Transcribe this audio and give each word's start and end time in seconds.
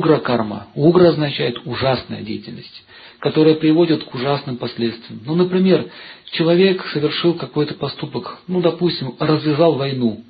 угра 0.00 0.18
карма. 0.18 0.68
Угра 0.74 1.10
означает 1.10 1.58
ужасная 1.66 2.22
деятельность, 2.22 2.84
которая 3.18 3.54
приводит 3.54 4.04
к 4.04 4.14
ужасным 4.14 4.56
последствиям. 4.56 5.20
Ну, 5.26 5.34
например, 5.34 5.90
человек 6.32 6.84
совершил 6.92 7.34
какой-то 7.34 7.74
поступок, 7.74 8.38
ну, 8.48 8.62
допустим, 8.62 9.14
развязал 9.18 9.74
войну. 9.74 10.24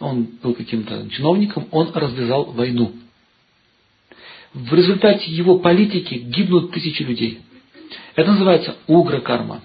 Он 0.00 0.26
был 0.42 0.54
каким-то 0.54 1.08
чиновником, 1.10 1.68
он 1.70 1.92
развязал 1.92 2.44
войну. 2.44 2.92
В 4.54 4.72
результате 4.74 5.30
его 5.30 5.58
политики 5.58 6.14
гибнут 6.14 6.72
тысячи 6.72 7.02
людей. 7.02 7.40
Это 8.16 8.32
называется 8.32 8.76
угра 8.86 9.20
карма. 9.20 9.60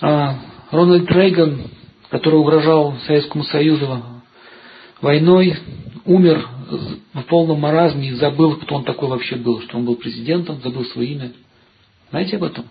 А 0.00 0.36
Рональд 0.72 1.10
Рейган, 1.10 1.70
который 2.10 2.40
угрожал 2.40 2.96
Советскому 3.06 3.44
Союзу 3.44 4.02
войной, 5.00 5.56
умер 6.08 6.48
в 7.12 7.22
полном 7.24 7.60
маразме 7.60 8.08
и 8.08 8.12
забыл, 8.14 8.56
кто 8.56 8.76
он 8.76 8.84
такой 8.84 9.08
вообще 9.08 9.36
был, 9.36 9.60
что 9.62 9.76
он 9.76 9.84
был 9.84 9.96
президентом, 9.96 10.60
забыл 10.62 10.84
свое 10.86 11.12
имя. 11.12 11.32
Знаете 12.10 12.36
об 12.36 12.44
этом? 12.44 12.64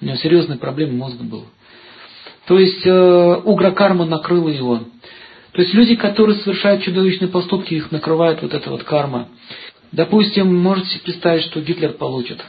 У 0.00 0.04
него 0.04 0.16
серьезные 0.16 0.58
проблемы 0.58 0.92
мозга 0.92 1.24
было. 1.24 1.46
То 2.46 2.58
есть 2.58 2.84
э, 2.84 3.36
угра 3.44 3.70
карма 3.70 4.04
накрыла 4.04 4.48
его. 4.48 4.80
То 5.52 5.62
есть 5.62 5.72
люди, 5.74 5.96
которые 5.96 6.36
совершают 6.40 6.82
чудовищные 6.82 7.28
поступки, 7.28 7.74
их 7.74 7.90
накрывает 7.90 8.42
вот 8.42 8.52
эта 8.52 8.70
вот 8.70 8.84
карма. 8.84 9.28
Допустим, 9.90 10.54
можете 10.54 10.98
представить, 11.00 11.44
что 11.44 11.60
Гитлер 11.60 11.92
получит. 11.92 12.42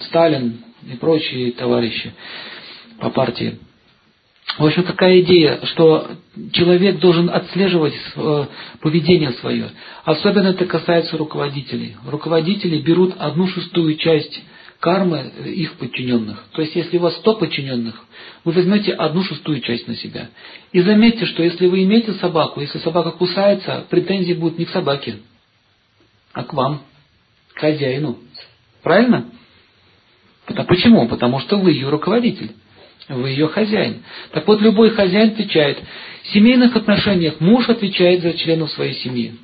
Сталин 0.00 0.58
и 0.88 0.96
прочие 0.96 1.52
товарищи 1.52 2.12
по 3.00 3.10
партии. 3.10 3.58
В 4.58 4.64
общем, 4.64 4.84
такая 4.84 5.20
идея, 5.20 5.60
что 5.64 6.12
человек 6.52 6.98
должен 6.98 7.28
отслеживать 7.28 7.94
э, 8.14 8.46
поведение 8.80 9.32
свое. 9.32 9.70
Особенно 10.04 10.48
это 10.48 10.64
касается 10.64 11.18
руководителей. 11.18 11.96
Руководители 12.06 12.78
берут 12.80 13.14
одну 13.18 13.48
шестую 13.48 13.96
часть 13.96 14.40
кармы 14.80 15.32
их 15.44 15.74
подчиненных. 15.74 16.44
То 16.52 16.62
есть, 16.62 16.74
если 16.74 16.96
у 16.96 17.00
вас 17.00 17.16
100 17.16 17.34
подчиненных, 17.34 18.02
вы 18.44 18.52
возьмете 18.52 18.92
одну 18.92 19.22
шестую 19.24 19.60
часть 19.60 19.88
на 19.88 19.96
себя. 19.96 20.28
И 20.72 20.80
заметьте, 20.80 21.26
что 21.26 21.42
если 21.42 21.66
вы 21.66 21.82
имеете 21.82 22.14
собаку, 22.14 22.60
если 22.60 22.78
собака 22.78 23.10
кусается, 23.10 23.84
претензии 23.90 24.32
будут 24.32 24.58
не 24.58 24.64
к 24.64 24.70
собаке, 24.70 25.16
а 26.32 26.44
к 26.44 26.54
вам, 26.54 26.82
к 27.54 27.58
хозяину. 27.58 28.18
Правильно? 28.82 29.30
Почему? 30.46 31.08
Потому 31.08 31.40
что 31.40 31.58
вы 31.58 31.72
ее 31.72 31.88
руководитель. 31.88 32.52
Вы 33.08 33.30
ее 33.30 33.46
хозяин. 33.46 34.02
Так 34.32 34.46
вот, 34.48 34.60
любой 34.60 34.90
хозяин 34.90 35.30
отвечает. 35.30 35.78
В 36.22 36.28
семейных 36.28 36.74
отношениях 36.74 37.38
муж 37.40 37.68
отвечает 37.68 38.22
за 38.22 38.32
членов 38.32 38.70
своей 38.72 38.94
семьи. 38.94 39.34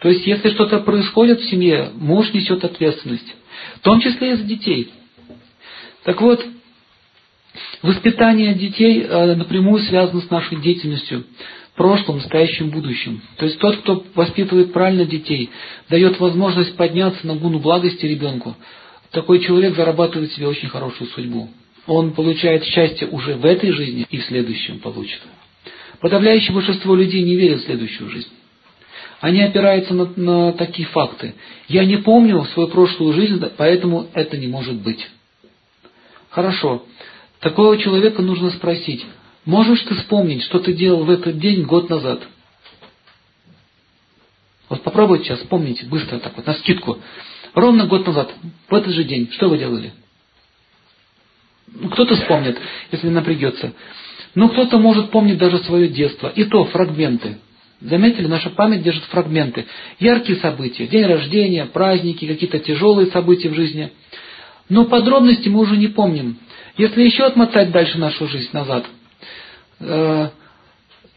То 0.00 0.08
есть, 0.08 0.26
если 0.26 0.50
что-то 0.50 0.80
происходит 0.80 1.40
в 1.40 1.48
семье, 1.48 1.90
муж 1.94 2.32
несет 2.32 2.64
ответственность. 2.64 3.34
В 3.76 3.80
том 3.80 4.00
числе 4.00 4.32
и 4.32 4.34
за 4.34 4.42
детей. 4.42 4.90
Так 6.02 6.20
вот, 6.20 6.44
воспитание 7.82 8.54
детей 8.54 9.02
э, 9.02 9.34
напрямую 9.36 9.82
связано 9.82 10.20
с 10.20 10.30
нашей 10.30 10.60
деятельностью 10.60 11.24
в 11.72 11.76
прошлом, 11.76 12.16
настоящем, 12.16 12.70
будущем. 12.70 13.22
То 13.36 13.46
есть 13.46 13.58
тот, 13.60 13.76
кто 13.78 14.04
воспитывает 14.14 14.72
правильно 14.72 15.04
детей, 15.04 15.50
дает 15.88 16.18
возможность 16.18 16.76
подняться 16.76 17.26
на 17.26 17.36
гуну 17.36 17.60
благости 17.60 18.06
ребенку, 18.06 18.56
такой 19.12 19.38
человек 19.40 19.76
зарабатывает 19.76 20.32
себе 20.32 20.48
очень 20.48 20.68
хорошую 20.68 21.08
судьбу 21.10 21.48
он 21.86 22.12
получает 22.12 22.64
счастье 22.64 23.06
уже 23.08 23.34
в 23.34 23.44
этой 23.44 23.70
жизни 23.70 24.06
и 24.10 24.18
в 24.18 24.24
следующем 24.24 24.80
получит. 24.80 25.20
Подавляющее 26.00 26.52
большинство 26.52 26.94
людей 26.94 27.22
не 27.22 27.36
верят 27.36 27.60
в 27.60 27.64
следующую 27.64 28.10
жизнь. 28.10 28.28
Они 29.20 29.40
опираются 29.40 29.94
на, 29.94 30.12
на 30.16 30.52
такие 30.52 30.86
факты. 30.88 31.34
Я 31.68 31.84
не 31.84 31.96
помню 31.96 32.44
свою 32.52 32.68
прошлую 32.68 33.14
жизнь, 33.14 33.42
поэтому 33.56 34.08
это 34.12 34.36
не 34.36 34.46
может 34.46 34.74
быть. 34.74 35.06
Хорошо. 36.28 36.84
Такого 37.40 37.78
человека 37.78 38.20
нужно 38.20 38.50
спросить, 38.50 39.06
можешь 39.44 39.82
ты 39.82 39.94
вспомнить, 39.94 40.42
что 40.42 40.58
ты 40.58 40.74
делал 40.74 41.04
в 41.04 41.10
этот 41.10 41.38
день 41.38 41.62
год 41.62 41.88
назад? 41.88 42.22
Вот 44.68 44.82
попробуйте 44.82 45.26
сейчас 45.26 45.40
вспомнить 45.40 45.86
быстро 45.88 46.18
так 46.18 46.36
вот, 46.36 46.46
на 46.46 46.54
скидку. 46.54 46.98
Ровно 47.54 47.86
год 47.86 48.06
назад, 48.06 48.34
в 48.68 48.74
этот 48.74 48.92
же 48.92 49.04
день, 49.04 49.30
что 49.32 49.48
вы 49.48 49.58
делали? 49.58 49.92
Ну, 51.72 51.88
кто-то 51.90 52.14
вспомнит, 52.16 52.58
если 52.92 53.08
напрягется. 53.08 53.72
Но 54.34 54.48
кто-то 54.48 54.78
может 54.78 55.10
помнить 55.10 55.38
даже 55.38 55.58
свое 55.60 55.88
детство. 55.88 56.28
И 56.28 56.44
то 56.44 56.64
фрагменты. 56.66 57.38
Заметили, 57.80 58.26
наша 58.26 58.50
память 58.50 58.82
держит 58.82 59.04
фрагменты. 59.04 59.66
Яркие 59.98 60.38
события, 60.38 60.86
день 60.86 61.04
рождения, 61.04 61.66
праздники, 61.66 62.26
какие-то 62.26 62.58
тяжелые 62.58 63.10
события 63.10 63.48
в 63.48 63.54
жизни. 63.54 63.92
Но 64.68 64.84
подробности 64.84 65.48
мы 65.48 65.60
уже 65.60 65.76
не 65.76 65.88
помним. 65.88 66.38
Если 66.76 67.02
еще 67.02 67.24
отмотать 67.24 67.70
дальше 67.70 67.98
нашу 67.98 68.26
жизнь 68.28 68.50
назад, 68.52 68.86
э, 69.80 70.28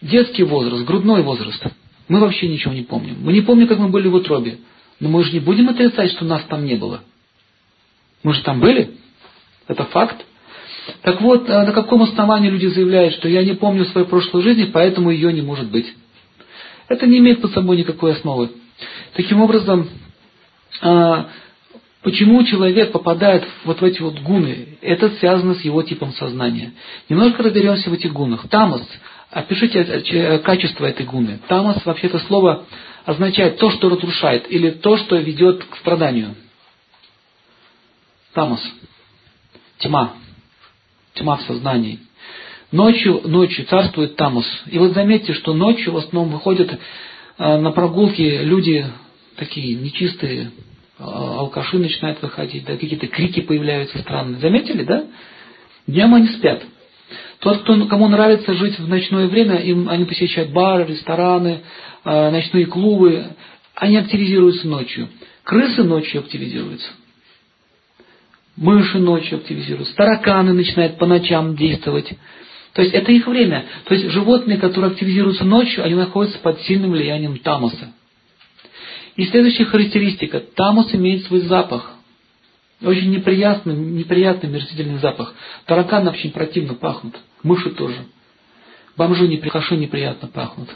детский 0.01 0.43
возраст, 0.43 0.85
грудной 0.85 1.21
возраст, 1.21 1.63
мы 2.07 2.19
вообще 2.19 2.47
ничего 2.47 2.73
не 2.73 2.83
помним. 2.83 3.17
Мы 3.21 3.33
не 3.33 3.41
помним, 3.41 3.67
как 3.67 3.79
мы 3.79 3.89
были 3.89 4.07
в 4.07 4.15
утробе. 4.15 4.59
Но 4.99 5.09
мы 5.09 5.23
же 5.23 5.31
не 5.31 5.39
будем 5.39 5.69
отрицать, 5.69 6.11
что 6.11 6.25
нас 6.25 6.43
там 6.43 6.65
не 6.65 6.75
было. 6.75 7.01
Мы 8.23 8.33
же 8.33 8.41
там 8.41 8.59
были. 8.59 8.97
Это 9.67 9.85
факт. 9.85 10.25
Так 11.01 11.21
вот, 11.21 11.49
э, 11.49 11.65
на 11.65 11.71
каком 11.71 12.03
основании 12.03 12.49
люди 12.49 12.67
заявляют, 12.67 13.13
что 13.15 13.27
я 13.27 13.43
не 13.43 13.53
помню 13.53 13.85
своей 13.85 14.07
прошлой 14.07 14.41
жизни, 14.43 14.65
поэтому 14.65 15.11
ее 15.11 15.31
не 15.31 15.41
может 15.41 15.69
быть. 15.69 15.93
Это 16.87 17.05
не 17.05 17.19
имеет 17.19 17.41
под 17.41 17.51
собой 17.51 17.77
никакой 17.77 18.13
основы. 18.13 18.49
Таким 19.13 19.41
образом, 19.41 19.87
э, 20.81 21.23
почему 22.01 22.43
человек 22.43 22.91
попадает 22.91 23.45
вот 23.65 23.81
в 23.81 23.83
эти 23.83 24.01
вот 24.01 24.19
гуны? 24.19 24.77
Это 24.81 25.09
связано 25.11 25.55
с 25.55 25.61
его 25.61 25.83
типом 25.83 26.13
сознания. 26.13 26.73
Немножко 27.07 27.43
разберемся 27.43 27.89
в 27.89 27.93
этих 27.93 28.13
гунах. 28.13 28.47
Тамас. 28.49 28.87
Опишите 29.31 29.79
э, 29.79 30.39
качество 30.39 30.85
этой 30.85 31.05
гуны. 31.05 31.39
Тамас, 31.47 31.85
вообще-то 31.85 32.19
слово 32.19 32.65
означает 33.05 33.57
то, 33.57 33.69
что 33.71 33.89
разрушает, 33.89 34.51
или 34.51 34.71
то, 34.71 34.97
что 34.97 35.15
ведет 35.17 35.63
к 35.63 35.75
страданию. 35.77 36.35
Тамас. 38.33 38.61
Тьма 39.79 40.13
тьма 41.19 41.37
в 41.37 41.41
сознании. 41.43 41.99
Ночью, 42.71 43.21
ночью 43.25 43.65
царствует 43.65 44.15
тамус. 44.15 44.45
И 44.67 44.77
вот 44.77 44.93
заметьте, 44.93 45.33
что 45.33 45.53
ночью 45.53 45.93
в 45.93 45.97
основном 45.97 46.31
выходят 46.33 46.71
э, 46.71 47.57
на 47.57 47.71
прогулки 47.71 48.21
люди 48.21 48.85
такие 49.37 49.75
нечистые, 49.75 50.51
э, 50.99 51.03
алкаши 51.03 51.79
начинают 51.79 52.21
выходить, 52.21 52.65
да, 52.65 52.73
какие-то 52.73 53.07
крики 53.07 53.41
появляются 53.41 53.97
странные. 53.99 54.39
Заметили, 54.39 54.83
да? 54.83 55.05
Днем 55.87 56.13
они 56.13 56.27
спят. 56.27 56.63
Тот, 57.39 57.61
кто, 57.61 57.87
кому 57.87 58.07
нравится 58.07 58.53
жить 58.53 58.77
в 58.77 58.87
ночное 58.87 59.27
время, 59.27 59.55
им, 59.57 59.89
они 59.89 60.05
посещают 60.05 60.51
бары, 60.51 60.85
рестораны, 60.85 61.61
э, 62.05 62.29
ночные 62.29 62.67
клубы, 62.67 63.25
они 63.73 63.97
активизируются 63.97 64.67
ночью. 64.67 65.09
Крысы 65.43 65.83
ночью 65.83 66.19
активизируются 66.19 66.89
мыши 68.59 68.99
ночью 68.99 69.37
активизируются, 69.37 69.95
тараканы 69.95 70.53
начинают 70.53 70.97
по 70.97 71.05
ночам 71.05 71.55
действовать. 71.55 72.11
То 72.73 72.81
есть 72.81 72.93
это 72.93 73.11
их 73.11 73.25
время. 73.25 73.65
То 73.85 73.95
есть 73.95 74.11
животные, 74.11 74.57
которые 74.57 74.91
активизируются 74.91 75.45
ночью, 75.45 75.83
они 75.83 75.95
находятся 75.95 76.39
под 76.39 76.61
сильным 76.61 76.91
влиянием 76.91 77.37
тамоса. 77.39 77.93
И 79.15 79.25
следующая 79.25 79.65
характеристика. 79.65 80.39
Тамос 80.39 80.93
имеет 80.93 81.25
свой 81.25 81.41
запах. 81.41 81.93
Очень 82.81 83.11
неприятный, 83.11 83.75
неприятный 83.75 84.49
мерзительный 84.49 84.99
запах. 84.99 85.33
Тараканы 85.65 86.11
очень 86.11 86.31
противно 86.31 86.75
пахнут. 86.75 87.15
Мыши 87.43 87.71
тоже. 87.71 88.05
Бомжи 88.95 89.27
неприхоши 89.27 89.75
неприятно 89.75 90.27
пахнут. 90.27 90.69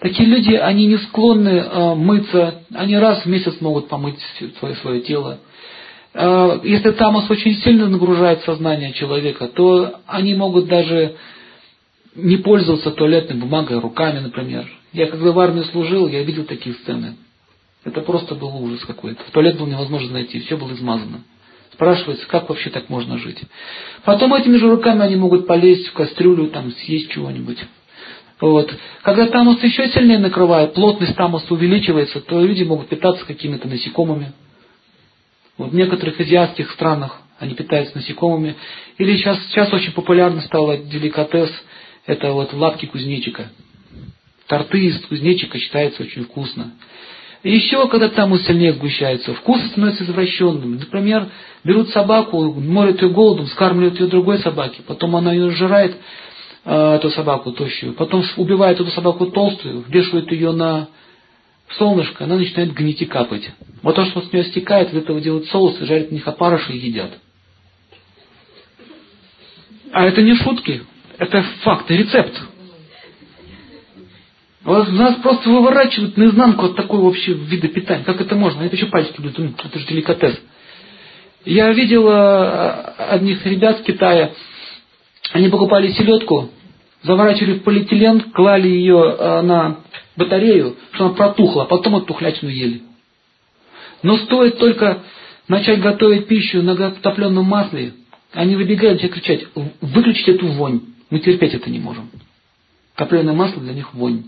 Такие 0.00 0.28
люди, 0.28 0.52
они 0.52 0.86
не 0.86 0.98
склонны 0.98 1.48
э, 1.48 1.94
мыться. 1.94 2.62
Они 2.74 2.96
раз 2.96 3.22
в 3.22 3.26
месяц 3.26 3.60
могут 3.60 3.88
помыть 3.88 4.18
свое, 4.58 4.74
свое 4.76 5.00
тело. 5.00 5.38
Э, 6.14 6.60
если 6.62 6.92
тамос 6.92 7.28
очень 7.28 7.56
сильно 7.56 7.88
нагружает 7.88 8.42
сознание 8.42 8.92
человека, 8.92 9.48
то 9.48 10.00
они 10.06 10.34
могут 10.34 10.66
даже 10.68 11.16
не 12.14 12.36
пользоваться 12.36 12.92
туалетной 12.92 13.36
бумагой 13.36 13.80
руками, 13.80 14.20
например. 14.20 14.70
Я 14.92 15.08
когда 15.08 15.32
в 15.32 15.38
армии 15.40 15.62
служил, 15.64 16.06
я 16.06 16.22
видел 16.22 16.44
такие 16.44 16.76
сцены. 16.76 17.16
Это 17.84 18.00
просто 18.00 18.36
был 18.36 18.56
ужас 18.56 18.84
какой-то. 18.84 19.22
В 19.24 19.30
туалет 19.30 19.58
было 19.58 19.66
невозможно 19.66 20.12
найти, 20.12 20.40
все 20.40 20.56
было 20.56 20.72
измазано. 20.72 21.24
Спрашивается, 21.72 22.26
как 22.28 22.48
вообще 22.48 22.70
так 22.70 22.88
можно 22.88 23.18
жить. 23.18 23.42
Потом 24.04 24.32
этими 24.32 24.56
же 24.56 24.70
руками 24.70 25.02
они 25.02 25.16
могут 25.16 25.48
полезть 25.48 25.88
в 25.88 25.92
кастрюлю, 25.92 26.46
там, 26.48 26.70
съесть 26.70 27.10
чего-нибудь. 27.10 27.58
Вот. 28.40 28.72
Когда 29.02 29.26
тамос 29.26 29.60
еще 29.62 29.88
сильнее 29.88 30.20
накрывает, 30.20 30.74
плотность 30.74 31.16
тамоса 31.16 31.52
увеличивается, 31.52 32.20
то 32.20 32.40
люди 32.40 32.62
могут 32.62 32.88
питаться 32.88 33.26
какими-то 33.26 33.66
насекомыми. 33.66 34.32
Вот 35.56 35.70
в 35.70 35.74
некоторых 35.74 36.18
азиатских 36.18 36.70
странах 36.72 37.20
они 37.38 37.54
питаются 37.54 37.96
насекомыми. 37.96 38.56
Или 38.98 39.16
сейчас, 39.16 39.38
сейчас 39.48 39.72
очень 39.72 39.92
популярно 39.92 40.40
стало 40.42 40.78
деликатес, 40.78 41.50
это 42.06 42.32
вот 42.32 42.52
лапки 42.52 42.86
кузнечика. 42.86 43.50
торты 44.46 44.86
из 44.86 45.00
кузнечика 45.06 45.58
считается 45.58 46.02
очень 46.02 46.24
вкусно. 46.24 46.72
И 47.42 47.54
еще, 47.54 47.86
когда 47.88 48.08
там 48.08 48.36
сильнее 48.38 48.72
сгущается, 48.72 49.34
вкус 49.34 49.60
становится 49.66 50.04
извращенным. 50.04 50.76
Например, 50.76 51.28
берут 51.62 51.90
собаку, 51.90 52.52
морят 52.54 53.02
ее 53.02 53.10
голодом, 53.10 53.46
скармливают 53.48 54.00
ее 54.00 54.06
другой 54.06 54.38
собаке, 54.38 54.80
потом 54.86 55.14
она 55.14 55.32
ее 55.32 55.50
сжирает, 55.50 55.96
э, 56.64 56.94
эту 56.94 57.10
собаку 57.10 57.52
тощую, 57.52 57.92
потом 57.94 58.24
убивает 58.38 58.80
эту 58.80 58.90
собаку 58.92 59.26
толстую, 59.26 59.84
вешают 59.88 60.32
ее 60.32 60.52
на 60.52 60.88
солнышко, 61.78 62.24
она 62.24 62.36
начинает 62.36 62.72
гнить 62.72 63.02
и 63.02 63.06
капать. 63.06 63.50
Вот 63.82 63.96
то, 63.96 64.04
что 64.06 64.22
с 64.22 64.32
нее 64.32 64.44
стекает, 64.44 64.92
из 64.92 64.96
этого 64.98 65.20
делают 65.20 65.46
соус, 65.46 65.80
и 65.80 65.84
жарят 65.84 66.10
на 66.10 66.14
них 66.14 66.26
опарыши 66.26 66.72
и 66.72 66.78
едят. 66.78 67.18
А 69.92 70.04
это 70.04 70.22
не 70.22 70.34
шутки, 70.36 70.82
это 71.18 71.42
факт, 71.62 71.90
рецепт. 71.90 72.40
Вот 74.64 74.88
нас 74.92 75.16
просто 75.16 75.50
выворачивают 75.50 76.16
наизнанку 76.16 76.66
от 76.66 76.76
такой 76.76 76.98
вообще 77.00 77.34
вида 77.34 77.68
питания. 77.68 78.04
Как 78.04 78.20
это 78.20 78.34
можно? 78.34 78.62
Они 78.62 78.70
еще 78.72 78.86
пальчики 78.86 79.20
будут, 79.20 79.38
это 79.62 79.78
же 79.78 79.86
деликатес. 79.86 80.40
Я 81.44 81.70
видел 81.72 82.08
э, 82.08 82.94
одних 83.10 83.44
ребят 83.44 83.80
в 83.80 83.82
Китае, 83.82 84.32
они 85.32 85.48
покупали 85.48 85.92
селедку, 85.92 86.50
заворачивали 87.02 87.58
в 87.58 87.62
полиэтилен, 87.62 88.32
клали 88.32 88.68
ее 88.68 89.16
э, 89.18 89.40
на 89.42 89.80
батарею, 90.16 90.76
что 90.92 91.06
она 91.06 91.14
протухла, 91.14 91.64
а 91.64 91.66
потом 91.66 91.96
эту 91.96 92.06
тухлятину 92.06 92.50
ели. 92.50 92.82
Но 94.02 94.16
стоит 94.18 94.58
только 94.58 95.02
начать 95.48 95.80
готовить 95.80 96.26
пищу 96.26 96.62
на 96.62 96.90
топленом 96.90 97.44
масле, 97.44 97.94
они 98.32 98.56
выбегают 98.56 99.02
и 99.02 99.08
кричать, 99.08 99.46
выключите 99.80 100.32
эту 100.32 100.48
вонь, 100.48 100.80
мы 101.10 101.20
терпеть 101.20 101.54
это 101.54 101.70
не 101.70 101.78
можем. 101.78 102.10
Топленое 102.96 103.34
масло 103.34 103.62
для 103.62 103.72
них 103.72 103.92
вонь. 103.94 104.24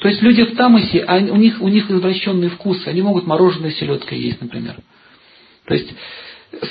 То 0.00 0.08
есть 0.08 0.20
люди 0.22 0.44
в 0.44 0.56
тамосе, 0.56 1.04
они, 1.04 1.30
у, 1.30 1.36
них, 1.36 1.60
у 1.60 1.68
них 1.68 1.90
извращенный 1.90 2.48
вкус, 2.50 2.86
они 2.86 3.02
могут 3.02 3.26
мороженое 3.26 3.70
селедкой 3.70 4.18
есть, 4.20 4.40
например. 4.40 4.76
То 5.66 5.74
есть 5.74 5.88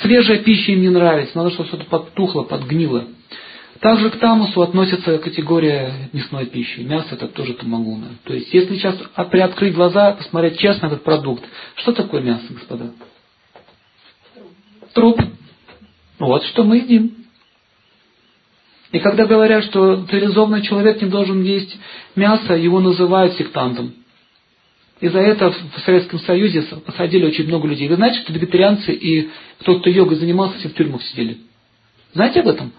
свежая 0.02 0.38
пища 0.38 0.72
им 0.72 0.82
не 0.82 0.90
нравится, 0.90 1.36
надо, 1.36 1.50
чтобы 1.50 1.68
что-то 1.68 1.84
подтухло, 1.86 2.42
подгнило. 2.42 3.06
Также 3.84 4.08
к 4.08 4.16
тамусу 4.16 4.62
относится 4.62 5.18
категория 5.18 6.08
мясной 6.14 6.46
пищи. 6.46 6.80
Мясо 6.80 7.16
это 7.16 7.28
тоже 7.28 7.52
тамагуна. 7.52 8.12
То 8.24 8.32
есть, 8.32 8.50
если 8.54 8.76
сейчас 8.76 8.96
приоткрыть 9.30 9.74
глаза, 9.74 10.12
посмотреть 10.12 10.58
честно 10.58 10.86
этот 10.86 11.04
продукт, 11.04 11.44
что 11.74 11.92
такое 11.92 12.22
мясо, 12.22 12.46
господа? 12.48 12.92
Труп. 14.94 15.20
Вот 16.18 16.44
что 16.44 16.64
мы 16.64 16.78
едим. 16.78 17.26
И 18.90 19.00
когда 19.00 19.26
говорят, 19.26 19.64
что 19.64 20.06
цивилизованный 20.06 20.62
человек 20.62 21.02
не 21.02 21.10
должен 21.10 21.42
есть 21.42 21.76
мясо, 22.16 22.54
его 22.54 22.80
называют 22.80 23.34
сектантом. 23.34 23.92
И 25.00 25.08
за 25.08 25.18
это 25.18 25.50
в 25.50 25.80
Советском 25.84 26.20
Союзе 26.20 26.62
посадили 26.86 27.26
очень 27.26 27.46
много 27.48 27.68
людей. 27.68 27.88
Вы 27.88 27.96
знаете, 27.96 28.20
что 28.20 28.32
вегетарианцы 28.32 28.94
и 28.94 29.28
кто, 29.60 29.78
кто 29.78 29.90
йогой 29.90 30.16
занимался, 30.16 30.56
все 30.56 30.70
в 30.70 30.74
тюрьмах 30.74 31.02
сидели? 31.02 31.36
Знаете 32.14 32.40
об 32.40 32.48
этом? 32.48 32.72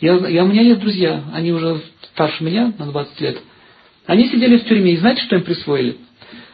Я, 0.00 0.14
я, 0.28 0.44
у 0.44 0.48
меня 0.48 0.62
есть 0.62 0.80
друзья, 0.80 1.24
они 1.32 1.52
уже 1.52 1.80
старше 2.12 2.44
меня 2.44 2.72
на 2.78 2.86
20 2.86 3.20
лет. 3.20 3.38
Они 4.06 4.28
сидели 4.28 4.58
в 4.58 4.64
тюрьме, 4.64 4.92
и 4.92 4.96
знаете, 4.96 5.22
что 5.22 5.36
им 5.36 5.42
присвоили? 5.42 5.96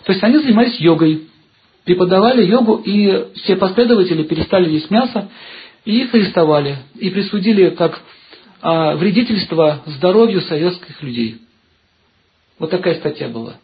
То 0.05 0.13
есть 0.13 0.25
они 0.25 0.39
занимались 0.39 0.81
йогой, 0.81 1.29
преподавали 1.85 2.45
йогу, 2.45 2.77
и 2.77 3.33
все 3.37 3.57
последователи 3.57 4.23
перестали 4.23 4.71
есть 4.71 4.91
мясо, 4.91 5.29
и 5.85 6.01
их 6.03 6.15
арестовали, 6.15 6.79
и 6.99 7.11
присудили 7.11 7.71
как 7.71 8.01
а, 8.63 8.97
вредительство 8.97 9.83
здоровью 9.87 10.41
советских 10.41 11.03
людей. 11.03 11.43
Вот 12.59 12.71
такая 12.71 12.95
статья 12.95 13.29
была. 13.29 13.57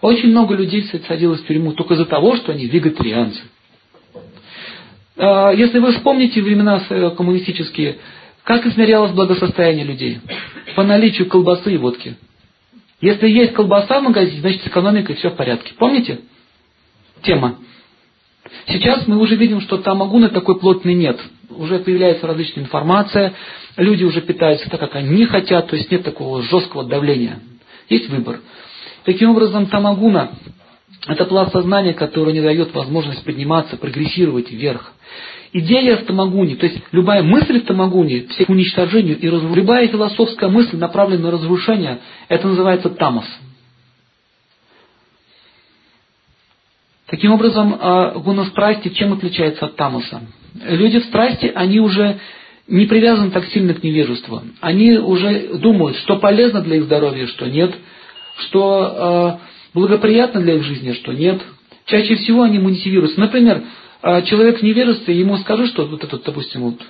Очень 0.00 0.30
много 0.30 0.54
людей 0.54 0.84
садилось 1.06 1.40
в 1.40 1.46
тюрьму 1.46 1.72
только 1.72 1.94
из-за 1.94 2.06
того, 2.06 2.36
что 2.36 2.52
они 2.52 2.66
вегетарианцы. 2.66 3.40
А, 5.16 5.52
если 5.52 5.78
вы 5.78 5.92
вспомните 5.92 6.42
времена 6.42 6.82
э, 6.88 7.10
коммунистические, 7.16 7.98
как 8.48 8.64
измерялось 8.64 9.12
благосостояние 9.12 9.84
людей? 9.84 10.20
По 10.74 10.82
наличию 10.82 11.28
колбасы 11.28 11.74
и 11.74 11.76
водки. 11.76 12.16
Если 12.98 13.28
есть 13.28 13.52
колбаса 13.52 14.00
в 14.00 14.04
магазине, 14.04 14.40
значит 14.40 14.62
с 14.62 14.66
экономикой 14.68 15.16
все 15.16 15.28
в 15.28 15.36
порядке. 15.36 15.74
Помните? 15.76 16.20
Тема. 17.20 17.56
Сейчас 18.68 19.06
мы 19.06 19.18
уже 19.18 19.36
видим, 19.36 19.60
что 19.60 19.76
тамагуны 19.76 20.30
такой 20.30 20.58
плотный 20.58 20.94
нет. 20.94 21.20
Уже 21.50 21.78
появляется 21.80 22.26
различная 22.26 22.64
информация, 22.64 23.34
люди 23.76 24.04
уже 24.04 24.22
питаются 24.22 24.70
так, 24.70 24.80
как 24.80 24.96
они 24.96 25.26
хотят, 25.26 25.68
то 25.68 25.76
есть 25.76 25.90
нет 25.90 26.02
такого 26.02 26.42
жесткого 26.42 26.84
давления. 26.84 27.40
Есть 27.90 28.08
выбор. 28.08 28.40
Таким 29.04 29.32
образом, 29.32 29.66
тамагуна– 29.66 30.30
это 31.06 31.26
пласт 31.26 31.52
сознания, 31.52 31.92
который 31.92 32.32
не 32.32 32.40
дает 32.40 32.72
возможность 32.72 33.24
подниматься, 33.24 33.76
прогрессировать 33.76 34.50
вверх. 34.50 34.94
Идея 35.52 35.96
в 35.96 36.04
тамагуне, 36.04 36.56
то 36.56 36.66
есть 36.66 36.78
любая 36.92 37.22
мысль 37.22 37.60
в 37.60 37.64
тамагуне, 37.64 38.26
все 38.28 38.44
к 38.44 38.50
уничтожению 38.50 39.18
и 39.18 39.28
разрушению, 39.28 39.56
любая 39.56 39.88
философская 39.88 40.50
мысль, 40.50 40.76
направленная 40.76 41.24
на 41.24 41.30
разрушение, 41.30 42.00
это 42.28 42.48
называется 42.48 42.90
тамас. 42.90 43.26
Таким 47.06 47.32
образом, 47.32 47.74
а, 47.80 48.18
гуна 48.18 48.44
страсти 48.44 48.88
чем 48.90 49.14
отличается 49.14 49.64
от 49.64 49.76
тамаса? 49.76 50.20
Люди 50.54 50.98
в 50.98 51.04
страсти, 51.04 51.50
они 51.54 51.80
уже 51.80 52.18
не 52.66 52.84
привязаны 52.84 53.30
так 53.30 53.46
сильно 53.46 53.72
к 53.72 53.82
невежеству. 53.82 54.42
Они 54.60 54.98
уже 54.98 55.56
думают, 55.56 55.96
что 55.98 56.16
полезно 56.16 56.60
для 56.60 56.76
их 56.76 56.84
здоровья, 56.84 57.26
что 57.26 57.46
нет, 57.46 57.74
что 58.36 59.38
э, 59.40 59.72
благоприятно 59.72 60.42
для 60.42 60.56
их 60.56 60.64
жизни, 60.64 60.92
что 60.92 61.12
нет. 61.12 61.40
Чаще 61.86 62.16
всего 62.16 62.42
они 62.42 62.58
мотивируются. 62.58 63.18
Например, 63.18 63.62
человек 64.02 64.60
в 64.60 64.62
невежестве, 64.62 65.18
ему 65.18 65.36
скажи, 65.38 65.66
что 65.68 65.86
вот 65.86 66.02
это, 66.02 66.18
допустим, 66.18 66.62
вот 66.62 66.80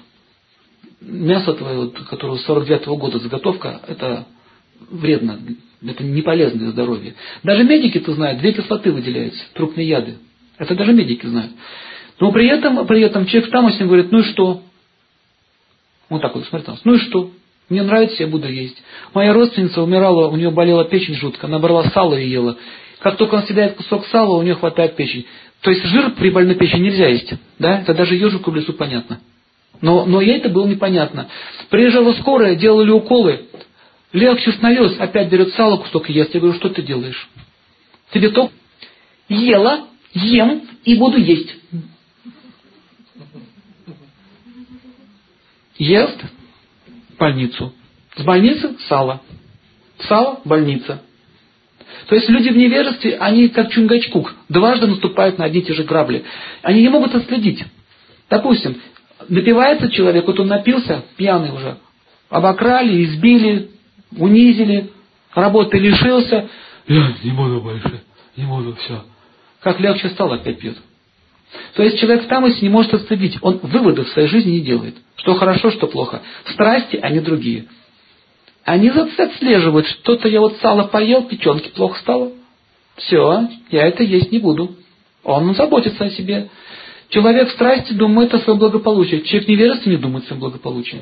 мясо 1.00 1.55
твое, 1.55 1.78
вот, 1.78 1.99
которое 2.10 2.38
49-го 2.38 2.96
года 2.96 3.19
заготовка, 3.19 3.81
это 3.87 4.26
вредно, 4.90 5.38
это 5.87 6.05
не 6.05 6.22
полезно 6.22 6.58
для 6.58 6.70
здоровья. 6.70 7.14
Даже 7.43 7.64
медики-то 7.64 8.12
знают, 8.14 8.40
две 8.40 8.52
кислоты 8.52 8.93
выделяются, 8.93 9.43
трупные 9.55 9.88
яды. 9.88 10.19
Это 10.58 10.75
даже 10.75 10.93
медики 10.93 11.26
знают. 11.26 11.52
Но 12.20 12.32
при 12.32 12.49
этом, 12.49 12.87
при 12.87 13.02
этом 13.02 13.26
человек 13.26 13.49
в 13.49 13.52
тамосе 13.52 13.84
говорит, 13.84 14.10
ну 14.10 14.20
и 14.20 14.25
что? 14.25 14.62
Вот 16.08 16.20
так 16.20 16.34
вот, 16.34 16.46
смотри, 16.46 16.72
ну 16.84 16.94
и 16.94 16.99
что? 16.99 17.31
Мне 17.69 17.82
нравится, 17.82 18.22
я 18.22 18.28
буду 18.28 18.49
есть. 18.49 18.82
Моя 19.12 19.32
родственница 19.34 19.82
умирала, 19.82 20.28
у 20.28 20.37
нее 20.37 20.50
болела 20.50 20.84
печень 20.84 21.14
жутко, 21.14 21.46
она 21.46 21.58
брала 21.58 21.84
сало 21.90 22.16
и 22.16 22.26
ела. 22.26 22.56
Как 23.00 23.16
только 23.16 23.37
он 23.37 23.43
съедает 23.43 23.76
кусок 23.76 24.06
сала, 24.06 24.37
у 24.37 24.43
нее 24.43 24.55
хватает 24.55 24.96
печень. 24.96 25.26
То 25.62 25.70
есть 25.70 25.84
жир 25.84 26.10
при 26.12 26.31
больной 26.31 26.55
печени 26.55 26.84
нельзя 26.84 27.08
есть. 27.08 27.32
Да? 27.58 27.81
Это 27.81 27.94
даже 27.94 28.15
ежику 28.15 28.50
в 28.50 28.56
лесу 28.56 28.72
понятно. 28.72 29.20
Но, 29.81 30.06
но 30.06 30.20
ей 30.20 30.38
это 30.38 30.48
было 30.48 30.67
непонятно. 30.67 31.29
Приезжала 31.70 32.12
скорая, 32.15 32.56
делали 32.56 32.91
уколы. 32.91 33.46
Легче 34.12 34.53
становилось, 34.53 34.96
опять 34.98 35.29
берет 35.29 35.53
сало, 35.55 35.77
кусок 35.79 36.08
ест. 36.08 36.34
Я 36.34 36.41
говорю, 36.41 36.56
что 36.56 36.69
ты 36.69 36.82
делаешь? 36.82 37.29
Тебе 38.12 38.31
то 38.31 38.50
ела, 39.29 39.86
ем 40.15 40.62
и 40.84 40.96
буду 40.96 41.19
есть. 41.19 41.55
ест 45.79 46.20
больницу. 47.19 47.72
С 48.17 48.22
больницы 48.22 48.77
сало. 48.88 49.22
Сало– 50.00 50.41
больница. 50.44 51.03
То 52.08 52.15
есть 52.15 52.29
люди 52.31 52.48
в 52.48 52.56
невежестве, 52.56 53.19
они 53.19 53.48
как 53.48 53.70
Чунгачкук, 53.70 54.34
дважды 54.48 54.86
наступают 54.86 55.36
на 55.36 55.44
одни 55.44 55.60
и 55.60 55.62
те 55.62 55.74
же 55.74 55.84
грабли. 55.84 56.24
Они 56.62 56.81
не 56.81 56.88
могут 56.88 57.15
отследить. 57.15 57.62
Допустим, 58.31 58.81
напивается 59.29 59.91
человек, 59.91 60.27
вот 60.27 60.41
он 60.41 60.48
напился, 60.48 61.05
пьяный 61.19 61.50
уже, 61.50 61.77
обокрали, 62.31 63.05
избили, 63.05 63.70
унизили, 64.17 64.91
работы 65.34 65.79
лишился. 65.79 66.48
Я 66.86 67.12
не 67.22 67.31
буду 67.32 67.60
больше, 67.60 68.00
не 68.38 68.44
буду, 68.44 68.74
все. 68.77 69.05
Как 69.60 69.79
легче 69.79 70.08
стало, 70.08 70.36
опять 70.36 70.58
пьет. 70.58 70.79
То 71.74 71.82
есть 71.82 71.98
человек 71.98 72.24
в 72.24 72.29
тамосе 72.29 72.58
не 72.62 72.70
может 72.70 72.94
отследить, 72.94 73.36
он 73.43 73.60
выводов 73.62 74.06
в 74.06 74.12
своей 74.12 74.29
жизни 74.29 74.53
не 74.53 74.60
делает. 74.60 74.96
Что 75.17 75.34
хорошо, 75.34 75.70
что 75.72 75.86
плохо. 75.86 76.22
Страсти, 76.46 76.98
а 77.03 77.10
не 77.10 77.20
другие. 77.20 77.67
Они 78.69 78.91
отслеживают, 78.91 79.87
что-то 79.87 80.29
я 80.29 80.41
вот 80.41 80.58
сало 80.58 80.89
поел, 80.89 81.22
печенки 81.22 81.70
плохо 81.70 81.98
стало. 82.01 82.32
Все, 82.96 83.48
я 83.70 83.87
это 83.87 84.03
есть 84.03 84.31
не 84.31 84.41
буду. 84.41 84.77
Он 85.25 85.55
заботится 85.55 86.05
о 86.05 86.10
себе. 86.10 86.51
Человек 87.08 87.48
в 87.48 87.53
страсти 87.53 87.94
думает 87.94 88.34
о 88.34 88.41
своем 88.41 88.58
благополучии. 88.58 89.20
Человек 89.20 89.46
в 89.46 89.51
невежестве 89.51 89.93
не 89.93 89.98
думает 89.98 90.25
о 90.25 90.27
своем 90.27 90.41
благополучии. 90.41 91.01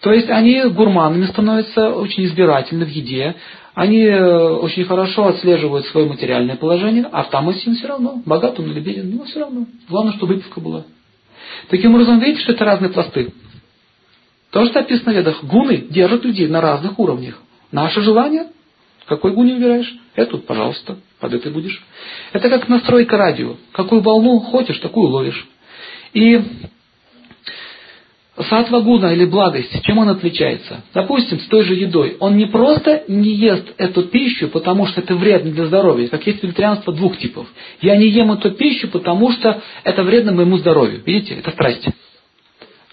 То 0.00 0.12
есть 0.12 0.28
они 0.28 0.62
гурманами 0.64 1.24
становятся, 1.24 1.88
очень 1.88 2.26
избирательны 2.26 2.84
в 2.84 2.90
еде, 2.90 3.34
они 3.72 4.04
э, 4.04 4.50
очень 4.50 4.84
хорошо 4.84 5.28
отслеживают 5.28 5.86
свое 5.86 6.06
материальное 6.06 6.56
положение, 6.56 7.08
а 7.10 7.24
тамосе 7.24 7.70
им 7.70 7.76
все 7.76 7.86
равно, 7.86 8.20
богат 8.26 8.60
он 8.60 8.70
или 8.70 8.80
беден, 8.80 9.08
ему 9.08 9.24
все 9.24 9.40
равно. 9.40 9.64
Главное, 9.88 10.12
чтобы 10.12 10.34
выпивка 10.34 10.60
была. 10.60 10.84
Таким 11.70 11.94
образом, 11.94 12.20
видите, 12.20 12.42
что 12.42 12.52
это 12.52 12.66
разные 12.66 12.90
пласты. 12.90 13.32
То, 14.54 14.64
что 14.66 14.78
описано 14.78 15.12
в 15.12 15.16
ведах, 15.16 15.42
гуны 15.42 15.88
держат 15.90 16.24
людей 16.24 16.46
на 16.46 16.60
разных 16.60 16.96
уровнях. 17.00 17.42
Наше 17.72 18.02
желание 18.02 18.46
Какой 19.06 19.32
гуни 19.32 19.52
выбираешь? 19.52 19.92
Эту, 20.14 20.38
пожалуйста, 20.38 20.96
под 21.18 21.34
этой 21.34 21.50
будешь. 21.50 21.82
Это 22.32 22.48
как 22.48 22.68
настройка 22.68 23.16
радио. 23.16 23.56
Какую 23.72 24.00
волну 24.00 24.38
хочешь, 24.38 24.78
такую 24.78 25.08
ловишь. 25.08 25.44
И 26.12 26.40
Сатва 28.48 28.80
гуна 28.80 29.12
или 29.12 29.24
благость, 29.24 29.82
чем 29.82 29.98
он 29.98 30.08
отличается? 30.08 30.84
Допустим, 30.94 31.40
с 31.40 31.46
той 31.46 31.64
же 31.64 31.74
едой. 31.74 32.16
Он 32.20 32.36
не 32.36 32.46
просто 32.46 33.02
не 33.08 33.34
ест 33.34 33.74
эту 33.76 34.04
пищу, 34.04 34.48
потому 34.48 34.86
что 34.86 35.00
это 35.00 35.16
вредно 35.16 35.50
для 35.50 35.66
здоровья, 35.66 36.06
как 36.06 36.24
есть 36.28 36.42
вегетарианство 36.44 36.92
двух 36.92 37.18
типов. 37.18 37.48
Я 37.80 37.96
не 37.96 38.06
ем 38.06 38.30
эту 38.30 38.52
пищу, 38.52 38.86
потому 38.88 39.32
что 39.32 39.60
это 39.82 40.04
вредно 40.04 40.30
моему 40.30 40.58
здоровью. 40.58 41.02
Видите, 41.04 41.34
это 41.34 41.50
страсть. 41.50 41.88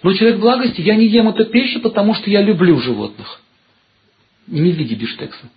Но 0.04 0.14
человек 0.14 0.40
благости, 0.40 0.82
я 0.82 0.96
не 0.96 1.08
ем 1.08 1.30
эту 1.30 1.46
пищу, 1.46 1.80
потому 1.82 2.14
что 2.16 2.30
я 2.30 2.42
люблю 2.42 2.80
животных. 2.80 3.42
Не 4.48 4.72
в 4.72 4.76
виде 4.76 4.96
биштекса. 4.96 5.50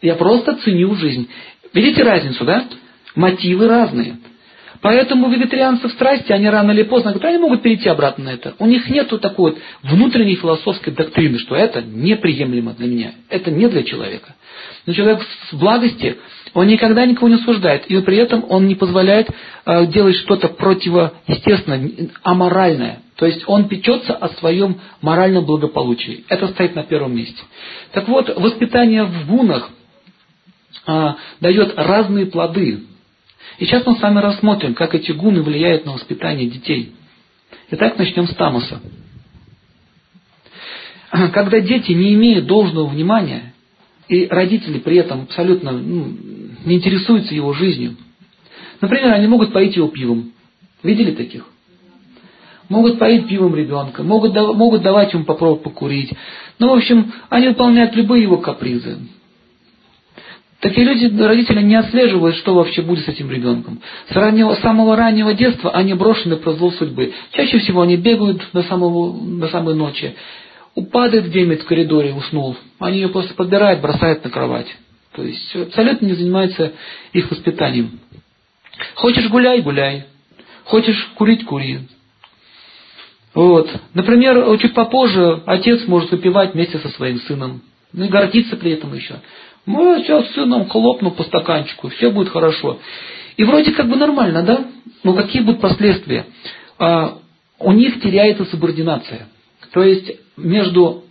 Я 0.00 0.14
просто 0.14 0.56
ценю 0.58 0.94
жизнь. 0.94 1.28
Видите 1.72 2.02
разницу, 2.02 2.44
да? 2.44 2.66
Мотивы 3.14 3.68
разные. 3.68 4.18
Поэтому 4.80 5.30
вегетарианцы 5.30 5.88
в 5.88 5.92
страсти, 5.92 6.32
они 6.32 6.48
рано 6.48 6.72
или 6.72 6.82
поздно, 6.82 7.16
они 7.22 7.38
могут 7.38 7.62
перейти 7.62 7.88
обратно 7.88 8.24
на 8.24 8.28
это. 8.30 8.54
У 8.58 8.66
них 8.66 8.88
нет 8.90 9.08
такой 9.20 9.52
вот 9.52 9.60
внутренней 9.82 10.34
философской 10.34 10.92
доктрины, 10.92 11.38
что 11.38 11.54
это 11.54 11.82
неприемлемо 11.82 12.74
для 12.74 12.88
меня, 12.88 13.12
это 13.28 13.52
не 13.52 13.68
для 13.68 13.84
человека. 13.84 14.34
Но 14.84 14.92
человек 14.92 15.20
в 15.52 15.56
благости, 15.56 16.18
он 16.54 16.66
никогда 16.66 17.06
никого 17.06 17.28
не 17.28 17.36
осуждает, 17.36 17.86
и 17.86 18.00
при 18.02 18.16
этом 18.16 18.44
он 18.48 18.66
не 18.66 18.74
позволяет 18.74 19.30
э, 19.64 19.86
делать 19.86 20.16
что-то 20.16 20.48
противоестественное, 20.48 22.10
аморальное. 22.22 23.00
То 23.16 23.26
есть 23.26 23.44
он 23.46 23.68
печется 23.68 24.14
о 24.14 24.28
своем 24.30 24.80
моральном 25.00 25.46
благополучии. 25.46 26.24
Это 26.28 26.48
стоит 26.48 26.74
на 26.74 26.82
первом 26.82 27.16
месте. 27.16 27.40
Так 27.92 28.08
вот, 28.08 28.28
воспитание 28.36 29.04
в 29.04 29.26
гунах 29.26 29.70
э, 30.86 31.12
дает 31.40 31.74
разные 31.76 32.26
плоды. 32.26 32.82
И 33.58 33.64
сейчас 33.64 33.86
мы 33.86 33.96
с 33.96 34.02
вами 34.02 34.18
рассмотрим, 34.18 34.74
как 34.74 34.94
эти 34.94 35.12
гуны 35.12 35.42
влияют 35.42 35.86
на 35.86 35.92
воспитание 35.92 36.48
детей. 36.50 36.94
Итак, 37.70 37.96
начнем 37.98 38.26
с 38.26 38.34
тамаса. 38.34 38.80
Когда 41.10 41.60
дети 41.60 41.92
не 41.92 42.14
имеют 42.14 42.46
должного 42.46 42.88
внимания, 42.88 43.52
и 44.08 44.26
родители 44.26 44.78
при 44.78 44.96
этом 44.96 45.22
абсолютно 45.22 45.72
ну, 45.72 46.14
не 46.64 46.76
интересуются 46.76 47.34
его 47.34 47.52
жизнью, 47.52 47.96
например, 48.80 49.12
они 49.12 49.26
могут 49.26 49.52
поить 49.52 49.76
его 49.76 49.88
пивом. 49.88 50.32
Видели 50.82 51.12
таких? 51.12 51.46
Могут 52.68 52.98
поить 52.98 53.28
пивом 53.28 53.54
ребенка, 53.54 54.02
могут, 54.02 54.34
могут 54.34 54.82
давать 54.82 55.12
ему 55.12 55.24
попробовать 55.24 55.62
покурить. 55.62 56.12
Ну, 56.58 56.70
в 56.70 56.74
общем, 56.74 57.12
они 57.28 57.48
выполняют 57.48 57.94
любые 57.94 58.22
его 58.22 58.38
капризы. 58.38 58.98
Такие 60.62 60.86
люди, 60.86 61.20
родители 61.20 61.60
не 61.60 61.74
отслеживают, 61.74 62.36
что 62.36 62.54
вообще 62.54 62.82
будет 62.82 63.04
с 63.04 63.08
этим 63.08 63.28
ребенком. 63.28 63.80
С 64.08 64.12
раннего, 64.14 64.54
самого 64.54 64.94
раннего 64.94 65.34
детства 65.34 65.72
они 65.72 65.92
брошены 65.92 66.36
в 66.36 66.40
произвол 66.40 66.70
судьбы. 66.72 67.12
Чаще 67.32 67.58
всего 67.58 67.82
они 67.82 67.96
бегают 67.96 68.40
до, 68.52 68.62
самого, 68.62 69.38
до 69.40 69.48
самой 69.48 69.74
ночи. 69.74 70.14
Упадает 70.76 71.26
где-нибудь 71.26 71.62
в 71.62 71.66
коридоре, 71.66 72.14
уснул. 72.14 72.56
Они 72.78 72.98
ее 73.00 73.08
просто 73.08 73.34
подбирают, 73.34 73.80
бросают 73.80 74.22
на 74.22 74.30
кровать. 74.30 74.68
То 75.14 75.22
есть 75.22 75.54
абсолютно 75.54 76.06
не 76.06 76.14
занимаются 76.14 76.72
их 77.12 77.30
воспитанием. 77.30 78.00
Хочешь 78.94 79.28
гуляй, 79.28 79.60
гуляй. 79.60 80.04
Хочешь 80.64 81.10
курить, 81.16 81.44
кури. 81.44 81.80
Вот. 83.34 83.70
Например, 83.94 84.58
чуть 84.58 84.74
попозже 84.74 85.42
отец 85.46 85.86
может 85.86 86.10
выпивать 86.10 86.54
вместе 86.54 86.78
со 86.78 86.88
своим 86.90 87.20
сыном. 87.20 87.62
Ну 87.92 88.04
и 88.04 88.08
гордиться 88.08 88.56
при 88.56 88.72
этом 88.72 88.94
еще. 88.94 89.20
Мы 89.66 90.02
сейчас 90.02 90.28
с 90.28 90.34
сыном 90.34 90.68
хлопну 90.68 91.10
по 91.10 91.22
стаканчику, 91.24 91.88
все 91.88 92.10
будет 92.10 92.30
хорошо. 92.30 92.80
И 93.36 93.44
вроде 93.44 93.72
как 93.72 93.88
бы 93.88 93.96
нормально, 93.96 94.42
да? 94.42 94.66
Но 95.04 95.14
какие 95.14 95.42
будут 95.42 95.60
последствия? 95.60 96.26
А, 96.78 97.18
у 97.58 97.72
них 97.72 98.00
теряется 98.00 98.44
субординация. 98.46 99.28
То 99.72 99.82
есть 99.82 100.10
между 100.36 101.04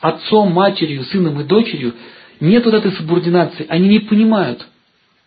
отцом, 0.00 0.52
матерью, 0.52 1.04
сыном 1.04 1.40
и 1.40 1.44
дочерью 1.44 1.94
нет 2.40 2.64
вот 2.64 2.74
этой 2.74 2.92
субординации. 2.92 3.66
Они 3.68 3.88
не 3.88 4.00
понимают, 4.00 4.66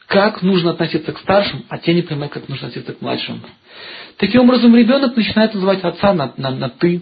как 0.07 0.41
нужно 0.41 0.71
относиться 0.71 1.11
к 1.11 1.19
старшим, 1.19 1.65
а 1.69 1.77
те 1.77 1.93
не 1.93 2.01
понимают, 2.01 2.33
как 2.33 2.49
нужно 2.49 2.67
относиться 2.67 2.93
к 2.93 3.01
младшим. 3.01 3.41
Таким 4.17 4.41
образом, 4.41 4.75
ребенок 4.75 5.15
начинает 5.15 5.53
называть 5.53 5.83
отца 5.83 6.13
на, 6.13 6.33
на, 6.37 6.51
на 6.51 6.69
«ты», 6.69 7.01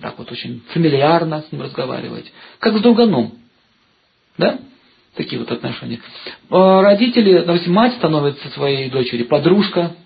так 0.00 0.18
вот 0.18 0.30
очень 0.30 0.62
фамильярно 0.68 1.42
с 1.42 1.52
ним 1.52 1.62
разговаривать, 1.62 2.32
как 2.58 2.76
с 2.76 2.80
друганом. 2.80 3.32
Да? 4.38 4.58
Такие 5.16 5.40
вот 5.40 5.50
отношения. 5.50 6.00
А 6.50 6.82
родители, 6.82 7.42
допустим, 7.44 7.72
мать 7.72 7.94
становится 7.94 8.48
своей 8.50 8.90
дочери 8.90 9.24
подружка, 9.24 9.96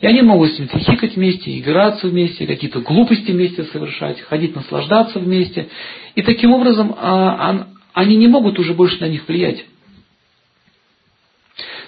и 0.00 0.06
они 0.06 0.22
могут 0.22 0.52
с 0.52 0.58
ним 0.58 0.68
хихикать 0.68 1.16
вместе, 1.16 1.58
играться 1.58 2.08
вместе, 2.08 2.46
какие-то 2.46 2.80
глупости 2.80 3.30
вместе 3.30 3.64
совершать, 3.64 4.20
ходить 4.20 4.54
наслаждаться 4.54 5.18
вместе. 5.18 5.68
И 6.14 6.22
таким 6.22 6.52
образом 6.52 6.94
а, 6.96 7.68
они 7.94 8.16
не 8.16 8.28
могут 8.28 8.58
уже 8.58 8.74
больше 8.74 9.00
на 9.00 9.08
них 9.08 9.26
влиять. 9.26 9.64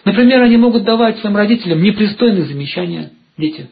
Например, 0.04 0.40
они 0.42 0.56
могут 0.56 0.84
давать 0.84 1.18
своим 1.18 1.36
родителям 1.36 1.82
непристойные 1.82 2.44
замечания, 2.44 3.10
дети. 3.36 3.68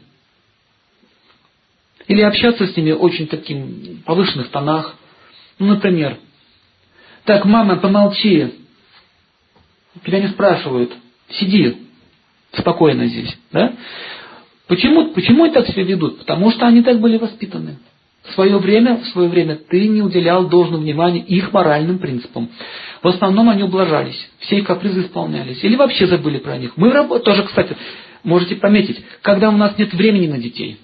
Или 2.07 2.21
общаться 2.21 2.67
с 2.67 2.75
ними 2.75 2.91
очень 2.91 3.27
таким 3.27 4.03
повышенных 4.05 4.49
тонах. 4.49 4.95
Ну, 5.57 5.67
например, 5.67 6.19
так, 7.23 7.45
мама, 7.45 7.77
помолчи. 7.77 8.53
Тебя 10.05 10.19
не 10.19 10.27
спрашивают. 10.27 10.93
Сиди 11.29 11.77
спокойно 12.51 13.07
здесь. 13.07 13.35
Да? 13.51 13.73
Почему, 14.67 15.11
почему 15.11 15.45
они 15.45 15.53
так 15.53 15.67
себя 15.67 15.83
ведут? 15.83 16.19
Потому 16.19 16.51
что 16.51 16.67
они 16.67 16.83
так 16.83 16.99
были 16.99 17.17
воспитаны. 17.17 17.77
В 18.27 18.33
свое 18.33 18.57
время, 18.57 18.97
в 18.97 19.05
свое 19.07 19.29
время 19.29 19.55
ты 19.55 19.87
не 19.87 20.01
уделял 20.01 20.47
должного 20.47 20.81
внимания 20.81 21.19
их 21.19 21.53
моральным 21.53 21.99
принципам. 21.99 22.49
В 23.03 23.07
основном 23.07 23.49
они 23.49 23.63
ублажались, 23.63 24.29
все 24.39 24.57
их 24.57 24.65
капризы 24.65 25.01
исполнялись. 25.01 25.63
Или 25.63 25.75
вообще 25.75 26.07
забыли 26.07 26.39
про 26.39 26.57
них. 26.57 26.73
Мы 26.75 26.91
тоже, 27.19 27.43
кстати, 27.43 27.77
можете 28.23 28.55
пометить, 28.55 28.99
когда 29.21 29.49
у 29.49 29.57
нас 29.57 29.77
нет 29.77 29.93
времени 29.93 30.27
на 30.27 30.39
детей. 30.39 30.77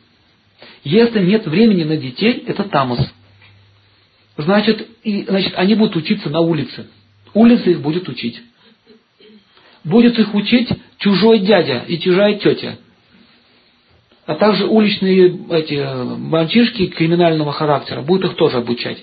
Если 0.84 1.20
нет 1.24 1.46
времени 1.48 1.84
на 1.84 1.98
детей, 1.98 2.44
это 2.46 2.64
тамос 2.64 3.00
значит, 4.38 4.88
и, 5.04 5.24
значит, 5.24 5.54
они 5.56 5.76
будут 5.76 5.96
учиться 5.96 6.30
на 6.30 6.40
улице. 6.40 6.88
Улица 7.34 7.70
их 7.70 7.82
будет 7.82 8.08
учить. 8.10 8.42
Будет 9.84 10.20
их 10.20 10.34
учить 10.36 10.70
чужой 10.98 11.40
дядя 11.40 11.84
и 11.88 12.00
чужая 12.00 12.36
тетя. 12.36 12.78
А 14.32 14.36
также 14.36 14.66
уличные 14.66 15.38
эти 15.50 15.86
мальчишки 16.18 16.88
криминального 16.88 17.52
характера. 17.52 18.02
Будут 18.02 18.32
их 18.32 18.38
тоже 18.38 18.60
обучать. 18.60 18.98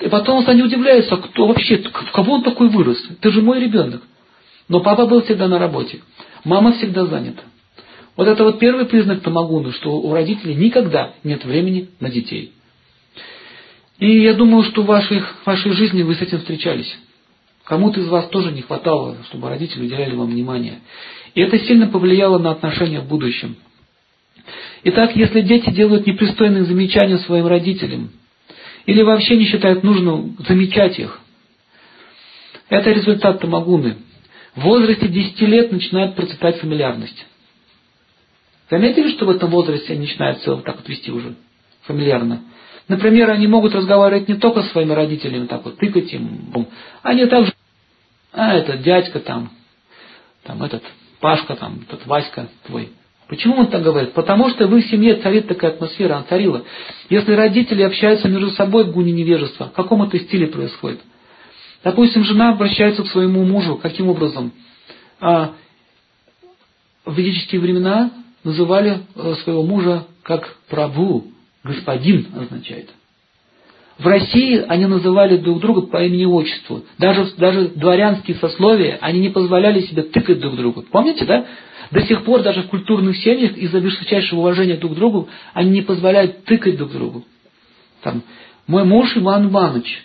И 0.00 0.08
потом 0.08 0.42
они 0.48 0.64
удивляются, 0.64 1.16
кто 1.16 1.46
вообще, 1.46 1.76
в 1.76 2.10
кого 2.10 2.34
он 2.34 2.42
такой 2.42 2.68
вырос? 2.70 2.98
Ты 3.20 3.30
же 3.30 3.40
мой 3.40 3.60
ребенок. 3.60 4.02
Но 4.68 4.80
папа 4.80 5.06
был 5.06 5.22
всегда 5.22 5.46
на 5.46 5.60
работе. 5.60 6.00
Мама 6.42 6.72
всегда 6.72 7.06
занята. 7.06 7.42
Вот 8.16 8.26
это 8.26 8.42
вот 8.42 8.58
первый 8.58 8.86
признак 8.86 9.20
тамагуны, 9.20 9.70
что 9.74 9.90
у 9.90 10.12
родителей 10.12 10.56
никогда 10.56 11.12
нет 11.22 11.44
времени 11.44 11.90
на 12.00 12.10
детей. 12.10 12.52
И 14.00 14.22
я 14.22 14.34
думаю, 14.34 14.64
что 14.64 14.82
в 14.82 14.86
вашей, 14.86 15.20
в 15.20 15.46
вашей 15.46 15.70
жизни 15.70 16.02
вы 16.02 16.16
с 16.16 16.20
этим 16.20 16.40
встречались. 16.40 16.98
Кому-то 17.62 18.00
из 18.00 18.08
вас 18.08 18.26
тоже 18.26 18.50
не 18.50 18.62
хватало, 18.62 19.18
чтобы 19.28 19.50
родители 19.50 19.84
уделяли 19.84 20.16
вам 20.16 20.32
внимание. 20.32 20.80
И 21.36 21.40
это 21.40 21.60
сильно 21.60 21.86
повлияло 21.86 22.38
на 22.38 22.50
отношения 22.50 22.98
в 22.98 23.06
будущем. 23.06 23.54
Итак, 24.84 25.16
если 25.16 25.40
дети 25.40 25.70
делают 25.70 26.06
непристойные 26.06 26.64
замечания 26.64 27.18
своим 27.18 27.46
родителям, 27.46 28.10
или 28.86 29.02
вообще 29.02 29.36
не 29.36 29.46
считают 29.46 29.82
нужным 29.82 30.36
замечать 30.46 30.98
их, 30.98 31.20
это 32.68 32.90
результат 32.90 33.40
тамагуны. 33.40 33.96
В 34.54 34.62
возрасте 34.62 35.08
10 35.08 35.40
лет 35.42 35.72
начинает 35.72 36.14
процветать 36.14 36.58
фамильярность. 36.58 37.26
Заметили, 38.70 39.10
что 39.10 39.26
в 39.26 39.30
этом 39.30 39.50
возрасте 39.50 39.92
они 39.92 40.02
начинают 40.02 40.40
все 40.40 40.54
вот 40.54 40.64
так 40.64 40.76
вот 40.76 40.88
вести 40.88 41.10
уже 41.10 41.34
фамильярно? 41.82 42.42
Например, 42.88 43.30
они 43.30 43.46
могут 43.46 43.74
разговаривать 43.74 44.28
не 44.28 44.34
только 44.34 44.62
со 44.62 44.70
своими 44.70 44.92
родителями, 44.92 45.46
так 45.46 45.64
вот 45.64 45.78
тыкать 45.78 46.12
им, 46.12 46.68
они 47.02 47.26
также, 47.26 47.52
а 48.32 48.54
этот 48.54 48.82
дядька 48.82 49.20
там, 49.20 49.50
там 50.42 50.62
этот 50.62 50.82
Пашка 51.20 51.56
там, 51.56 51.80
этот 51.88 52.06
Васька 52.06 52.48
твой. 52.66 52.90
Почему 53.28 53.56
он 53.56 53.68
так 53.68 53.82
говорит? 53.82 54.12
Потому 54.12 54.50
что 54.50 54.66
в 54.66 54.76
их 54.76 54.86
семье 54.86 55.16
царит 55.16 55.48
такая 55.48 55.72
атмосфера, 55.72 56.16
она 56.16 56.24
царила. 56.24 56.62
Если 57.08 57.32
родители 57.32 57.82
общаются 57.82 58.28
между 58.28 58.50
собой 58.50 58.84
в 58.84 58.92
гуне 58.92 59.12
невежества, 59.12 59.66
в 59.66 59.72
каком 59.72 60.02
это 60.02 60.18
стиле 60.18 60.46
происходит? 60.46 61.00
Допустим, 61.82 62.24
жена 62.24 62.50
обращается 62.50 63.02
к 63.02 63.08
своему 63.08 63.44
мужу, 63.44 63.76
каким 63.76 64.08
образом? 64.08 64.52
А, 65.20 65.52
в 67.04 67.14
ведические 67.16 67.60
времена 67.60 68.10
называли 68.42 69.00
э, 69.14 69.34
своего 69.42 69.62
мужа 69.62 70.06
как 70.22 70.56
праву, 70.68 71.24
господин 71.62 72.26
означает. 72.38 72.90
В 73.98 74.06
России 74.06 74.64
они 74.66 74.86
называли 74.86 75.36
друг 75.36 75.60
друга 75.60 75.82
по 75.82 76.02
имени 76.02 76.22
и 76.22 76.26
отчеству. 76.26 76.82
Даже, 76.98 77.30
даже 77.36 77.68
дворянские 77.68 78.36
сословия, 78.38 78.98
они 79.00 79.20
не 79.20 79.28
позволяли 79.28 79.82
себе 79.82 80.02
тыкать 80.02 80.40
друг 80.40 80.56
другу. 80.56 80.84
Помните, 80.90 81.24
да? 81.24 81.46
До 81.94 82.04
сих 82.04 82.24
пор 82.24 82.42
даже 82.42 82.62
в 82.62 82.66
культурных 82.66 83.16
семьях 83.18 83.56
из-за 83.56 83.78
высочайшего 83.78 84.40
уважения 84.40 84.76
друг 84.76 84.92
к 84.92 84.96
другу 84.96 85.28
они 85.52 85.70
не 85.70 85.82
позволяют 85.82 86.44
тыкать 86.44 86.76
друг 86.76 86.90
другу. 86.90 87.24
Там, 88.02 88.24
мой 88.66 88.82
муж 88.84 89.16
Иван 89.16 89.48
Иванович, 89.48 90.04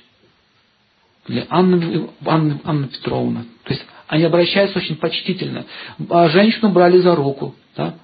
или 1.27 1.48
Анна, 1.50 2.10
Анна, 2.27 2.60
Анна 2.63 2.88
Петровна. 2.88 3.41
То 3.63 3.74
есть 3.74 3.84
они 4.08 4.24
обращаются 4.24 4.77
очень 4.77 4.98
почтительно. 4.98 5.65
А 6.12 6.29
женщину 6.29 6.69
брали 6.69 7.00
за 7.00 7.15
руку, 7.15 7.55
да? 7.75 7.96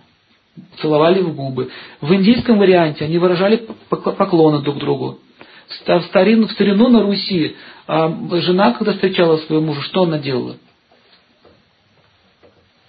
целовали 0.81 1.21
в 1.21 1.35
губы. 1.35 1.69
В 2.01 2.11
индийском 2.11 2.57
варианте 2.57 3.05
они 3.05 3.19
выражали 3.19 3.67
поклоны 3.89 4.63
друг 4.63 4.79
другу. 4.79 5.19
В 5.67 6.01
старину, 6.07 6.47
в 6.47 6.51
старину 6.53 6.87
на 6.89 7.03
Руси 7.03 7.55
а, 7.85 8.09
жена, 8.41 8.71
когда 8.71 8.93
встречала 8.93 9.37
своего 9.37 9.63
мужа, 9.63 9.81
что 9.81 10.03
она 10.03 10.17
делала? 10.17 10.57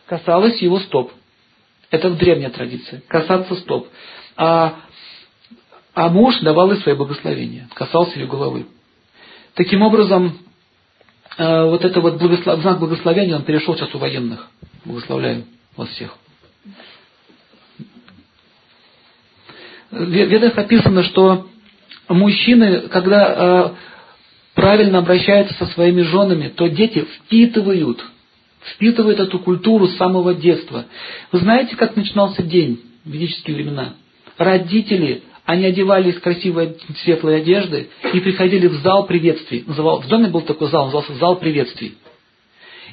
Касалась 0.06 0.60
его 0.62 0.78
стоп. 0.80 1.12
Это 1.90 2.10
древняя 2.10 2.50
традиция. 2.50 3.02
Касаться 3.08 3.54
стоп. 3.56 3.88
А, 4.36 4.80
а 5.94 6.08
муж 6.08 6.38
давал 6.40 6.72
ей 6.72 6.80
свои 6.80 6.94
благословения. 6.94 7.68
Касался 7.74 8.18
ее 8.18 8.26
головы. 8.26 8.66
Таким 9.54 9.82
образом, 9.82 10.38
э, 11.38 11.64
вот 11.64 11.84
это 11.84 12.00
вот 12.00 12.18
благослов... 12.18 12.60
знак 12.60 12.78
благословения, 12.78 13.36
он 13.36 13.42
перешел 13.42 13.76
сейчас 13.76 13.94
у 13.94 13.98
военных. 13.98 14.48
Благословляю 14.84 15.44
вас 15.76 15.88
всех. 15.90 16.16
В 19.90 20.04
Ведах 20.04 20.58
описано, 20.58 21.04
что 21.04 21.48
мужчины, 22.08 22.88
когда 22.88 23.26
э, 23.26 23.70
правильно 24.54 24.98
обращаются 24.98 25.54
со 25.54 25.66
своими 25.72 26.02
женами, 26.02 26.48
то 26.48 26.68
дети 26.68 27.00
впитывают, 27.00 28.04
впитывают 28.74 29.20
эту 29.20 29.38
культуру 29.38 29.86
с 29.86 29.96
самого 29.96 30.34
детства. 30.34 30.86
Вы 31.32 31.38
знаете, 31.38 31.76
как 31.76 31.96
начинался 31.96 32.42
день 32.42 32.80
в 33.04 33.10
ведические 33.10 33.56
времена? 33.56 33.94
Родители 34.36 35.22
они 35.44 35.64
одевались 35.64 36.16
в 36.16 36.20
красивые 36.20 36.74
светлые 37.04 37.38
одежды 37.38 37.88
и 38.12 38.20
приходили 38.20 38.66
в 38.66 38.74
зал 38.78 39.06
приветствий. 39.06 39.64
В 39.66 40.08
доме 40.08 40.28
был 40.28 40.40
такой 40.42 40.68
зал, 40.68 40.86
назывался 40.86 41.14
зал 41.14 41.36
приветствий. 41.36 41.94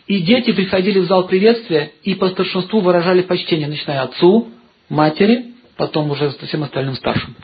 И 0.05 0.19
дети 0.19 0.51
приходили 0.51 0.99
в 0.99 1.05
зал 1.05 1.27
приветствия 1.27 1.93
и 2.03 2.13
по 2.13 2.29
старшинству 2.29 2.81
выражали 2.81 3.21
почтение, 3.21 3.67
начиная 3.67 4.03
отцу, 4.03 4.49
матери, 4.89 5.53
потом 5.77 6.11
уже 6.11 6.29
всем 6.29 6.63
остальным 6.63 6.95
старшим. 6.95 7.35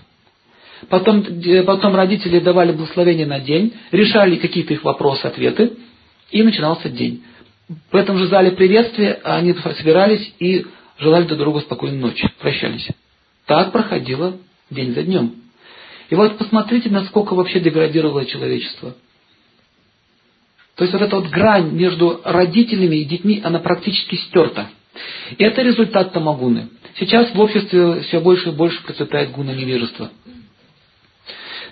Потом, 0.90 1.22
э, 1.22 1.64
потом 1.64 1.96
родители 1.96 2.40
давали 2.40 2.72
благословение 2.72 3.26
на 3.26 3.40
день, 3.40 3.74
решали 3.92 4.36
какие-то 4.36 4.74
их 4.74 4.84
вопросы, 4.84 5.26
ответы, 5.26 5.74
и 6.32 6.44
начинался 6.44 6.90
день. 6.90 7.24
В 7.92 7.96
этом 7.96 8.18
же 8.18 8.28
зале 8.28 8.52
приветствия 8.52 9.20
они 9.24 9.54
собирались 9.54 10.34
и 10.40 10.66
желали 10.98 11.26
друг 11.26 11.40
другу 11.40 11.60
спокойной 11.62 12.00
ночи, 12.00 12.28
прощались. 12.40 12.88
Так 13.46 13.72
проходило 13.72 14.38
день 14.72 14.94
за 14.94 15.04
днем. 15.04 15.36
И 16.10 16.16
вот 16.16 16.38
посмотрите, 16.40 16.90
насколько 16.90 17.36
вообще 17.36 17.60
деградировало 17.60 18.26
человечество. 18.26 18.96
То 20.76 20.84
есть 20.84 20.94
вот 20.94 21.02
эта 21.04 21.16
вот 21.16 21.30
грань 21.30 21.72
между 21.72 22.22
родителями 22.24 22.96
и 22.98 23.06
детьми, 23.06 23.42
она 23.44 23.60
практически 23.60 24.16
стерта. 24.16 24.70
И 25.38 25.44
это 25.44 25.62
результат 25.62 26.12
тамагуны. 26.12 26.70
Сейчас 26.98 27.34
в 27.34 27.40
обществе 27.40 28.02
все 28.02 28.20
больше 28.20 28.50
и 28.50 28.54
больше 28.54 28.82
процветает 28.84 29.32
гуна 29.32 29.52
невежества. 29.52 30.10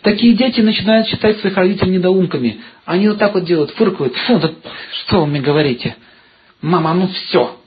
Такие 0.08 0.36
дети 0.36 0.62
начинают 0.62 1.06
считать 1.10 1.38
своих 1.42 1.58
родителей 1.58 1.98
недоумками. 1.98 2.62
Они 2.86 3.10
вот 3.10 3.18
так 3.18 3.34
вот 3.34 3.44
делают, 3.44 3.72
фыркают. 3.72 4.16
Фу, 4.16 4.40
да 4.40 4.54
что 5.02 5.20
вы 5.20 5.28
мне 5.28 5.42
говорите? 5.42 5.98
Мама, 6.62 6.94
ну 6.94 7.08
все. 7.08 7.60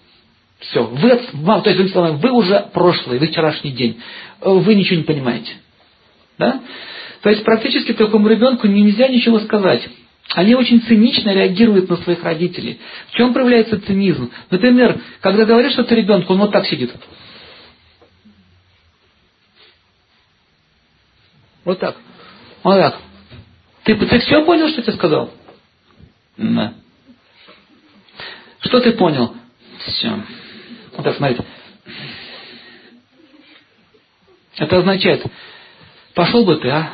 Все. 0.61 0.85
Вы, 0.85 1.21
мама, 1.35 1.61
то 1.61 1.69
есть, 1.69 1.95
вы 1.95 2.31
уже 2.31 2.67
прошлый, 2.73 3.19
вы 3.19 3.27
вчерашний 3.27 3.73
день. 3.73 4.01
Э, 4.41 4.49
вы 4.49 4.75
ничего 4.75 4.97
не 4.97 5.03
понимаете. 5.03 5.53
Да? 6.39 6.63
То 7.21 7.29
есть 7.29 7.45
практически 7.45 7.93
такому 7.93 8.27
ребенку 8.27 8.67
нельзя 8.69 9.09
ничего 9.09 9.41
сказать. 9.41 9.87
Они 10.31 10.55
очень 10.55 10.81
цинично 10.81 11.35
реагируют 11.35 11.91
на 11.91 11.99
своих 11.99 12.25
родителей. 12.25 12.81
В 13.09 13.17
чем 13.19 13.35
проявляется 13.35 13.79
цинизм? 13.83 14.31
Например, 14.49 14.99
когда 15.21 15.45
говоришь 15.45 15.75
что-то 15.75 15.95
ребенку, 15.95 16.33
он 16.33 16.39
вот 16.39 16.53
так 16.53 16.65
сидит. 16.65 16.91
Вот 21.67 21.79
так. 21.79 21.97
Вот 22.63 22.77
так. 22.77 22.99
Ты, 23.85 23.97
ты 23.97 24.19
все 24.21 24.45
понял, 24.45 24.69
что 24.69 24.79
я 24.79 24.83
тебе 24.83 24.93
сказал? 24.95 25.31
Да. 26.37 26.75
Что 28.61 28.81
ты 28.81 28.93
понял? 28.93 29.35
Все. 29.87 30.13
Вот 30.97 31.05
так, 31.05 31.17
смотрите. 31.17 31.45
Это 34.57 34.79
означает, 34.79 35.25
пошел 36.15 36.45
бы 36.45 36.57
ты, 36.57 36.69
а? 36.69 36.93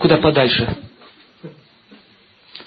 Куда 0.00 0.16
подальше. 0.16 0.76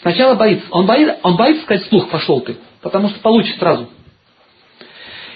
Сначала 0.02 0.36
боится. 0.36 0.66
Он 0.72 0.86
боится, 0.86 1.20
он 1.24 1.36
боится 1.36 1.64
сказать 1.64 1.86
слух, 1.88 2.10
пошел 2.10 2.42
ты. 2.42 2.58
Потому 2.82 3.10
что 3.10 3.20
получит 3.20 3.58
сразу. 3.60 3.90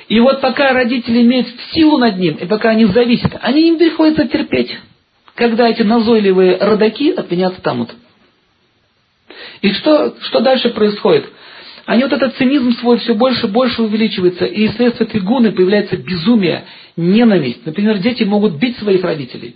И 0.08 0.20
вот 0.20 0.40
пока 0.42 0.72
родители 0.74 1.22
имеют 1.22 1.48
силу 1.74 1.98
над 1.98 2.18
ним, 2.18 2.36
и 2.36 2.46
пока 2.46 2.70
они 2.70 2.86
зависят, 2.86 3.36
они 3.42 3.68
им 3.68 3.78
приходится 3.78 4.28
терпеть. 4.28 4.78
Когда 5.36 5.68
эти 5.68 5.84
назойливые 5.84 6.58
родаки 6.58 7.12
от 7.12 7.30
меня 7.30 7.48
отстанут. 7.48 7.94
И 9.62 9.72
что, 9.74 10.16
что 10.22 10.40
дальше 10.40 10.70
происходит? 10.70 11.30
Они 11.86 12.04
вот 12.04 12.14
этот 12.14 12.36
цинизм 12.38 12.74
свой 12.74 12.98
все 12.98 13.14
больше 13.14 13.46
и 13.46 13.50
больше 13.50 13.84
увеличивается, 13.84 14.46
и 14.46 14.68
вследствие 14.70 15.08
этой 15.08 15.22
гуны 15.22 15.52
появляется 15.52 15.98
безумие, 15.98 16.66
ненависть. 16.98 17.66
Например, 17.66 17.98
дети 18.00 18.24
могут 18.24 18.56
бить 18.56 18.78
своих 18.78 19.04
родителей. 19.04 19.56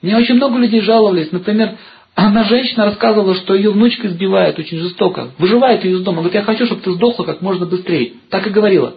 Мне 0.00 0.16
очень 0.16 0.36
много 0.36 0.58
людей 0.58 0.80
жаловались. 0.80 1.32
Например, 1.32 1.76
одна 2.14 2.44
женщина 2.44 2.84
рассказывала, 2.86 3.34
что 3.34 3.54
ее 3.54 3.72
внучка 3.72 4.06
избивает 4.06 4.58
очень 4.58 4.78
жестоко. 4.78 5.32
Выживает 5.38 5.84
ее 5.84 5.96
из 5.96 6.02
дома. 6.02 6.18
Говорит, 6.18 6.36
я 6.36 6.42
хочу, 6.42 6.66
чтобы 6.66 6.82
ты 6.82 6.92
сдохла 6.92 7.24
как 7.24 7.42
можно 7.42 7.66
быстрее. 7.66 8.12
Так 8.30 8.46
и 8.46 8.50
говорила. 8.50 8.94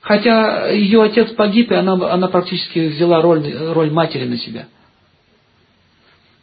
Хотя 0.00 0.68
ее 0.68 1.02
отец 1.02 1.30
погиб, 1.32 1.70
и 1.70 1.74
она, 1.74 1.92
она 2.12 2.28
практически 2.28 2.88
взяла 2.88 3.20
роль, 3.20 3.44
роль 3.72 3.90
матери 3.90 4.26
на 4.26 4.38
себя. 4.38 4.68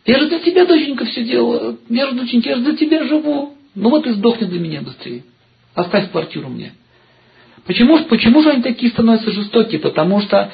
Я 0.05 0.19
же 0.19 0.27
для 0.27 0.39
тебя, 0.39 0.65
доченька, 0.65 1.05
все 1.05 1.23
делала. 1.23 1.77
Я 1.89 2.07
же, 2.07 2.15
доченька, 2.15 2.49
я 2.49 2.55
же 2.57 2.61
для 2.61 2.75
тебя 2.75 3.05
живу. 3.05 3.55
Ну 3.73 3.89
вот 3.89 4.05
и 4.05 4.11
сдохни 4.11 4.45
для 4.45 4.59
меня 4.59 4.81
быстрее. 4.81 5.23
Оставь 5.73 6.11
квартиру 6.11 6.49
мне. 6.49 6.73
Почему, 7.65 7.97
почему 8.05 8.43
же 8.43 8.51
они 8.51 8.61
такие 8.61 8.91
становятся 8.91 9.31
жестокие? 9.31 9.79
Потому 9.79 10.21
что 10.21 10.51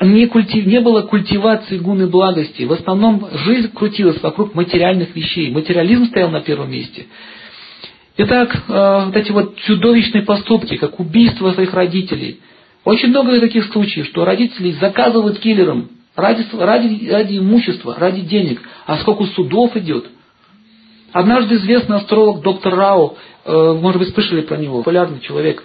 не, 0.00 0.26
культив, 0.26 0.66
не 0.66 0.80
было 0.80 1.02
культивации 1.02 1.78
гуны 1.78 2.08
благости. 2.08 2.64
В 2.64 2.72
основном 2.72 3.28
жизнь 3.44 3.70
крутилась 3.72 4.20
вокруг 4.20 4.54
материальных 4.54 5.14
вещей. 5.14 5.50
Материализм 5.50 6.06
стоял 6.06 6.30
на 6.30 6.40
первом 6.40 6.72
месте. 6.72 7.06
Итак, 8.16 8.54
э, 8.68 9.04
вот 9.06 9.16
эти 9.16 9.32
вот 9.32 9.56
чудовищные 9.56 10.22
поступки, 10.22 10.76
как 10.76 11.00
убийство 11.00 11.52
своих 11.52 11.72
родителей. 11.72 12.40
Очень 12.84 13.08
много 13.08 13.38
таких 13.40 13.66
случаев, 13.72 14.06
что 14.06 14.24
родители 14.24 14.72
заказывают 14.72 15.38
киллерам 15.38 15.88
ради, 16.16 16.44
ради, 16.56 17.08
ради 17.08 17.38
имущества, 17.38 17.96
ради 17.98 18.20
денег. 18.22 18.60
А 18.86 18.98
сколько 18.98 19.24
судов 19.26 19.76
идет– 19.76 20.06
Однажды 21.12 21.56
известный 21.56 21.96
астролог 21.96 22.40
доктор 22.40 22.74
Рау, 22.74 23.16
э, 23.44 23.72
может 23.80 24.00
быть, 24.00 24.14
слышали 24.14 24.40
про 24.40 24.56
него, 24.56 24.78
популярный 24.78 25.20
человек, 25.20 25.62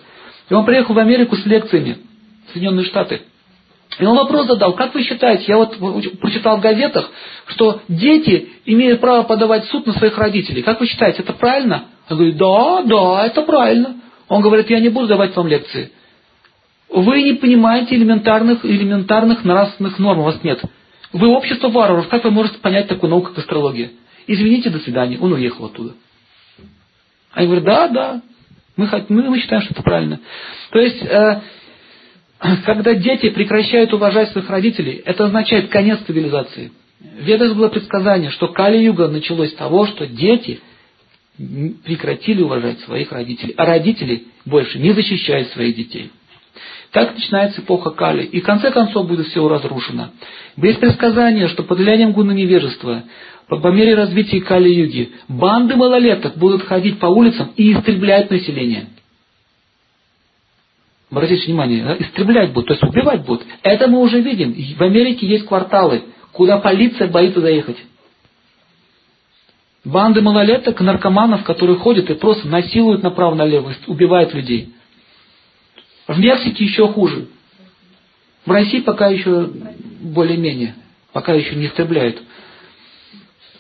и 0.50 0.54
он 0.54 0.66
приехал 0.66 0.94
в 0.94 1.00
Америку 1.00 1.38
с 1.38 1.46
лекциями, 1.46 1.98
в 2.48 2.52
Соединенные 2.52 2.86
Штаты. 2.86 3.22
И 3.98 4.06
он 4.06 4.18
вопрос 4.18 4.48
задал, 4.48 4.74
как 4.74 4.94
вы 4.94 5.04
считаете, 5.04 5.46
я 5.48 5.58
вот 5.58 5.78
прочитал 6.20 6.58
в 6.58 6.62
газетах, 6.62 7.10
что 7.48 7.82
дети 7.88 8.50
имеют 8.66 9.00
право 9.00 9.24
подавать 9.24 9.66
суд 9.66 9.88
на 9.88 9.94
своих 9.94 10.18
родителей. 10.18 10.62
Как 10.62 10.80
вы 10.80 10.86
считаете, 10.86 11.24
это 11.24 11.34
правильно? 11.34 11.86
Он 12.10 12.18
говорит, 12.18 12.38
да, 12.38 12.84
да, 12.84 13.26
это 13.26 13.42
правильно. 13.42 13.96
Он 14.28 14.42
говорит, 14.42 14.70
я 14.70 14.80
не 14.80 14.90
буду 14.90 15.08
давать 15.08 15.36
вам 15.36 15.48
лекции. 15.48 15.92
Вы 16.90 17.22
не 17.24 17.34
понимаете 17.34 17.96
элементарных, 17.96 18.64
элементарных 18.66 19.44
нравственных 19.44 20.00
норм, 20.00 20.20
у 20.20 20.24
вас 20.24 20.42
нет. 20.44 20.62
Вы 21.14 21.28
общество 21.28 21.70
варваров, 21.70 22.08
как 22.08 22.24
вы 22.24 22.32
можете 22.32 22.60
понять 22.60 22.88
такую 22.88 23.10
науку, 23.10 23.30
как 23.30 23.40
астрология? 23.40 23.92
извините, 24.28 24.70
до 24.70 24.80
свидания, 24.80 25.18
он 25.18 25.34
уехал 25.34 25.66
оттуда. 25.66 25.94
Они 27.32 27.48
говорят, 27.48 27.66
да, 27.66 27.88
да, 27.88 28.22
мы, 28.76 28.90
мы, 29.10 29.30
мы 29.30 29.40
считаем, 29.40 29.64
что 29.64 29.74
это 29.74 29.84
правильно. 29.84 30.20
То 30.72 30.80
есть, 30.80 31.02
э, 31.02 31.42
когда 32.66 32.94
дети 32.94 33.30
прекращают 33.30 33.94
уважать 33.94 34.30
своих 34.32 34.50
родителей, 34.50 35.02
это 35.06 35.26
означает 35.26 35.70
конец 35.70 36.00
цивилизации. 36.06 36.72
В 37.00 37.24
Ведах 37.24 37.56
было 37.56 37.70
предсказание, 37.70 38.32
что 38.32 38.50
Кали-юга 38.50 39.08
началось 39.08 39.52
с 39.52 39.56
того, 39.56 39.88
что 39.88 40.06
дети 40.06 40.60
прекратили 41.38 42.42
уважать 42.42 42.80
своих 42.82 43.12
родителей, 43.12 43.54
а 43.58 43.66
родители 43.66 44.26
больше 44.46 44.80
не 44.80 44.92
защищают 44.92 45.50
своих 45.50 45.76
детей. 45.76 46.12
Так 46.92 47.14
начинается 47.14 47.62
эпоха 47.62 47.92
Кали. 47.92 48.24
И 48.24 48.42
в 48.42 48.44
конце 48.44 48.72
концов 48.72 49.08
будет 49.08 49.28
все 49.28 49.48
разрушено. 49.48 50.10
Есть 50.56 50.80
предсказание, 50.80 51.48
что 51.48 51.64
под 51.64 51.78
влиянием 51.78 52.14
гуна 52.14 52.32
невежества, 52.32 53.04
по, 53.48 53.68
мере 53.68 53.94
развития 53.94 54.42
Кали-юги, 54.42 55.12
банды 55.28 55.76
малолеток 55.76 56.38
будут 56.38 56.64
ходить 56.64 57.00
по 57.00 57.08
улицам 57.08 57.52
и 57.56 57.74
истреблять 57.74 58.32
население. 58.32 58.88
Обратите 61.12 61.46
внимание, 61.46 61.98
истреблять 62.00 62.52
будут, 62.52 62.68
то 62.68 62.74
есть 62.74 62.84
убивать 62.84 63.26
будут. 63.26 63.46
Это 63.64 63.88
мы 63.88 64.00
уже 64.00 64.20
видим. 64.20 64.54
В 64.78 64.82
Америке 64.82 65.26
есть 65.28 65.46
кварталы, 65.46 66.04
куда 66.34 66.58
полиция 66.58 67.08
боится 67.08 67.40
заехать. 67.40 67.78
Банды 69.88 70.22
малолеток, 70.22 70.82
наркоманов, 70.82 71.46
которые 71.46 71.78
ходят 71.78 72.10
и 72.10 72.14
просто 72.16 72.46
насилуют 72.50 73.04
направо-налево, 73.04 73.74
убивают 73.88 74.34
людей. 74.34 74.74
В 76.10 76.20
Мексике 76.20 76.66
еще 76.66 76.90
хуже. 76.90 77.28
В 78.46 78.52
России 78.52 78.82
пока 78.82 79.08
еще 79.08 79.50
более-менее, 80.02 80.76
пока 81.14 81.34
еще 81.34 81.56
не 81.56 81.68
истребляют. 81.68 82.22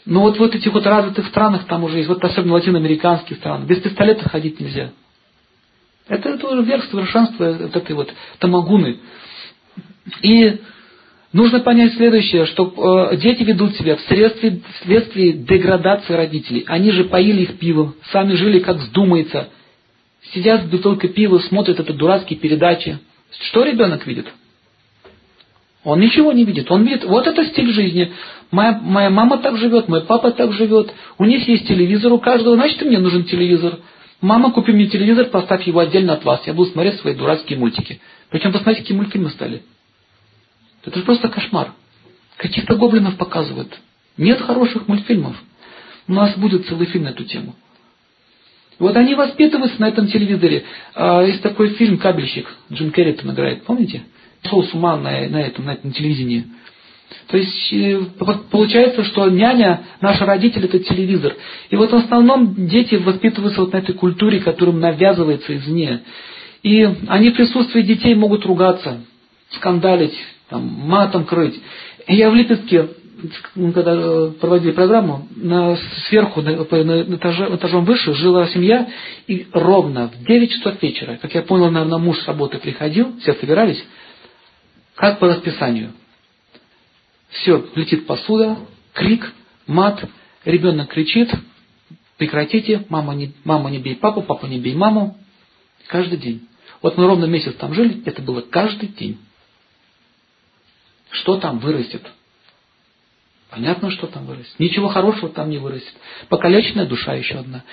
Но 0.06 0.22
вот 0.24 0.36
в 0.36 0.40
вот 0.40 0.54
этих 0.54 0.74
вот 0.74 0.86
развитых 0.86 1.28
странах 1.28 1.66
там 1.66 1.86
уже 1.86 2.00
есть, 2.00 2.10
вот 2.10 2.22
особенно 2.22 2.56
латиноамериканских 2.56 3.38
стран, 3.38 3.66
без 3.66 3.80
пистолета 3.80 4.28
ходить 4.28 4.60
нельзя. 4.60 4.92
Это, 6.10 6.28
это 6.28 6.46
уже 6.46 6.62
верх 6.62 6.84
совершенства 6.92 7.54
вот 7.54 7.74
этой 7.74 7.96
вот 7.96 8.14
тамагуны. 8.40 9.00
И 10.22 10.60
нужно 11.34 11.60
понять 11.60 11.94
следующее, 11.94 12.46
что 12.46 13.10
э, 13.12 13.18
дети 13.18 13.44
ведут 13.44 13.76
себя 13.76 13.96
вследствие, 13.98 14.62
вследствие 14.80 15.34
деградации 15.34 16.14
родителей. 16.14 16.64
Они 16.68 16.92
же 16.92 17.06
поили 17.06 17.44
их 17.44 17.58
пивом, 17.58 17.96
сами 18.12 18.34
жили 18.34 18.60
как 18.60 18.78
вздумается. 18.78 19.50
Сидят 20.34 20.64
с 20.64 20.66
бутылкой 20.66 21.10
пива, 21.12 21.40
смотрят 21.40 21.80
это 21.80 21.94
дурацкие 21.94 22.40
передачи. 22.40 23.00
Что 23.50 23.64
ребенок 23.64 24.06
видит? 24.08 24.28
Он 25.84 26.00
ничего 26.00 26.34
не 26.34 26.44
видит. 26.44 26.70
Он 26.70 26.84
видит, 26.84 27.06
вот 27.06 27.28
это 27.28 27.46
стиль 27.46 27.72
жизни. 27.72 28.12
Моя, 28.52 28.78
моя 28.82 29.10
мама 29.10 29.38
так 29.38 29.58
живет, 29.58 29.88
мой 29.88 30.02
папа 30.02 30.32
так 30.32 30.52
живет. 30.52 30.94
У 31.18 31.24
них 31.24 31.48
есть 31.48 31.68
телевизор 31.68 32.12
у 32.12 32.20
каждого, 32.20 32.56
значит, 32.56 32.82
мне 32.82 33.00
нужен 33.00 33.24
телевизор. 33.24 33.80
Мама, 34.20 34.52
купи 34.52 34.72
мне 34.72 34.88
телевизор, 34.88 35.28
поставь 35.28 35.66
его 35.68 35.80
отдельно 35.80 36.14
от 36.14 36.26
вас. 36.26 36.42
Я 36.46 36.54
буду 36.54 36.72
смотреть 36.72 36.96
свои 36.96 37.14
дурацкие 37.14 37.58
мультики. 37.58 38.02
Причем 38.30 38.52
посмотрите, 38.52 38.82
какие 38.82 38.98
мультфильмы 38.98 39.30
стали. 39.30 39.62
Это 40.88 41.00
же 41.00 41.06
просто 41.06 41.28
кошмар. 41.28 41.74
Каких-то 42.38 42.76
гоблинов 42.76 43.18
показывают. 43.18 43.78
Нет 44.16 44.40
хороших 44.40 44.88
мультфильмов. 44.88 45.36
У 46.08 46.14
нас 46.14 46.36
будет 46.38 46.66
целый 46.66 46.88
фильм 46.88 47.04
на 47.04 47.10
эту 47.10 47.26
тему. 47.26 47.56
Вот 48.80 48.96
они 48.96 49.14
воспитываются 49.14 49.82
на 49.82 49.90
этом 49.90 50.08
телевизоре. 50.08 50.64
А, 50.96 51.24
есть 51.24 51.42
такой 51.42 51.72
фильм 51.72 51.98
«Кабельщик», 51.98 52.48
Джим 52.72 52.92
Керри 52.92 53.14
там 53.14 53.32
играет, 53.34 53.64
помните? 53.64 54.04
Шел 54.48 54.64
с 54.64 54.74
ума 54.74 54.96
на, 54.96 55.28
на, 55.28 55.42
этом, 55.42 55.66
на 55.66 55.74
этом 55.74 55.92
телевидении. 55.92 56.46
То 57.28 57.38
есть 57.38 57.74
э, 57.74 58.02
получается, 58.50 59.04
что 59.04 59.30
няня, 59.30 59.82
наши 60.00 60.24
родители, 60.24 60.70
это 60.70 60.80
телевизор. 60.80 61.36
И 61.70 61.76
вот 61.76 61.92
в 61.92 61.96
основном 61.96 62.68
дети 62.68 62.96
воспитываются 62.96 63.62
вот 63.62 63.74
на 63.74 63.78
этой 63.78 63.94
культуре, 63.94 64.40
которым 64.40 64.80
навязывается 64.80 65.58
извне. 65.58 66.04
И 66.64 66.84
они 67.08 67.32
в 67.32 67.36
присутствии 67.36 67.82
детей 67.82 68.16
могут 68.16 68.46
ругаться, 68.46 69.02
скандалить, 69.50 70.16
там, 70.50 70.64
матом 70.64 71.26
крыть. 71.26 71.60
И 72.08 72.16
я 72.16 72.30
в 72.30 72.36
Липецке, 72.36 72.90
когда 73.74 73.94
э, 73.96 74.32
проводили 74.40 74.72
программу, 74.72 75.28
на, 75.36 75.78
сверху, 76.08 76.42
на, 76.42 76.52
на 76.52 77.16
этаже, 77.16 77.56
этажом 77.56 77.86
выше 77.86 78.14
жила 78.14 78.48
семья, 78.48 78.88
и 79.28 79.48
ровно 79.52 80.10
в 80.10 80.24
9 80.26 80.52
часов 80.52 80.82
вечера, 80.82 81.18
как 81.22 81.34
я 81.36 81.42
понял, 81.42 81.72
наверное, 81.72 81.98
муж 81.98 82.20
с 82.20 82.28
работы 82.28 82.60
приходил, 82.60 83.18
все 83.20 83.34
собирались, 83.34 83.84
как 84.96 85.20
по 85.20 85.28
расписанию– 85.28 85.92
все, 87.30 87.66
летит 87.76 88.08
посуда, 88.08 88.58
крик, 88.94 89.34
мат, 89.66 90.04
ребенок 90.46 90.90
кричит, 90.90 91.30
прекратите, 92.18 92.86
мама 92.90 93.14
не, 93.16 93.34
мама 93.44 93.70
не 93.70 93.80
бей 93.80 93.96
папу, 93.96 94.22
папа 94.22 94.46
не 94.46 94.60
бей 94.60 94.76
маму. 94.76 95.18
Каждый 95.88 96.18
день. 96.18 96.48
Вот 96.82 96.98
мы 96.98 97.06
ровно 97.06 97.26
месяц 97.26 97.56
там 97.56 97.74
жили, 97.74 98.02
это 98.06 98.22
было 98.22 98.42
каждый 98.42 98.90
день. 98.90 99.18
Что 101.12 101.38
там 101.38 101.60
вырастет? 101.60 102.02
Понятно, 103.50 103.90
что 103.92 104.08
там 104.08 104.26
вырастет. 104.26 104.60
Ничего 104.60 104.90
хорошего 104.90 105.30
там 105.30 105.50
не 105.50 105.58
вырастет. 105.58 105.94
Покалеченная 106.28 106.86
душа 106.86 107.14
еще 107.14 107.36
одна. 107.36 107.64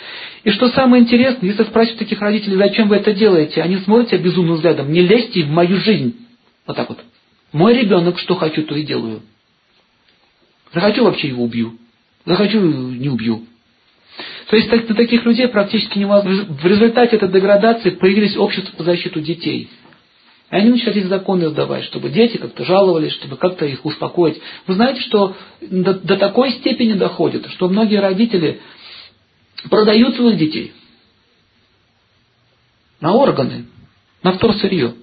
И 0.44 0.50
что 0.50 0.68
самое 0.68 1.02
интересное, 1.02 1.50
если 1.50 1.64
спросить 1.64 1.98
таких 1.98 2.20
родителей, 2.20 2.56
зачем 2.56 2.88
вы 2.88 2.96
это 2.96 3.12
делаете, 3.12 3.60
они 3.60 3.78
смотрят 3.78 4.20
безумным 4.20 4.54
взглядом, 4.54 4.92
не 4.92 5.02
лезьте 5.02 5.42
в 5.42 5.48
мою 5.48 5.78
жизнь. 5.78 6.26
Вот 6.66 6.76
так 6.76 6.88
вот. 6.88 7.00
Мой 7.52 7.74
ребенок, 7.74 8.18
что 8.18 8.36
хочу, 8.36 8.62
то 8.62 8.74
и 8.76 8.82
делаю. 8.82 9.22
Захочу, 10.72 11.04
вообще 11.04 11.28
его 11.28 11.44
убью. 11.44 11.78
Захочу, 12.24 12.60
не 12.60 13.08
убью. 13.08 13.44
То 14.48 14.56
есть 14.56 14.70
на 14.70 14.94
таких 14.94 15.24
людей 15.24 15.48
практически 15.48 15.98
невозможно. 15.98 16.54
В 16.54 16.64
результате 16.64 17.16
этой 17.16 17.28
деградации 17.28 17.90
появились 17.90 18.36
общества 18.36 18.76
по 18.76 18.84
защиту 18.84 19.20
детей. 19.20 19.68
И 20.50 20.56
они 20.56 20.70
начали 20.70 21.00
эти 21.00 21.06
законы 21.06 21.48
сдавать, 21.48 21.84
чтобы 21.84 22.10
дети 22.10 22.36
как-то 22.36 22.64
жаловались, 22.64 23.12
чтобы 23.14 23.36
как-то 23.36 23.64
их 23.64 23.84
успокоить. 23.84 24.40
Вы 24.66 24.74
знаете, 24.74 25.00
что 25.00 25.34
до, 25.60 25.94
до 25.94 26.16
такой 26.16 26.52
степени 26.52 26.92
доходит, 26.92 27.46
что 27.50 27.68
многие 27.68 28.00
родители 28.00 28.60
продают 29.70 30.14
своих 30.16 30.38
детей 30.38 30.72
на 33.00 33.14
органы, 33.14 33.66
на 34.22 34.32
вторсырье. 34.32 34.94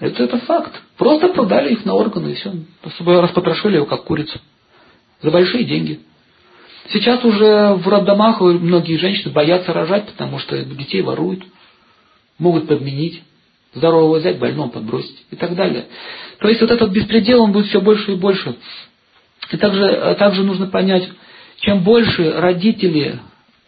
Это, 0.00 0.24
это 0.24 0.38
факт. 0.38 0.82
Просто 0.96 1.28
продали 1.28 1.72
их 1.72 1.84
на 1.84 1.94
органы 1.94 2.30
и 2.30 2.34
все. 2.34 2.52
Распотрошили 3.00 3.76
его 3.76 3.86
как 3.86 4.04
курицу. 4.04 4.38
За 5.22 5.30
большие 5.30 5.64
деньги. 5.64 6.00
Сейчас 6.92 7.24
уже 7.24 7.74
в 7.74 7.88
роддомах 7.88 8.40
многие 8.40 8.96
женщины 8.98 9.32
боятся 9.32 9.72
рожать, 9.72 10.06
потому 10.06 10.38
что 10.38 10.62
детей 10.64 11.02
воруют. 11.02 11.44
Могут 12.38 12.68
подменить. 12.68 13.22
Здорового 13.74 14.18
взять, 14.18 14.38
больного 14.38 14.68
подбросить 14.68 15.24
и 15.30 15.36
так 15.36 15.54
далее. 15.54 15.86
То 16.38 16.48
есть 16.48 16.60
вот 16.60 16.70
этот 16.70 16.90
беспредел, 16.90 17.42
он 17.42 17.52
будет 17.52 17.66
все 17.66 17.80
больше 17.80 18.12
и 18.12 18.16
больше. 18.16 18.54
И 19.50 19.56
также, 19.56 20.16
также 20.18 20.42
нужно 20.42 20.66
понять, 20.66 21.08
чем 21.60 21.80
больше 21.80 22.32
родители 22.32 23.18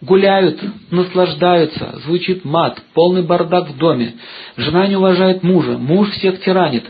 гуляют, 0.00 0.60
наслаждаются, 0.90 2.00
звучит 2.04 2.44
мат, 2.44 2.80
полный 2.94 3.22
бардак 3.22 3.70
в 3.70 3.78
доме, 3.78 4.14
жена 4.56 4.86
не 4.86 4.96
уважает 4.96 5.42
мужа, 5.42 5.78
муж 5.78 6.10
всех 6.10 6.40
тиранит, 6.42 6.84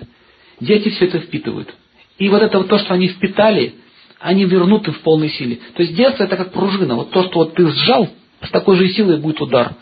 дети 0.61 0.89
все 0.91 1.07
это 1.07 1.21
впитывают. 1.21 1.73
И 2.19 2.29
вот 2.29 2.43
это 2.43 2.59
вот 2.59 2.69
то, 2.69 2.79
что 2.79 2.95
они 2.95 3.09
впитали, 3.09 3.75
они 4.19 4.45
вернут 4.45 4.89
им 4.89 4.95
в 4.95 5.01
полной 5.01 5.31
силе. 5.31 5.61
То 5.75 5.83
есть 5.83 5.95
детство 5.95 6.25
это 6.25 6.37
как 6.37 6.53
пружина. 6.53 6.95
Вот 6.95 7.11
то, 7.11 7.25
что 7.25 7.41
вот 7.41 7.55
ты 7.55 7.69
сжал, 7.69 8.09
с 8.43 8.51
такой 8.51 8.77
же 8.77 8.89
силой 8.89 9.19
будет 9.19 9.41
удар. 9.41 9.75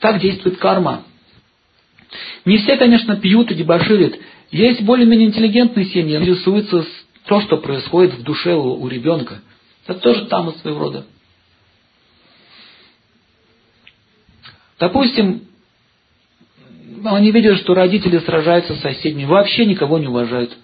Так 0.00 0.20
действует 0.20 0.58
карма. 0.58 1.02
Не 2.44 2.58
все, 2.58 2.76
конечно, 2.76 3.16
пьют 3.16 3.50
и 3.50 3.54
дебоширят. 3.54 4.18
Есть 4.50 4.82
более-менее 4.82 5.28
интеллигентные 5.28 5.86
семьи, 5.86 6.16
интересуются 6.16 6.86
то, 7.26 7.40
что 7.42 7.58
происходит 7.58 8.14
в 8.14 8.22
душе 8.22 8.54
у, 8.54 8.80
у 8.80 8.88
ребенка. 8.88 9.40
Это 9.86 10.00
тоже 10.00 10.26
там 10.26 10.50
из 10.50 10.60
своего 10.60 10.80
рода. 10.80 11.06
Допустим, 14.78 15.42
они 17.04 17.30
видят, 17.30 17.58
что 17.58 17.74
родители 17.74 18.18
сражаются 18.18 18.74
с 18.74 18.80
соседями, 18.80 19.24
вообще 19.24 19.66
никого 19.66 19.98
не 19.98 20.06
уважают. 20.06 20.56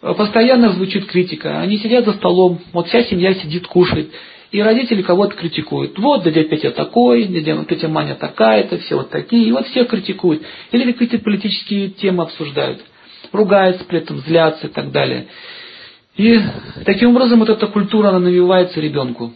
Постоянно 0.00 0.72
звучит 0.72 1.06
критика. 1.06 1.60
Они 1.60 1.78
сидят 1.78 2.04
за 2.04 2.12
столом, 2.12 2.60
вот 2.72 2.88
вся 2.88 3.02
семья 3.04 3.34
сидит, 3.34 3.66
кушает, 3.66 4.12
и 4.50 4.62
родители 4.62 5.02
кого-то 5.02 5.36
критикуют. 5.36 5.98
Вот 5.98 6.24
дядя 6.24 6.44
Петя 6.44 6.70
такой, 6.70 7.24
дядя 7.24 7.62
Петя 7.64 7.88
Маня 7.88 8.14
такая-то, 8.14 8.78
все 8.78 8.96
вот 8.96 9.10
такие, 9.10 9.46
и 9.46 9.52
вот 9.52 9.66
всех 9.66 9.88
критикуют. 9.88 10.42
Или 10.72 10.92
какие-то 10.92 11.18
политические 11.18 11.90
темы 11.90 12.22
обсуждают. 12.24 12.80
Ругаются 13.32 13.84
при 13.84 13.98
этом, 13.98 14.20
злятся 14.20 14.68
и 14.68 14.70
так 14.70 14.90
далее. 14.90 15.26
И 16.16 16.40
таким 16.84 17.10
образом 17.10 17.40
вот 17.40 17.50
эта 17.50 17.66
культура, 17.66 18.08
она 18.08 18.20
навивается 18.20 18.80
ребенку. 18.80 19.32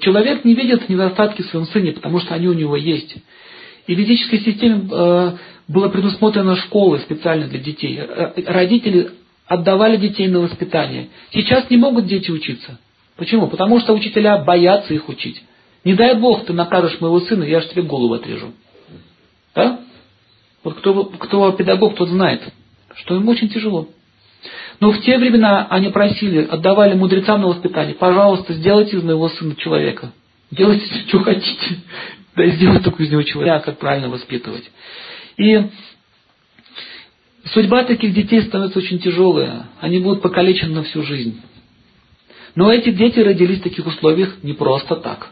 Человек 0.00 0.44
не 0.44 0.54
видит 0.54 0.88
недостатки 0.88 1.42
в 1.42 1.46
своем 1.46 1.66
сыне, 1.66 1.92
потому 1.92 2.20
что 2.20 2.34
они 2.34 2.48
у 2.48 2.52
него 2.52 2.76
есть. 2.76 3.16
И 3.86 3.94
в 3.94 3.98
ведической 3.98 4.40
системе 4.40 4.88
э, 4.90 5.32
была 5.68 5.88
предусмотрена 5.88 6.56
школа 6.56 6.98
специально 6.98 7.46
для 7.46 7.58
детей. 7.58 7.98
Э, 7.98 8.32
родители 8.46 9.10
отдавали 9.46 9.96
детей 9.96 10.28
на 10.28 10.40
воспитание. 10.40 11.08
Сейчас 11.32 11.70
не 11.70 11.76
могут 11.76 12.06
дети 12.06 12.30
учиться. 12.30 12.78
Почему? 13.16 13.48
Потому 13.48 13.80
что 13.80 13.94
учителя 13.94 14.38
боятся 14.38 14.92
их 14.92 15.08
учить. 15.08 15.42
Не 15.84 15.94
дай 15.94 16.18
Бог, 16.18 16.44
ты 16.44 16.52
накажешь 16.52 17.00
моего 17.00 17.20
сына, 17.20 17.44
я 17.44 17.60
же 17.60 17.68
тебе 17.68 17.82
голову 17.82 18.14
отрежу. 18.14 18.52
Да? 19.54 19.80
Вот 20.62 20.78
кто, 20.78 21.04
кто 21.04 21.52
педагог, 21.52 21.94
тот 21.94 22.08
знает, 22.08 22.42
что 22.96 23.14
ему 23.14 23.30
очень 23.30 23.48
тяжело. 23.48 23.88
Но 24.80 24.92
в 24.92 25.00
те 25.00 25.16
времена 25.16 25.66
они 25.70 25.88
просили, 25.88 26.44
отдавали 26.44 26.94
мудрецам 26.94 27.40
на 27.40 27.48
воспитание, 27.48 27.94
пожалуйста, 27.94 28.52
сделайте 28.52 28.96
из 28.96 29.02
моего 29.02 29.28
сына 29.28 29.56
человека. 29.56 30.12
Делайте, 30.50 30.86
что 31.08 31.20
хотите. 31.20 31.80
Да 32.34 32.44
и 32.44 32.50
сделайте 32.50 32.84
только 32.84 33.02
из 33.02 33.10
него 33.10 33.22
человека, 33.22 33.60
как 33.64 33.78
правильно 33.78 34.08
воспитывать. 34.10 34.70
И 35.38 35.68
судьба 37.54 37.84
таких 37.84 38.12
детей 38.12 38.42
становится 38.42 38.78
очень 38.78 38.98
тяжелая. 38.98 39.68
Они 39.80 40.00
будут 40.00 40.20
покалечены 40.20 40.74
на 40.74 40.82
всю 40.82 41.02
жизнь. 41.02 41.40
Но 42.56 42.72
эти 42.72 42.90
дети 42.90 43.20
родились 43.20 43.60
в 43.60 43.64
таких 43.64 43.86
условиях 43.86 44.42
не 44.42 44.54
просто 44.54 44.96
так. 44.96 45.28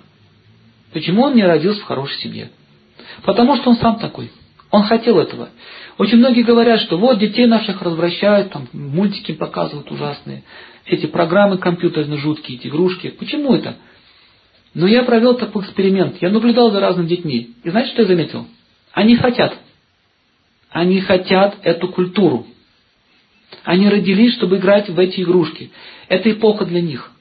Почему 0.92 1.22
он 1.22 1.34
не 1.34 1.42
родился 1.42 1.80
в 1.80 1.84
хорошей 1.84 2.20
семье? 2.20 2.50
Потому 3.24 3.56
что 3.56 3.70
он 3.70 3.76
сам 3.76 3.98
такой. 3.98 4.30
Он 4.70 4.82
хотел 4.82 5.18
этого. 5.18 5.48
Очень 5.96 6.18
многие 6.18 6.42
говорят, 6.42 6.80
что 6.80 6.98
вот 6.98 7.18
детей 7.18 7.46
наших 7.46 7.80
развращают, 7.80 8.52
там 8.52 8.68
мультики 8.72 9.32
показывают 9.32 9.90
ужасные, 9.90 10.44
эти 10.84 11.06
программы 11.06 11.56
компьютерные 11.58 12.18
жуткие, 12.18 12.58
эти 12.58 12.66
игрушки. 12.66 13.08
Почему 13.08 13.54
это? 13.54 13.76
Но 14.74 14.86
я 14.86 15.02
провел 15.02 15.34
такой 15.34 15.62
эксперимент. 15.62 16.20
Я 16.20 16.30
наблюдал 16.30 16.72
за 16.72 16.80
разными 16.80 17.06
детьми. 17.06 17.54
И 17.62 17.70
знаете, 17.70 17.92
что 17.92 18.02
я 18.02 18.08
заметил? 18.08 18.46
Они 18.92 19.16
хотят. 19.16 19.56
Они 20.70 21.00
хотят 21.00 21.56
эту 21.62 21.88
культуру. 21.88 22.46
Они 23.62 23.88
родились, 23.88 24.34
чтобы 24.34 24.56
играть 24.56 24.90
в 24.90 24.98
эти 24.98 25.22
игрушки. 25.22 25.70
Это 26.08 26.30
эпоха 26.30 26.66
для 26.66 26.82
них. 26.82 27.13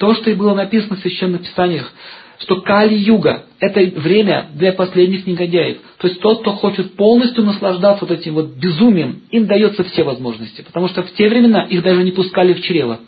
То, 0.00 0.14
что 0.14 0.30
и 0.30 0.34
было 0.34 0.54
написано 0.54 0.96
в 0.96 1.00
Священных 1.00 1.42
Писаниях, 1.42 1.92
что 2.38 2.62
Кали-юга– 2.62 3.44
это 3.60 3.80
время 4.00 4.46
для 4.54 4.72
последних 4.72 5.26
негодяев. 5.26 5.76
То 5.98 6.08
есть 6.08 6.20
тот, 6.22 6.40
кто 6.40 6.52
хочет 6.52 6.96
полностью 6.96 7.44
наслаждаться 7.44 8.06
вот 8.06 8.18
этим 8.18 8.32
вот 8.32 8.46
безумием, 8.56 9.20
им 9.30 9.46
дается 9.46 9.84
все 9.84 10.02
возможности. 10.02 10.62
Потому 10.62 10.88
что 10.88 11.02
в 11.02 11.12
те 11.12 11.28
времена 11.28 11.64
их 11.64 11.82
даже 11.82 12.02
не 12.02 12.12
пускали 12.12 12.54
в 12.54 12.62
чрево. 12.62 13.00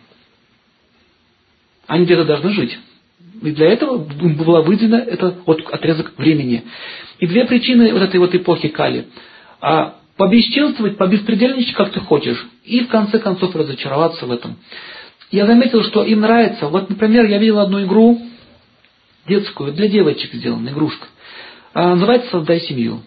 Они 1.86 2.04
где-то 2.04 2.26
должны 2.26 2.50
жить. 2.50 2.78
И 3.40 3.52
для 3.52 3.68
этого 3.68 3.96
была 3.96 4.60
выделена 4.60 5.00
это 5.00 5.34
вот 5.46 5.62
отрезок 5.72 6.12
времени. 6.18 6.62
И 7.20 7.26
две 7.26 7.46
причины 7.46 7.90
вот 7.94 8.02
этой 8.02 8.20
вот 8.20 8.34
эпохи 8.34 8.68
Кали. 8.68 9.06
А 9.62 9.96
побесчинствовать, 10.18 10.98
побеспредельничать, 10.98 11.72
как 11.72 11.90
ты 11.90 12.00
хочешь, 12.00 12.46
и 12.64 12.80
в 12.80 12.88
конце 12.88 13.18
концов 13.18 13.56
разочароваться 13.56 14.26
в 14.26 14.30
этом. 14.30 14.58
Я 15.32 15.46
заметил, 15.46 15.82
что 15.82 16.04
им 16.04 16.20
нравится. 16.20 16.68
Вот, 16.68 16.90
например, 16.90 17.24
я 17.24 17.38
видел 17.38 17.58
одну 17.58 17.82
игру, 17.84 18.20
детскую, 19.26 19.72
для 19.72 19.88
девочек 19.88 20.34
сделана 20.34 20.68
игрушка. 20.68 21.06
А, 21.72 21.94
называется 21.94 22.30
«Создай 22.30 22.60
семью». 22.60 23.00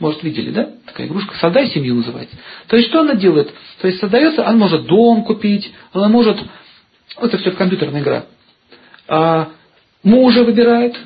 Может, 0.00 0.22
видели, 0.24 0.50
да? 0.50 0.68
Такая 0.84 1.06
игрушка. 1.06 1.36
«Создай 1.36 1.68
семью» 1.68 1.94
называется. 1.94 2.36
То 2.66 2.76
есть, 2.76 2.88
что 2.88 3.00
она 3.00 3.14
делает? 3.14 3.54
То 3.80 3.86
есть, 3.86 4.00
создается, 4.00 4.46
она 4.46 4.58
может 4.58 4.86
дом 4.86 5.22
купить, 5.22 5.72
она 5.92 6.08
может... 6.08 6.38
Это 7.16 7.38
все 7.38 7.52
компьютерная 7.52 8.02
игра. 8.02 8.26
А, 9.06 9.50
мужа 10.02 10.42
выбирает. 10.42 10.96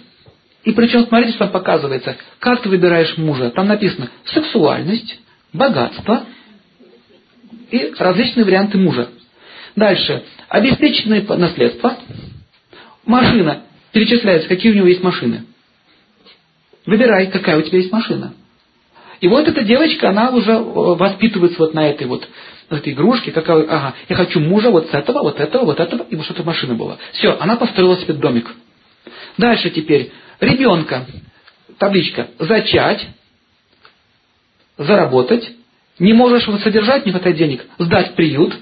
И 0.64 0.72
причем, 0.72 1.06
смотрите, 1.06 1.32
что 1.34 1.40
там 1.40 1.52
показывается. 1.52 2.16
Как 2.38 2.62
ты 2.62 2.70
выбираешь 2.70 3.18
мужа? 3.18 3.50
Там 3.50 3.68
написано 3.68 4.08
сексуальность, 4.24 5.18
богатство 5.52 6.24
и 7.70 7.92
различные 7.98 8.44
варианты 8.46 8.78
мужа. 8.78 9.10
Дальше. 9.76 10.24
Обеспеченное 10.48 11.22
наследство. 11.22 11.96
Машина 13.04 13.62
перечисляется, 13.92 14.48
какие 14.48 14.72
у 14.72 14.74
него 14.74 14.86
есть 14.86 15.02
машины. 15.02 15.44
Выбирай, 16.86 17.28
какая 17.28 17.58
у 17.58 17.62
тебя 17.62 17.78
есть 17.78 17.92
машина. 17.92 18.34
И 19.20 19.28
вот 19.28 19.46
эта 19.46 19.62
девочка, 19.62 20.10
она 20.10 20.30
уже 20.30 20.50
э, 20.50 20.60
воспитывается 20.60 21.58
вот 21.58 21.74
на 21.74 21.88
этой 21.88 22.08
вот 22.08 22.28
этой 22.70 22.92
игрушке, 22.92 23.30
какая, 23.30 23.62
ага, 23.64 23.94
я 24.08 24.16
хочу 24.16 24.40
мужа 24.40 24.70
вот 24.70 24.88
с 24.88 24.94
этого, 24.94 25.22
вот 25.22 25.38
этого, 25.38 25.64
вот 25.64 25.78
этого, 25.78 26.06
и 26.08 26.16
вот 26.16 26.24
что-то 26.24 26.42
машина 26.42 26.74
была. 26.74 26.98
Все, 27.12 27.36
она 27.38 27.56
построила 27.56 27.96
себе 27.98 28.14
домик. 28.14 28.50
Дальше 29.36 29.70
теперь, 29.70 30.10
ребенка, 30.40 31.06
табличка, 31.78 32.28
зачать, 32.38 33.06
заработать, 34.78 35.50
не 35.98 36.12
можешь 36.14 36.46
его 36.46 36.58
содержать, 36.58 37.06
не 37.06 37.12
хватает 37.12 37.36
денег, 37.36 37.64
сдать 37.78 38.14
приют. 38.14 38.54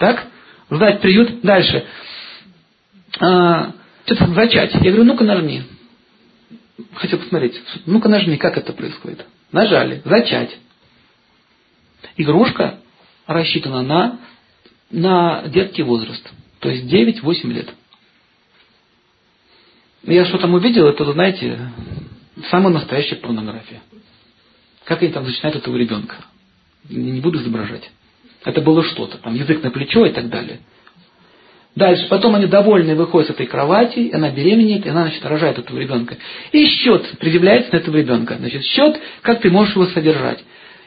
Так? 0.00 0.26
Сдать 0.70 1.02
приют. 1.02 1.42
Дальше 1.42 1.84
а, 3.20 3.74
что-то 4.06 4.32
зачать. 4.32 4.72
Я 4.72 4.92
говорю, 4.92 5.04
ну-ка 5.04 5.24
нажми. 5.24 5.62
Хотел 6.94 7.18
посмотреть. 7.18 7.60
Ну-ка 7.84 8.08
нажми, 8.08 8.38
как 8.38 8.56
это 8.56 8.72
происходит. 8.72 9.26
Нажали. 9.52 10.00
Зачать. 10.06 10.56
Игрушка 12.16 12.78
рассчитана 13.26 13.82
на, 13.82 14.20
на 14.90 15.42
детский 15.48 15.82
возраст. 15.82 16.26
То 16.60 16.70
есть 16.70 16.90
9-8 16.90 17.52
лет. 17.52 17.68
Я 20.04 20.24
что 20.24 20.38
там 20.38 20.54
увидел, 20.54 20.88
это, 20.88 21.12
знаете, 21.12 21.60
самая 22.48 22.72
настоящая 22.72 23.16
порнография. 23.16 23.82
Как 24.84 25.02
они 25.02 25.12
там 25.12 25.24
начинают 25.24 25.58
этого 25.58 25.76
ребенка. 25.76 26.16
Не 26.88 27.20
буду 27.20 27.38
изображать. 27.38 27.90
Это 28.44 28.60
было 28.60 28.82
что-то. 28.82 29.18
Там 29.18 29.34
язык 29.34 29.62
на 29.62 29.70
плечо 29.70 30.06
и 30.06 30.10
так 30.10 30.28
далее. 30.28 30.60
Дальше, 31.76 32.06
потом 32.08 32.34
они 32.34 32.46
довольны 32.46 32.96
выходят 32.96 33.28
с 33.28 33.30
этой 33.30 33.46
кровати, 33.46 34.10
она 34.12 34.30
беременеет, 34.30 34.84
и 34.86 34.88
она, 34.88 35.02
значит, 35.02 35.24
рожает 35.24 35.58
этого 35.58 35.78
ребенка. 35.78 36.16
И 36.50 36.66
счет 36.66 37.18
предъявляется 37.18 37.72
на 37.72 37.76
этого 37.76 37.96
ребенка. 37.96 38.36
Значит, 38.38 38.64
счет, 38.64 39.00
как 39.22 39.40
ты 39.40 39.50
можешь 39.50 39.74
его 39.76 39.86
содержать. 39.86 40.40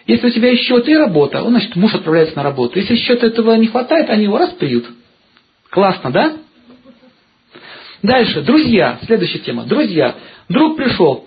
Если 0.05 0.27
у 0.27 0.29
тебя 0.31 0.49
есть 0.49 0.63
счет 0.63 0.87
и 0.89 0.97
работа, 0.97 1.41
он, 1.41 1.51
значит, 1.51 1.75
муж 1.77 1.93
отправляется 1.93 2.35
на 2.35 2.43
работу. 2.43 2.77
Если 2.77 2.95
счета 2.95 3.27
этого 3.27 3.53
не 3.55 3.67
хватает, 3.67 4.09
они 4.09 4.23
его 4.23 4.37
распьют. 4.37 4.85
Классно, 5.69 6.11
да? 6.11 6.33
Дальше, 8.01 8.41
друзья. 8.41 8.99
Следующая 9.05 9.39
тема. 9.39 9.63
Друзья. 9.63 10.15
Друг 10.49 10.75
пришел. 10.75 11.25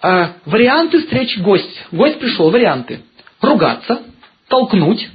А, 0.00 0.36
варианты 0.46 1.00
встречи 1.00 1.38
гость. 1.40 1.84
Гость 1.92 2.18
пришел, 2.18 2.50
варианты. 2.50 3.00
Ругаться, 3.42 4.00
толкнуть, 4.48 5.06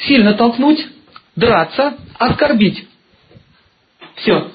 сильно 0.00 0.34
толкнуть, 0.34 0.86
драться, 1.34 1.96
оскорбить. 2.18 2.86
Все. 4.16 4.50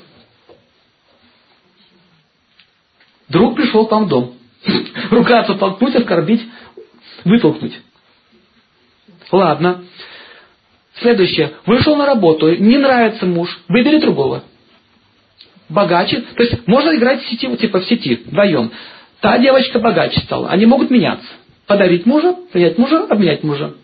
Друг 3.30 3.56
пришел 3.56 3.88
к 3.88 3.91
вам 3.91 4.06
в 4.06 4.10
дом. 4.10 4.34
Ругаться, 5.12 5.56
толкнуть, 5.56 5.95
оскорбить, 5.95 6.41
вытолкнуть. 7.23 7.80
Ладно. 9.32 9.86
Следующее. 10.99 11.54
Вышел 11.65 11.95
на 11.95 12.06
работу, 12.06 12.54
не 12.54 12.77
нравится 12.77 13.25
муж, 13.25 13.60
выбери 13.67 13.99
другого. 13.99 14.43
Богаче. 15.69 16.21
То 16.36 16.43
есть 16.43 16.67
можно 16.67 16.95
играть 16.95 17.23
в 17.23 17.30
сети, 17.30 17.56
типа 17.56 17.80
в 17.80 17.86
сети, 17.86 18.21
вдвоем. 18.25 18.71
Та 19.21 19.38
девочка 19.38 19.80
богаче 19.80 20.19
стала. 20.21 20.49
Они 20.49 20.65
могут 20.65 20.89
меняться. 20.89 21.27
Подарить 21.65 22.06
мужа, 22.06 22.36
принять 22.51 22.77
мужа, 22.77 23.06
обменять 23.10 23.43
мужа. 23.43 23.75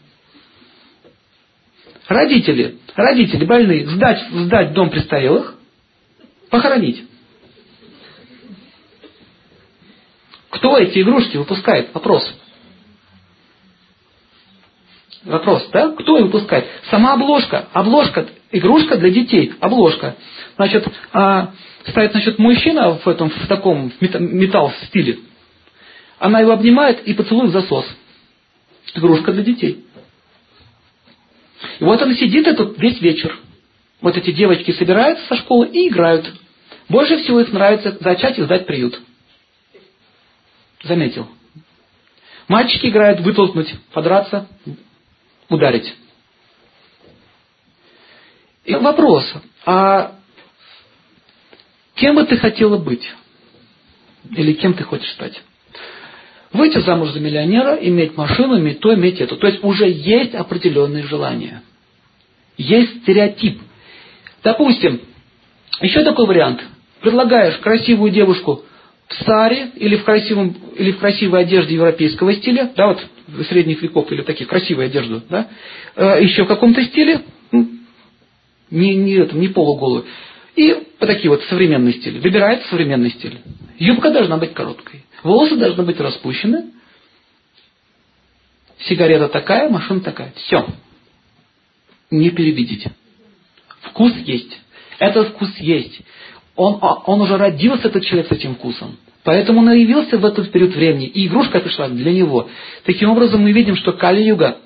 Родители, 2.07 2.77
родители 2.95 3.45
больные, 3.45 3.87
сдать, 3.87 4.23
сдать 4.31 4.73
дом 4.73 4.89
престарелых, 4.89 5.55
похоронить. 6.49 7.03
Кто 10.49 10.77
эти 10.77 11.01
игрушки 11.01 11.37
выпускает? 11.37 11.93
Вопрос. 11.93 12.33
Вопрос, 15.25 15.67
да? 15.73 15.91
Кто 15.91 16.17
их 16.17 16.25
выпускает? 16.25 16.65
Сама 16.89 17.13
обложка. 17.13 17.67
Обложка, 17.73 18.27
игрушка 18.51 18.95
для 18.97 19.09
детей. 19.09 19.53
Обложка. 19.59 20.15
Значит, 20.55 20.87
а, 21.11 21.51
стоит 21.87 22.11
значит, 22.11 22.39
мужчина 22.39 22.97
в, 22.97 23.07
этом, 23.07 23.29
в 23.29 23.47
таком 23.47 23.91
металл 23.99 24.71
стиле. 24.85 25.19
Она 26.19 26.39
его 26.39 26.53
обнимает 26.53 27.05
и 27.05 27.13
поцелует 27.13 27.49
в 27.49 27.53
засос. 27.53 27.85
Игрушка 28.95 29.33
для 29.33 29.43
детей. 29.43 29.85
И 31.79 31.83
вот 31.83 32.01
он 32.01 32.15
сидит 32.15 32.47
этот 32.47 32.77
весь 32.77 32.99
вечер. 33.01 33.37
Вот 34.01 34.15
эти 34.15 34.31
девочки 34.31 34.71
собираются 34.71 35.25
со 35.27 35.35
школы 35.37 35.67
и 35.67 35.87
играют. 35.87 36.31
Больше 36.89 37.17
всего 37.17 37.41
их 37.41 37.51
нравится 37.51 37.97
зачать 37.99 38.37
и 38.37 38.43
сдать 38.43 38.65
приют. 38.65 38.99
Заметил. 40.83 41.27
Мальчики 42.47 42.87
играют 42.87 43.19
вытолкнуть, 43.21 43.73
подраться, 43.91 44.47
ударить. 45.49 45.93
И 48.63 48.75
вопрос, 48.75 49.33
а 49.65 50.15
кем 51.95 52.15
бы 52.15 52.25
ты 52.25 52.37
хотела 52.37 52.77
быть? 52.77 53.09
Или 54.31 54.53
кем 54.53 54.73
ты 54.73 54.83
хочешь 54.83 55.11
стать? 55.11 55.41
Выйти 56.53 56.79
замуж 56.79 57.11
за 57.11 57.19
миллионера, 57.19 57.75
иметь 57.75 58.15
машину, 58.15 58.59
иметь 58.59 58.79
то, 58.79 58.93
иметь 58.93 59.19
это. 59.19 59.35
То 59.35 59.47
есть 59.47 59.63
уже 59.63 59.89
есть 59.89 60.33
определенные 60.33 61.03
желания. 61.03 61.61
Есть 62.57 63.01
стереотип. 63.01 63.61
Допустим, 64.43 65.01
еще 65.81 66.03
такой 66.03 66.25
вариант. 66.25 66.63
Предлагаешь 67.01 67.57
красивую 67.57 68.11
девушку 68.11 68.63
в 69.07 69.13
саре 69.23 69.71
или 69.75 69.97
в, 69.97 70.03
красивом, 70.03 70.55
или 70.75 70.91
в 70.91 70.99
красивой 70.99 71.41
одежде 71.41 71.75
европейского 71.75 72.33
стиля, 72.33 72.71
да, 72.75 72.87
вот 72.87 73.05
средних 73.47 73.81
веков 73.81 74.11
или 74.11 74.21
таких 74.21 74.47
красивой 74.47 74.85
одежду, 74.87 75.21
да, 75.29 75.47
э, 75.95 76.23
еще 76.23 76.43
в 76.43 76.47
каком-то 76.47 76.83
стиле, 76.83 77.21
не, 78.71 78.95
не, 78.95 79.29
не 79.33 79.47
полуголую, 79.47 80.05
и 80.57 80.73
по 80.97 81.05
такие 81.05 81.29
вот 81.29 81.43
современные 81.43 81.93
стили. 81.93 82.17
Выбирает 82.17 82.65
современный 82.65 83.11
стиль. 83.11 83.39
Юбка 83.77 84.09
должна 84.09 84.37
быть 84.37 84.53
короткой. 84.53 85.05
Волосы 85.23 85.55
должны 85.55 85.83
быть 85.83 85.99
распущены. 85.99 86.71
Сигарета 88.79 89.29
такая, 89.29 89.69
машина 89.69 90.01
такая. 90.01 90.33
Все. 90.35 90.65
Не 92.09 92.31
перебедите. 92.31 92.91
Вкус 93.81 94.13
есть. 94.25 94.59
Этот 94.97 95.29
вкус 95.29 95.55
есть. 95.57 96.01
Он, 96.55 96.79
а, 96.81 97.03
он 97.05 97.21
уже 97.21 97.37
родился, 97.37 97.89
этот 97.89 98.03
человек, 98.03 98.27
с 98.27 98.31
этим 98.31 98.55
вкусом. 98.55 98.97
Поэтому 99.23 99.59
он 99.59 99.71
явился 99.73 100.17
в 100.17 100.25
этот 100.25 100.51
период 100.51 100.73
времени, 100.73 101.05
и 101.05 101.27
игрушка 101.27 101.59
пришла 101.59 101.87
для 101.87 102.11
него. 102.11 102.49
Таким 102.83 103.11
образом, 103.11 103.41
мы 103.41 103.51
видим, 103.51 103.75
что 103.75 103.93
Кали-юга, 103.93 104.57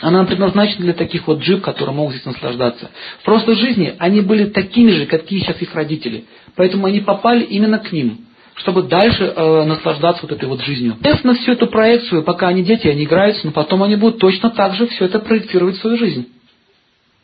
она 0.00 0.24
предназначена 0.24 0.84
для 0.84 0.94
таких 0.94 1.26
вот 1.26 1.40
джип, 1.40 1.62
которые 1.62 1.94
могут 1.94 2.14
здесь 2.14 2.26
наслаждаться. 2.26 2.90
В 3.20 3.24
прошлой 3.24 3.56
жизни 3.56 3.94
они 3.98 4.20
были 4.20 4.46
такими 4.46 4.90
же, 4.90 5.06
какие 5.06 5.40
сейчас 5.40 5.60
их 5.60 5.74
родители. 5.74 6.24
Поэтому 6.56 6.86
они 6.86 7.00
попали 7.00 7.44
именно 7.44 7.78
к 7.78 7.92
ним, 7.92 8.26
чтобы 8.54 8.82
дальше 8.84 9.24
э, 9.24 9.64
наслаждаться 9.64 10.22
вот 10.22 10.32
этой 10.32 10.48
вот 10.48 10.62
жизнью. 10.62 10.96
Естественно, 10.98 11.34
всю 11.34 11.52
эту 11.52 11.66
проекцию, 11.66 12.22
пока 12.22 12.48
они 12.48 12.62
дети, 12.62 12.86
они 12.86 13.04
играются, 13.04 13.46
но 13.46 13.52
потом 13.52 13.82
они 13.82 13.96
будут 13.96 14.18
точно 14.18 14.50
так 14.50 14.74
же 14.74 14.86
все 14.86 15.04
это 15.04 15.18
проектировать 15.18 15.76
в 15.76 15.80
свою 15.80 15.98
жизнь. 15.98 16.28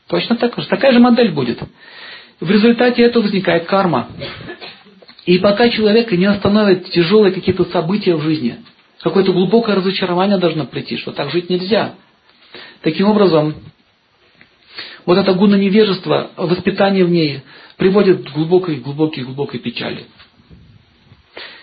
Точно 0.09 0.37
так 0.37 0.57
же. 0.59 0.67
Такая 0.67 0.93
же 0.93 0.99
модель 0.99 1.33
будет. 1.33 1.61
В 2.41 2.51
результате 2.51 3.03
этого 3.03 3.25
возникает 3.25 3.67
карма. 3.67 4.09
И 5.27 5.39
пока 5.39 5.69
человека 5.69 6.17
не 6.17 6.25
остановят 6.25 6.91
тяжелые 6.91 7.33
какие-то 7.33 7.65
события 7.65 8.15
в 8.17 8.23
жизни, 8.23 8.57
какое-то 9.03 9.33
глубокое 9.33 9.75
разочарование 9.75 10.39
должно 10.39 10.65
прийти, 10.65 10.97
что 10.97 11.13
так 11.13 11.31
жить 11.31 11.51
нельзя. 11.51 11.95
Таким 12.83 13.09
образом, 13.09 13.55
вот 15.05 15.19
это 15.19 15.33
гуна 15.35 15.57
невежества, 15.57 16.31
воспитание 16.37 17.05
в 17.05 17.11
ней 17.11 17.41
приводит 17.77 18.29
к 18.29 18.33
глубокой, 18.35 18.77
глубокой, 18.77 19.25
глубокой 19.25 19.61
печали. 19.61 20.05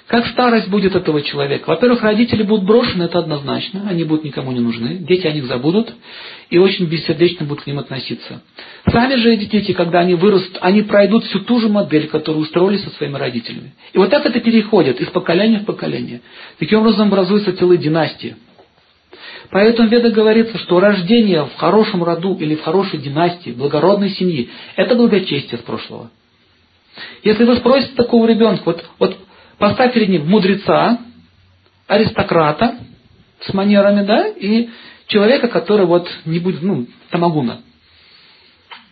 Как 0.08 0.28
старость 0.28 0.70
будет 0.70 0.96
этого 0.96 1.24
человека? 1.24 1.68
Во-первых, 1.68 2.04
родители 2.04 2.44
будут 2.44 2.66
брошены, 2.66 3.04
это 3.04 3.18
однозначно, 3.18 3.88
они 3.90 4.04
будут 4.04 4.24
никому 4.24 4.52
не 4.52 4.60
нужны, 4.60 4.98
дети 5.00 5.26
о 5.26 5.32
них 5.32 5.46
забудут 5.46 5.92
и 6.52 6.60
очень 6.60 6.86
бессердечно 6.86 7.46
будут 7.46 7.64
к 7.64 7.68
ним 7.68 7.80
относиться. 7.80 8.44
Сами 8.92 9.16
же 9.16 9.34
эти 9.34 9.46
дети, 9.46 9.74
когда 9.74 10.02
они 10.02 10.14
вырастут, 10.14 10.60
они 10.62 10.84
пройдут 10.84 11.24
всю 11.26 11.40
ту 11.40 11.60
же 11.60 11.70
модель, 11.70 12.08
которую 12.08 12.44
устроили 12.44 12.78
со 12.78 12.92
своими 12.92 13.18
родителями. 13.18 13.74
И 13.94 13.98
вот 13.98 14.12
так 14.12 14.24
это 14.24 14.40
переходит 14.40 15.02
из 15.02 15.08
поколения 15.08 15.60
в 15.60 15.66
поколение. 15.66 16.22
Таким 16.60 16.82
образом 16.82 17.08
образуются 17.08 17.58
целые 17.58 17.80
династии. 17.80 18.36
Поэтому 19.52 19.90
в 19.90 19.92
Ведах 19.92 20.14
говорится, 20.14 20.58
что 20.58 20.80
рождение 20.80 21.46
в 21.46 21.56
хорошем 21.56 22.04
роду 22.04 22.36
или 22.36 22.56
в 22.56 22.64
хорошей 22.64 23.00
династии, 23.00 23.52
благородной 23.52 24.10
семьи, 24.12 24.50
это 24.76 24.96
благочестие 24.96 25.60
с 25.60 25.64
прошлого. 25.64 26.12
Если 27.24 27.44
вы 27.44 27.58
спросите 27.58 27.94
такого 27.96 28.26
ребенка, 28.26 28.64
вот, 28.66 28.86
вот 29.00 29.18
Поставь 29.58 29.94
перед 29.94 30.10
ним 30.10 30.28
мудреца, 30.28 31.00
аристократа 31.88 32.80
с 33.42 33.54
манерами, 33.54 34.06
да, 34.06 34.28
и 34.28 34.70
человека, 35.08 35.48
который 35.48 35.86
вот 35.86 36.10
не 36.26 36.40
будет, 36.40 36.62
ну, 36.62 36.88
тамагуна. 37.10 37.62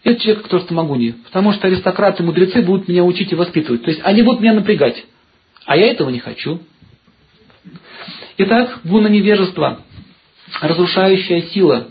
Это 0.04 0.22
человек, 0.22 0.44
который 0.44 0.62
с 0.62 0.66
тамагуни. 0.66 1.12
Потому 1.24 1.54
что 1.54 1.68
аристократы, 1.68 2.24
мудрецы 2.24 2.62
будут 2.62 2.88
меня 2.88 3.04
учить 3.04 3.32
и 3.32 3.36
воспитывать. 3.36 3.84
То 3.84 3.89
есть 3.89 4.02
они 4.04 4.22
будут 4.22 4.42
меня 4.42 4.54
напрягать. 4.54 5.04
А 5.66 5.78
я 5.78 5.92
этого 5.92 6.10
не 6.10 6.20
хочу. 6.20 6.60
Итак, 8.38 8.82
гуна 8.84 9.08
невежества, 9.08 9.82
разрушающая 10.62 11.44
сила. 11.44 11.88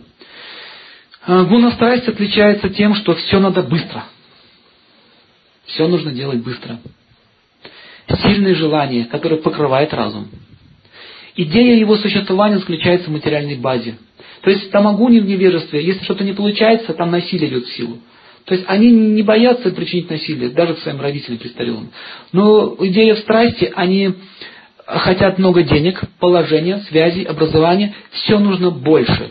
А, 1.25 1.45
гуна 1.45 1.73
страсть 1.73 2.09
отличается 2.09 2.69
тем, 2.71 2.95
что 2.95 3.15
все 3.15 3.39
надо 3.39 3.63
быстро. 3.63 4.05
Все 5.67 5.87
нужно 5.87 6.11
делать 6.13 6.41
быстро 6.43 6.79
сильное 8.17 8.55
желание, 8.55 9.05
которое 9.05 9.37
покрывает 9.37 9.93
разум. 9.95 10.29
Идея 11.35 11.77
его 11.79 11.97
существования 11.97 12.59
заключается 12.59 13.09
в 13.09 13.13
материальной 13.13 13.57
базе. 13.57 13.97
То 14.43 14.51
есть 14.51 14.71
там 14.71 14.87
огонь 14.87 15.21
в 15.21 15.27
невежестве, 15.27 15.85
если 15.85 16.05
что-то 16.05 16.25
не 16.25 16.33
получается, 16.33 16.93
там 16.95 17.11
насилие 17.11 17.49
идет 17.49 17.65
в 17.65 17.73
силу. 17.75 17.99
То 18.45 18.55
есть 18.55 18.67
они 18.69 18.91
не 18.91 19.23
боятся 19.23 19.71
причинить 19.71 20.11
насилие, 20.11 20.51
даже 20.51 20.75
к 20.75 20.81
своим 20.81 21.01
родителям 21.01 21.39
престарелым. 21.39 21.91
Но 22.33 22.77
идея 22.81 23.15
в 23.15 23.21
страсти, 23.21 23.73
они 23.75 24.15
хотят 24.99 25.39
много 25.39 25.63
денег, 25.63 26.03
положения, 26.19 26.79
связей, 26.89 27.25
образования, 27.25 27.95
все 28.11 28.39
нужно 28.39 28.71
больше. 28.71 29.31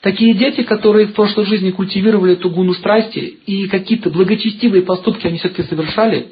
Такие 0.00 0.34
дети, 0.34 0.62
которые 0.62 1.08
в 1.08 1.14
прошлой 1.14 1.44
жизни 1.46 1.70
культивировали 1.70 2.34
эту 2.34 2.50
гуну 2.50 2.74
страсти 2.74 3.18
и 3.18 3.66
какие-то 3.66 4.10
благочестивые 4.10 4.82
поступки 4.82 5.26
они 5.26 5.38
все-таки 5.38 5.64
совершали, 5.64 6.28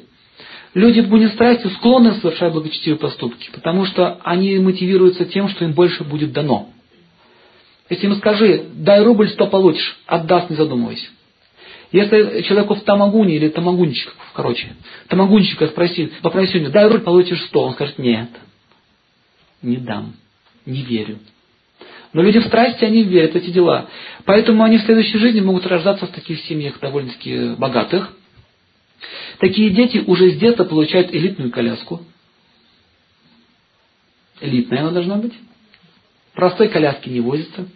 Люди 0.73 0.99
в 0.99 1.09
буне 1.09 1.29
страсти 1.29 1.67
склонны 1.69 2.13
совершать 2.13 2.53
благочестивые 2.53 2.99
поступки, 2.99 3.49
потому 3.51 3.85
что 3.85 4.19
они 4.23 4.59
мотивируются 4.59 5.25
тем, 5.25 5.49
что 5.49 5.65
им 5.65 5.71
больше 5.71 6.03
будет 6.03 6.33
дано. 6.33 6.69
Если 7.89 8.05
ему 8.05 8.15
скажи, 8.17 8.65
дай 8.75 9.01
рубль, 9.03 9.29
сто 9.29 9.47
получишь, 9.47 9.97
отдаст, 10.05 10.51
не 10.51 10.55
задумываясь. 10.55 11.09
Если 11.91 12.41
человеку 12.41 12.75
в 12.75 12.81
тамагуне 12.81 13.37
или 13.37 13.47
тамагунчик, 13.47 14.13
короче, 14.37 14.75
тамагунчика 15.09 15.67
спроси, 15.67 16.13
попроси 16.21 16.59
у 16.59 16.61
него, 16.61 16.71
дай 16.71 16.87
рубль, 16.87 17.01
получишь 17.01 17.43
сто, 17.47 17.63
он 17.63 17.73
скажет, 17.73 17.97
нет, 17.97 18.29
не 19.61 19.77
дам, 19.77 20.13
не 20.65 20.83
верю. 20.83 21.17
Но 22.13 22.21
люди 22.21 22.39
в 22.39 22.45
страсти, 22.45 22.85
они 22.85 23.03
верят 23.03 23.33
в 23.33 23.35
эти 23.35 23.49
дела. 23.49 23.89
Поэтому 24.23 24.63
они 24.63 24.77
в 24.77 24.83
следующей 24.83 25.17
жизни 25.17 25.41
могут 25.41 25.67
рождаться 25.67 26.05
в 26.05 26.11
таких 26.11 26.39
семьях 26.41 26.79
довольно-таки 26.79 27.55
богатых, 27.57 28.13
Такие 29.39 29.69
дети 29.69 30.03
уже 30.07 30.31
с 30.31 30.39
детства 30.39 30.63
получают 30.63 31.13
элитную 31.13 31.51
коляску. 31.51 32.01
Элитная 34.41 34.81
она 34.81 34.91
должна 34.91 35.15
быть. 35.17 35.33
Простой 36.33 36.69
коляски 36.69 37.09
не 37.09 37.19
возится. 37.19 37.67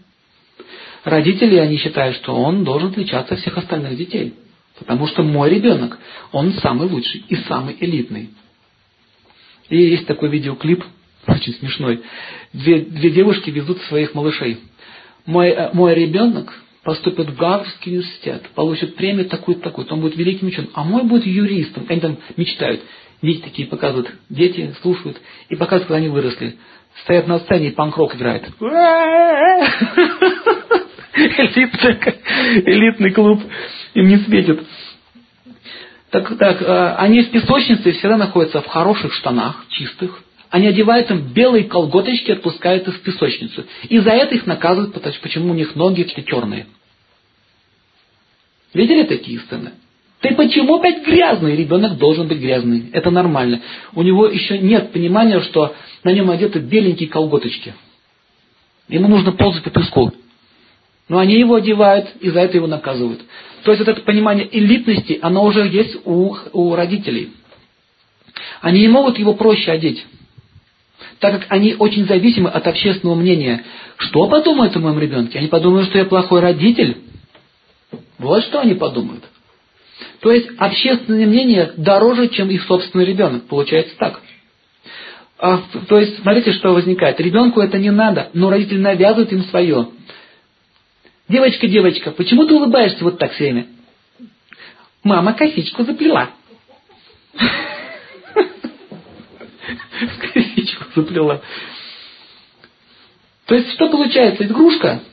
Родители, 1.04 1.58
они 1.58 1.78
считают, 1.78 2.16
что 2.18 2.36
он 2.36 2.64
должен 2.64 2.90
отличаться 2.90 3.34
от 3.34 3.40
всех 3.40 3.58
остальных 3.58 3.98
детей. 3.98 4.34
Потому 4.82 5.06
что 5.06 5.22
мой 5.22 5.50
ребенок, 5.52 6.00
он 6.32 6.54
самый 6.54 6.90
лучший 6.90 7.24
и 7.30 7.36
самый 7.36 7.78
элитный. 7.80 8.32
И 9.70 9.78
есть 9.78 10.08
такой 10.08 10.30
видеоклип, 10.30 10.84
очень 11.28 11.54
смешной. 11.54 12.02
Две, 12.52 12.80
две 12.82 13.12
девушки 13.12 13.52
везут 13.52 13.80
своих 13.84 14.16
малышей. 14.16 14.58
Мой, 15.28 15.50
э, 15.50 15.70
мой 15.74 15.94
ребенок 15.94 16.52
поступит 16.84 17.30
в 17.30 17.38
Гарвардский 17.38 17.92
университет, 17.92 18.50
получит 18.56 18.96
премию 18.96 19.30
такую-то, 19.30 19.62
такую-то, 19.62 19.94
он 19.94 20.02
будет 20.02 20.18
великим 20.18 20.48
ученым, 20.48 20.72
а 20.74 20.84
мой 20.84 21.04
будет 21.04 21.28
юристом. 21.28 21.86
Они 21.88 22.02
там 22.02 22.18
мечтают. 22.38 22.82
Дети 23.22 23.42
такие 23.42 23.68
показывают, 23.68 24.12
дети 24.30 24.74
слушают 24.82 25.22
и 25.50 25.56
показывают, 25.56 25.90
когда 25.90 25.98
они 25.98 26.10
выросли. 26.10 26.58
Стоят 27.04 27.28
на 27.28 27.38
сцене 27.40 27.68
и 27.68 27.72
панк-рок 27.72 28.16
играет. 28.16 28.50
Элитный 32.66 33.12
клуб 33.12 33.42
им 33.94 34.08
не 34.08 34.18
светит. 34.18 34.64
Так, 36.10 36.38
так, 36.38 36.62
э, 36.62 36.96
они 36.98 37.22
в 37.22 37.32
песочнице 37.32 37.92
всегда 37.94 38.18
находятся 38.18 38.62
в 38.62 38.68
хороших 38.68 39.14
штанах, 39.14 39.66
чистых, 39.70 40.24
они 40.50 40.68
одевают 40.68 41.10
им 41.10 41.32
белые 41.34 41.64
колготочки 41.64 42.30
и 42.30 42.34
отпускают 42.34 42.86
их 42.88 42.96
в 42.96 43.02
песочницу. 43.02 43.66
И 43.88 44.00
за 44.00 44.12
это 44.12 44.36
их 44.36 44.46
наказывают, 44.46 44.94
почему 45.22 45.52
у 45.52 45.56
них 45.56 45.76
ноги 45.76 46.04
черные. 46.28 46.68
Видели 48.74 49.04
такие 49.04 49.40
сцены? 49.40 49.72
Ты 50.20 50.36
почему 50.36 50.76
опять 50.76 51.06
грязный? 51.06 51.56
Ребенок 51.56 51.98
должен 51.98 52.28
быть 52.28 52.40
грязный. 52.40 52.90
Это 52.92 53.10
нормально. 53.10 53.62
У 53.94 54.04
него 54.04 54.28
еще 54.28 54.60
нет 54.60 54.92
понимания, 54.92 55.40
что 55.40 55.74
на 56.04 56.12
нем 56.12 56.30
одеты 56.30 56.60
беленькие 56.60 57.10
колготочки. 57.10 57.74
Ему 58.90 59.08
нужно 59.08 59.32
ползать 59.32 59.64
по 59.64 59.70
песку. 59.70 60.12
Но 61.12 61.20
они 61.20 61.38
его 61.38 61.56
одевают, 61.56 62.08
и 62.22 62.30
за 62.30 62.40
это 62.40 62.56
его 62.56 62.68
наказывают. 62.68 63.20
То 63.66 63.72
есть 63.72 63.86
вот 63.86 63.90
это 63.90 64.02
понимание 64.04 64.48
элитности, 64.50 65.20
оно 65.22 65.44
уже 65.44 65.68
есть 65.68 65.98
у, 66.06 66.38
у 66.54 66.74
родителей. 66.74 67.34
Они 68.62 68.80
не 68.80 68.88
могут 68.88 69.20
его 69.20 69.34
проще 69.34 69.72
одеть 69.72 70.06
так 71.20 71.34
как 71.34 71.46
они 71.50 71.76
очень 71.78 72.08
зависимы 72.08 72.50
от 72.50 72.66
общественного 72.66 73.16
мнения. 73.16 73.64
Что 73.98 74.28
подумают 74.28 74.76
о 74.76 74.80
моем 74.80 75.00
ребенке? 75.00 75.38
Они 75.38 75.50
подумают, 75.50 75.90
что 75.90 75.98
я 75.98 76.06
плохой 76.06 76.40
родитель. 76.40 76.98
Вот 78.18 78.44
что 78.46 78.62
они 78.62 78.74
подумают. 78.74 79.24
То 80.22 80.32
есть 80.32 80.48
общественное 80.58 81.28
мнение 81.28 81.74
дороже, 81.76 82.30
чем 82.30 82.50
их 82.50 82.64
собственный 82.64 83.06
ребенок. 83.06 83.44
Получается 83.48 83.94
так. 84.00 84.22
А, 85.38 85.60
то 85.88 86.00
есть, 86.00 86.22
смотрите, 86.22 86.54
что 86.54 86.72
возникает. 86.74 87.20
Ребенку 87.20 87.62
это 87.62 87.80
не 87.80 87.92
надо, 87.92 88.30
но 88.34 88.50
родитель 88.50 88.80
навязывает 88.80 89.34
им 89.34 89.44
свое. 89.46 89.90
Девочка, 91.32 91.66
девочка, 91.66 92.12
почему 92.12 92.46
ты 92.46 92.54
улыбаешься 92.54 93.06
вот 93.06 93.18
так 93.18 93.32
все 93.32 93.46
время? 93.46 93.68
Мама 95.02 95.32
косичку 95.32 95.86
заплела. 95.86 96.32
косичку 100.34 100.84
заплела. 100.94 101.42
То 103.46 103.56
есть, 103.56 103.72
что 103.72 103.90
получается? 103.90 104.44
Игрушка, 104.44 105.04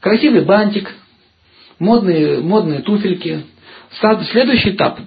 красивый 0.00 0.46
бантик, 0.46 0.90
модные, 1.78 2.40
модные 2.40 2.80
туфельки. 2.80 3.44
Следующий 4.30 4.70
этап. 4.70 4.98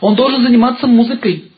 Он 0.00 0.14
должен 0.14 0.44
заниматься 0.44 0.86
музыкой. 0.86 1.50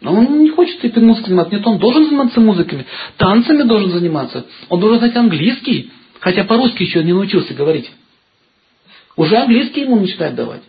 Но 0.00 0.12
он 0.12 0.40
не 0.42 0.50
хочет 0.50 0.84
этой 0.84 1.04
музыкой 1.04 1.28
заниматься. 1.28 1.54
Нет, 1.54 1.64
он 1.64 1.78
должен 1.78 2.06
заниматься 2.06 2.40
музыками. 2.40 2.84
Танцами 3.16 3.62
должен 3.62 3.92
заниматься. 3.92 4.44
Он 4.68 4.80
должен 4.80 4.98
знать 4.98 5.14
английский. 5.14 5.92
Хотя 6.24 6.44
по-русски 6.44 6.84
еще 6.84 7.04
не 7.04 7.12
научился 7.12 7.52
говорить. 7.52 7.90
Уже 9.14 9.36
английский 9.36 9.82
ему 9.82 10.00
начинает 10.00 10.34
давать. 10.34 10.62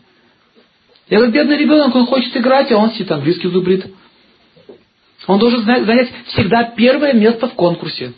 И 1.07 1.15
этот 1.15 1.29
бедный 1.29 1.55
ребенок, 1.55 1.95
он 1.95 2.07
хочет 2.07 2.35
играть, 2.35 2.69
а 2.73 2.77
он 2.77 2.91
сидит 2.91 3.09
английский 3.09 3.47
зубрит. 3.47 3.85
Он 5.27 5.39
должен 5.39 5.63
занять 5.63 6.11
всегда 6.27 6.65
первое 6.75 7.13
место 7.13 7.47
в 7.47 7.53
конкурсе. 7.53 8.11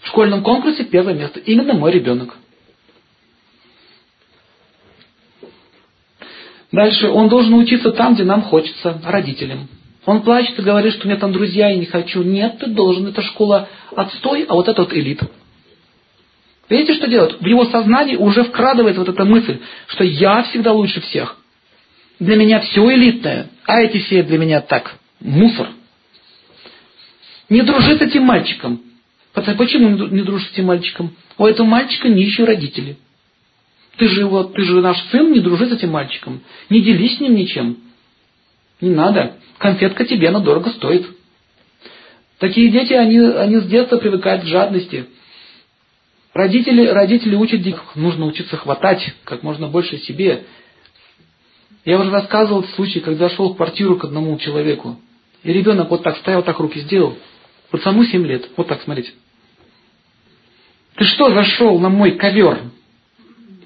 В 0.00 0.08
школьном 0.08 0.42
конкурсе 0.42 0.84
первое 0.84 1.12
место. 1.12 1.40
Именно 1.40 1.74
мой 1.74 1.92
ребенок. 1.92 2.38
Дальше. 6.72 7.08
Он 7.08 7.28
должен 7.28 7.52
учиться 7.52 7.92
там, 7.92 8.14
где 8.14 8.24
нам 8.24 8.40
хочется, 8.40 8.98
родителям. 9.04 9.68
Он 10.06 10.22
плачет 10.22 10.58
и 10.58 10.62
говорит, 10.62 10.94
что 10.94 11.04
у 11.04 11.10
меня 11.10 11.20
там 11.20 11.32
друзья, 11.32 11.68
я 11.68 11.76
не 11.76 11.84
хочу. 11.84 12.22
Нет, 12.22 12.60
ты 12.60 12.68
должен. 12.68 13.08
Это 13.08 13.20
школа 13.20 13.68
отстой, 13.94 14.44
а 14.48 14.54
вот 14.54 14.68
это 14.68 14.80
вот 14.80 14.94
элит. 14.94 15.20
Видите, 16.68 16.94
что 16.94 17.06
делает? 17.08 17.40
В 17.40 17.46
его 17.46 17.64
сознании 17.66 18.16
уже 18.16 18.44
вкрадывается 18.44 19.00
вот 19.00 19.08
эта 19.08 19.24
мысль, 19.24 19.58
что 19.86 20.04
я 20.04 20.42
всегда 20.44 20.72
лучше 20.72 21.00
всех. 21.00 21.36
Для 22.18 22.36
меня 22.36 22.60
все 22.60 22.92
элитное, 22.92 23.48
а 23.64 23.80
эти 23.80 23.98
все 23.98 24.22
для 24.22 24.38
меня 24.38 24.60
так, 24.60 24.96
мусор. 25.20 25.68
Не 27.48 27.62
дружи 27.62 27.96
с 27.96 28.00
этим 28.02 28.24
мальчиком. 28.24 28.82
Почему 29.32 30.08
не 30.08 30.22
дружишь 30.22 30.48
с 30.48 30.52
этим 30.52 30.66
мальчиком? 30.66 31.14
У 31.38 31.46
этого 31.46 31.66
мальчика 31.66 32.08
нищие 32.08 32.46
родители. 32.46 32.96
Ты 33.96 34.08
же, 34.08 34.26
вот, 34.26 34.54
ты 34.54 34.62
же 34.62 34.80
наш 34.80 34.98
сын, 35.10 35.32
не 35.32 35.40
дружи 35.40 35.66
с 35.66 35.72
этим 35.72 35.90
мальчиком. 35.90 36.40
Не 36.68 36.80
делись 36.82 37.16
с 37.16 37.20
ним 37.20 37.34
ничем. 37.34 37.78
Не 38.80 38.90
надо. 38.90 39.36
Конфетка 39.58 40.04
тебе, 40.04 40.28
она 40.28 40.40
дорого 40.40 40.70
стоит. 40.70 41.06
Такие 42.38 42.70
дети, 42.70 42.92
они, 42.92 43.18
они 43.18 43.56
с 43.56 43.64
детства 43.64 43.96
привыкают 43.96 44.42
к 44.42 44.46
жадности. 44.46 45.06
Родители, 46.38 46.86
родители 46.86 47.34
учат 47.34 47.62
детей, 47.62 47.80
нужно 47.96 48.26
учиться 48.26 48.56
хватать 48.56 49.12
как 49.24 49.42
можно 49.42 49.66
больше 49.66 49.98
себе. 49.98 50.44
Я 51.84 51.98
уже 51.98 52.10
рассказывал 52.10 52.62
случай, 52.76 53.00
когда 53.00 53.28
зашел 53.28 53.52
в 53.52 53.56
квартиру 53.56 53.96
к 53.96 54.04
одному 54.04 54.38
человеку. 54.38 55.00
И 55.42 55.52
ребенок 55.52 55.90
вот 55.90 56.04
так 56.04 56.16
стоял, 56.18 56.44
так 56.44 56.60
руки 56.60 56.78
сделал. 56.78 57.18
Пацану 57.72 58.04
7 58.04 58.24
лет. 58.24 58.50
Вот 58.56 58.68
так, 58.68 58.80
смотрите. 58.82 59.10
Ты 60.94 61.06
что 61.06 61.34
зашел 61.34 61.80
на 61.80 61.88
мой 61.88 62.12
ковер? 62.12 62.70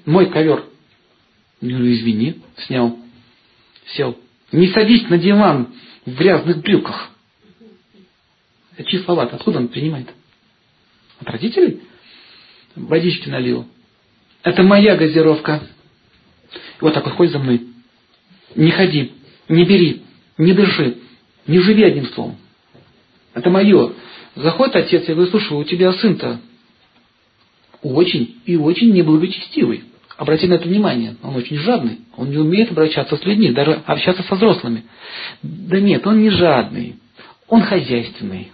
Мой 0.07 0.31
ковер. 0.31 0.65
Ну, 1.61 1.91
извини, 1.91 2.41
снял. 2.65 2.97
Сел. 3.95 4.17
Не 4.51 4.69
садись 4.69 5.07
на 5.09 5.19
диван 5.19 5.75
в 6.07 6.15
грязных 6.15 6.63
брюках. 6.63 7.11
Чьи 8.83 8.97
слова 9.03 9.29
Откуда 9.31 9.59
он 9.59 9.67
принимает? 9.67 10.09
От 11.19 11.29
родителей? 11.29 11.81
Водички 12.75 13.29
налил. 13.29 13.67
Это 14.43 14.63
моя 14.63 14.95
газировка. 14.95 15.61
Вот 16.81 16.93
так 16.93 17.05
вот, 17.05 17.13
ходит 17.13 17.33
за 17.33 17.39
мной. 17.39 17.61
Не 18.55 18.71
ходи, 18.71 19.13
не 19.47 19.63
бери, 19.63 20.03
не 20.37 20.53
дыши, 20.53 20.97
не 21.47 21.59
живи 21.59 21.83
одним 21.83 22.07
словом. 22.07 22.35
Это 23.33 23.49
мое. 23.49 23.93
Заходит 24.35 24.75
отец 24.75 25.03
и 25.03 25.13
говорит, 25.13 25.31
слушай, 25.31 25.53
у 25.53 25.63
тебя 25.63 25.93
сын-то 25.93 26.39
очень 27.81 28.37
и 28.45 28.55
очень 28.55 28.91
неблагочестивый. 28.93 29.83
Обрати 30.17 30.47
на 30.47 30.55
это 30.55 30.67
внимание. 30.67 31.15
Он 31.23 31.35
очень 31.35 31.57
жадный. 31.57 31.99
Он 32.15 32.29
не 32.29 32.37
умеет 32.37 32.71
обращаться 32.71 33.17
с 33.17 33.25
людьми, 33.25 33.51
даже 33.51 33.81
общаться 33.85 34.23
со 34.23 34.35
взрослыми. 34.35 34.85
Да 35.41 35.79
нет, 35.79 36.05
он 36.05 36.21
не 36.21 36.29
жадный. 36.29 36.95
Он 37.47 37.61
хозяйственный. 37.61 38.51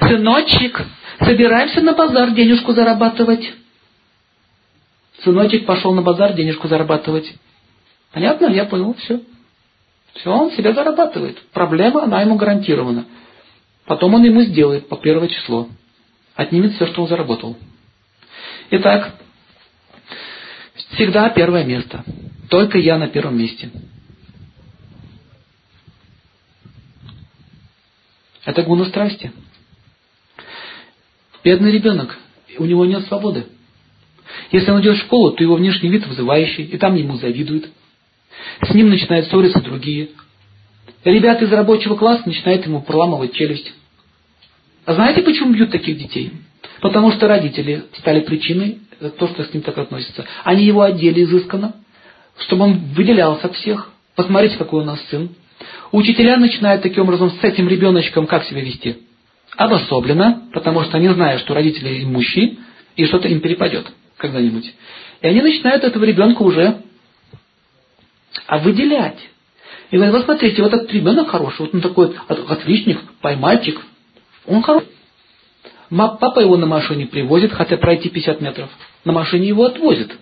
Сыночек, 0.00 0.82
собираемся 1.20 1.80
на 1.80 1.94
базар 1.94 2.30
денежку 2.32 2.72
зарабатывать. 2.72 3.52
Сыночек 5.22 5.66
пошел 5.66 5.94
на 5.94 6.02
базар 6.02 6.34
денежку 6.34 6.68
зарабатывать. 6.68 7.32
Понятно? 8.12 8.46
Я 8.46 8.66
понял, 8.66 8.94
все. 8.94 9.20
Все, 10.14 10.30
он 10.30 10.50
себя 10.52 10.72
зарабатывает. 10.72 11.38
Проблема, 11.52 12.04
она 12.04 12.22
ему 12.22 12.36
гарантирована. 12.36 13.06
Потом 13.84 14.14
он 14.14 14.24
ему 14.24 14.42
сделает 14.42 14.88
по 14.88 14.96
первое 14.96 15.28
число. 15.28 15.68
Отнимет 16.34 16.74
все, 16.74 16.86
что 16.86 17.02
он 17.02 17.08
заработал. 17.08 17.56
Итак, 18.70 19.14
всегда 20.92 21.30
первое 21.30 21.64
место. 21.64 22.04
Только 22.50 22.78
я 22.78 22.98
на 22.98 23.08
первом 23.08 23.38
месте. 23.38 23.70
Это 28.44 28.62
гуна 28.62 28.84
страсти. 28.86 29.32
Бедный 31.46 31.70
ребенок, 31.70 32.18
у 32.58 32.64
него 32.64 32.84
нет 32.86 33.06
свободы. 33.06 33.46
Если 34.50 34.68
он 34.72 34.80
идет 34.80 34.96
в 34.96 35.02
школу, 35.02 35.30
то 35.30 35.44
его 35.44 35.54
внешний 35.54 35.88
вид 35.88 36.04
вызывающий, 36.04 36.64
и 36.64 36.76
там 36.76 36.96
ему 36.96 37.14
завидуют. 37.18 37.68
С 38.62 38.74
ним 38.74 38.88
начинают 38.88 39.28
ссориться 39.28 39.60
другие. 39.60 40.08
Ребята 41.04 41.44
из 41.44 41.52
рабочего 41.52 41.94
класса 41.94 42.24
начинают 42.26 42.66
ему 42.66 42.82
проламывать 42.82 43.34
челюсть. 43.34 43.72
А 44.86 44.94
знаете, 44.94 45.22
почему 45.22 45.52
бьют 45.52 45.70
таких 45.70 45.98
детей? 45.98 46.32
Потому 46.80 47.12
что 47.12 47.28
родители 47.28 47.84
стали 47.98 48.22
причиной 48.22 48.80
то, 49.16 49.28
что 49.28 49.44
с 49.44 49.54
ним 49.54 49.62
так 49.62 49.78
относится. 49.78 50.24
Они 50.42 50.64
его 50.64 50.82
одели 50.82 51.22
изысканно, 51.22 51.76
чтобы 52.40 52.64
он 52.64 52.78
выделялся 52.96 53.46
от 53.46 53.54
всех. 53.54 53.92
Посмотрите, 54.16 54.56
какой 54.56 54.82
у 54.82 54.84
нас 54.84 55.00
сын. 55.10 55.28
Учителя 55.92 56.38
начинают 56.38 56.82
таким 56.82 57.04
образом 57.04 57.30
с 57.30 57.44
этим 57.44 57.68
ребеночком 57.68 58.26
как 58.26 58.42
себя 58.46 58.62
вести? 58.62 59.05
Обособленно, 59.56 60.48
потому 60.52 60.82
что 60.84 60.96
они 60.96 61.08
знают, 61.08 61.40
что 61.42 61.54
родители 61.54 62.02
имущие, 62.04 62.56
и 62.96 63.04
что-то 63.06 63.28
им 63.28 63.40
перепадет 63.40 63.86
когда-нибудь. 64.16 64.72
И 65.22 65.26
они 65.26 65.40
начинают 65.40 65.84
этого 65.84 66.04
ребенка 66.04 66.42
уже 66.42 66.82
а 68.46 68.58
выделять. 68.58 69.18
И 69.90 69.96
говорят, 69.96 70.14
вот 70.14 70.24
смотрите, 70.24 70.62
вот 70.62 70.72
этот 70.72 70.92
ребенок 70.92 71.28
хороший, 71.28 71.60
вот 71.62 71.74
он 71.74 71.80
такой 71.80 72.14
отличник, 72.28 73.00
поймальчик, 73.20 73.80
он 74.46 74.62
хороший. 74.62 74.88
Папа 75.88 76.40
его 76.40 76.56
на 76.56 76.66
машине 76.66 77.06
привозит, 77.06 77.52
хотя 77.52 77.76
пройти 77.76 78.08
50 78.08 78.40
метров. 78.40 78.68
На 79.04 79.12
машине 79.12 79.48
его 79.48 79.66
отвозит. 79.66 80.16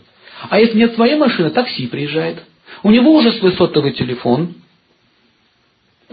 А 0.50 0.60
если 0.60 0.76
нет 0.76 0.94
своей 0.94 1.16
машины, 1.16 1.50
такси 1.50 1.86
приезжает. 1.86 2.42
У 2.82 2.90
него 2.90 3.14
уже 3.14 3.32
свой 3.32 3.52
сотовый 3.52 3.92
телефон, 3.92 4.54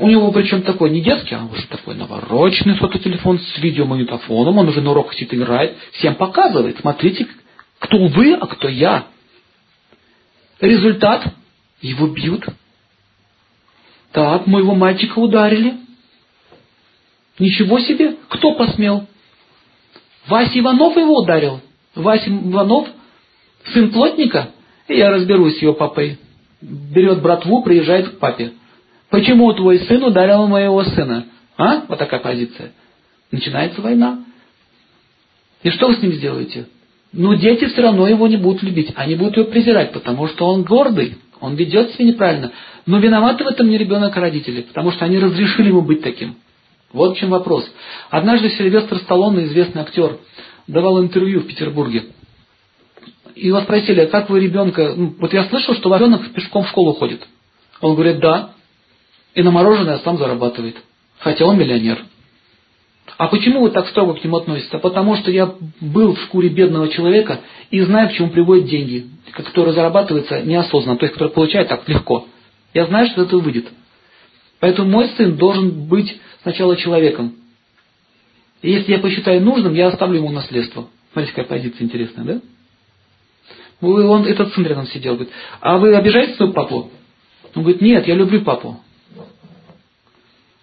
у 0.02 0.10
него 0.10 0.32
причем 0.32 0.64
такой 0.64 0.90
не 0.90 1.02
детский, 1.02 1.36
а 1.36 1.46
уже 1.46 1.68
такой 1.68 1.94
навороченный 1.94 2.76
фототелефон 2.76 3.38
с 3.38 3.58
видеомагнитофоном. 3.60 4.58
Он 4.58 4.68
уже 4.68 4.82
на 4.82 4.92
уроках 4.92 5.14
сидит 5.14 5.36
играет. 5.36 5.78
Всем 5.92 6.16
показывает. 6.16 6.80
Смотрите, 6.80 7.28
кто 7.78 8.08
вы, 8.08 8.34
а 8.34 8.48
кто 8.48 8.68
я. 8.68 9.06
Результат. 10.60 11.24
Его 11.82 12.08
бьют. 12.08 12.44
Так, 14.12 14.48
моего 14.48 14.74
мальчика 14.74 15.20
ударили. 15.20 15.76
Ничего 17.38 17.80
себе. 17.80 18.16
Кто 18.28 18.56
посмел? 18.56 19.06
Вася 20.26 20.60
Иванов 20.60 20.98
его 20.98 21.20
ударил. 21.20 21.62
Вася 21.94 22.28
Иванов, 22.28 22.88
сын 23.72 23.92
плотника. 23.92 24.50
И 24.88 24.96
я 24.96 25.12
разберусь 25.12 25.60
с 25.60 25.62
его 25.62 25.74
папой. 25.74 26.18
Берет 26.60 27.22
братву, 27.22 27.62
приезжает 27.62 28.10
к 28.10 28.18
папе. 28.18 28.54
Почему 29.12 29.52
твой 29.54 29.80
сын 29.80 30.04
ударил 30.04 30.48
моего 30.48 30.84
сына? 30.84 31.26
А? 31.58 31.84
Вот 31.88 32.00
такая 32.00 32.22
позиция. 32.22 32.72
Начинается 33.30 33.82
война. 33.82 34.24
И 35.64 35.70
что 35.70 35.88
вы 35.88 35.96
с 35.96 36.02
ним 36.02 36.14
сделаете? 36.14 36.68
Ну, 37.12 37.36
дети 37.36 37.66
все 37.66 37.82
равно 37.82 38.08
его 38.08 38.28
не 38.28 38.38
будут 38.38 38.64
любить. 38.64 38.94
Они 38.96 39.16
будут 39.16 39.36
его 39.36 39.48
презирать, 39.48 39.92
потому 39.92 40.28
что 40.28 40.48
он 40.48 40.64
гордый. 40.64 41.18
Он 41.42 41.56
ведет 41.56 41.92
себя 41.92 42.06
неправильно. 42.06 42.52
Но 42.86 43.00
виноваты 43.00 43.44
в 43.44 43.48
этом 43.48 43.70
не 43.70 43.78
ребенок, 43.78 44.16
а 44.16 44.22
родители, 44.22 44.62
потому 44.62 44.92
что 44.92 45.06
они 45.06 45.20
разрешили 45.20 45.68
ему 45.68 45.82
быть 45.82 46.02
таким. 46.02 46.38
Вот 46.94 47.16
в 47.16 47.20
чем 47.20 47.30
вопрос. 47.30 47.70
Однажды 48.10 48.50
Сильвестр 48.52 48.98
Сталлоне, 49.00 49.46
известный 49.46 49.82
актер, 49.82 50.18
давал 50.68 51.02
интервью 51.02 51.42
в 51.42 51.48
Петербурге. 51.48 52.06
И 53.36 53.48
его 53.48 53.60
спросили, 53.62 54.02
а 54.02 54.08
как 54.08 54.30
вы 54.30 54.40
ребенка... 54.40 54.94
Ну, 54.96 55.16
вот 55.20 55.34
я 55.34 55.44
слышал, 55.46 55.76
что 55.76 55.94
ребенок 55.96 56.32
пешком 56.32 56.64
в 56.64 56.70
школу 56.70 56.94
ходит. 56.94 57.22
Он 57.82 57.96
говорит, 57.96 58.20
да. 58.20 58.52
И 59.34 59.44
на 59.44 59.52
мороженое 59.52 60.00
сам 60.00 60.18
зарабатывает. 60.18 60.78
Хотя 61.20 61.46
он 61.46 61.58
миллионер. 61.58 62.00
А 63.18 63.28
почему 63.28 63.62
вы 63.62 63.72
так 63.72 63.88
строго 63.88 64.16
к 64.16 64.24
нему 64.24 64.38
относитесь? 64.38 64.74
А 64.74 64.80
потому 64.80 65.16
что 65.16 65.32
я 65.32 65.54
был 65.80 66.16
в 66.16 66.22
шкуре 66.22 66.50
бедного 66.50 66.90
человека 66.90 67.42
и 67.70 67.80
знаю, 67.82 68.10
к 68.10 68.14
чему 68.14 68.30
приводят 68.30 68.66
деньги, 68.66 69.08
которые 69.32 69.74
зарабатываются 69.74 70.42
неосознанно, 70.42 70.98
то 70.98 71.06
есть 71.06 71.14
которые 71.14 71.34
получают 71.34 71.70
так 71.70 71.88
легко. 71.88 72.28
Я 72.74 72.86
знаю, 72.88 73.08
что 73.08 73.24
это 73.24 73.38
выйдет. 73.38 73.68
Поэтому 74.60 74.90
мой 74.90 75.10
сын 75.10 75.36
должен 75.36 75.88
быть 75.88 76.20
сначала 76.44 76.76
человеком. 76.78 77.36
И 78.62 78.72
если 78.72 78.92
я 78.94 79.00
посчитаю 79.00 79.42
нужным, 79.42 79.74
я 79.74 79.88
оставлю 79.88 80.18
ему 80.18 80.32
наследство. 80.32 80.88
Смотрите, 81.14 81.36
какая 81.36 81.60
позиция 81.60 81.86
интересная, 81.86 82.26
да? 82.26 82.42
Он, 83.82 84.26
этот 84.26 84.54
сын 84.54 84.66
рядом 84.66 84.86
сидел, 84.88 85.16
говорит, 85.16 85.34
а 85.60 85.78
вы 85.80 85.96
обижаете 85.96 86.36
своего 86.36 86.54
папу? 86.54 86.92
Он 87.56 87.64
говорит, 87.64 87.82
нет, 87.82 88.08
я 88.08 88.16
люблю 88.16 88.42
папу. 88.42 88.80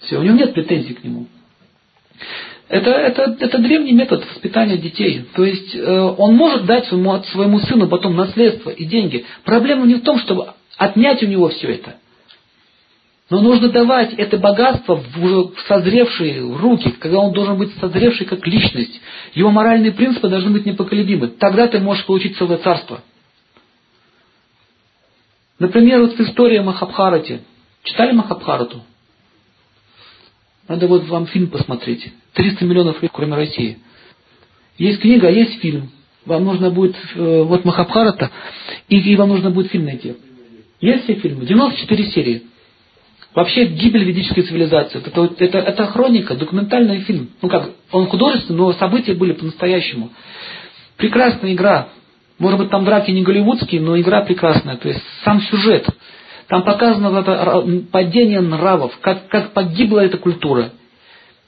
Все, 0.00 0.18
у 0.18 0.22
него 0.22 0.36
нет 0.36 0.54
претензий 0.54 0.94
к 0.94 1.04
нему. 1.04 1.26
Это, 2.68 2.90
это, 2.90 3.36
это 3.40 3.58
древний 3.58 3.92
метод 3.92 4.26
воспитания 4.30 4.76
детей. 4.76 5.24
То 5.34 5.44
есть 5.44 5.74
э, 5.74 6.00
он 6.00 6.34
может 6.34 6.66
дать 6.66 6.86
своему, 6.86 7.22
своему 7.22 7.60
сыну 7.60 7.88
потом 7.88 8.14
наследство 8.14 8.70
и 8.70 8.84
деньги. 8.84 9.24
Проблема 9.44 9.86
не 9.86 9.94
в 9.94 10.02
том, 10.02 10.18
чтобы 10.18 10.52
отнять 10.76 11.22
у 11.22 11.26
него 11.26 11.48
все 11.48 11.68
это. 11.68 11.96
Но 13.30 13.40
нужно 13.40 13.68
давать 13.68 14.14
это 14.14 14.38
богатство 14.38 14.96
в 14.96 15.24
уже 15.24 15.50
созревшие 15.66 16.40
руки, 16.56 16.90
когда 16.98 17.18
он 17.18 17.32
должен 17.32 17.58
быть 17.58 17.74
созревший 17.78 18.26
как 18.26 18.46
личность. 18.46 19.00
Его 19.34 19.50
моральные 19.50 19.92
принципы 19.92 20.28
должны 20.28 20.50
быть 20.50 20.64
непоколебимы. 20.64 21.28
Тогда 21.28 21.68
ты 21.68 21.78
можешь 21.78 22.06
получить 22.06 22.36
целое 22.36 22.58
царство. 22.58 23.02
Например, 25.58 26.00
вот 26.00 26.14
в 26.16 26.20
истории 26.20 26.58
Махабхарати. 26.58 27.40
Читали 27.82 28.12
Махабхарату? 28.12 28.82
Надо 30.68 30.86
вот 30.86 31.08
вам 31.08 31.26
фильм 31.26 31.48
посмотреть. 31.48 32.12
300 32.34 32.64
миллионов 32.64 32.96
людей, 32.96 33.10
кроме 33.12 33.34
России. 33.34 33.78
Есть 34.76 35.00
книга, 35.00 35.28
а 35.28 35.30
есть 35.30 35.60
фильм. 35.60 35.90
Вам 36.26 36.44
нужно 36.44 36.70
будет, 36.70 36.94
э, 37.14 37.42
вот 37.42 37.64
Махабхарата, 37.64 38.30
и, 38.88 38.98
и 38.98 39.16
вам 39.16 39.30
нужно 39.30 39.50
будет 39.50 39.70
фильм 39.70 39.86
найти. 39.86 40.14
Есть 40.80 41.04
все 41.04 41.14
фильмы? 41.14 41.46
94 41.46 42.04
серии. 42.10 42.42
Вообще 43.34 43.64
гибель 43.66 44.04
ведической 44.04 44.42
цивилизации. 44.42 45.00
Это, 45.04 45.34
это, 45.38 45.58
это 45.58 45.86
хроника, 45.86 46.34
документальный 46.34 47.00
фильм. 47.00 47.30
Ну 47.40 47.48
как, 47.48 47.70
он 47.92 48.06
художественный, 48.06 48.58
но 48.58 48.72
события 48.74 49.14
были 49.14 49.32
по-настоящему. 49.32 50.10
Прекрасная 50.96 51.54
игра. 51.54 51.88
Может 52.38 52.58
быть, 52.58 52.70
там 52.70 52.84
драки 52.84 53.10
не 53.10 53.22
голливудские, 53.22 53.80
но 53.80 53.98
игра 53.98 54.22
прекрасная. 54.22 54.76
То 54.76 54.88
есть 54.88 55.00
сам 55.24 55.40
сюжет. 55.40 55.86
Там 56.48 56.62
показано 56.62 57.84
падение 57.92 58.40
нравов, 58.40 58.98
как, 59.00 59.28
как 59.28 59.52
погибла 59.52 60.00
эта 60.00 60.16
культура. 60.16 60.70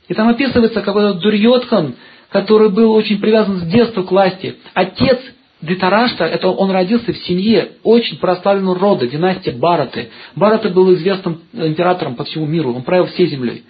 И 0.09 0.15
там 0.15 0.29
описывается 0.29 0.83
какой-то 0.83 1.15
Дурьотхан, 1.15 1.95
который 2.29 2.69
был 2.69 2.93
очень 2.93 3.21
привязан 3.21 3.61
с 3.61 3.63
детства 3.63 4.03
к 4.03 4.11
власти. 4.11 4.57
Отец 4.75 5.19
Дитарашта, 5.63 6.25
это 6.25 6.49
он 6.49 6.71
родился 6.71 7.13
в 7.13 7.19
семье 7.19 7.73
очень 7.83 8.19
прославленного 8.19 8.79
рода, 8.79 9.07
династия 9.07 9.53
Бараты. 9.53 10.11
Бараты 10.35 10.71
был 10.71 10.93
известным 10.95 11.43
императором 11.53 12.15
по 12.15 12.25
всему 12.25 12.47
миру, 12.47 12.75
он 12.75 12.83
правил 12.83 13.07
всей 13.07 13.27
землей. 13.27 13.65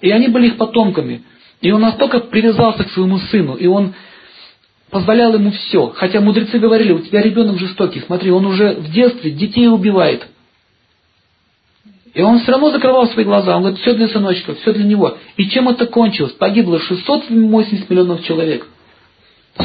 И 0.00 0.10
они 0.10 0.28
были 0.28 0.48
их 0.48 0.56
потомками. 0.56 1.22
И 1.60 1.70
он 1.70 1.82
настолько 1.82 2.20
привязался 2.20 2.84
к 2.84 2.90
своему 2.90 3.18
сыну, 3.18 3.54
и 3.54 3.66
он 3.66 3.94
позволял 4.90 5.34
ему 5.34 5.52
все. 5.52 5.92
Хотя 5.94 6.20
мудрецы 6.20 6.58
говорили, 6.58 6.92
у 6.92 7.00
тебя 7.00 7.22
ребенок 7.22 7.58
жестокий, 7.58 8.00
смотри, 8.00 8.30
он 8.30 8.46
уже 8.46 8.74
в 8.74 8.90
детстве 8.90 9.30
детей 9.30 9.68
убивает. 9.68 10.26
И 12.14 12.22
он 12.22 12.40
все 12.40 12.52
равно 12.52 12.70
закрывал 12.70 13.06
свои 13.08 13.24
глаза. 13.24 13.56
Он 13.56 13.62
говорит, 13.62 13.80
все 13.80 13.94
для 13.94 14.08
сыночка, 14.08 14.54
все 14.54 14.72
для 14.72 14.84
него. 14.84 15.16
И 15.36 15.48
чем 15.48 15.68
это 15.68 15.86
кончилось? 15.86 16.32
Погибло 16.32 16.80
680 16.80 17.88
миллионов 17.88 18.24
человек. 18.24 18.66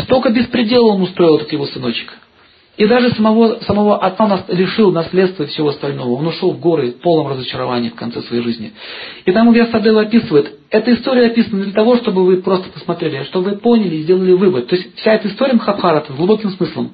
Столько 0.04 0.30
беспредела 0.30 0.88
он 0.88 1.02
устроил, 1.02 1.38
этот 1.38 1.52
его 1.52 1.66
сыночек. 1.66 2.14
И 2.78 2.86
даже 2.88 3.12
самого, 3.12 3.62
самого 3.62 3.98
отца 3.98 4.28
нас 4.28 4.44
лишил 4.50 4.92
наследства 4.92 5.44
и 5.44 5.48
всего 5.48 5.70
остального. 5.70 6.10
Он 6.10 6.28
ушел 6.28 6.52
в 6.52 6.60
горы 6.60 6.92
полным 6.92 7.32
разочарованием 7.32 7.94
в 7.94 7.96
конце 7.96 8.22
своей 8.24 8.44
жизни. 8.44 8.74
И 9.24 9.32
там 9.32 9.54
Вьясадева 9.54 10.02
описывает, 10.02 10.60
эта 10.70 10.94
история 10.94 11.28
описана 11.28 11.64
для 11.64 11.74
того, 11.74 11.96
чтобы 11.98 12.26
вы 12.26 12.38
просто 12.38 12.70
посмотрели, 12.70 13.24
чтобы 13.24 13.52
вы 13.52 13.58
поняли 13.58 13.96
и 13.96 14.04
сделали 14.04 14.34
вывод. 14.34 14.68
То 14.68 14.76
есть 14.76 14.94
вся 14.98 15.14
эта 15.14 15.30
история 15.30 15.54
Мхабхарата 15.54 16.12
с 16.12 16.16
глубоким 16.16 16.50
смыслом. 16.52 16.92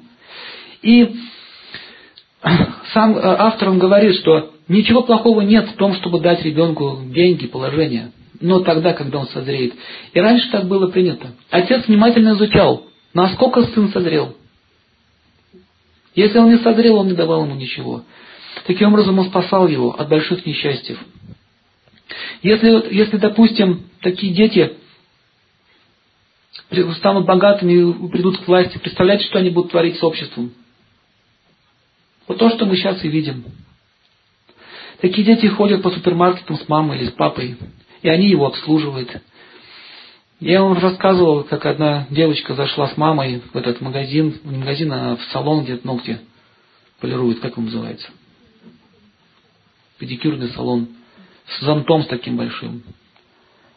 И 0.83 1.15
сам 2.93 3.17
э, 3.17 3.21
автор 3.21 3.69
он 3.69 3.79
говорит, 3.79 4.15
что 4.17 4.51
ничего 4.71 5.03
плохого 5.03 5.41
нет 5.41 5.69
в 5.69 5.75
том, 5.75 5.93
чтобы 5.95 6.19
дать 6.19 6.43
ребенку 6.43 6.99
деньги, 7.05 7.47
положение, 7.47 8.11
но 8.39 8.61
тогда, 8.61 8.93
когда 8.93 9.19
он 9.19 9.27
созреет. 9.27 9.73
И 10.13 10.19
раньше 10.19 10.49
так 10.51 10.67
было 10.67 10.87
принято. 10.87 11.33
Отец 11.49 11.87
внимательно 11.87 12.33
изучал, 12.33 12.87
насколько 13.13 13.63
сын 13.63 13.89
созрел. 13.89 14.35
Если 16.15 16.37
он 16.37 16.51
не 16.51 16.57
созрел, 16.57 16.97
он 16.97 17.07
не 17.07 17.13
давал 17.13 17.45
ему 17.45 17.55
ничего. 17.55 18.03
Таким 18.65 18.89
образом, 18.89 19.17
он 19.19 19.25
спасал 19.25 19.67
его 19.67 19.91
от 19.97 20.09
больших 20.09 20.45
несчастьев. 20.45 20.99
Если, 22.41 22.93
если 22.93 23.17
допустим, 23.17 23.83
такие 24.01 24.33
дети 24.33 24.73
станут 26.97 27.25
богатыми 27.25 27.73
и 27.73 28.09
придут 28.09 28.39
к 28.39 28.47
власти, 28.47 28.77
представляете, 28.77 29.25
что 29.25 29.39
они 29.39 29.49
будут 29.49 29.71
творить 29.71 29.97
с 29.97 30.03
обществом? 30.03 30.51
Вот 32.27 32.37
то, 32.37 32.49
что 32.49 32.65
мы 32.65 32.75
сейчас 32.75 33.03
и 33.03 33.07
видим. 33.07 33.45
Такие 35.01 35.25
дети 35.25 35.47
ходят 35.47 35.81
по 35.81 35.89
супермаркетам 35.89 36.57
с 36.57 36.69
мамой 36.69 36.99
или 36.99 37.07
с 37.07 37.11
папой, 37.11 37.57
и 38.03 38.09
они 38.09 38.27
его 38.27 38.45
обслуживают. 38.45 39.09
Я 40.39 40.61
вам 40.61 40.77
рассказывал, 40.77 41.43
как 41.43 41.65
одна 41.65 42.05
девочка 42.11 42.53
зашла 42.53 42.87
с 42.87 42.97
мамой 42.97 43.41
в 43.51 43.55
этот 43.55 43.81
магазин, 43.81 44.39
не 44.43 44.57
магазин, 44.57 44.93
а 44.93 45.15
в 45.15 45.23
салон, 45.31 45.63
где 45.63 45.79
ногти 45.83 46.19
полируют, 46.99 47.39
как 47.39 47.57
он 47.57 47.65
называется? 47.65 48.09
Педикюрный 49.97 50.49
салон. 50.49 50.89
С 51.47 51.61
зонтом 51.63 52.03
с 52.03 52.07
таким 52.07 52.37
большим. 52.37 52.83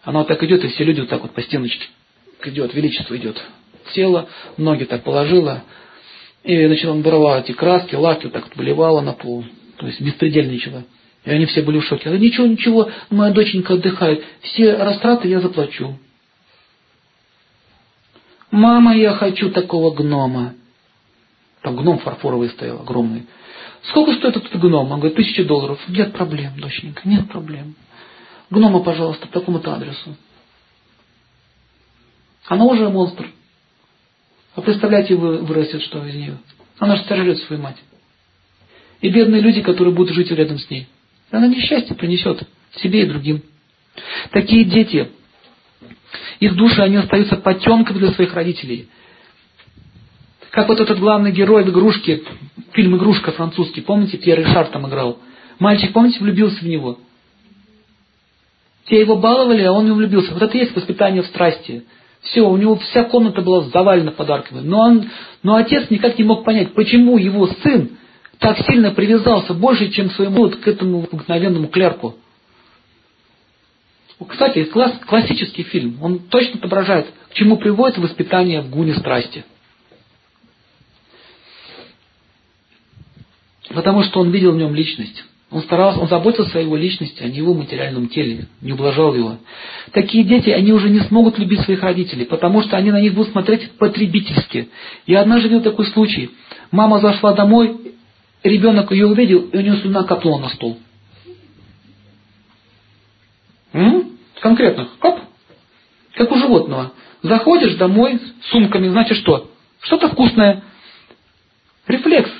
Она 0.02 0.20
вот 0.20 0.28
так 0.28 0.42
идет, 0.42 0.62
и 0.62 0.68
все 0.68 0.84
люди 0.84 1.00
вот 1.00 1.08
так 1.08 1.22
вот 1.22 1.32
по 1.32 1.42
стеночке 1.42 1.86
идет, 2.44 2.74
величество 2.74 3.16
идет. 3.16 3.42
Села, 3.94 4.28
ноги 4.58 4.84
так 4.84 5.02
положила, 5.02 5.64
и 6.42 6.66
начала 6.66 6.94
брала 6.96 7.40
эти 7.40 7.52
краски, 7.52 7.94
лаки, 7.94 8.24
вот 8.24 8.34
так 8.34 8.44
вот 8.44 8.56
выливала 8.56 9.00
на 9.00 9.14
пол. 9.14 9.44
То 9.78 9.86
есть 9.86 10.00
беспредельничала. 10.02 10.84
И 11.24 11.30
они 11.30 11.46
все 11.46 11.62
были 11.62 11.78
в 11.78 11.84
шоке. 11.84 12.10
Ничего, 12.10 12.46
ничего, 12.46 12.90
моя 13.10 13.32
доченька 13.32 13.74
отдыхает. 13.74 14.22
Все 14.42 14.74
растраты 14.76 15.28
я 15.28 15.40
заплачу. 15.40 15.98
Мама, 18.50 18.94
я 18.94 19.12
хочу 19.14 19.50
такого 19.50 19.94
гнома. 19.94 20.54
Там 21.62 21.76
гном 21.76 21.98
фарфоровый 21.98 22.50
стоял, 22.50 22.80
огромный. 22.82 23.26
Сколько 23.84 24.14
стоит 24.14 24.36
этот 24.36 24.60
гном? 24.60 24.92
Он 24.92 25.00
говорит, 25.00 25.16
тысяча 25.16 25.44
долларов. 25.44 25.80
Нет 25.88 26.12
проблем, 26.12 26.52
доченька, 26.58 27.00
нет 27.08 27.28
проблем. 27.28 27.74
Гнома, 28.50 28.80
пожалуйста, 28.80 29.26
по 29.26 29.32
такому-то 29.40 29.74
адресу. 29.74 30.14
Она 32.46 32.64
уже 32.66 32.88
монстр. 32.90 33.26
А 34.54 34.60
представляете, 34.60 35.16
вырастет 35.16 35.82
что 35.82 36.04
из 36.06 36.14
нее? 36.14 36.36
Она 36.78 36.96
же 36.96 37.04
сожрет 37.04 37.38
свою 37.38 37.62
мать. 37.62 37.82
И 39.00 39.08
бедные 39.08 39.40
люди, 39.40 39.62
которые 39.62 39.94
будут 39.94 40.14
жить 40.14 40.30
рядом 40.30 40.58
с 40.58 40.68
ней. 40.70 40.86
Она 41.34 41.48
несчастье 41.48 41.96
принесет 41.96 42.44
себе 42.76 43.02
и 43.02 43.06
другим. 43.06 43.42
Такие 44.30 44.64
дети, 44.64 45.08
их 46.38 46.54
души, 46.54 46.80
они 46.80 46.96
остаются 46.96 47.36
потемками 47.36 47.98
для 47.98 48.12
своих 48.12 48.32
родителей. 48.34 48.88
Как 50.50 50.68
вот 50.68 50.78
этот 50.78 51.00
главный 51.00 51.32
герой 51.32 51.64
в 51.64 51.70
игрушке, 51.70 52.22
фильм 52.72 52.96
«Игрушка» 52.96 53.32
французский, 53.32 53.80
помните, 53.80 54.16
Пьер 54.16 54.38
Ришар 54.38 54.66
там 54.66 54.86
играл? 54.88 55.18
Мальчик, 55.58 55.92
помните, 55.92 56.20
влюбился 56.20 56.60
в 56.60 56.68
него. 56.68 56.98
Те 58.86 59.00
его 59.00 59.16
баловали, 59.16 59.62
а 59.62 59.72
он 59.72 59.86
не 59.86 59.90
влюбился. 59.90 60.34
Вот 60.34 60.42
это 60.42 60.56
и 60.56 60.60
есть 60.60 60.76
воспитание 60.76 61.22
в 61.22 61.26
страсти. 61.26 61.84
Все, 62.20 62.42
у 62.42 62.56
него 62.56 62.76
вся 62.76 63.04
комната 63.04 63.42
была 63.42 63.62
завалена 63.62 64.12
подарками. 64.12 64.60
Но, 64.60 64.78
он, 64.78 65.10
но 65.42 65.56
отец 65.56 65.90
никак 65.90 66.16
не 66.16 66.24
мог 66.24 66.44
понять, 66.44 66.74
почему 66.74 67.18
его 67.18 67.48
сын 67.48 67.90
так 68.38 68.58
сильно 68.66 68.90
привязался, 68.92 69.54
больше, 69.54 69.90
чем 69.90 70.10
своему 70.10 70.42
вот 70.42 70.56
к 70.56 70.68
этому 70.68 71.08
обыкновенному 71.10 71.68
клерку. 71.68 72.16
Кстати, 74.28 74.64
класс, 74.64 74.92
классический 75.06 75.64
фильм. 75.64 75.98
Он 76.02 76.18
точно 76.18 76.58
отображает, 76.58 77.06
к 77.30 77.34
чему 77.34 77.56
приводит 77.56 77.98
воспитание 77.98 78.62
в 78.62 78.70
гуне 78.70 78.94
страсти. 78.94 79.44
Потому 83.70 84.02
что 84.04 84.20
он 84.20 84.30
видел 84.30 84.52
в 84.52 84.56
нем 84.56 84.74
личность. 84.74 85.24
Он 85.50 85.62
старался, 85.62 86.00
он 86.00 86.08
заботился 86.08 86.58
о 86.58 86.62
его 86.62 86.76
личности, 86.76 87.22
а 87.22 87.28
не 87.28 87.36
его 87.36 87.54
материальном 87.54 88.08
теле, 88.08 88.48
не 88.60 88.72
ублажал 88.72 89.14
его. 89.14 89.36
Такие 89.92 90.24
дети, 90.24 90.50
они 90.50 90.72
уже 90.72 90.90
не 90.90 91.00
смогут 91.00 91.38
любить 91.38 91.60
своих 91.60 91.82
родителей, 91.82 92.24
потому 92.24 92.62
что 92.62 92.76
они 92.76 92.90
на 92.90 93.00
них 93.00 93.14
будут 93.14 93.30
смотреть 93.30 93.70
потребительски. 93.72 94.68
Я 95.06 95.20
однажды 95.20 95.48
видел 95.48 95.62
такой 95.62 95.86
случай. 95.86 96.30
Мама 96.72 96.98
зашла 96.98 97.34
домой, 97.34 97.93
ребенок 98.44 98.92
ее 98.92 99.06
увидел, 99.06 99.40
и 99.40 99.56
у 99.56 99.60
нее 99.60 99.76
слюна 99.78 100.04
капнула 100.04 100.40
на 100.40 100.48
стол. 100.50 100.78
М? 103.72 104.18
Конкретно, 104.40 104.88
кап, 105.00 105.20
как 106.14 106.30
у 106.30 106.36
животного. 106.36 106.92
Заходишь 107.22 107.74
домой 107.76 108.20
с 108.20 108.50
сумками, 108.50 108.88
значит 108.88 109.16
что? 109.18 109.50
Что-то 109.80 110.10
вкусное. 110.10 110.62
Рефлекс. 111.86 112.30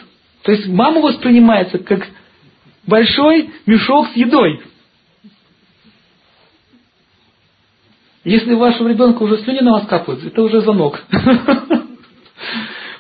То 0.43 0.53
есть 0.53 0.69
мама 0.69 1.01
воспринимается 1.01 1.79
как 1.79 2.07
большой 2.87 3.51
мешок 3.67 4.09
с 4.13 4.17
едой. 4.17 4.63
Если 8.25 8.55
вашего 8.55 8.89
ребенка 8.89 9.23
уже 9.23 9.39
слюни 9.39 9.61
на 9.61 9.73
вас 9.73 9.87
капают, 9.87 10.25
это 10.25 10.43
уже 10.43 10.61
звонок. 10.61 11.03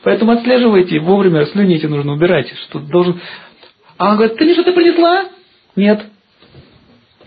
Поэтому 0.04 0.32
отслеживайте, 0.32 1.00
вовремя 1.00 1.46
слюни 1.46 1.76
эти 1.76 1.86
нужно 1.86 2.12
убирать. 2.12 2.52
Что 2.68 2.78
должен... 2.78 3.20
А 3.96 4.10
он 4.10 4.16
говорит, 4.16 4.36
ты 4.36 4.44
мне 4.44 4.52
что-то 4.52 4.72
принесла? 4.72 5.30
Нет. 5.76 6.04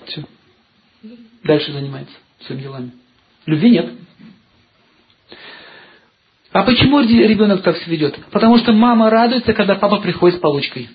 Все. 0.06 0.24
Дальше 1.44 1.72
занимается 1.72 2.14
своими 2.42 2.62
делами. 2.62 2.92
Любви 3.48 3.72
нет. 3.72 3.94
А 6.52 6.64
почему 6.64 7.02
ребенок 7.02 7.64
так 7.64 7.78
себя 7.78 7.94
ведет? 7.94 8.20
Потому 8.32 8.58
что 8.60 8.74
мама 8.74 9.10
радуется, 9.10 9.54
когда 9.54 9.76
папа 9.76 9.98
приходит 9.98 10.38
с 10.38 10.42
получкой. 10.42 10.90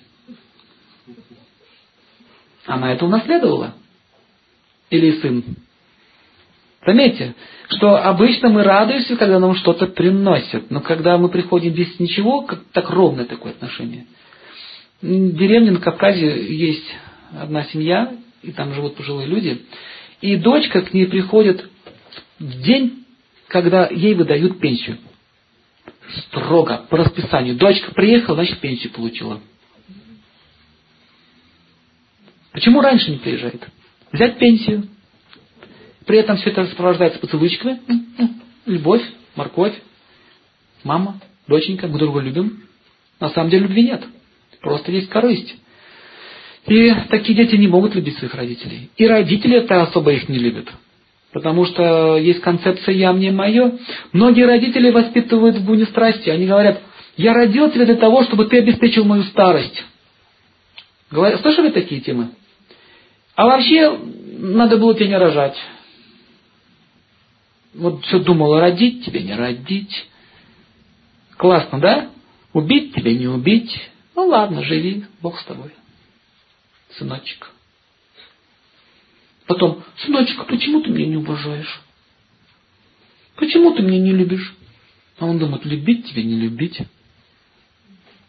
Она 2.65 2.93
это 2.93 3.05
унаследовала. 3.05 3.73
Или 4.89 5.19
сын. 5.19 5.43
Заметьте, 6.85 7.35
что 7.69 7.97
обычно 7.97 8.49
мы 8.49 8.63
радуемся, 8.63 9.15
когда 9.15 9.39
нам 9.39 9.55
что-то 9.55 9.87
приносят. 9.87 10.69
Но 10.69 10.81
когда 10.81 11.17
мы 11.17 11.29
приходим 11.29 11.73
без 11.73 11.99
ничего, 11.99 12.41
как, 12.41 12.63
так 12.71 12.89
ровное 12.89 13.25
такое 13.25 13.53
отношение. 13.53 14.05
В 15.01 15.35
деревне 15.35 15.71
на 15.71 15.79
Кавказе 15.79 16.55
есть 16.55 16.85
одна 17.37 17.63
семья, 17.65 18.13
и 18.41 18.51
там 18.51 18.73
живут 18.73 18.95
пожилые 18.95 19.27
люди. 19.27 19.65
И 20.21 20.35
дочка 20.35 20.81
к 20.81 20.93
ней 20.93 21.07
приходит 21.07 21.69
в 22.39 22.61
день, 22.61 23.05
когда 23.47 23.87
ей 23.87 24.13
выдают 24.13 24.59
пенсию. 24.59 24.97
Строго, 26.27 26.85
по 26.89 26.97
расписанию. 26.97 27.55
Дочка 27.55 27.93
приехала, 27.93 28.35
значит 28.35 28.59
пенсию 28.59 28.91
получила. 28.93 29.39
Почему 32.51 32.81
раньше 32.81 33.09
не 33.09 33.17
приезжает? 33.17 33.67
Взять 34.11 34.37
пенсию. 34.37 34.87
При 36.05 36.17
этом 36.19 36.37
все 36.37 36.49
это 36.49 36.65
сопровождается 36.65 37.19
поцелуйчиками. 37.19 37.79
Любовь, 38.65 39.01
морковь, 39.35 39.73
мама, 40.83 41.19
доченька, 41.47 41.87
мы 41.87 41.99
друга 41.99 42.19
любим. 42.19 42.63
На 43.19 43.29
самом 43.29 43.49
деле 43.49 43.63
любви 43.63 43.83
нет. 43.83 44.03
Просто 44.61 44.91
есть 44.91 45.09
корысть. 45.09 45.55
И 46.67 46.93
такие 47.09 47.35
дети 47.35 47.55
не 47.55 47.67
могут 47.67 47.95
любить 47.95 48.17
своих 48.17 48.33
родителей. 48.35 48.89
И 48.95 49.07
родители 49.07 49.57
это 49.57 49.81
особо 49.81 50.13
их 50.13 50.29
не 50.29 50.39
любят. 50.39 50.69
Потому 51.33 51.65
что 51.65 52.17
есть 52.17 52.41
концепция 52.41 52.93
«я 52.93 53.11
мне 53.11 53.31
мое». 53.31 53.79
Многие 54.11 54.45
родители 54.45 54.91
воспитывают 54.91 55.57
в 55.57 55.65
буне 55.65 55.85
страсти. 55.85 56.29
Они 56.29 56.45
говорят, 56.45 56.81
я 57.17 57.33
родил 57.33 57.71
тебя 57.71 57.85
для 57.85 57.95
того, 57.95 58.23
чтобы 58.23 58.45
ты 58.45 58.59
обеспечил 58.59 59.03
мою 59.03 59.23
старость. 59.23 59.83
Слышали 61.09 61.69
такие 61.69 62.01
темы? 62.01 62.29
А 63.35 63.45
вообще, 63.45 63.97
надо 64.39 64.77
было 64.77 64.93
тебя 64.95 65.07
не 65.07 65.17
рожать. 65.17 65.57
Вот 67.73 68.05
все 68.05 68.19
думала, 68.19 68.61
родить 68.61 69.05
тебе, 69.05 69.23
не 69.23 69.35
родить. 69.35 70.07
Классно, 71.37 71.79
да? 71.79 72.09
Убить 72.53 72.93
тебе, 72.93 73.15
не 73.15 73.27
убить. 73.27 73.71
Ну 74.15 74.27
ладно, 74.27 74.63
живи, 74.63 75.05
Бог 75.21 75.39
с 75.39 75.43
тобой. 75.45 75.71
Сыночек. 76.97 77.49
Потом, 79.47 79.83
сыночек, 79.97 80.45
почему 80.45 80.81
ты 80.81 80.91
меня 80.91 81.07
не 81.07 81.17
уважаешь? 81.17 81.81
Почему 83.35 83.73
ты 83.73 83.81
меня 83.81 83.99
не 83.99 84.11
любишь? 84.11 84.55
А 85.19 85.25
он 85.25 85.39
думает, 85.39 85.65
любить 85.65 86.07
тебя, 86.09 86.23
не 86.23 86.35
любить. 86.35 86.79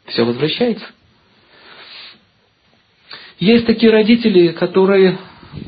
Все 0.06 0.24
возвращается. 0.24 0.86
Есть 3.38 3.66
такие 3.66 3.92
родители, 3.92 4.48
которые, 4.48 5.18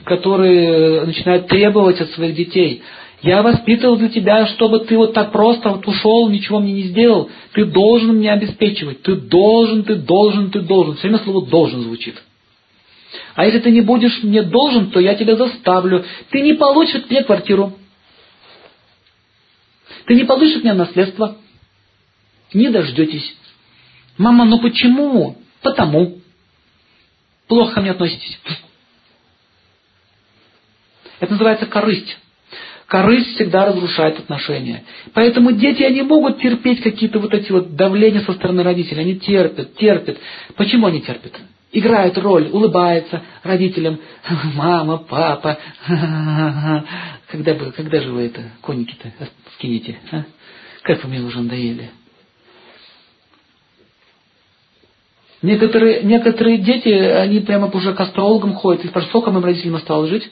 которые 0.05 1.05
начинают 1.05 1.49
требовать 1.49 2.01
от 2.01 2.11
своих 2.11 2.35
детей. 2.35 2.83
Я 3.23 3.43
воспитывал 3.43 3.97
для 3.97 4.09
тебя, 4.09 4.47
чтобы 4.47 4.81
ты 4.81 4.97
вот 4.97 5.15
так 5.15 5.33
просто 5.33 5.71
вот 5.71 5.87
ушел, 5.87 6.29
ничего 6.29 6.61
мне 6.61 6.73
не 6.73 6.83
сделал. 6.85 7.31
Ты 7.53 7.65
должен 7.65 8.19
меня 8.19 8.35
обеспечивать. 8.35 9.03
Ты 9.03 9.17
должен, 9.17 9.85
ты 9.85 9.95
должен, 9.95 10.51
ты 10.51 10.61
должен. 10.61 10.97
Все 10.97 11.09
время 11.09 11.25
слово 11.25 11.47
«должен» 11.47 11.81
звучит. 11.81 12.23
А 13.35 13.47
если 13.47 13.61
ты 13.61 13.71
не 13.71 13.81
будешь 13.81 14.23
мне 14.23 14.43
должен, 14.43 14.91
то 14.91 15.01
я 15.01 15.15
тебя 15.15 15.37
заставлю. 15.37 16.05
Ты 16.31 16.43
не 16.43 16.55
получишь 16.55 16.97
от 16.97 17.11
меня 17.11 17.25
квартиру. 17.25 17.73
Ты 20.07 20.15
не 20.15 20.25
получишь 20.25 20.57
от 20.57 20.65
меня 20.65 20.75
наследство. 20.75 21.37
Не 22.53 22.69
дождетесь. 22.69 23.37
Мама, 24.19 24.45
ну 24.45 24.61
почему? 24.61 25.37
Потому. 25.63 26.19
Плохо 27.49 27.75
ко 27.75 27.81
мне 27.81 27.93
относитесь. 27.93 28.39
Это 31.21 31.33
называется 31.33 31.67
корысть. 31.67 32.19
Корысть 32.87 33.35
всегда 33.35 33.67
разрушает 33.67 34.19
отношения. 34.21 34.85
Поэтому 35.13 35.51
дети, 35.53 35.83
они 35.83 36.03
могут 36.03 36.41
терпеть 36.41 36.83
какие-то 36.83 37.19
вот 37.19 37.35
эти 37.35 37.51
вот 37.51 37.75
давления 37.75 38.21
со 38.21 38.33
стороны 38.33 38.63
родителей. 38.63 39.01
Они 39.01 39.17
терпят, 39.19 39.75
терпят. 39.75 40.19
Почему 40.57 40.87
они 40.87 41.01
терпят? 41.03 41.33
Играют 41.73 42.17
роль, 42.19 42.49
улыбаются 42.53 43.23
родителям. 43.43 43.99
Мама, 44.55 44.99
папа. 44.99 45.59
Когда, 47.27 47.55
бы, 47.55 47.73
когда 47.73 48.01
же 48.01 48.13
вы 48.13 48.27
это, 48.27 48.53
коники-то, 48.61 49.11
скинете? 49.57 49.99
А? 50.13 50.23
Как 50.83 51.03
вы 51.03 51.11
мне 51.11 51.21
уже 51.21 51.41
надоели? 51.41 51.91
Некоторые, 55.43 56.03
некоторые 56.05 56.59
дети, 56.59 56.89
они 56.89 57.41
прямо 57.41 57.67
уже 57.67 57.95
к 57.95 58.01
астрологам 58.01 58.55
ходят 58.55 58.85
и 58.85 58.89
спрашивают, 58.89 59.11
сколько 59.11 59.33
моим 59.33 59.45
родителям 59.45 59.75
осталось 59.75 60.11
жить? 60.11 60.31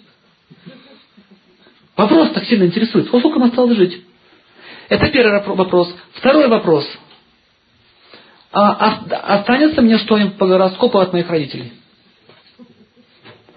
Вопрос 1.97 2.31
так 2.33 2.45
сильно 2.45 2.65
интересует. 2.65 3.07
Сколько 3.07 3.39
им 3.39 3.45
осталось 3.45 3.77
жить? 3.77 4.05
Это 4.89 5.09
первый 5.11 5.43
вопрос. 5.55 5.95
Второй 6.15 6.49
вопрос. 6.49 6.87
А, 8.53 8.73
а 8.73 9.39
останется 9.39 9.81
мне 9.81 9.99
что-нибудь 9.99 10.37
по 10.37 10.47
гороскопу 10.47 10.99
от 10.99 11.13
моих 11.13 11.29
родителей? 11.29 11.73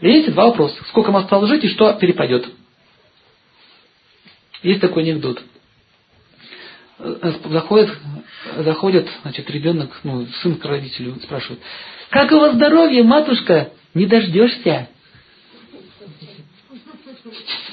Видите, 0.01 0.31
два 0.31 0.47
вопроса. 0.47 0.75
Сколько 0.89 1.11
им 1.11 1.17
осталось 1.17 1.49
жить 1.49 1.63
и 1.63 1.69
что 1.69 1.93
перепадет? 1.93 2.47
Есть 4.63 4.81
такой 4.81 5.03
анекдот. 5.03 5.41
Заходит, 6.99 7.95
заходит 8.57 9.07
значит, 9.21 9.49
ребенок, 9.51 9.99
ну, 10.03 10.25
сын 10.41 10.55
к 10.55 10.65
родителю, 10.65 11.15
спрашивает, 11.21 11.61
как 12.09 12.31
вас 12.31 12.55
здоровье, 12.55 13.03
матушка? 13.03 13.71
Не 13.93 14.07
дождешься? 14.07 14.89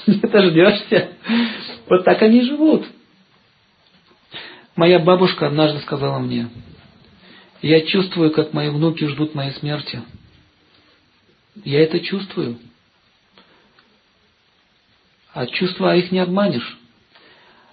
не 0.07 0.19
дождешься. 0.19 1.09
Вот 1.87 2.03
так 2.03 2.21
они 2.21 2.41
живут. 2.41 2.85
Моя 4.75 4.99
бабушка 4.99 5.47
однажды 5.47 5.79
сказала 5.81 6.19
мне, 6.19 6.49
я 7.61 7.81
чувствую, 7.81 8.31
как 8.31 8.53
мои 8.53 8.69
внуки 8.69 9.05
ждут 9.05 9.33
моей 9.33 9.51
смерти. 9.51 10.01
Я 11.63 11.81
это 11.81 11.99
чувствую. 11.99 12.59
А 15.33 15.47
чувства 15.47 15.95
их 15.95 16.11
не 16.11 16.19
обманешь. 16.19 16.77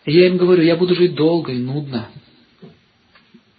Я 0.07 0.29
им 0.29 0.37
говорю, 0.37 0.63
я 0.63 0.77
буду 0.77 0.95
жить 0.95 1.15
долго 1.15 1.53
и 1.53 1.59
нудно. 1.59 2.09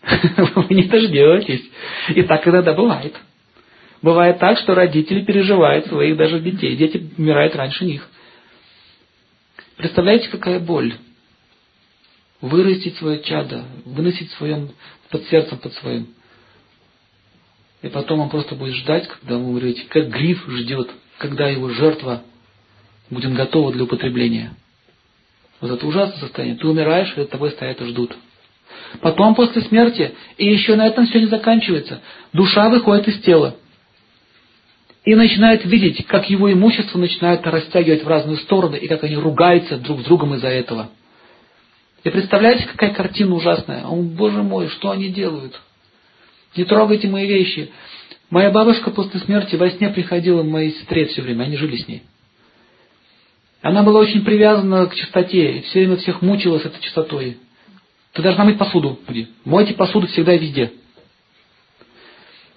Вы 0.56 0.76
не 0.76 0.84
дождетесь. 0.84 1.70
И 2.16 2.24
так 2.24 2.48
иногда 2.48 2.74
бывает. 2.74 3.16
Бывает 4.02 4.40
так, 4.40 4.58
что 4.58 4.76
родители 4.76 5.22
переживают 5.22 5.88
своих 5.88 6.18
даже 6.18 6.40
детей. 6.40 6.76
Дети 6.76 7.10
умирают 7.18 7.56
раньше 7.56 7.86
них. 7.86 8.10
Представляете, 9.78 10.30
какая 10.30 10.60
боль? 10.60 10.96
Вырастить 12.42 12.98
свое 12.98 13.22
чадо, 13.24 13.66
выносить 13.86 14.32
своем, 14.32 14.72
под 15.10 15.26
сердцем 15.28 15.58
под 15.58 15.74
своим. 15.76 16.08
И 17.82 17.90
потом 17.90 18.22
он 18.22 18.30
просто 18.30 18.56
будет 18.56 18.76
ждать, 18.76 19.08
когда 19.08 19.38
вы 19.38 19.46
умрете, 19.50 19.86
как 19.90 20.10
гриф 20.10 20.46
ждет, 20.48 20.90
когда 21.18 21.48
его 21.50 21.70
жертва 21.70 22.24
будет 23.10 23.34
готова 23.34 23.72
для 23.72 23.84
употребления. 23.84 24.56
Вот 25.62 25.72
это 25.72 25.86
ужасное 25.86 26.20
состояние. 26.20 26.58
Ты 26.58 26.68
умираешь, 26.68 27.14
и 27.18 27.24
тобой 27.26 27.52
стоят 27.52 27.82
и 27.82 27.86
ждут. 27.86 28.16
Потом 29.02 29.36
после 29.36 29.62
смерти, 29.64 30.14
и 30.38 30.46
еще 30.46 30.76
на 30.76 30.88
этом 30.88 31.08
все 31.08 31.20
не 31.20 31.28
заканчивается, 31.28 32.02
душа 32.32 32.70
выходит 32.70 33.08
из 33.08 33.22
тела 33.22 33.58
и 35.06 35.16
начинает 35.16 35.66
видеть, 35.66 36.06
как 36.08 36.30
его 36.30 36.52
имущество 36.52 36.98
начинает 36.98 37.46
растягивать 37.46 38.04
в 38.04 38.08
разные 38.08 38.38
стороны, 38.38 38.78
и 38.78 38.88
как 38.88 39.04
они 39.04 39.18
ругаются 39.18 39.78
друг 39.78 40.02
с 40.02 40.06
другом 40.06 40.36
из-за 40.36 40.48
этого. 40.48 40.90
И 42.04 42.10
представляете, 42.10 42.66
какая 42.66 42.94
картина 42.94 43.36
ужасная. 43.36 43.86
Он, 43.86 44.10
боже 44.10 44.44
мой, 44.44 44.68
что 44.70 44.92
они 44.92 45.10
делают? 45.10 45.60
Не 46.56 46.66
трогайте 46.66 47.08
мои 47.08 47.28
вещи. 47.28 47.72
Моя 48.30 48.50
бабушка 48.50 48.92
после 48.92 49.20
смерти 49.20 49.56
во 49.56 49.70
сне 49.70 49.90
приходила 49.90 50.42
к 50.42 50.48
моей 50.48 50.72
сестре 50.72 51.06
все 51.06 51.22
время, 51.22 51.44
они 51.44 51.58
жили 51.58 51.78
с 51.78 51.88
ней. 51.88 52.04
Она 53.62 53.84
была 53.84 54.00
очень 54.00 54.26
привязана 54.26 54.86
к 54.88 54.96
чистоте, 54.96 55.58
и 55.58 55.62
все 55.62 55.80
время 55.80 55.98
всех 55.98 56.22
мучилась 56.22 56.66
этой 56.66 56.82
чистотой. 56.82 57.38
Ты 58.14 58.22
должна 58.22 58.44
мыть 58.44 58.58
посуду. 58.58 59.00
Мойте 59.46 59.74
посуду 59.74 60.08
всегда 60.08 60.34
и 60.34 60.40
везде. 60.40 60.74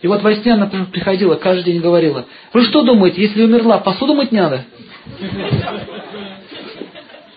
И 0.03 0.07
вот 0.07 0.23
во 0.23 0.35
сне 0.35 0.53
она 0.53 0.67
приходила, 0.67 1.37
каждый 1.37 1.73
день 1.73 1.81
говорила, 1.81 2.27
вы 2.53 2.65
что 2.65 2.83
думаете, 2.83 3.23
если 3.23 3.43
умерла, 3.43 3.79
посуду 3.79 4.15
мыть 4.15 4.31
не 4.31 4.41
надо? 4.41 4.65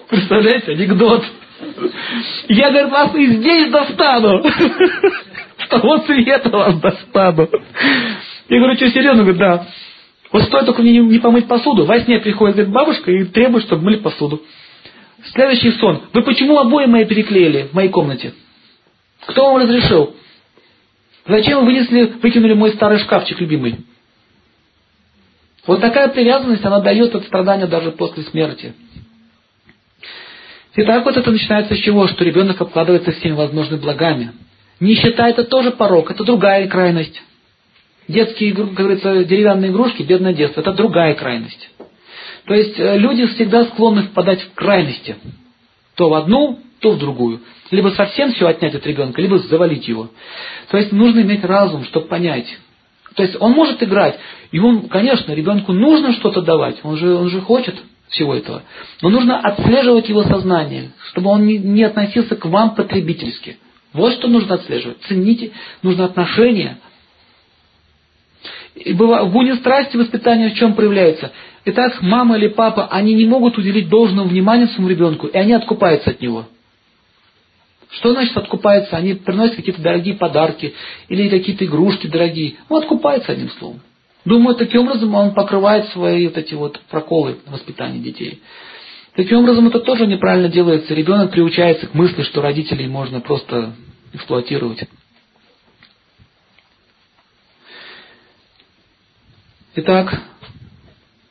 Представляете, 0.09 0.71
анекдот. 0.73 1.23
Я, 2.47 2.69
говорит, 2.71 2.91
вас 2.91 3.15
и 3.15 3.27
здесь 3.27 3.71
достану. 3.71 4.43
С 4.43 5.67
того 5.69 5.99
света 5.99 6.49
вас 6.49 6.79
достану. 6.79 7.47
Я 8.49 8.57
говорю, 8.57 8.75
что, 8.75 8.89
серьезно? 8.89 9.23
Говорит, 9.23 9.39
да. 9.39 9.67
Вот 10.31 10.43
стоит 10.43 10.65
только 10.65 10.81
мне 10.81 10.99
не 10.99 11.19
помыть 11.19 11.47
посуду. 11.47 11.85
Во 11.85 11.99
сне 11.99 12.19
приходит 12.19 12.55
говорит, 12.55 12.73
бабушка 12.73 13.11
и 13.11 13.23
требует, 13.25 13.65
чтобы 13.65 13.83
мыли 13.83 13.97
посуду. 13.97 14.41
Следующий 15.33 15.71
сон. 15.73 16.01
Вы 16.13 16.23
почему 16.23 16.57
обои 16.57 16.85
мои 16.85 17.05
переклеили 17.05 17.69
в 17.71 17.73
моей 17.73 17.89
комнате? 17.89 18.33
Кто 19.27 19.51
вам 19.51 19.61
разрешил? 19.61 20.15
Зачем 21.27 21.59
вы 21.59 21.65
вынесли, 21.65 22.03
выкинули 22.21 22.53
мой 22.53 22.71
старый 22.71 22.99
шкафчик 22.99 23.39
любимый? 23.39 23.85
Вот 25.67 25.81
такая 25.81 26.07
привязанность, 26.07 26.65
она 26.65 26.79
дает 26.79 27.13
от 27.13 27.25
страдания 27.25 27.67
даже 27.67 27.91
после 27.91 28.23
смерти. 28.23 28.73
Итак, 30.75 31.05
вот 31.05 31.17
это 31.17 31.29
начинается 31.29 31.75
с 31.75 31.79
чего? 31.79 32.07
Что 32.07 32.23
ребенок 32.23 32.59
обкладывается 32.61 33.11
всеми 33.11 33.33
возможными 33.33 33.79
благами. 33.79 34.31
Нищета 34.79 35.27
это 35.27 35.43
тоже 35.43 35.71
порог, 35.71 36.09
это 36.09 36.23
другая 36.23 36.67
крайность. 36.67 37.21
Детские, 38.07 38.55
как 38.55 38.73
говорится, 38.73 39.23
деревянные 39.25 39.71
игрушки, 39.71 40.03
бедное 40.03 40.33
детство, 40.33 40.61
это 40.61 40.73
другая 40.73 41.15
крайность. 41.15 41.69
То 42.45 42.53
есть 42.53 42.79
э, 42.79 42.97
люди 42.97 43.27
всегда 43.27 43.65
склонны 43.65 44.03
впадать 44.03 44.41
в 44.41 44.53
крайности. 44.55 45.17
То 45.95 46.09
в 46.09 46.13
одну, 46.13 46.59
то 46.79 46.93
в 46.93 46.97
другую. 46.97 47.41
Либо 47.71 47.89
совсем 47.89 48.31
все 48.31 48.47
отнять 48.47 48.73
от 48.73 48.85
ребенка, 48.85 49.21
либо 49.21 49.37
завалить 49.37 49.87
его. 49.87 50.09
То 50.69 50.77
есть 50.77 50.91
нужно 50.91 51.21
иметь 51.21 51.43
разум, 51.43 51.83
чтобы 51.85 52.07
понять. 52.07 52.47
То 53.15 53.23
есть 53.23 53.35
он 53.39 53.51
может 53.51 53.81
играть, 53.83 54.17
и 54.51 54.59
он, 54.59 54.87
конечно, 54.87 55.33
ребенку 55.33 55.73
нужно 55.73 56.13
что-то 56.13 56.41
давать, 56.41 56.77
он 56.83 56.97
же, 56.97 57.13
он 57.13 57.29
же 57.29 57.41
хочет 57.41 57.75
всего 58.09 58.33
этого. 58.33 58.63
Но 59.01 59.09
нужно 59.09 59.39
отслеживать 59.39 60.09
его 60.09 60.23
сознание, 60.23 60.91
чтобы 61.11 61.29
он 61.29 61.45
не, 61.45 61.57
не 61.57 61.83
относился 61.83 62.35
к 62.35 62.45
вам 62.45 62.75
потребительски. 62.75 63.57
Вот 63.93 64.13
что 64.13 64.27
нужно 64.27 64.55
отслеживать. 64.55 65.01
Цените, 65.07 65.51
нужно 65.81 66.05
отношение. 66.05 66.77
И 68.75 68.93
быва, 68.93 69.25
в 69.25 69.31
буне 69.31 69.55
страсти 69.55 69.97
воспитания 69.97 70.49
в 70.49 70.55
чем 70.55 70.73
проявляется? 70.73 71.31
Итак, 71.65 72.01
мама 72.01 72.37
или 72.37 72.47
папа, 72.47 72.87
они 72.87 73.13
не 73.13 73.25
могут 73.25 73.57
уделить 73.57 73.89
должного 73.89 74.27
внимания 74.27 74.67
своему 74.67 74.89
ребенку, 74.89 75.27
и 75.27 75.37
они 75.37 75.53
откупаются 75.53 76.11
от 76.11 76.21
него. 76.21 76.45
Что 77.91 78.13
значит 78.13 78.37
откупаются? 78.37 78.95
Они 78.95 79.15
приносят 79.15 79.55
какие-то 79.55 79.81
дорогие 79.81 80.15
подарки 80.15 80.75
или 81.07 81.29
какие-то 81.29 81.65
игрушки 81.65 82.07
дорогие. 82.07 82.55
Ну, 82.69 82.77
откупаются 82.77 83.31
одним 83.31 83.49
словом. 83.51 83.81
Думаю, 84.25 84.55
таким 84.55 84.81
образом 84.81 85.15
он 85.15 85.33
покрывает 85.33 85.87
свои 85.89 86.27
вот 86.27 86.37
эти 86.37 86.53
вот 86.53 86.79
проколы 86.89 87.37
воспитания 87.47 87.99
детей. 87.99 88.41
Таким 89.15 89.39
образом, 89.39 89.67
это 89.67 89.79
тоже 89.79 90.05
неправильно 90.05 90.49
делается. 90.49 90.93
Ребенок 90.93 91.31
приучается 91.31 91.87
к 91.87 91.93
мысли, 91.93 92.21
что 92.23 92.41
родителей 92.41 92.87
можно 92.87 93.21
просто 93.21 93.73
эксплуатировать. 94.13 94.83
Итак, 99.75 100.21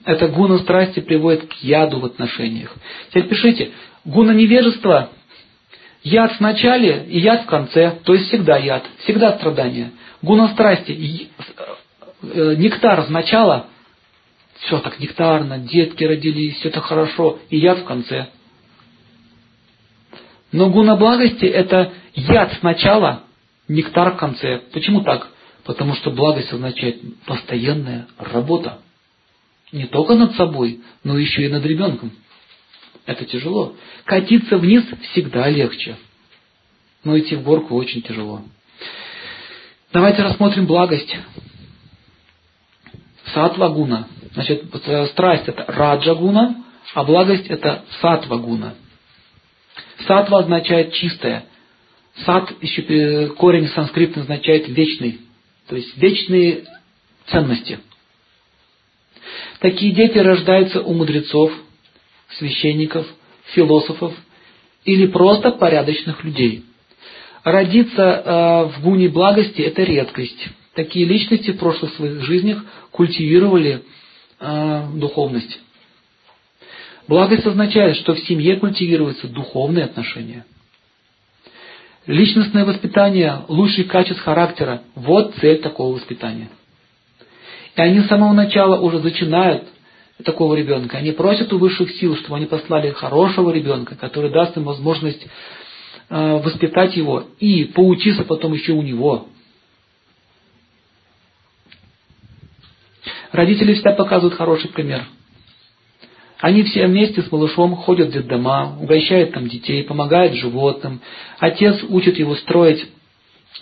это 0.04 0.28
гуна 0.28 0.58
страсти 0.58 1.00
приводит 1.00 1.46
к 1.48 1.52
яду 1.62 2.00
в 2.00 2.04
отношениях. 2.04 2.74
Теперь 3.10 3.28
пишите, 3.28 3.70
гуна 4.04 4.32
невежества, 4.32 5.10
яд 6.08 6.32
в 6.32 6.40
начале 6.40 7.04
и 7.08 7.18
яд 7.18 7.42
в 7.42 7.46
конце, 7.46 7.98
то 8.04 8.14
есть 8.14 8.28
всегда 8.28 8.56
яд, 8.56 8.84
всегда 9.04 9.36
страдание. 9.36 9.92
Гуна 10.22 10.48
страсти, 10.48 11.28
э, 12.22 12.54
нектар 12.56 13.04
с 13.04 13.08
начала, 13.08 13.66
все 14.60 14.78
так 14.80 14.98
нектарно, 14.98 15.58
детки 15.58 16.04
родились, 16.04 16.56
все 16.56 16.68
это 16.68 16.80
хорошо, 16.80 17.38
и 17.50 17.58
яд 17.58 17.78
в 17.78 17.84
конце. 17.84 18.28
Но 20.50 20.70
гуна 20.70 20.96
благости 20.96 21.44
это 21.44 21.92
яд 22.14 22.54
сначала, 22.60 23.24
нектар 23.68 24.14
в 24.14 24.16
конце. 24.16 24.62
Почему 24.72 25.02
так? 25.02 25.28
Потому 25.64 25.94
что 25.94 26.10
благость 26.10 26.52
означает 26.52 27.00
постоянная 27.26 28.06
работа. 28.18 28.78
Не 29.70 29.84
только 29.84 30.14
над 30.14 30.34
собой, 30.34 30.80
но 31.04 31.18
еще 31.18 31.44
и 31.44 31.48
над 31.48 31.64
ребенком. 31.66 32.12
Это 33.08 33.24
тяжело. 33.24 33.74
Катиться 34.04 34.58
вниз 34.58 34.84
всегда 35.10 35.48
легче. 35.48 35.96
Но 37.04 37.18
идти 37.18 37.36
в 37.36 37.42
горку 37.42 37.74
очень 37.74 38.02
тяжело. 38.02 38.42
Давайте 39.94 40.22
рассмотрим 40.22 40.66
благость. 40.66 41.16
Сатвагуна. 43.32 44.08
Значит, 44.34 44.64
страсть 45.12 45.48
это 45.48 45.64
раджагуна, 45.66 46.62
а 46.92 47.02
благость 47.02 47.46
это 47.46 47.86
сатвагуна. 48.02 48.74
Сатва 50.06 50.40
означает 50.40 50.92
чистое. 50.92 51.46
Сат, 52.26 52.62
еще 52.62 53.28
корень 53.38 53.68
санскритный 53.68 54.24
означает 54.24 54.68
вечный. 54.68 55.20
То 55.66 55.76
есть 55.76 55.96
вечные 55.96 56.66
ценности. 57.28 57.78
Такие 59.60 59.94
дети 59.94 60.18
рождаются 60.18 60.82
у 60.82 60.92
мудрецов, 60.92 61.50
священников, 62.36 63.06
философов 63.54 64.14
или 64.84 65.06
просто 65.06 65.50
порядочных 65.52 66.22
людей. 66.24 66.64
Родиться 67.44 68.02
э, 68.02 68.64
в 68.76 68.82
гуне 68.82 69.08
благости– 69.08 69.60
это 69.62 69.82
редкость. 69.82 70.48
Такие 70.74 71.06
личности 71.06 71.50
в 71.50 71.58
прошлых 71.58 71.94
своих 71.94 72.22
жизнях 72.22 72.64
культивировали 72.90 73.82
э, 74.40 74.86
духовность. 74.94 75.60
Благость 77.06 77.46
означает, 77.46 77.96
что 77.96 78.14
в 78.14 78.20
семье 78.20 78.56
культивируются 78.56 79.28
духовные 79.28 79.86
отношения– 79.86 80.44
Личностное 82.08 82.64
воспитание, 82.64 83.42
лучший 83.48 83.84
качеств 83.84 84.22
характера– 84.22 84.80
вот 84.94 85.34
цель 85.42 85.60
такого 85.60 85.94
воспитания. 85.94 86.48
И 87.76 87.80
они 87.82 88.00
с 88.00 88.08
самого 88.08 88.32
начала 88.32 88.80
уже 88.80 89.00
зачинают 89.00 89.64
такого 90.24 90.54
ребенка. 90.54 90.98
Они 90.98 91.12
просят 91.12 91.52
у 91.52 91.58
высших 91.58 91.90
сил, 91.92 92.16
чтобы 92.16 92.36
они 92.36 92.46
послали 92.46 92.90
хорошего 92.90 93.50
ребенка, 93.50 93.96
который 93.96 94.30
даст 94.30 94.56
им 94.56 94.64
возможность 94.64 95.26
э, 96.08 96.40
воспитать 96.42 96.96
его 96.96 97.24
и 97.38 97.64
поучиться 97.64 98.24
потом 98.24 98.52
еще 98.52 98.72
у 98.72 98.82
него. 98.82 99.28
Родители 103.32 103.74
всегда 103.74 103.92
показывают 103.92 104.34
хороший 104.34 104.70
пример– 104.70 105.04
они 106.40 106.62
все 106.62 106.86
вместе 106.86 107.22
с 107.22 107.32
малышом 107.32 107.74
ходят 107.74 108.08
в 108.08 108.12
детдома, 108.12 108.76
угощают 108.80 109.32
там 109.32 109.48
детей, 109.48 109.82
помогают 109.82 110.34
животным. 110.34 111.00
Отец 111.40 111.82
учит 111.88 112.16
его 112.18 112.36
строить 112.36 112.86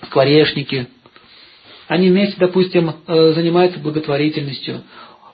скворечники. 0.04 0.88
Они 1.88 2.10
вместе, 2.10 2.36
допустим, 2.38 2.92
э, 3.06 3.32
занимаются 3.34 3.80
благотворительностью. 3.80 4.82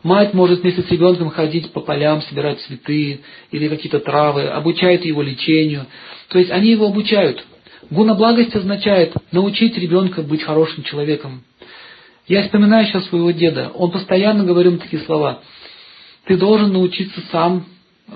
Мать 0.03 0.35
может 0.35 0.61
вместе 0.61 0.83
с 0.83 0.91
ребенком 0.91 1.31
ходить 1.31 1.73
по 1.73 1.81
полям, 1.81 2.23
собирать 2.23 2.61
цветы 2.61 3.21
или 3.51 3.69
какие-то 3.69 4.01
травы, 4.01 4.45
обучает 4.49 5.05
его 5.05 5.23
лечению. 5.23 5.87
То 6.29 6.39
есть 6.39 6.51
они 6.51 6.71
его 6.71 6.87
обучают. 6.87 7.45
Гуна 7.91 8.15
благости 8.15 8.57
означает 8.57 9.15
научить 9.31 9.77
ребенка 9.79 10.23
быть 10.23 10.43
хорошим 10.43 10.83
человеком. 10.85 11.45
Я 12.27 12.43
вспоминаю 12.43 12.87
сейчас 12.87 13.07
своего 13.07 13.31
деда. 13.31 13.71
Он 13.75 13.91
постоянно 13.91 14.45
говорил 14.45 14.79
такие 14.79 15.03
слова– 15.03 15.41
ты 16.25 16.37
должен 16.37 16.73
научиться 16.73 17.21
сам 17.31 17.67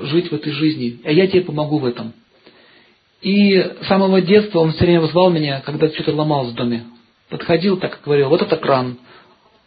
жить 0.01 0.31
в 0.31 0.35
этой 0.35 0.53
жизни, 0.53 1.01
а 1.05 1.11
я 1.11 1.27
тебе 1.27 1.43
помогу 1.43 1.79
в 1.79 1.87
этом. 1.87 2.13
И 3.23 3.59
с 3.83 3.87
самого 3.89 4.21
детства 4.21 4.61
он 4.61 4.73
все 4.73 4.85
время 4.85 5.07
звал 5.07 5.31
меня, 5.31 5.61
когда 5.61 5.89
что-то 5.89 6.15
ломалось 6.15 6.53
в 6.53 6.55
доме. 6.55 6.85
Подходил 7.29 7.79
так 7.79 7.99
и 7.99 8.05
говорил, 8.05 8.29
вот 8.29 8.43
это 8.43 8.57
кран. 8.57 8.99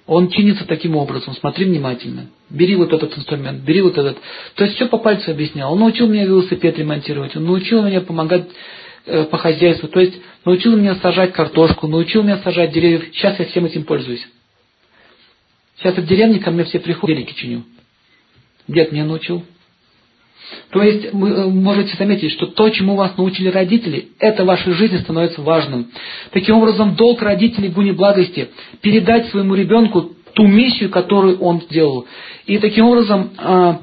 Он 0.09 0.27
чинится 0.31 0.65
таким 0.65 0.95
образом, 0.95 1.35
смотри 1.35 1.65
внимательно. 1.65 2.31
Бери 2.49 2.75
вот 2.75 2.91
этот 2.91 3.15
инструмент, 3.15 3.61
бери 3.61 3.81
вот 3.81 3.95
этот. 3.95 4.17
То 4.55 4.63
есть 4.63 4.75
все 4.75 4.87
по 4.87 4.97
пальцу 4.97 5.29
объяснял. 5.29 5.71
Он 5.71 5.77
научил 5.77 6.07
меня 6.07 6.25
велосипед 6.25 6.79
ремонтировать, 6.79 7.35
он 7.35 7.45
научил 7.45 7.83
меня 7.83 8.01
помогать 8.01 8.47
э, 9.05 9.25
по 9.25 9.37
хозяйству, 9.37 9.87
то 9.87 9.99
есть 9.99 10.15
научил 10.45 10.75
меня 10.75 10.95
сажать 10.95 11.33
картошку, 11.33 11.85
научил 11.85 12.23
меня 12.23 12.39
сажать 12.39 12.71
деревья. 12.71 13.05
Сейчас 13.13 13.37
я 13.37 13.45
всем 13.45 13.65
этим 13.65 13.83
пользуюсь. 13.83 14.27
Сейчас 15.77 15.95
в 15.95 16.07
деревне 16.07 16.39
ко 16.39 16.49
мне 16.49 16.63
все 16.63 16.79
приходят, 16.79 17.15
велики 17.15 17.35
чиню. 17.35 17.61
Дед 18.67 18.91
меня 18.91 19.05
научил. 19.05 19.45
То 20.71 20.83
есть 20.83 21.13
вы 21.13 21.29
э, 21.29 21.47
можете 21.47 21.95
заметить, 21.97 22.31
что 22.31 22.47
то, 22.47 22.69
чему 22.69 22.95
вас 22.95 23.17
научили 23.17 23.49
родители, 23.49 24.09
это 24.19 24.43
в 24.43 24.47
вашей 24.47 24.73
жизни 24.73 24.97
становится 24.97 25.41
важным. 25.41 25.87
Таким 26.31 26.57
образом, 26.57 26.95
долг 26.95 27.21
родителей 27.21 27.69
в 27.69 27.95
благости– 27.95 28.49
передать 28.81 29.29
своему 29.29 29.55
ребенку 29.55 30.11
ту 30.33 30.47
миссию, 30.47 30.89
которую 30.89 31.39
он 31.39 31.61
сделал. 31.61 32.05
И 32.45 32.57
таким 32.59 32.85
образом, 32.85 33.31
а, 33.37 33.79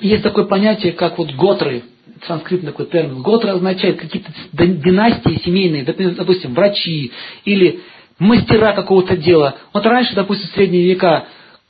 есть 0.00 0.22
такое 0.22 0.44
понятие, 0.44 0.92
как 0.92 1.18
вот 1.18 1.32
готры, 1.32 1.82
санскритный 2.26 2.72
такой 2.72 2.86
термин. 2.86 3.22
Готры 3.22 3.50
означает 3.50 3.98
какие-то 3.98 4.32
династии 4.52 5.40
семейные, 5.44 5.84
допустим, 5.84 6.54
врачи 6.54 7.12
или 7.44 7.80
мастера 8.18 8.72
какого-то 8.72 9.16
дела. 9.16 9.56
Вот 9.72 9.84
раньше, 9.86 10.14
допустим, 10.14 10.48
в 10.48 10.52
средние 10.52 10.84
века, 10.84 11.26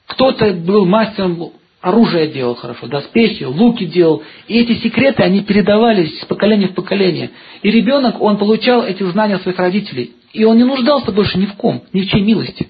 кто-то 0.07 0.53
был 0.53 0.85
мастером 0.85 1.53
оружие 1.85 2.29
делал 2.29 2.55
хорошо, 2.55 2.87
доспехи, 2.87 3.45
луки 3.45 3.85
делал. 3.85 4.23
И 4.49 4.59
эти 4.59 4.81
секреты, 4.81 5.23
они 5.23 5.43
передавались 5.43 6.19
с 6.21 6.25
поколения 6.25 6.69
в 6.69 6.75
поколение. 6.75 7.31
И 7.63 7.71
ребенок, 7.71 8.23
он 8.23 8.39
получал 8.39 8.85
эти 8.85 9.03
знания 9.03 9.39
своих 9.39 9.59
родителей. 9.59 10.13
И 10.33 10.45
он 10.45 10.57
не 10.57 10.65
нуждался 10.65 11.13
больше 11.13 11.39
ни 11.39 11.45
в 11.45 11.53
ком, 11.55 11.83
ни 11.93 12.01
в 12.01 12.11
чьей 12.11 12.23
милости. 12.23 12.69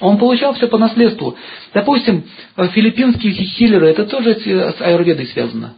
Он 0.00 0.18
получал 0.18 0.54
все 0.54 0.66
по 0.66 0.76
наследству. 0.76 1.36
Допустим, 1.72 2.24
филиппинские 2.56 3.32
хиллеры, 3.32 3.88
это 3.88 4.04
тоже 4.04 4.34
с 4.34 4.80
аюрведой 4.80 5.26
связано. 5.28 5.74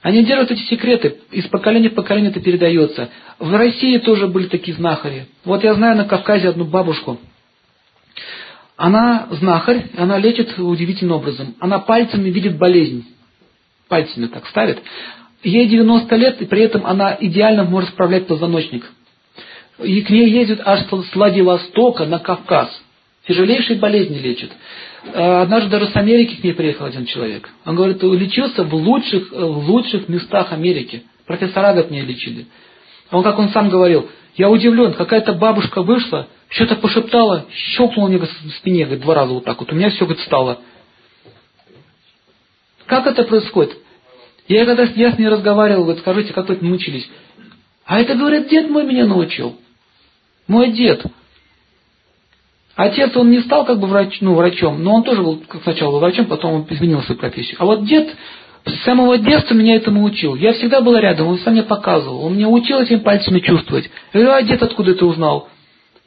Они 0.00 0.24
держат 0.24 0.52
эти 0.52 0.62
секреты, 0.62 1.16
из 1.32 1.48
поколения 1.48 1.90
в 1.90 1.94
поколение 1.94 2.30
это 2.30 2.40
передается. 2.40 3.10
В 3.40 3.52
России 3.52 3.98
тоже 3.98 4.28
были 4.28 4.46
такие 4.46 4.76
знахари. 4.76 5.26
Вот 5.44 5.64
я 5.64 5.74
знаю 5.74 5.96
на 5.96 6.04
Кавказе 6.04 6.48
одну 6.48 6.64
бабушку. 6.64 7.18
Она 8.78 9.26
знахарь, 9.32 9.90
она 9.96 10.18
лечит 10.18 10.56
удивительным 10.56 11.16
образом. 11.16 11.56
Она 11.58 11.80
пальцами 11.80 12.30
видит 12.30 12.58
болезнь. 12.58 13.04
Пальцами 13.88 14.28
так 14.28 14.46
ставит. 14.46 14.78
Ей 15.42 15.66
90 15.66 16.14
лет, 16.14 16.40
и 16.40 16.44
при 16.44 16.62
этом 16.62 16.86
она 16.86 17.16
идеально 17.18 17.64
может 17.64 17.90
справлять 17.90 18.28
позвоночник. 18.28 18.88
И 19.82 20.00
к 20.02 20.10
ней 20.10 20.30
ездят 20.30 20.60
аж 20.64 20.86
с 20.86 21.14
Владивостока 21.14 22.06
на 22.06 22.20
Кавказ. 22.20 22.70
Тяжелейшие 23.26 23.80
болезни 23.80 24.18
лечат. 24.18 24.50
Э, 25.12 25.42
однажды 25.42 25.70
даже 25.70 25.88
с 25.88 25.96
Америки 25.96 26.36
к 26.36 26.44
ней 26.44 26.52
приехал 26.54 26.86
один 26.86 27.04
человек. 27.06 27.48
Он 27.64 27.74
говорит, 27.74 28.00
лечился 28.00 28.62
в 28.62 28.72
лучших, 28.72 29.32
в 29.32 29.70
лучших 29.70 30.08
местах 30.08 30.52
Америки. 30.52 31.02
Профессора 31.26 31.70
от 31.70 31.90
нее 31.90 32.04
лечили. 32.04 32.46
Он, 33.10 33.24
как 33.24 33.40
он 33.40 33.48
сам 33.48 33.70
говорил, 33.70 34.08
я 34.38 34.48
удивлен, 34.48 34.94
какая-то 34.94 35.32
бабушка 35.34 35.82
вышла, 35.82 36.28
что-то 36.48 36.76
пошептала, 36.76 37.46
щелкнула 37.52 38.06
мне 38.06 38.18
в 38.18 38.26
спине, 38.58 38.84
говорит, 38.84 39.02
два 39.02 39.14
раза 39.16 39.32
вот 39.34 39.44
так 39.44 39.58
вот. 39.58 39.72
У 39.72 39.74
меня 39.74 39.90
все, 39.90 40.06
говорит, 40.06 40.24
стало. 40.24 40.60
Как 42.86 43.06
это 43.08 43.24
происходит? 43.24 43.76
Я 44.46 44.64
когда 44.64 44.84
я 44.84 45.12
с 45.12 45.18
ней 45.18 45.28
разговаривал, 45.28 45.82
говорит, 45.82 46.00
скажите, 46.00 46.32
как 46.32 46.48
вы 46.48 46.54
это 46.54 46.64
научились? 46.64 47.10
А 47.84 48.00
это, 48.00 48.14
говорит, 48.14 48.48
дед 48.48 48.70
мой 48.70 48.86
меня 48.86 49.06
научил. 49.06 49.56
Мой 50.46 50.70
дед. 50.70 51.04
Отец, 52.76 53.16
он 53.16 53.30
не 53.32 53.40
стал 53.40 53.66
как 53.66 53.80
бы 53.80 53.88
врач, 53.88 54.20
ну, 54.20 54.34
врачом, 54.34 54.84
но 54.84 54.94
он 54.94 55.02
тоже 55.02 55.20
был 55.20 55.42
как 55.48 55.64
сначала 55.64 55.98
врачом, 55.98 56.26
потом 56.26 56.52
он 56.54 56.66
изменил 56.70 57.02
свою 57.02 57.18
профессию. 57.18 57.56
А 57.58 57.64
вот 57.64 57.84
дед 57.86 58.14
с 58.64 58.84
самого 58.84 59.18
детства 59.18 59.54
меня 59.54 59.76
этому 59.76 60.04
учил. 60.04 60.34
Я 60.34 60.52
всегда 60.52 60.80
был 60.80 60.96
рядом, 60.96 61.28
он 61.28 61.38
сам 61.38 61.54
мне 61.54 61.62
показывал. 61.62 62.24
Он 62.24 62.34
мне 62.34 62.46
учил 62.46 62.80
этими 62.80 62.98
пальцами 62.98 63.40
чувствовать. 63.40 63.90
Я 64.12 64.20
говорю, 64.20 64.36
а 64.36 64.42
дед 64.42 64.62
откуда 64.62 64.92
это 64.92 65.06
узнал? 65.06 65.48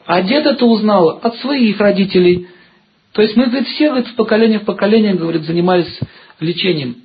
А 0.06 0.22
дед 0.22 0.46
это 0.46 0.66
узнал 0.66 1.20
от 1.22 1.36
своих 1.38 1.80
родителей. 1.80 2.48
То 3.14 3.22
есть 3.22 3.36
мы, 3.36 3.46
говорит, 3.46 3.68
все 3.68 3.90
говорит, 3.90 4.08
в 4.08 4.16
поколение 4.16 4.60
в 4.60 4.66
поколение 4.66 5.14
говорит, 5.14 5.44
занимались 5.44 6.00
лечением. 6.40 6.98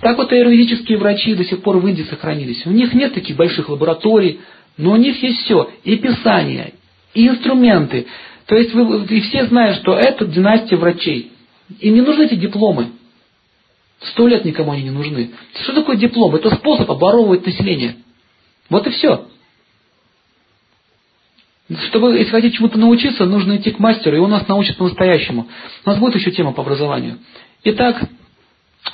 Так 0.00 0.16
вот 0.16 0.32
аюрведические 0.32 0.98
врачи 0.98 1.34
до 1.34 1.44
сих 1.44 1.62
пор 1.62 1.78
в 1.78 1.86
Индии 1.86 2.04
сохранились. 2.04 2.64
У 2.64 2.70
них 2.70 2.94
нет 2.94 3.14
таких 3.14 3.36
больших 3.36 3.68
лабораторий, 3.68 4.40
но 4.76 4.92
у 4.92 4.96
них 4.96 5.22
есть 5.22 5.42
все. 5.42 5.70
И 5.84 5.96
писания, 5.96 6.72
и 7.14 7.28
инструменты. 7.28 8.06
То 8.46 8.56
есть 8.56 8.72
вы, 8.74 9.04
и 9.04 9.20
все 9.20 9.46
знают, 9.46 9.78
что 9.78 9.94
это 9.94 10.24
династия 10.24 10.76
врачей. 10.76 11.32
Им 11.80 11.94
не 11.94 12.00
нужны 12.00 12.24
эти 12.24 12.34
дипломы. 12.34 12.88
Сто 14.02 14.26
лет 14.26 14.44
никому 14.44 14.72
они 14.72 14.84
не 14.84 14.90
нужны. 14.90 15.30
Что 15.62 15.74
такое 15.74 15.96
диплом? 15.96 16.34
Это 16.34 16.54
способ 16.54 16.90
оборовывать 16.90 17.44
население. 17.44 17.96
Вот 18.70 18.86
и 18.86 18.90
все. 18.90 19.26
Чтобы, 21.88 22.18
если 22.18 22.30
хотите 22.30 22.56
чему-то 22.56 22.78
научиться, 22.78 23.26
нужно 23.26 23.56
идти 23.56 23.70
к 23.70 23.78
мастеру, 23.78 24.16
и 24.16 24.20
он 24.20 24.30
нас 24.30 24.48
научит 24.48 24.76
по-настоящему. 24.76 25.46
У 25.84 25.88
нас 25.88 25.98
будет 25.98 26.16
еще 26.16 26.32
тема 26.32 26.52
по 26.52 26.62
образованию. 26.62 27.18
Итак, 27.62 28.08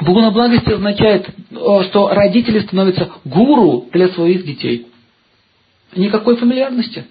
Бугуна 0.00 0.30
благости 0.30 0.70
означает, 0.70 1.26
что 1.50 2.08
родители 2.08 2.60
становятся 2.60 3.10
гуру 3.24 3.88
для 3.92 4.08
своих 4.08 4.44
детей. 4.44 4.88
Никакой 5.94 6.36
фамильярности. 6.36 7.06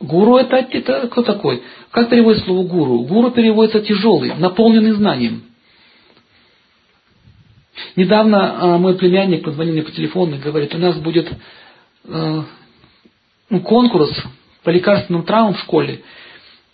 Гуру 0.00 0.36
это, 0.36 0.56
это 0.56 1.08
кто 1.08 1.22
такой? 1.22 1.62
Как 1.90 2.08
переводится 2.08 2.46
слово 2.46 2.66
гуру? 2.66 3.00
Гуру 3.00 3.30
переводится 3.32 3.80
тяжелый, 3.80 4.34
наполненный 4.34 4.92
знанием. 4.92 5.42
Недавно 7.96 8.74
а, 8.74 8.78
мой 8.78 8.96
племянник 8.96 9.44
позвонил 9.44 9.74
мне 9.74 9.82
по 9.82 9.90
телефону 9.90 10.36
и 10.36 10.40
говорит, 10.40 10.74
у 10.74 10.78
нас 10.78 10.96
будет 10.96 11.30
э, 12.04 12.42
ну, 13.50 13.60
конкурс 13.60 14.12
по 14.62 14.70
лекарственным 14.70 15.24
травмам 15.24 15.54
в 15.54 15.60
школе. 15.60 16.02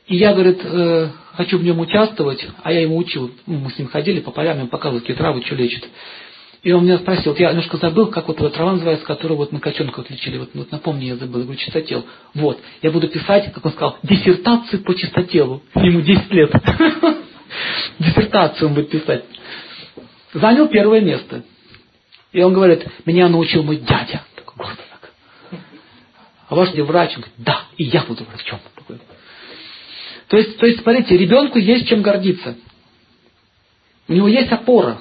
И 0.07 0.17
я, 0.17 0.33
говорит, 0.33 0.61
э, 0.63 1.09
хочу 1.35 1.59
в 1.59 1.63
нем 1.63 1.81
участвовать, 1.81 2.47
а 2.63 2.73
я 2.73 2.83
ему 2.83 2.97
учил, 2.97 3.31
ну, 3.47 3.59
мы 3.59 3.71
с 3.71 3.79
ним 3.79 3.89
ходили 3.89 4.21
по 4.21 4.31
полям, 4.31 4.59
ему 4.59 4.69
показывал, 4.69 5.01
какие 5.01 5.17
травы, 5.17 5.43
что 5.45 5.55
лечит. 5.55 5.87
И 6.63 6.73
он 6.73 6.85
меня 6.85 6.99
спросил, 6.99 7.33
вот 7.33 7.41
я 7.41 7.51
немножко 7.51 7.77
забыл, 7.77 8.09
как 8.09 8.27
вот 8.27 8.41
эта 8.41 8.51
трава 8.51 8.73
называется, 8.73 9.07
которую 9.07 9.39
вот 9.39 9.53
на 9.53 9.61
котенках 9.61 10.11
лечили. 10.11 10.39
Вот, 10.39 10.51
вот 10.55 10.73
напомни, 10.73 11.05
я 11.05 11.17
забыл. 11.17 11.39
Я 11.41 11.45
говорю, 11.45 11.61
чистотел. 11.61 12.05
Вот. 12.35 12.59
Я 12.83 12.91
буду 12.91 13.09
писать, 13.09 13.53
как 13.53 13.65
он 13.65 13.73
сказал, 13.73 13.97
диссертацию 14.03 14.83
по 14.83 14.95
чистотелу. 14.95 15.63
Ему 15.77 16.01
10 16.01 16.33
лет. 16.33 16.53
Диссертацию 18.01 18.69
он 18.69 18.75
будет 18.75 18.91
писать. 18.91 19.25
Занял 20.35 20.69
первое 20.69 21.01
место. 21.01 21.43
И 22.33 22.43
он 22.43 22.53
говорит, 22.53 22.87
меня 23.07 23.29
научил 23.29 23.63
мой 23.63 23.77
дядя. 23.77 24.23
Такой 24.37 24.57
гордо 24.57 24.83
так. 24.91 25.61
А 26.49 26.55
ваш 26.55 26.73
где 26.73 26.83
врач? 26.83 27.11
Он 27.17 27.23
говорит, 27.23 27.35
да, 27.39 27.63
и 27.77 27.85
я 27.85 28.03
буду 28.03 28.25
врачом. 28.25 28.61
То 30.29 30.37
есть, 30.37 30.59
то 30.59 30.67
есть, 30.67 30.83
смотрите, 30.83 31.17
ребенку 31.17 31.59
есть 31.59 31.89
чем 31.89 32.03
гордиться. 32.03 32.57
У 34.09 34.13
него 34.13 34.29
есть 34.29 34.53
опора. 34.53 34.99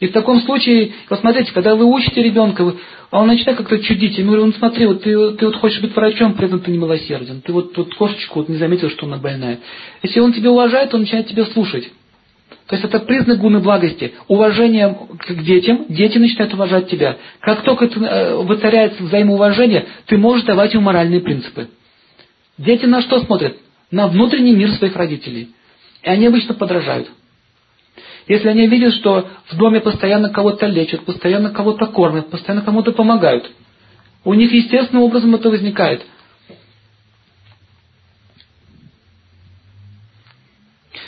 И 0.00 0.08
в 0.08 0.12
таком 0.12 0.40
случае, 0.42 0.92
вот 1.08 1.20
смотрите, 1.20 1.52
когда 1.52 1.74
вы 1.74 1.86
учите 1.86 2.22
ребенка, 2.22 2.74
а 3.10 3.20
он 3.20 3.28
начинает 3.28 3.58
как-то 3.58 3.78
чудить, 3.78 4.18
и 4.18 4.22
говорю, 4.22 4.46
ну 4.46 4.52
смотри, 4.52 4.86
вот 4.86 5.02
ты, 5.02 5.32
ты 5.32 5.46
вот 5.46 5.56
хочешь 5.56 5.80
быть 5.80 5.94
врачом, 5.94 6.34
при 6.34 6.46
этом 6.46 6.60
ты 6.60 6.70
не 6.70 6.78
милосерден. 6.78 7.40
Ты 7.40 7.52
вот 7.52 7.72
тут 7.72 7.94
кошечку 7.94 8.40
вот 8.40 8.48
не 8.48 8.56
заметил, 8.56 8.90
что 8.90 9.06
она 9.06 9.16
больная. 9.16 9.60
Если 10.02 10.20
он 10.20 10.32
тебя 10.32 10.50
уважает, 10.50 10.92
он 10.92 11.00
начинает 11.00 11.28
тебя 11.28 11.46
слушать. 11.46 11.90
То 12.66 12.74
есть 12.74 12.84
это 12.84 12.98
признак 13.00 13.38
гуны 13.38 13.60
благости. 13.60 14.14
Уважение 14.26 14.96
к 15.18 15.42
детям, 15.42 15.86
дети 15.88 16.18
начинают 16.18 16.52
уважать 16.52 16.88
тебя. 16.90 17.16
Как 17.40 17.62
только 17.62 17.84
это 17.84 18.00
э, 18.00 18.34
воцаряется 18.42 19.02
взаимоуважение, 19.04 19.86
ты 20.06 20.18
можешь 20.18 20.44
давать 20.44 20.74
им 20.74 20.82
моральные 20.82 21.20
принципы. 21.20 21.68
Дети 22.58 22.86
на 22.86 23.02
что 23.02 23.20
смотрят? 23.20 23.56
На 23.92 24.08
внутренний 24.08 24.54
мир 24.54 24.72
своих 24.72 24.96
родителей. 24.96 25.50
И 26.02 26.08
они 26.08 26.26
обычно 26.26 26.54
подражают. 26.54 27.08
Если 28.26 28.48
они 28.48 28.66
видят, 28.66 28.94
что 28.94 29.28
в 29.48 29.56
доме 29.56 29.80
постоянно 29.80 30.30
кого-то 30.30 30.66
лечат, 30.66 31.04
постоянно 31.04 31.50
кого-то 31.50 31.86
кормят, 31.86 32.30
постоянно 32.30 32.64
кому-то 32.64 32.90
помогают, 32.90 33.48
у 34.24 34.34
них 34.34 34.52
естественным 34.52 35.04
образом 35.04 35.36
это 35.36 35.50
возникает. 35.50 36.04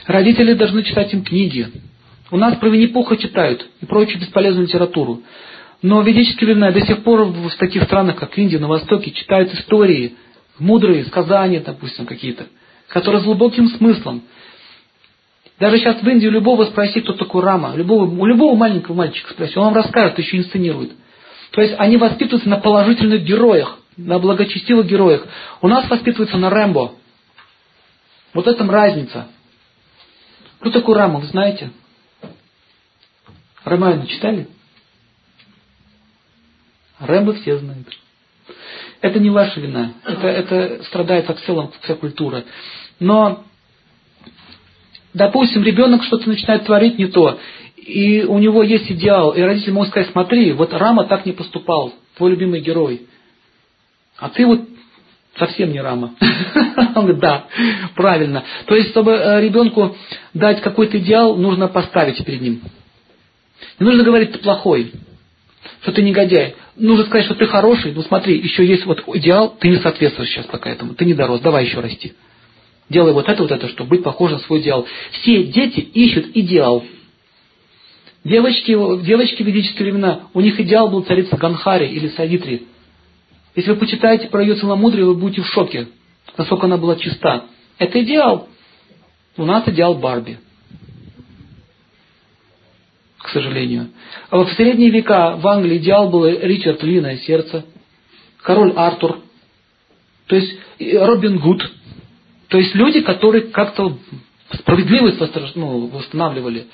Родители 0.08 0.54
должны 0.54 0.82
читать 0.84 1.12
им 1.12 1.22
книги. 1.22 1.68
У 2.30 2.38
нас 2.38 2.56
про 2.56 2.70
Винни-Пуха 2.70 3.18
читают 3.18 3.68
и 3.82 3.84
прочую 3.84 4.20
бесполезную 4.22 4.66
литературу. 4.66 5.22
Но 5.82 6.00
ведические 6.00 6.46
времена 6.46 6.72
до 6.72 6.80
сих 6.80 7.04
пор 7.04 7.24
в 7.24 7.50
таких 7.56 7.82
странах, 7.82 8.16
как 8.16 8.36
Индия, 8.38 8.58
на 8.58 8.68
Востоке, 8.68 9.10
читают 9.10 9.52
истории, 9.52 10.14
мудрые 10.58 11.04
сказания, 11.04 11.60
допустим, 11.60 12.06
какие-то, 12.06 12.46
которые 12.88 13.20
с 13.20 13.24
глубоким 13.24 13.68
смыслом. 13.68 14.22
Даже 15.60 15.76
сейчас 15.76 16.00
в 16.00 16.08
Индии 16.08 16.28
любого 16.28 16.64
спроси, 16.64 17.02
кто 17.02 17.12
такой 17.12 17.42
Рама, 17.42 17.74
любого, 17.76 18.04
у 18.04 18.24
любого 18.24 18.56
маленького 18.56 18.94
мальчика 18.94 19.30
спроси, 19.32 19.58
он 19.58 19.66
вам 19.66 19.74
расскажет, 19.74 20.18
еще 20.18 20.38
инсценирует. 20.38 20.92
То 21.50 21.60
есть 21.60 21.74
они 21.76 21.98
воспитываются 21.98 22.48
на 22.48 22.56
положительных 22.56 23.24
героях, 23.24 23.78
на 23.98 24.18
благочестивых 24.18 24.86
героях. 24.86 25.26
У 25.60 25.68
нас 25.68 25.86
воспитываются 25.90 26.38
на 26.38 26.48
Рэмбо. 26.48 26.92
Вот 28.32 28.46
в 28.46 28.48
этом 28.48 28.70
разница. 28.70 29.28
Кто 30.60 30.70
такой 30.70 30.96
Рама, 30.96 31.20
вы 31.20 31.26
знаете? 31.26 31.70
Ромайну 33.64 34.06
читали? 34.06 34.48
Рэмбо 36.98 37.34
все 37.34 37.58
знают. 37.58 37.86
Это 39.00 39.20
не 39.20 39.30
ваша 39.30 39.60
вина. 39.60 39.92
Это, 40.04 40.26
это 40.26 40.84
страдает 40.84 41.28
в 41.28 41.44
целом 41.44 41.72
вся 41.82 41.94
культура. 41.94 42.44
Но 42.98 43.44
Допустим, 45.14 45.64
ребенок 45.64 46.04
что-то 46.04 46.28
начинает 46.28 46.64
творить 46.64 46.98
не 46.98 47.06
то, 47.06 47.40
и 47.76 48.22
у 48.22 48.38
него 48.38 48.62
есть 48.62 48.90
идеал, 48.90 49.32
и 49.32 49.40
родители 49.40 49.70
могут 49.70 49.88
сказать, 49.88 50.10
смотри, 50.12 50.52
вот 50.52 50.72
Рама 50.72 51.04
так 51.04 51.24
не 51.24 51.32
поступал, 51.32 51.94
твой 52.16 52.30
любимый 52.30 52.60
герой. 52.60 53.06
А 54.18 54.28
ты 54.28 54.46
вот 54.46 54.60
совсем 55.38 55.72
не 55.72 55.80
Рама. 55.80 56.14
Он 56.94 57.04
говорит, 57.04 57.18
да, 57.18 57.44
правильно. 57.94 58.44
То 58.66 58.74
есть, 58.74 58.90
чтобы 58.90 59.12
э, 59.12 59.40
ребенку 59.40 59.96
дать 60.34 60.60
какой-то 60.60 60.98
идеал, 60.98 61.36
нужно 61.36 61.68
поставить 61.68 62.24
перед 62.24 62.40
ним. 62.40 62.62
Не 63.78 63.86
нужно 63.86 64.04
говорить, 64.04 64.32
ты 64.32 64.38
плохой, 64.38 64.92
что 65.82 65.92
ты 65.92 66.02
негодяй. 66.02 66.54
Нужно 66.76 67.06
сказать, 67.06 67.24
что 67.24 67.34
ты 67.34 67.46
хороший, 67.46 67.92
ну 67.92 68.02
смотри, 68.02 68.38
еще 68.38 68.64
есть 68.64 68.86
вот 68.86 69.02
идеал, 69.14 69.56
ты 69.58 69.68
не 69.68 69.78
соответствуешь 69.78 70.30
сейчас 70.30 70.46
пока 70.46 70.70
этому, 70.70 70.94
ты 70.94 71.04
не 71.04 71.14
дорос, 71.14 71.40
давай 71.40 71.64
еще 71.64 71.80
расти. 71.80 72.12
делай 72.88 73.12
вот 73.12 73.28
это, 73.28 73.42
вот 73.42 73.50
это, 73.50 73.68
чтобы 73.68 73.90
быть 73.90 74.04
похожим 74.04 74.38
на 74.38 74.44
свой 74.44 74.60
идеал. 74.60 74.86
Все 75.12 75.44
дети 75.44 75.80
ищут 75.80 76.36
идеал. 76.36 76.84
Девочки, 78.24 78.72
девочки 79.04 79.42
в 79.42 79.46
ведические 79.46 79.90
времена, 79.90 80.28
у 80.34 80.40
них 80.40 80.58
идеал 80.60 80.88
был 80.88 81.02
царица 81.02 81.36
Ганхари 81.36 81.88
или 81.88 82.08
Савитри. 82.08 82.66
Если 83.58 83.72
вы 83.72 83.76
почитаете 83.78 84.28
про 84.28 84.40
ее 84.40 84.54
целомудрие, 84.54 85.04
вы 85.04 85.16
будете 85.16 85.42
в 85.42 85.46
шоке, 85.48 85.88
насколько 86.36 86.66
она 86.66 86.76
была 86.76 86.94
чиста. 86.94 87.46
Это 87.76 88.00
идеал. 88.04 88.48
У 89.36 89.44
нас 89.44 89.66
идеал 89.66 89.96
Барби. 89.96 90.38
К 93.18 93.28
сожалению. 93.30 93.88
А 94.30 94.44
в 94.44 94.52
средние 94.52 94.90
века 94.90 95.34
в 95.38 95.48
Англии 95.48 95.78
идеал 95.78 96.08
был 96.08 96.24
Ричард 96.28 96.84
Львиное 96.84 97.16
сердце, 97.16 97.64
король 98.42 98.74
Артур, 98.76 99.22
то 100.28 100.36
есть 100.36 100.56
Робин 100.78 101.40
Гуд. 101.40 101.68
То 102.50 102.58
есть 102.58 102.76
люди, 102.76 103.00
которые 103.00 103.48
как-то 103.48 103.98
справедливость 104.52 105.18
ну, 105.56 105.88
восстанавливали. 105.88 106.68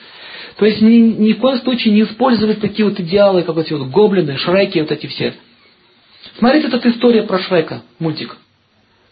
То 0.58 0.66
есть 0.66 0.82
ни, 0.82 0.96
ни 0.96 1.32
в 1.32 1.38
коем 1.38 1.56
случае 1.60 1.94
не 1.94 2.02
использовать 2.02 2.60
такие 2.60 2.86
вот 2.86 3.00
идеалы, 3.00 3.42
как 3.42 3.56
эти 3.56 3.72
вот 3.72 3.88
гоблины, 3.88 4.36
шреки, 4.36 4.80
вот 4.80 4.92
эти 4.92 5.06
все. 5.06 5.32
Смотрите, 6.38 6.68
тут 6.68 6.84
история 6.86 7.22
про 7.22 7.38
Шрека, 7.38 7.82
мультик. 7.98 8.36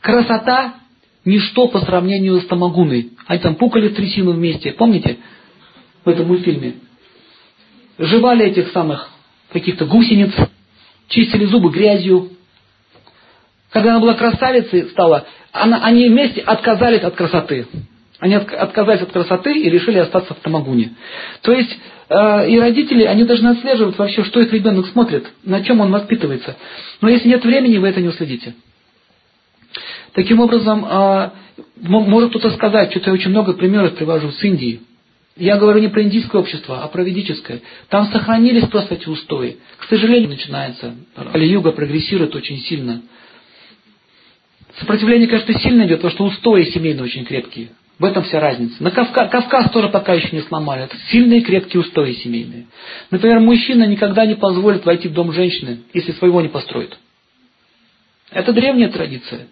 Красота– 0.01 0.75
ничто 1.25 1.69
по 1.69 1.81
сравнению 1.81 2.41
с 2.41 2.47
Тамагуной. 2.47 3.11
Они 3.27 3.41
там 3.41 3.55
пукали 3.55 3.89
в 3.89 3.95
трясину 3.95 4.33
вместе, 4.33 4.73
помните? 4.73 5.19
В 6.05 6.09
этом 6.09 6.27
мультфильме. 6.27 6.75
Жевали 7.99 8.47
этих 8.47 8.73
самых 8.73 9.09
каких-то 9.53 9.85
гусениц, 9.85 10.33
чистили 11.09 11.45
зубы 11.45 11.71
грязью. 11.71 12.31
Когда 13.71 13.91
она 13.91 14.01
была 14.01 14.15
красавицей 14.15 14.91
стала, 14.91 15.27
она, 15.53 15.85
они 15.85 16.09
вместе 16.09 16.41
отказались 16.41 17.03
от 17.03 17.15
красоты. 17.15 17.67
Они 18.19 18.35
отказались 18.35 19.03
от 19.03 19.13
красоты 19.13 19.59
и 19.59 19.71
решили 19.71 19.99
остаться 19.99 20.35
в 20.35 20.39
Тамагуне. 20.39 20.95
То 21.43 21.53
есть 21.53 21.77
и 22.49 22.59
родители, 22.59 23.05
они 23.05 23.25
должны 23.25 23.49
отслеживать 23.49 23.97
вообще, 23.97 24.25
что 24.25 24.41
их 24.41 24.53
ребенок 24.53 24.87
смотрит, 24.89 25.27
на 25.45 25.63
чем 25.63 25.81
он 25.81 25.91
воспитывается. 25.91 26.57
Но 27.01 27.09
если 27.09 27.29
нет 27.29 27.45
времени, 27.45 27.79
вы 27.79 27.89
это 27.89 28.01
не 28.01 28.09
уследите. 28.09 28.55
Таким 30.13 30.41
образом, 30.41 30.85
э, 30.85 31.31
может 31.77 32.31
кто-то 32.31 32.51
сказать, 32.51 32.91
что-то 32.91 33.11
я 33.11 33.15
очень 33.15 33.31
много 33.31 33.55
примеров 33.55 33.95
привожу 33.95 34.31
с 34.31 34.43
Индии. 34.43 34.81
Я 35.37 35.57
говорю 35.57 35.81
не 35.81 35.89
про 35.89 36.03
индийское 36.03 36.41
общество, 36.41 36.83
а 36.83 36.89
про 36.89 37.03
ведическое. 37.03 37.63
Там 37.89 38.07
сохранились 38.07 38.67
просто 38.67 38.97
эти 38.97 39.09
устои. 39.09 39.57
К 39.79 39.85
сожалению, 39.85 40.29
начинается. 40.29 40.95
Али-юга 41.17 41.73
прогрессирует 41.73 42.35
очень 42.35 42.59
сильно. 42.59 43.01
Сопротивление, 44.79 45.29
конечно, 45.29 45.59
сильно 45.61 45.87
идет, 45.87 46.03
потому 46.03 46.13
что 46.13 46.25
устои 46.25 46.65
семейные 46.65 47.05
очень 47.05 47.25
крепкие. 47.25 47.71
В 48.03 48.05
этом 48.05 48.25
вся 48.25 48.41
разница. 48.41 48.83
На 48.83 48.91
Кавказ, 48.91 49.31
Кавказ 49.31 49.71
тоже 49.71 49.89
пока 49.89 50.15
еще 50.15 50.35
не 50.35 50.43
сломали. 50.43 50.83
Это 50.83 50.97
сильные 51.13 51.41
крепкие 51.41 51.83
устои 51.83 52.15
семейные. 52.15 52.67
Например, 53.13 53.39
мужчина 53.39 53.85
никогда 53.85 54.27
не 54.27 54.35
позволит 54.35 54.85
войти 54.85 55.07
в 55.07 55.13
дом 55.13 55.33
женщины, 55.33 55.83
если 55.95 56.11
своего 56.11 56.41
не 56.41 56.49
построит. 56.49 56.99
Это 58.33 58.53
древняя 58.53 58.89
традиция. 58.89 59.47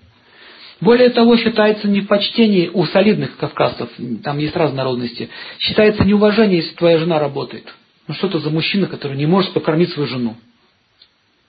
Более 0.81 1.11
того, 1.11 1.37
считается 1.37 1.87
не 1.87 2.01
почтение 2.01 2.73
у 2.73 2.87
солидных 2.87 3.37
кавказцев, 3.37 3.89
там 4.25 4.39
есть 4.39 4.57
разные 4.57 4.79
народности, 4.79 5.31
считается 5.61 6.05
неуважение, 6.05 6.57
если 6.57 6.75
твоя 6.75 6.99
жена 6.99 7.21
работает. 7.21 7.73
Ну 8.09 8.15
что 8.15 8.27
это 8.27 8.41
за 8.41 8.51
мужчина, 8.51 8.89
который 8.89 9.17
не 9.17 9.27
может 9.27 9.53
покормить 9.53 9.93
свою 9.93 10.09
жену? 10.09 10.35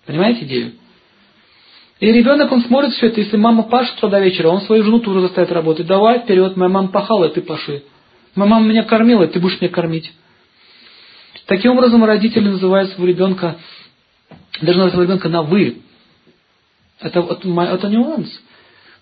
Понимаете 0.05 0.45
идею? 0.45 0.73
И 2.01 2.11
ребенок, 2.11 2.51
он 2.51 2.63
смотрит 2.63 2.93
все 2.93 3.07
это, 3.07 3.21
если 3.21 3.37
мама 3.37 3.61
пашет 3.61 4.01
до 4.01 4.19
вечера, 4.19 4.47
он 4.47 4.61
свою 4.61 4.83
жену 4.83 4.99
тоже 5.01 5.21
заставит 5.21 5.51
работать. 5.51 5.85
Давай 5.85 6.21
вперед, 6.21 6.57
моя 6.57 6.67
мама 6.67 6.87
пахала, 6.87 7.29
ты 7.29 7.41
паши. 7.41 7.83
Моя 8.33 8.49
мама 8.49 8.65
меня 8.65 8.83
кормила, 8.83 9.27
ты 9.27 9.39
будешь 9.39 9.61
меня 9.61 9.69
кормить. 9.69 10.11
Таким 11.45 11.73
образом, 11.73 12.03
родители 12.03 12.49
называют 12.49 12.89
своего 12.89 13.05
ребенка, 13.05 13.57
даже 14.61 14.79
называют 14.79 14.93
своего 14.93 15.11
ребенка 15.11 15.29
на 15.29 15.43
«вы». 15.43 15.77
Это, 16.99 17.19
это, 17.19 17.47
это 17.47 17.87
нюанс. 17.87 18.29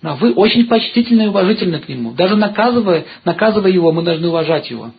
На 0.02 0.16
«вы» 0.16 0.34
очень 0.34 0.68
почтительно 0.68 1.22
и 1.22 1.28
уважительно 1.28 1.80
к 1.80 1.88
нему. 1.88 2.12
Даже 2.12 2.36
наказывая, 2.36 3.06
наказывая 3.24 3.72
его, 3.72 3.94
мы 3.94 4.04
должны 4.04 4.28
уважать 4.28 4.70
его. 4.70 4.92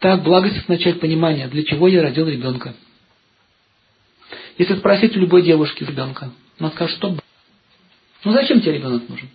Так, 0.00 0.22
благость 0.22 0.68
начать 0.68 1.00
понимание, 1.00 1.48
для 1.48 1.64
чего 1.64 1.88
я 1.88 2.02
родил 2.02 2.28
ребенка. 2.28 2.74
Если 4.58 4.76
спросить 4.76 5.16
у 5.16 5.20
любой 5.20 5.42
девушки 5.42 5.84
ребенка, 5.84 6.32
она 6.58 6.70
скажет, 6.70 6.96
что 6.96 7.16
Ну 8.24 8.32
зачем 8.32 8.60
тебе 8.60 8.74
ребенок 8.74 9.08
нужен? 9.08 9.28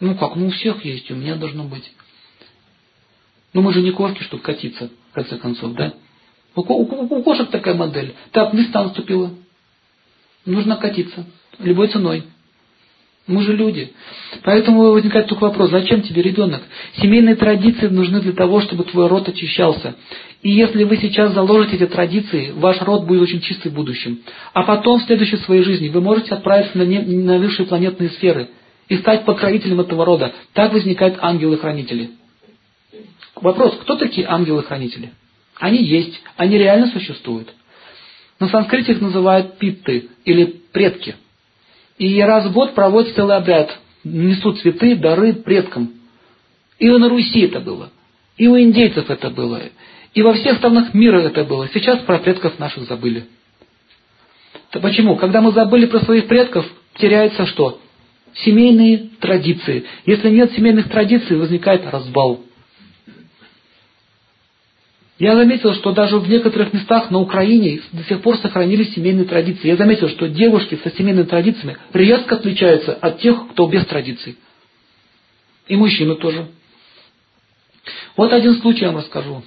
Ну 0.00 0.14
как, 0.16 0.36
ну 0.36 0.46
у 0.46 0.50
всех 0.50 0.84
есть, 0.84 1.10
у 1.10 1.16
меня 1.16 1.34
должно 1.34 1.64
быть. 1.64 1.90
Ну 3.52 3.62
мы 3.62 3.72
же 3.72 3.82
не 3.82 3.90
кошки, 3.90 4.22
чтобы 4.22 4.42
катиться, 4.42 4.90
в 5.10 5.14
конце 5.14 5.38
концов, 5.38 5.72
да? 5.74 5.94
У, 6.54 6.60
у, 6.60 7.18
у 7.18 7.22
кошек 7.22 7.50
такая 7.50 7.74
модель. 7.74 8.14
Так, 8.32 8.54
листа 8.54 8.84
наступила. 8.84 9.34
Нужно 10.44 10.76
катиться. 10.76 11.26
Любой 11.58 11.88
ценой. 11.88 12.24
Мы 13.28 13.42
же 13.42 13.54
люди. 13.54 13.92
Поэтому 14.42 14.90
возникает 14.90 15.26
только 15.26 15.42
вопрос, 15.42 15.70
зачем 15.70 16.00
тебе 16.00 16.22
ребенок? 16.22 16.62
Семейные 16.96 17.36
традиции 17.36 17.86
нужны 17.86 18.22
для 18.22 18.32
того, 18.32 18.62
чтобы 18.62 18.84
твой 18.84 19.06
род 19.06 19.28
очищался. 19.28 19.96
И 20.40 20.50
если 20.50 20.84
вы 20.84 20.96
сейчас 20.96 21.34
заложите 21.34 21.76
эти 21.76 21.86
традиции, 21.86 22.52
ваш 22.56 22.80
род 22.80 23.04
будет 23.04 23.20
очень 23.20 23.42
чистый 23.42 23.68
в 23.68 23.74
будущем. 23.74 24.20
А 24.54 24.62
потом, 24.62 24.98
в 24.98 25.02
следующей 25.02 25.36
своей 25.36 25.62
жизни, 25.62 25.88
вы 25.88 26.00
можете 26.00 26.34
отправиться 26.34 26.78
на, 26.78 26.84
не, 26.84 27.00
на 27.00 27.36
высшие 27.36 27.66
планетные 27.66 28.08
сферы 28.10 28.48
и 28.88 28.96
стать 28.96 29.26
покровителем 29.26 29.80
этого 29.80 30.06
рода. 30.06 30.32
Так 30.54 30.72
возникают 30.72 31.18
ангелы-хранители. 31.20 32.12
Вопрос, 33.36 33.76
кто 33.82 33.96
такие 33.96 34.26
ангелы-хранители? 34.26 35.10
Они 35.56 35.84
есть, 35.84 36.18
они 36.38 36.56
реально 36.56 36.86
существуют. 36.86 37.50
На 38.40 38.48
санскрите 38.48 38.92
их 38.92 39.02
называют 39.02 39.58
питты 39.58 40.08
или 40.24 40.46
предки– 40.72 41.14
и 41.98 42.20
раз 42.22 42.46
в 42.46 42.52
год 42.52 42.74
проводят 42.74 43.14
целый 43.14 43.36
обряд. 43.36 43.76
Несут 44.04 44.60
цветы, 44.60 44.94
дары 44.96 45.34
предкам. 45.34 45.90
И 46.78 46.88
на 46.88 47.08
Руси 47.08 47.40
это 47.40 47.60
было. 47.60 47.90
И 48.36 48.46
у 48.46 48.58
индейцев 48.58 49.10
это 49.10 49.30
было. 49.30 49.60
И 50.14 50.22
во 50.22 50.32
всех 50.34 50.58
странах 50.58 50.94
мира 50.94 51.20
это 51.20 51.44
было. 51.44 51.68
Сейчас 51.74 51.98
про 52.00 52.18
предков 52.18 52.58
наших 52.58 52.84
забыли. 52.84 53.26
То 54.70 54.80
почему? 54.80 55.16
Когда 55.16 55.40
мы 55.40 55.52
забыли 55.52 55.86
про 55.86 56.00
своих 56.00 56.28
предков, 56.28 56.66
теряется 56.98 57.46
что? 57.46 57.80
Семейные 58.34 59.10
традиции. 59.20 59.84
Если 60.06 60.30
нет 60.30 60.52
семейных 60.52 60.88
традиций, 60.88 61.36
возникает 61.36 61.84
разбал. 61.90 62.40
Я 65.18 65.34
заметил, 65.34 65.74
что 65.74 65.92
даже 65.92 66.18
в 66.18 66.28
некоторых 66.28 66.72
местах 66.72 67.10
на 67.10 67.18
Украине 67.18 67.80
до 67.90 68.04
сих 68.04 68.22
пор 68.22 68.38
сохранились 68.38 68.94
семейные 68.94 69.24
традиции. 69.24 69.66
Я 69.66 69.76
заметил, 69.76 70.08
что 70.08 70.28
девушки 70.28 70.78
со 70.84 70.92
семейными 70.92 71.24
традициями 71.24 71.76
резко 71.92 72.36
отличаются 72.36 72.94
от 72.94 73.18
тех, 73.18 73.48
кто 73.50 73.66
без 73.66 73.84
традиций. 73.86 74.38
И 75.66 75.74
мужчины 75.74 76.14
тоже. 76.14 76.46
Вот 78.16 78.32
один 78.32 78.60
случай 78.60 78.82
я 78.82 78.88
вам 78.88 78.98
расскажу. 78.98 79.42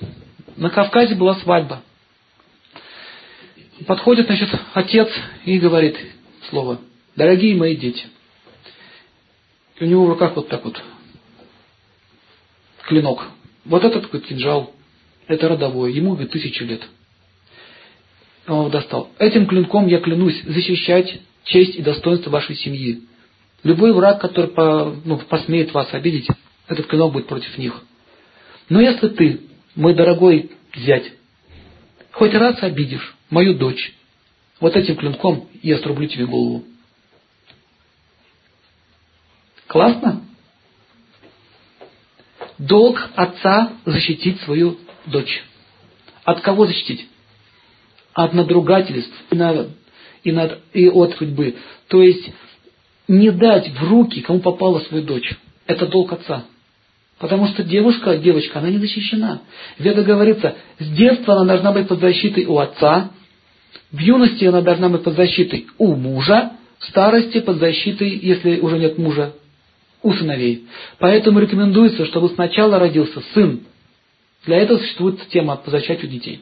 На 0.57 0.69
Кавказе 0.69 1.15
была 1.15 1.36
свадьба. 1.36 1.82
Подходит, 3.88 4.26
значит, 4.26 4.49
отец 4.74 5.09
и 5.45 5.57
говорит 5.57 5.97
слово. 6.49 6.82
Дорогие 7.15 7.55
мои 7.55 7.78
дети. 7.78 8.07
И 9.80 9.86
у 9.86 9.88
него 9.88 10.05
в 10.05 10.09
руках 10.09 10.36
вот 10.36 10.49
так 10.49 10.65
вот 10.65 10.82
клинок. 12.84 13.26
Вот 13.63 13.86
этот 13.86 14.03
такой 14.03 14.19
кинжал 14.19 14.74
это 15.32 15.47
родовой, 15.47 15.93
ему 15.93 16.15
ведь 16.15 16.32
тысячу 16.32 16.65
лет. 16.65 16.82
Он 18.47 18.59
его 18.59 18.69
достал. 18.69 19.09
Этим 19.17 19.45
клинком 19.45 19.88
я 19.88 19.99
клянусь 19.99 20.41
защищать 20.43 21.21
честь 21.43 21.75
и 21.75 21.82
достоинство 21.82 22.29
вашей 22.29 22.55
семьи. 22.55 23.03
Любой 23.63 23.93
враг, 23.93 24.19
который 24.19 24.49
по, 24.49 24.95
ну, 25.05 25.17
посмеет 25.19 25.73
вас 25.73 25.93
обидеть, 25.93 26.27
этот 26.67 26.88
клинок 26.88 27.13
будет 27.13 27.27
против 27.27 27.57
них. 27.57 27.82
Но 28.69 28.82
если 28.82 29.09
ты, 29.09 29.41
мой 29.75 29.93
дорогой 29.93 30.51
зять, 30.75 31.13
хоть 32.11 32.34
раз 32.34 32.61
обидишь 32.63 33.15
мою 33.29 33.53
дочь, 33.53 33.93
вот 34.59 34.75
этим 34.75 34.95
клинком 34.95 35.47
я 35.61 35.77
срублю 35.79 36.07
тебе 36.07 36.25
голову. 36.25 36.63
Классно? 39.67 40.23
Долг 42.57 43.01
отца 43.15 43.73
защитить 43.86 44.41
свою 44.41 44.77
дочь. 45.06 45.43
От 46.24 46.41
кого 46.41 46.66
защитить? 46.66 47.08
От 48.14 48.34
надругательств 48.34 49.14
и, 49.32 49.36
на, 49.36 49.68
и, 50.24 50.32
над, 50.32 50.60
и 50.74 50.89
от 50.89 51.16
судьбы. 51.18 51.56
То 51.88 52.02
есть 52.02 52.32
не 53.08 53.32
дать 53.32 53.70
в 53.70 53.89
руки, 53.89 54.22
кому 54.22 54.39
попала 54.39 54.80
свою 54.80 55.04
дочь. 55.04 55.32
Это 55.66 55.88
долг 55.88 56.12
отца. 56.14 56.45
Потому 57.20 57.47
что 57.47 57.64
девушка, 57.64 58.18
девочка, 58.18 58.60
она 58.60 58.70
не 58.70 58.80
защищена. 58.80 59.41
Веда 59.78 60.04
говорится, 60.04 60.56
с 60.80 60.88
детства 60.89 61.36
она 61.36 61.45
должна 61.45 61.72
быть 61.72 61.88
под 61.88 61.99
защитой 61.99 62.45
у 62.45 62.58
отца, 62.58 63.12
В 63.91 63.99
юности 63.99 64.45
она 64.45 64.62
должна 64.62 64.89
быть 64.89 65.04
под 65.04 65.16
защитой 65.16 65.68
у 65.78 65.95
мужа, 65.95 66.54
в 66.80 66.86
старости 66.86 67.39
под 67.41 67.58
защитой, 67.58 68.10
если 68.10 68.60
уже 68.60 68.80
нет 68.80 68.97
мужа, 68.97 69.34
у 70.02 70.14
сыновей. 70.14 70.66
Поэтому 70.97 71.39
рекомендуется, 71.39 72.06
чтобы 72.06 72.30
сначала 72.30 72.80
родился 72.80 73.22
сын. 73.34 73.62
Для 74.46 74.58
этого 74.58 74.80
существует 74.80 75.28
тема 75.30 75.56
по 75.58 75.70
зачатию 75.70 76.10
детей. 76.10 76.42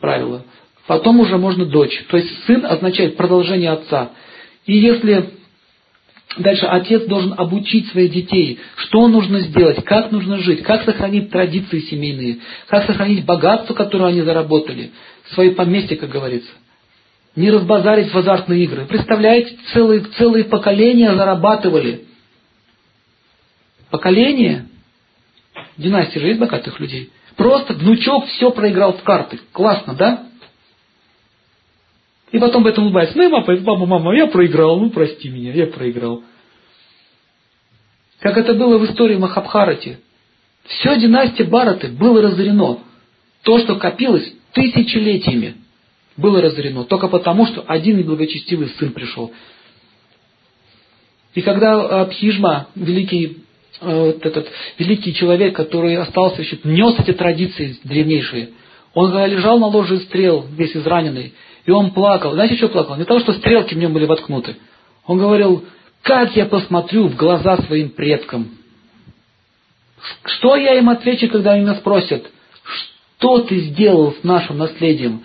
Правило. 0.00 0.44
Потом 0.86 1.20
уже 1.20 1.36
можно 1.36 1.64
дочь. 1.66 2.04
То 2.08 2.16
есть 2.16 2.44
сын 2.44 2.64
означает 2.64 3.16
продолжение 3.16 3.70
отца. 3.70 4.10
И 4.64 4.76
если 4.76 5.30
дальше 6.36 6.66
отец 6.66 7.04
должен 7.06 7.34
обучить 7.36 7.88
своих 7.88 8.12
детей, 8.12 8.60
что 8.76 9.08
нужно 9.08 9.40
сделать, 9.40 9.82
как 9.84 10.12
нужно 10.12 10.38
жить, 10.38 10.62
как 10.62 10.84
сохранить 10.84 11.30
традиции 11.30 11.80
семейные, 11.80 12.38
как 12.68 12.86
сохранить 12.86 13.24
богатство, 13.24 13.74
которое 13.74 14.10
они 14.10 14.22
заработали, 14.22 14.92
свои 15.32 15.50
поместья, 15.50 15.96
как 15.96 16.10
говорится. 16.10 16.50
Не 17.34 17.50
разбазарить 17.50 18.12
в 18.12 18.18
азартные 18.18 18.64
игры. 18.64 18.86
Представляете, 18.86 19.56
целые, 19.72 20.00
целые 20.16 20.44
поколения 20.44 21.14
зарабатывали. 21.14 22.04
Поколение. 23.90 24.67
Династии 25.78 26.18
же 26.18 26.26
есть 26.26 26.40
богатых 26.40 26.78
людей. 26.80 27.10
Просто 27.36 27.72
внучок 27.72 28.26
все 28.26 28.50
проиграл 28.50 28.94
в 28.94 29.02
карты. 29.04 29.38
Классно, 29.52 29.94
да? 29.94 30.26
И 32.32 32.38
потом 32.38 32.62
об 32.62 32.68
этом 32.68 32.84
улыбается. 32.84 33.16
Ну 33.16 33.24
и 33.24 33.28
мама, 33.28 33.56
мама, 33.60 33.86
мама, 33.86 34.16
я 34.16 34.26
проиграл, 34.26 34.78
ну 34.78 34.90
прости 34.90 35.30
меня, 35.30 35.52
я 35.52 35.66
проиграл. 35.68 36.22
Как 38.18 38.36
это 38.36 38.54
было 38.54 38.78
в 38.78 38.84
истории 38.86 39.16
Махабхарати. 39.16 40.00
Все 40.64 40.98
династия 40.98 41.44
Бараты 41.44 41.88
было 41.88 42.20
разорено. 42.20 42.80
То, 43.44 43.58
что 43.60 43.76
копилось 43.76 44.34
тысячелетиями, 44.52 45.54
было 46.16 46.42
разорено. 46.42 46.84
Только 46.84 47.06
потому, 47.06 47.46
что 47.46 47.64
один 47.66 47.96
неблагочестивый 47.98 48.68
сын 48.78 48.90
пришел. 48.92 49.32
И 51.34 51.40
когда 51.40 52.02
Абхижма, 52.02 52.66
великий, 52.74 53.44
вот 53.80 54.24
этот, 54.24 54.48
великий 54.78 55.14
человек, 55.14 55.54
который 55.54 55.96
остался 55.96 56.42
еще, 56.42 56.58
нес 56.64 56.94
эти 56.98 57.12
традиции 57.12 57.78
древнейшие, 57.84 58.50
он 58.94 59.12
лежал 59.26 59.58
на 59.58 59.66
ложе 59.66 59.98
стрел, 60.00 60.46
весь 60.50 60.74
израненный, 60.74 61.34
и 61.64 61.70
он 61.70 61.92
плакал. 61.92 62.32
Знаете, 62.32 62.56
что 62.56 62.68
плакал? 62.68 62.96
Не 62.96 63.04
того, 63.04 63.20
что 63.20 63.32
стрелки 63.34 63.74
в 63.74 63.78
нем 63.78 63.92
были 63.92 64.06
воткнуты. 64.06 64.56
Он 65.06 65.18
говорил, 65.18 65.64
как 66.02 66.34
я 66.36 66.46
посмотрю 66.46 67.08
в 67.08 67.16
глаза 67.16 67.58
своим 67.58 67.90
предкам? 67.90 68.50
Что 70.24 70.56
я 70.56 70.78
им 70.78 70.88
отвечу, 70.88 71.28
когда 71.28 71.52
они 71.52 71.62
меня 71.62 71.74
спросят, 71.74 72.24
что 72.62 73.40
ты 73.40 73.58
сделал 73.60 74.12
с 74.12 74.24
нашим 74.24 74.58
наследием? 74.58 75.22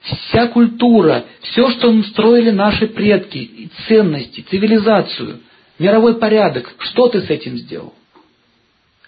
Вся 0.00 0.48
культура, 0.48 1.24
все, 1.40 1.70
что 1.70 2.02
строили 2.04 2.50
наши 2.50 2.86
предки, 2.86 3.70
ценности, 3.86 4.42
цивилизацию, 4.42 5.40
мировой 5.78 6.18
порядок, 6.18 6.74
что 6.78 7.08
ты 7.08 7.20
с 7.20 7.30
этим 7.30 7.56
сделал? 7.56 7.94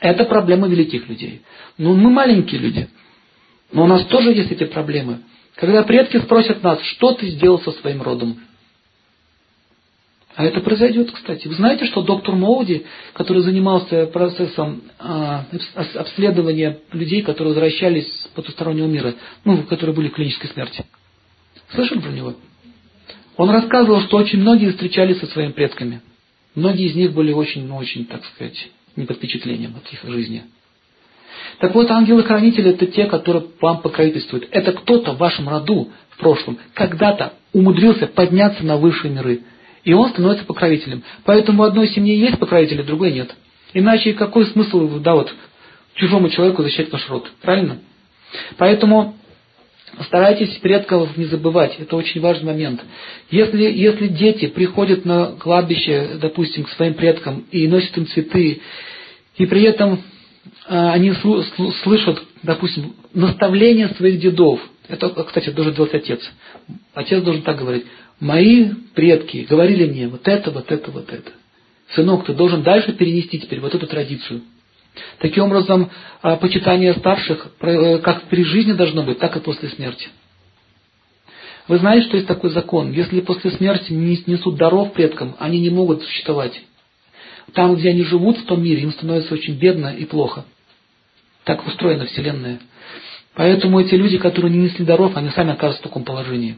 Это 0.00 0.24
проблема 0.24 0.68
великих 0.68 1.08
людей. 1.08 1.42
Ну, 1.78 1.94
мы 1.94 2.10
маленькие 2.10 2.60
люди, 2.60 2.88
но 3.72 3.84
у 3.84 3.86
нас 3.86 4.04
тоже 4.06 4.32
есть 4.32 4.52
эти 4.52 4.64
проблемы. 4.64 5.20
Когда 5.54 5.82
предки 5.82 6.18
спросят 6.18 6.62
нас, 6.62 6.80
что 6.82 7.12
ты 7.12 7.28
сделал 7.30 7.60
со 7.60 7.72
своим 7.72 8.02
родом? 8.02 8.38
А 10.34 10.44
это 10.44 10.60
произойдет, 10.60 11.10
кстати. 11.12 11.48
Вы 11.48 11.54
знаете, 11.54 11.86
что 11.86 12.02
доктор 12.02 12.34
Моуди, 12.34 12.84
который 13.14 13.40
занимался 13.40 14.06
процессом 14.06 14.82
а, 14.98 15.46
обследования 15.94 16.80
людей, 16.92 17.22
которые 17.22 17.54
возвращались 17.54 18.06
с 18.06 18.28
потустороннего 18.28 18.86
мира, 18.86 19.14
ну, 19.44 19.62
которые 19.62 19.96
были 19.96 20.08
в 20.08 20.12
клинической 20.12 20.50
смерти. 20.50 20.84
Слышали 21.70 22.00
про 22.00 22.10
него? 22.10 22.34
Он 23.38 23.48
рассказывал, 23.48 24.02
что 24.02 24.18
очень 24.18 24.40
многие 24.40 24.70
встречались 24.72 25.20
со 25.20 25.26
своими 25.26 25.52
предками. 25.52 26.02
Многие 26.56 26.86
из 26.86 26.96
них 26.96 27.12
были 27.12 27.32
очень, 27.32 27.66
ну, 27.66 27.76
очень, 27.76 28.06
так 28.06 28.24
сказать, 28.24 28.70
не 28.96 29.04
под 29.04 29.18
впечатлением 29.18 29.76
от 29.76 29.92
их 29.92 30.10
жизни. 30.10 30.44
Так 31.58 31.74
вот, 31.74 31.90
ангелы-хранители– 31.90 32.70
это 32.72 32.86
те, 32.86 33.04
которые 33.04 33.44
вам 33.60 33.82
покровительствуют. 33.82 34.48
Это 34.50 34.72
кто-то 34.72 35.12
в 35.12 35.18
вашем 35.18 35.48
роду 35.48 35.90
в 36.10 36.16
прошлом 36.16 36.58
когда-то 36.72 37.34
умудрился 37.52 38.06
подняться 38.06 38.64
на 38.64 38.78
высшие 38.78 39.12
миры. 39.12 39.42
И 39.84 39.92
он 39.92 40.10
становится 40.10 40.46
покровителем. 40.46 41.02
Поэтому 41.24 41.58
в 41.58 41.62
одной 41.62 41.88
семье 41.88 42.18
есть 42.18 42.38
покровители, 42.38 42.82
в 42.82 42.86
другой 42.86 43.12
нет. 43.12 43.34
Иначе 43.74 44.14
какой 44.14 44.46
смысл, 44.46 44.98
да, 44.98 45.14
вот, 45.14 45.32
чужому 45.94 46.30
человеку 46.30 46.62
защищать 46.62 46.90
ваш 46.90 47.08
род? 47.10 47.30
Правильно? 47.42 47.78
Поэтому 48.56 49.14
Старайтесь 50.04 50.50
предков 50.58 51.16
не 51.16 51.24
забывать, 51.24 51.76
это 51.78 51.96
очень 51.96 52.20
важный 52.20 52.46
момент. 52.46 52.82
Если, 53.30 53.62
если 53.62 54.08
дети 54.08 54.46
приходят 54.46 55.04
на 55.04 55.32
кладбище, 55.38 56.18
допустим, 56.20 56.64
к 56.64 56.70
своим 56.70 56.94
предкам 56.94 57.46
и 57.50 57.66
носят 57.66 57.96
им 57.96 58.06
цветы, 58.06 58.60
и 59.36 59.46
при 59.46 59.62
этом 59.62 60.02
а, 60.66 60.92
они 60.92 61.12
слышат, 61.82 62.22
допустим, 62.42 62.94
наставления 63.14 63.88
своих 63.90 64.20
дедов. 64.20 64.60
Это, 64.88 65.08
кстати, 65.24 65.50
должен 65.50 65.74
делать 65.74 65.94
отец. 65.94 66.20
Отец 66.94 67.22
должен 67.22 67.42
так 67.42 67.58
говорить. 67.58 67.86
Мои 68.20 68.70
предки 68.94 69.46
говорили 69.48 69.86
мне 69.86 70.08
вот 70.08 70.26
это, 70.28 70.50
вот 70.50 70.70
это, 70.70 70.90
вот 70.90 71.12
это. 71.12 71.32
Сынок, 71.94 72.26
ты 72.26 72.34
должен 72.34 72.62
дальше 72.62 72.92
перенести 72.92 73.38
теперь 73.38 73.60
вот 73.60 73.74
эту 73.74 73.86
традицию. 73.86 74.42
Таким 75.18 75.44
образом, 75.44 75.90
а, 76.22 76.36
почитание 76.36 76.94
старших 76.94 77.48
э, 77.60 77.98
как 77.98 78.24
при 78.24 78.44
жизни 78.44 78.72
должно 78.72 79.02
быть, 79.02 79.18
так 79.18 79.36
и 79.36 79.40
после 79.40 79.68
смерти. 79.68 80.08
Вы 81.68 81.78
знаете, 81.78 82.06
что 82.06 82.16
есть 82.16 82.28
такой 82.28 82.50
закон. 82.50 82.92
Если 82.92 83.20
после 83.20 83.50
смерти 83.50 83.92
не 83.92 84.22
несут 84.26 84.56
даров 84.56 84.92
предкам, 84.92 85.36
они 85.38 85.60
не 85.60 85.70
могут 85.70 86.02
существовать. 86.02 86.60
Там, 87.52 87.74
где 87.76 87.90
они 87.90 88.02
живут, 88.04 88.38
в 88.38 88.44
том 88.46 88.62
мире, 88.62 88.82
им 88.82 88.92
становится 88.92 89.34
очень 89.34 89.54
бедно 89.54 89.88
и 89.88 90.04
плохо. 90.04 90.44
Так 91.44 91.66
устроена 91.66 92.06
Вселенная. 92.06 92.60
Поэтому 93.34 93.80
эти 93.80 93.94
люди, 93.94 94.18
которые 94.18 94.52
не 94.52 94.64
несли 94.64 94.84
даров, 94.84 95.16
они 95.16 95.30
сами 95.30 95.52
оказываются 95.52 95.82
в 95.82 95.88
таком 95.88 96.04
положении. 96.04 96.56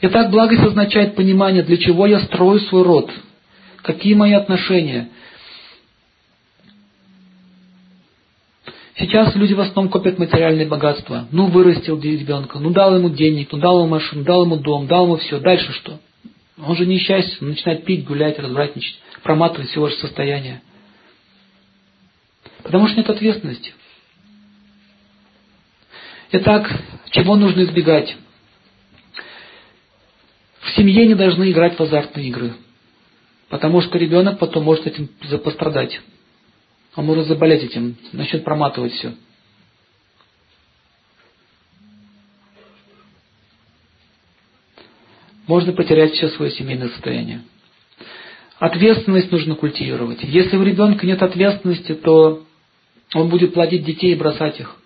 Итак, 0.00 0.30
благость 0.30 0.62
означает 0.62 1.14
понимание, 1.14 1.62
для 1.62 1.76
чего 1.76 2.06
я 2.06 2.20
строю 2.20 2.60
свой 2.60 2.82
род, 2.82 3.10
какие 3.82 4.14
мои 4.14 4.32
отношения. 4.32 5.08
Сейчас 8.96 9.34
люди 9.34 9.54
в 9.54 9.60
основном 9.60 9.90
копят 9.90 10.18
материальные 10.18 10.68
богатства. 10.68 11.26
Ну, 11.32 11.46
вырастил 11.46 12.00
ребенка, 12.00 12.60
ну, 12.60 12.70
дал 12.70 12.96
ему 12.96 13.10
денег, 13.10 13.50
ну, 13.50 13.58
дал 13.58 13.78
ему 13.80 13.88
машину, 13.88 14.22
дал 14.22 14.44
ему 14.44 14.56
дом, 14.56 14.86
дал 14.86 15.06
ему 15.06 15.16
все. 15.16 15.40
Дальше 15.40 15.72
что? 15.72 15.98
Он 16.58 16.76
же 16.76 16.86
несчастен, 16.86 17.38
он 17.40 17.48
начинает 17.48 17.84
пить, 17.84 18.04
гулять, 18.04 18.38
развратничать, 18.38 18.96
проматывать 19.24 19.68
всего 19.70 19.88
же 19.88 19.96
состояние. 19.96 20.62
Потому 22.62 22.86
что 22.86 22.98
нет 22.98 23.10
ответственности. 23.10 23.74
Итак, 26.30 26.70
чего 27.10 27.34
нужно 27.34 27.62
избегать? 27.62 28.16
В 30.60 30.70
семье 30.70 31.06
не 31.06 31.14
должны 31.14 31.50
играть 31.50 31.76
в 31.76 31.82
азартные 31.82 32.28
игры. 32.28 32.54
Потому 33.48 33.82
что 33.82 33.98
ребенок 33.98 34.38
потом 34.38 34.64
может 34.64 34.86
этим 34.86 35.08
пострадать. 35.38 36.00
Он 36.96 37.06
может 37.06 37.26
заболеть 37.26 37.64
этим, 37.64 37.96
начнет 38.12 38.44
проматывать 38.44 38.92
все. 38.92 39.14
Можно 45.46 45.72
потерять 45.72 46.12
все 46.12 46.28
свое 46.28 46.50
семейное 46.52 46.88
состояние. 46.88 47.42
Ответственность 48.58 49.30
нужно 49.30 49.56
культивировать. 49.56 50.22
Если 50.22 50.56
у 50.56 50.62
ребенка 50.62 51.06
нет 51.06 51.22
ответственности, 51.22 51.94
то 51.94 52.46
он 53.12 53.28
будет 53.28 53.52
плодить 53.52 53.84
детей 53.84 54.12
и 54.12 54.18
бросать 54.18 54.58
их. 54.60 54.76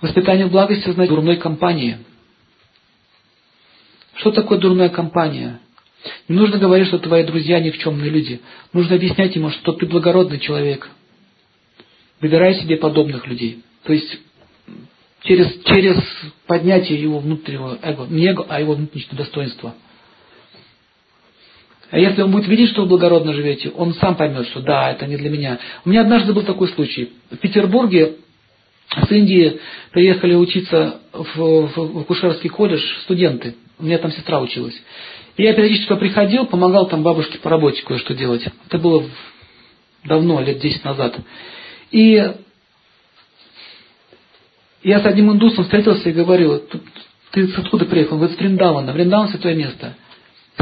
Воспитание 0.00 0.46
в 0.46 0.50
благости 0.50 0.90
значит 0.90 1.12
дурной 1.12 1.36
компании. 1.36 1.98
Что 4.14 4.32
такое 4.32 4.58
дурная 4.58 4.90
компания? 4.90 5.60
Не 6.28 6.36
нужно 6.36 6.58
говорить, 6.58 6.88
что 6.88 6.98
твои 6.98 7.24
друзья 7.24 7.60
никчемные 7.60 8.10
люди. 8.10 8.40
Нужно 8.72 8.96
объяснять 8.96 9.34
ему, 9.34 9.50
что 9.50 9.72
ты 9.72 9.86
благородный 9.86 10.38
человек. 10.38 10.88
Выбирай 12.20 12.54
себе 12.56 12.76
подобных 12.76 13.26
людей. 13.26 13.62
То 13.84 13.92
есть 13.92 14.18
через, 15.22 15.62
через 15.64 16.02
поднятие 16.46 17.00
его 17.00 17.18
внутреннего 17.18 17.78
эго, 17.82 18.06
не 18.08 18.26
эго, 18.26 18.46
а 18.48 18.60
его 18.60 18.74
внутреннего 18.74 19.16
достоинства. 19.16 19.74
А 21.90 21.98
если 21.98 22.20
он 22.22 22.30
будет 22.30 22.46
видеть, 22.48 22.70
что 22.70 22.82
вы 22.82 22.88
благородно 22.88 23.32
живете, 23.32 23.70
он 23.70 23.94
сам 23.94 24.14
поймет, 24.14 24.46
что 24.48 24.60
да, 24.60 24.90
это 24.90 25.06
не 25.06 25.16
для 25.16 25.30
меня. 25.30 25.58
У 25.84 25.88
меня 25.88 26.02
однажды 26.02 26.32
был 26.32 26.42
такой 26.42 26.68
случай. 26.68 27.12
В 27.30 27.36
Петербурге 27.38 28.16
с 28.90 29.10
Индии 29.10 29.58
приехали 29.90 30.34
учиться 30.34 31.00
в, 31.12 31.36
в, 31.36 31.76
в 31.76 32.04
Кушерский 32.04 32.50
колледж 32.50 32.82
студенты. 33.04 33.54
У 33.78 33.84
меня 33.84 33.98
там 33.98 34.12
сестра 34.12 34.40
училась. 34.40 34.74
Я 35.38 35.54
периодически 35.54 35.94
приходил, 35.94 36.46
помогал 36.46 36.88
там 36.88 37.04
бабушке 37.04 37.38
по 37.38 37.48
работе 37.48 37.80
кое-что 37.82 38.12
делать. 38.12 38.44
Это 38.66 38.78
было 38.78 39.04
давно, 40.04 40.40
лет 40.40 40.58
10 40.58 40.84
назад. 40.84 41.16
И 41.92 42.34
Я 44.82 45.00
с 45.00 45.06
одним 45.06 45.32
индусом 45.32 45.64
встретился 45.64 46.08
и 46.08 46.12
говорю, 46.12 46.62
ты 47.30 47.52
откуда 47.56 47.84
приехал? 47.84 48.14
Он 48.14 48.18
говорит, 48.18 48.36
с 48.36 48.40
Вриндавана. 48.40 48.92
Вриндаван 48.92 49.28
святое 49.28 49.54
место. 49.54 49.96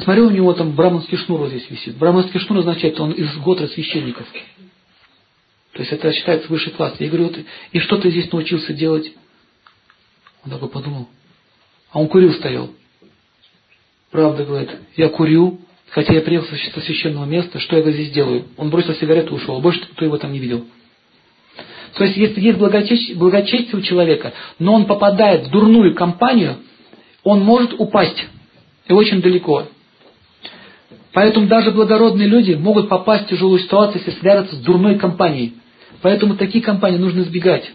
Смотрю, 0.03 0.27
у 0.27 0.31
него 0.31 0.53
там 0.53 0.73
браманский 0.73 1.17
шнур 1.17 1.41
вот 1.41 1.51
здесь 1.51 1.71
висит. 1.71 1.97
Браманский 1.97 2.39
шнур 2.41 2.59
означает, 2.59 3.01
он 3.01 3.13
из 3.13 3.35
готра 3.39 3.67
священников. 3.69 4.27
То 5.73 5.81
есть 5.81 5.93
это 5.93 6.13
считается 6.13 6.49
высший 6.49 6.73
класс. 6.73 6.95
Я 6.99 7.09
говорю, 7.09 7.29
вот, 7.29 7.39
и 7.73 7.79
что 7.79 7.97
ты 7.99 8.11
здесь 8.11 8.31
научился 8.31 8.75
делать? 8.75 9.11
Он 10.45 10.51
такой 10.51 10.69
подумал. 10.69 11.09
А 11.93 12.01
он 12.01 12.09
курил 12.09 12.35
стоял. 12.35 12.71
Правда, 14.11 14.45
говорит, 14.45 14.71
я 14.97 15.09
курю, 15.09 15.61
хотя 15.91 16.15
я 16.15 16.21
приехал 16.21 16.49
со 16.49 16.81
священного 16.81 17.25
места, 17.25 17.59
что 17.59 17.77
я 17.77 17.91
здесь 17.91 18.11
делаю? 18.13 18.45
Он 18.57 18.71
бросил 18.71 18.95
сигарету 18.95 19.35
и 19.35 19.37
ушел. 19.37 19.61
Больше 19.61 19.81
никто 19.81 20.05
его 20.05 20.17
там 20.19 20.33
не 20.33 20.39
видел. 20.39 20.65
То 21.95 22.05
есть, 22.05 22.17
если 22.17 22.41
есть 22.41 22.59
благочестие, 22.59 23.17
благочестие 23.17 23.77
у 23.77 23.83
человека, 23.83 24.33
но 24.59 24.75
он 24.75 24.87
попадает 24.87 25.47
в 25.47 25.51
дурную 25.51 25.95
компанию, 25.95 26.59
он 27.25 27.41
может 27.41 27.75
упасть. 27.79 28.27
И 28.87 28.93
очень 28.93 29.21
далеко. 29.21 29.67
Поэтому 31.13 31.47
даже 31.47 31.71
благородные 31.71 32.29
люди 32.29 32.53
могут 32.53 32.89
попасть 32.89 33.25
в 33.25 33.29
тяжелую 33.29 33.59
ситуацию, 33.59 34.03
если 34.05 34.21
связаться 34.21 34.55
с 34.55 34.59
дурной 34.59 34.99
компанией. 34.99 35.55
Поэтому 36.03 36.37
такие 36.37 36.63
компании 36.63 36.99
нужно 36.99 37.23
избегать. 37.23 37.73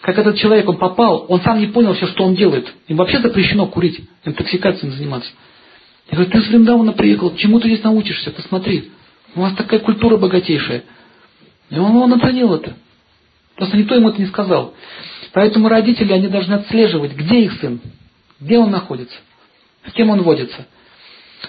Как 0.00 0.18
этот 0.18 0.36
человек, 0.36 0.68
он 0.68 0.76
попал, 0.76 1.26
он 1.28 1.40
сам 1.40 1.58
не 1.58 1.66
понял 1.66 1.88
вообще, 1.88 2.06
что 2.06 2.24
он 2.24 2.34
делает. 2.34 2.72
Им 2.88 2.98
вообще 2.98 3.18
запрещено 3.20 3.66
курить, 3.66 4.00
интоксикацией 4.24 4.92
заниматься. 4.92 5.30
Я 6.10 6.16
говорю, 6.16 6.30
ты 6.30 6.42
с 6.42 6.48
Вриндавана 6.48 6.92
приехал, 6.92 7.34
чему 7.36 7.60
ты 7.60 7.68
здесь 7.68 7.82
научишься, 7.82 8.30
посмотри. 8.30 8.90
У 9.34 9.40
вас 9.40 9.54
такая 9.54 9.80
культура 9.80 10.16
богатейшая. 10.16 10.84
И 11.70 11.78
он, 11.78 11.96
он 11.96 12.12
оценил 12.12 12.54
это. 12.54 12.74
Просто 13.56 13.76
никто 13.76 13.94
ему 13.94 14.10
это 14.10 14.20
не 14.20 14.26
сказал. 14.26 14.74
Поэтому 15.32 15.68
родители, 15.68 16.12
они 16.12 16.28
должны 16.28 16.54
отслеживать, 16.54 17.12
где 17.12 17.40
их 17.42 17.54
сын, 17.60 17.80
где 18.40 18.58
он 18.58 18.70
находится, 18.70 19.16
с 19.88 19.92
кем 19.92 20.10
он 20.10 20.22
водится. 20.22 20.66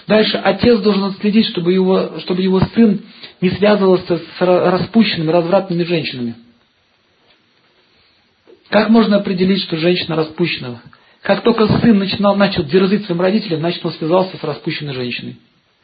Дальше 0.06 0.36
отец 0.36 0.80
должен 0.80 1.04
отследить, 1.04 1.46
чтобы 1.46 1.72
его, 1.72 2.18
чтобы 2.20 2.42
его 2.42 2.60
сын 2.74 3.00
не 3.40 3.50
связывался 3.50 4.18
с 4.18 4.40
распущенными, 4.40 5.30
развратными 5.30 5.84
женщинами. 5.84 6.34
Как 8.70 8.88
можно 8.88 9.16
определить, 9.16 9.62
что 9.62 9.76
женщина 9.76 10.16
распущенная? 10.16 10.82
Как 11.22 11.42
только 11.42 11.66
сын 11.80 11.98
начинал, 11.98 12.36
начал 12.36 12.64
дерзить 12.64 13.04
своим 13.06 13.20
родителям, 13.20 13.60
значит 13.60 13.84
он 13.84 13.92
связался 13.92 14.36
с 14.36 14.42
распущенной 14.42 14.94
женщиной. 14.94 15.36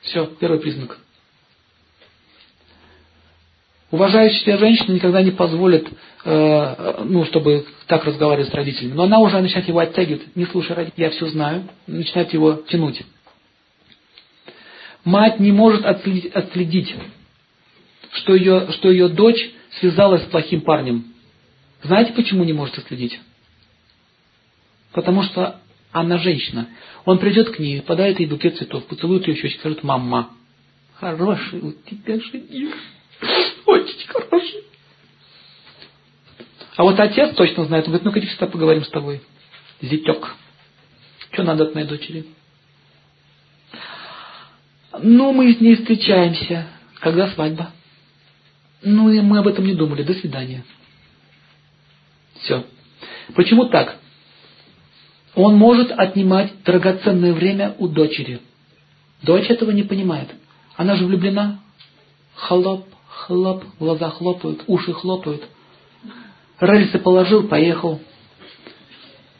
Все, 0.02 0.26
первый 0.38 0.60
признак. 0.60 0.98
Уважающая 3.90 4.40
себя 4.40 4.56
женщина 4.58 4.94
никогда 4.94 5.22
не 5.22 5.32
позволит, 5.32 5.86
э, 6.24 7.04
ну, 7.04 7.24
чтобы 7.26 7.66
так 7.86 8.04
разговаривать 8.04 8.48
с 8.48 8.54
родителями. 8.54 8.94
Но 8.94 9.02
она 9.02 9.18
уже 9.18 9.38
начинает 9.40 9.68
его 9.68 9.80
оттягивать. 9.80 10.34
Не 10.34 10.46
слушай 10.46 10.74
родителей, 10.74 11.04
я 11.04 11.10
все 11.10 11.26
знаю. 11.26 11.68
Начинает 11.86 12.32
его 12.32 12.62
тянуть. 12.68 13.02
Мать 15.04 15.40
не 15.40 15.52
может 15.52 15.84
отследить, 15.84 16.32
отследить 16.32 16.94
что, 18.12 18.34
ее, 18.34 18.68
что 18.72 18.90
ее 18.90 19.08
дочь 19.08 19.50
связалась 19.80 20.22
с 20.22 20.26
плохим 20.26 20.60
парнем. 20.62 21.11
Знаете, 21.82 22.12
почему 22.12 22.44
не 22.44 22.52
может 22.52 22.78
отследить? 22.78 23.18
Потому 24.92 25.22
что 25.22 25.60
она 25.90 26.18
женщина. 26.18 26.68
Он 27.04 27.18
придет 27.18 27.50
к 27.50 27.58
ней, 27.58 27.82
подает 27.82 28.20
ей 28.20 28.26
букет 28.26 28.56
цветов, 28.56 28.86
поцелует 28.86 29.26
ее 29.26 29.36
щечки, 29.36 29.58
скажет, 29.58 29.82
мама, 29.82 30.30
хороший 30.94 31.60
у 31.60 31.72
тебя 31.72 32.20
жених. 32.20 32.74
Очень 33.66 34.08
хороший. 34.08 34.64
А 36.76 36.84
вот 36.84 36.98
отец 36.98 37.34
точно 37.34 37.64
знает, 37.64 37.86
он 37.86 37.92
говорит, 37.92 38.04
ну-ка 38.04 38.26
сюда 38.26 38.46
поговорим 38.46 38.84
с 38.84 38.90
тобой. 38.90 39.20
Зятек. 39.80 40.34
Что 41.32 41.42
надо 41.42 41.64
от 41.64 41.74
моей 41.74 41.86
дочери? 41.86 42.26
Ну, 45.00 45.32
мы 45.32 45.52
с 45.52 45.60
ней 45.60 45.76
встречаемся. 45.76 46.66
Когда 47.00 47.28
свадьба? 47.28 47.72
Ну, 48.82 49.10
и 49.10 49.20
мы 49.20 49.38
об 49.38 49.48
этом 49.48 49.66
не 49.66 49.74
думали. 49.74 50.02
До 50.02 50.14
свидания. 50.14 50.64
Все. 52.42 52.64
Почему 53.34 53.66
так? 53.66 53.96
Он 55.34 55.56
может 55.56 55.90
отнимать 55.92 56.62
драгоценное 56.64 57.32
время 57.32 57.74
у 57.78 57.88
дочери. 57.88 58.40
Дочь 59.22 59.48
этого 59.48 59.70
не 59.70 59.82
понимает. 59.82 60.28
Она 60.76 60.96
же 60.96 61.06
влюблена. 61.06 61.60
Хлоп, 62.34 62.86
хлоп, 63.08 63.64
глаза 63.78 64.10
хлопают, 64.10 64.64
уши 64.66 64.92
хлопают. 64.92 65.42
Рельсы 66.60 66.98
положил, 66.98 67.48
поехал. 67.48 68.00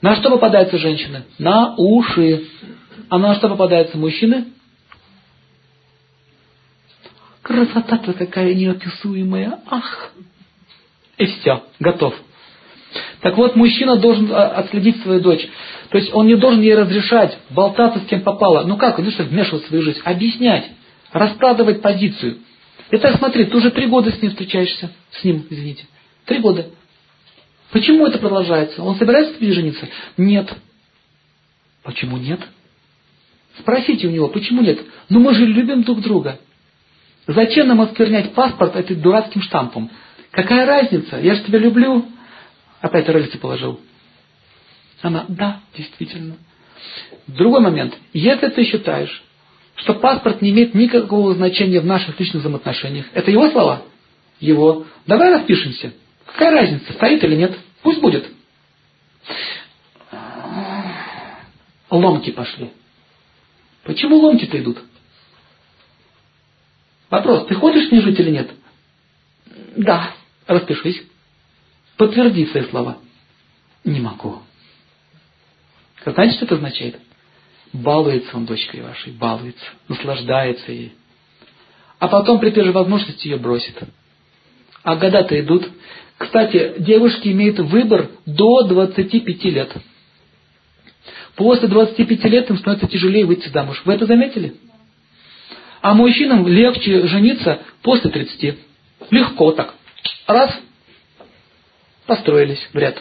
На 0.01 0.17
что 0.17 0.31
попадаются 0.31 0.79
женщины? 0.79 1.25
На 1.39 1.75
уши. 1.77 2.47
А 3.09 3.19
на 3.19 3.35
что 3.35 3.49
попадаются 3.49 3.99
мужчины? 3.99 4.47
Красота-то 7.43 8.13
какая 8.13 8.55
неописуемая. 8.55 9.61
Ах! 9.67 10.13
И 11.19 11.27
все, 11.27 11.65
готов. 11.81 12.15
Так 13.23 13.37
вот, 13.37 13.55
мужчина 13.55 13.97
должен 13.97 14.31
а, 14.33 14.49
отследить 14.49 15.01
свою 15.03 15.21
дочь. 15.21 15.47
То 15.91 15.99
есть 15.99 16.13
он 16.13 16.27
не 16.27 16.37
должен 16.37 16.61
ей 16.61 16.75
разрешать 16.75 17.39
болтаться 17.51 18.01
с 18.01 18.07
кем 18.07 18.23
попало. 18.23 18.65
Ну 18.65 18.77
как, 18.77 18.99
ну 18.99 19.11
что, 19.11 19.23
вмешивать 19.23 19.65
в 19.65 19.69
свою 19.69 19.85
жизнь? 19.85 20.01
Объяснять, 20.05 20.67
раскладывать 21.13 21.81
позицию. 21.81 22.39
Итак, 22.91 23.17
смотри, 23.19 23.45
ты 23.45 23.57
уже 23.57 23.71
три 23.71 23.87
года 23.87 24.11
с 24.11 24.21
ним 24.21 24.33
встречаешься. 24.33 24.91
С 25.13 25.25
ним, 25.25 25.47
извините. 25.49 25.85
Три 26.27 26.39
года. 26.41 26.67
Почему 27.71 28.07
это 28.07 28.19
продолжается? 28.19 28.83
Он 28.83 28.97
собирается 28.97 29.35
тебе 29.39 29.53
жениться? 29.53 29.89
Нет. 30.17 30.53
Почему 31.85 32.17
нет? 32.17 32.41
Спросите 33.59 34.09
у 34.09 34.11
него, 34.11 34.29
почему 34.29 34.63
нет? 34.63 34.81
Ну 35.09 35.21
мы 35.21 35.35
же 35.35 35.47
любим 35.47 35.85
друг 35.85 36.01
друга. 36.01 36.41
Зачем 37.29 37.69
нам 37.69 37.81
осквернять 37.83 38.35
паспорт 38.35 38.75
этим 38.75 39.01
дурацким 39.01 39.43
штампом? 39.43 39.91
Какая 40.33 40.67
разница? 40.67 41.21
Я 41.21 41.35
же 41.35 41.45
тебя 41.45 41.61
люблю. 41.61 42.05
Опять 42.83 43.09
рельсы 43.09 43.39
положил. 43.39 43.81
Она, 45.03 45.25
да, 45.29 45.61
действительно. 45.77 46.37
Другой 47.29 47.61
момент. 47.61 47.97
Если 48.13 48.49
ты 48.49 48.65
считаешь, 48.65 49.23
что 49.77 49.95
паспорт 49.95 50.43
не 50.43 50.51
имеет 50.51 50.75
никакого 50.75 51.33
значения 51.35 51.81
в 51.81 51.87
наших 51.87 52.19
личных 52.19 52.43
взаимоотношениях, 52.43 53.07
это 53.15 53.31
его 53.31 53.49
слова? 53.51 53.83
Его. 54.41 54.85
Давай 55.07 55.33
распишемся. 55.33 55.93
Какая 56.27 56.51
разница, 56.51 56.93
стоит 56.93 57.23
или 57.23 57.37
нет? 57.37 57.57
Пусть 57.83 58.01
будет. 58.01 58.29
Ломки 61.89 62.33
пошли. 62.33 62.71
Почему 63.85 64.17
ломки-то 64.17 64.59
идут? 64.59 64.79
Вопрос, 67.11 67.47
ты 67.47 67.55
хочешь 67.55 67.89
с 67.89 67.93
ней 67.93 68.01
жить 68.01 68.19
или 68.19 68.31
нет? 68.31 68.51
Да. 69.77 70.15
Распишись. 70.49 71.03
Подтверди 72.03 72.47
свои 72.47 72.65
слова. 72.65 72.99
Не 73.85 74.01
могу. 74.01 74.43
Знаете, 76.05 76.35
что 76.35 76.47
это 76.47 76.57
означает? 76.57 76.99
Балуется 77.73 78.37
он 78.37 78.45
дочкой 78.45 78.81
вашей, 78.81 79.13
балуется, 79.13 79.65
наслаждается 79.87 80.73
ей. 80.73 80.95
А 82.01 82.09
потом 82.09 82.41
при 82.41 82.51
первой 82.51 82.73
возможности 82.73 83.29
ее 83.29 83.37
бросит. 83.37 83.81
А 84.83 84.97
года-то 84.97 85.41
идут. 85.41 85.71
Кстати, 86.19 86.75
девушки 86.81 87.29
имеют 87.29 87.61
выбор 87.61 88.11
до 88.27 88.65
25 88.65 89.45
лет. 89.45 89.73
После 91.37 91.69
25 91.69 92.25
лет 92.25 92.51
им 92.51 92.59
становится 92.59 92.89
тяжелее 92.89 93.27
выйти 93.27 93.49
замуж. 93.51 93.81
Вы 93.85 93.93
это 93.93 94.07
заметили? 94.07 94.57
А 95.81 95.95
мужчинам 95.95 96.49
легче 96.49 97.07
жениться 97.07 97.61
после 97.81 98.11
30. 98.11 98.59
Легко 99.13 99.53
так. 99.53 99.77
Раз, 100.27 100.53
построились 102.07 102.69
в 102.73 102.77
ряд. 102.77 103.01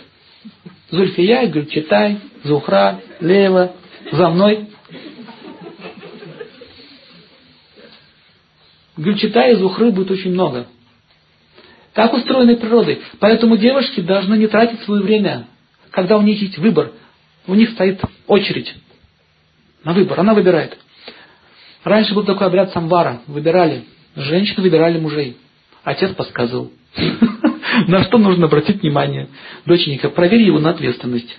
Зульфия, 0.89 1.47
Гюльчатай, 1.47 2.19
Зухра, 2.43 2.99
Лева, 3.19 3.73
за 4.11 4.29
мной. 4.29 4.67
Гюльчатай 8.97 9.53
и 9.53 9.55
Зухры 9.55 9.91
будет 9.91 10.11
очень 10.11 10.31
много. 10.31 10.67
Так 11.93 12.13
устроены 12.13 12.55
природой. 12.55 13.01
Поэтому 13.19 13.57
девушки 13.57 14.01
должны 14.01 14.35
не 14.35 14.47
тратить 14.47 14.81
свое 14.81 15.01
время, 15.01 15.47
когда 15.91 16.17
у 16.17 16.21
них 16.21 16.41
есть 16.41 16.57
выбор. 16.57 16.91
У 17.47 17.55
них 17.55 17.71
стоит 17.71 17.99
очередь 18.27 18.73
на 19.83 19.93
выбор. 19.93 20.19
Она 20.19 20.33
выбирает. 20.33 20.77
Раньше 21.83 22.13
был 22.13 22.23
такой 22.23 22.47
обряд 22.47 22.71
самвара. 22.71 23.21
Выбирали. 23.27 23.85
Женщины 24.15 24.61
выбирали 24.61 24.99
мужей. 24.99 25.37
Отец 25.83 26.13
подсказывал. 26.13 26.71
На 27.87 28.03
что 28.03 28.17
нужно 28.17 28.47
обратить 28.47 28.81
внимание? 28.81 29.29
Доченька, 29.65 30.09
проверь 30.09 30.41
его 30.41 30.59
на 30.59 30.71
ответственность. 30.71 31.37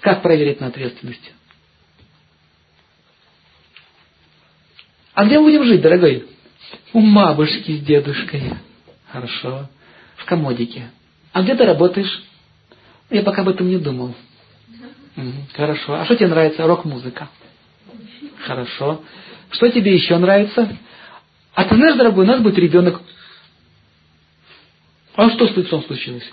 Как 0.00 0.22
проверить 0.22 0.60
на 0.60 0.68
ответственность? 0.68 1.32
А 5.14 5.24
где 5.24 5.38
мы 5.38 5.44
будем 5.44 5.64
жить, 5.64 5.80
дорогой? 5.80 6.26
У 6.92 7.00
бабушки 7.14 7.78
с 7.78 7.80
дедушкой. 7.80 8.52
Хорошо. 9.10 9.68
В 10.16 10.24
комодике. 10.24 10.90
А 11.32 11.42
где 11.42 11.54
ты 11.54 11.64
работаешь? 11.64 12.22
Я 13.10 13.22
пока 13.22 13.42
об 13.42 13.48
этом 13.48 13.68
не 13.68 13.78
думал. 13.78 14.14
Хорошо. 15.54 15.94
А 15.94 16.04
что 16.04 16.16
тебе 16.16 16.28
нравится? 16.28 16.66
Рок-музыка. 16.66 17.28
Хорошо. 18.40 19.02
Что 19.50 19.68
тебе 19.68 19.94
еще 19.94 20.18
нравится? 20.18 20.76
А 21.54 21.64
ты 21.64 21.76
знаешь, 21.76 21.96
дорогой, 21.96 22.24
у 22.24 22.28
нас 22.28 22.40
будет 22.40 22.58
ребенок. 22.58 23.00
А 25.16 25.30
что 25.30 25.46
с 25.46 25.56
лицом 25.56 25.82
случилось? 25.84 26.28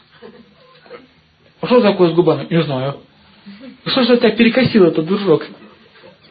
А 1.61 1.67
что 1.67 1.81
такое 1.81 2.09
с 2.09 2.13
губами? 2.13 2.47
Не 2.49 2.63
знаю. 2.63 3.01
Что 3.85 4.03
же 4.03 4.17
тебя 4.17 4.31
перекосило 4.31 4.87
этот 4.87 5.05
дружок? 5.05 5.45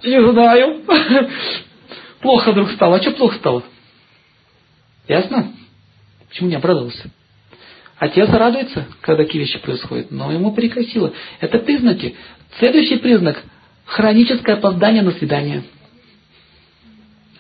Не 0.03 0.33
знаю. 0.33 0.83
Плохо 2.21 2.53
вдруг 2.53 2.71
стало. 2.73 2.97
А 2.97 3.03
что 3.03 3.13
плохо 3.13 3.37
стало? 3.37 3.63
Ясно? 5.09 5.53
Почему 6.29 6.49
не 6.49 6.57
обрадовался? 6.57 7.11
Отец 7.99 8.29
радуется, 8.31 8.87
когда 9.03 9.25
такие 9.25 9.45
вещи 9.45 9.59
происходят, 9.59 10.11
но 10.11 10.33
ему 10.33 10.55
перекосило. 10.55 11.13
Это 11.41 11.59
признаки. 11.59 12.17
Следующий 12.59 12.97
признак– 12.97 13.43
хроническое 13.85 14.57
опоздание 14.57 15.03
на 15.03 15.13
свидание. 15.13 15.65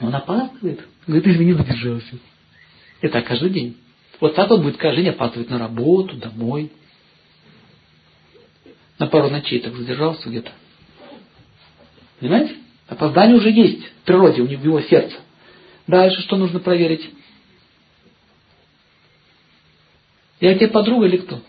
Он 0.01 0.15
опаздывает. 0.15 0.81
Говорит, 1.07 1.27
извини, 1.27 1.53
задержался. 1.55 2.19
И 3.01 3.09
так 3.09 3.27
каждый 3.27 3.51
день. 3.51 3.77
Вот 4.20 4.34
так 4.34 4.51
он 4.51 4.62
будет 4.62 4.76
каждый 4.76 5.02
день 5.02 5.12
опаздывать 5.12 5.48
на 5.48 5.59
работу, 5.59 6.16
домой. 6.16 6.70
На 8.98 9.06
пару 9.06 9.30
ночей 9.30 9.60
так 9.60 9.74
задержался 9.74 10.28
где-то. 10.28 10.52
Понимаете? 12.20 12.56
Опоздание 12.86 13.36
уже 13.36 13.51
есть 13.51 13.86
в 13.86 13.92
природе, 14.05 14.42
у 14.42 14.47
него 14.47 14.60
в 14.60 14.64
его 14.64 14.80
сердце. 14.82 15.16
Дальше 15.86 16.20
что 16.22 16.36
нужно 16.36 16.60
проверить? 16.60 17.09
Я 20.40 20.55
тебе 20.55 20.68
подруга 20.68 21.06
или 21.06 21.16
кто? 21.16 21.40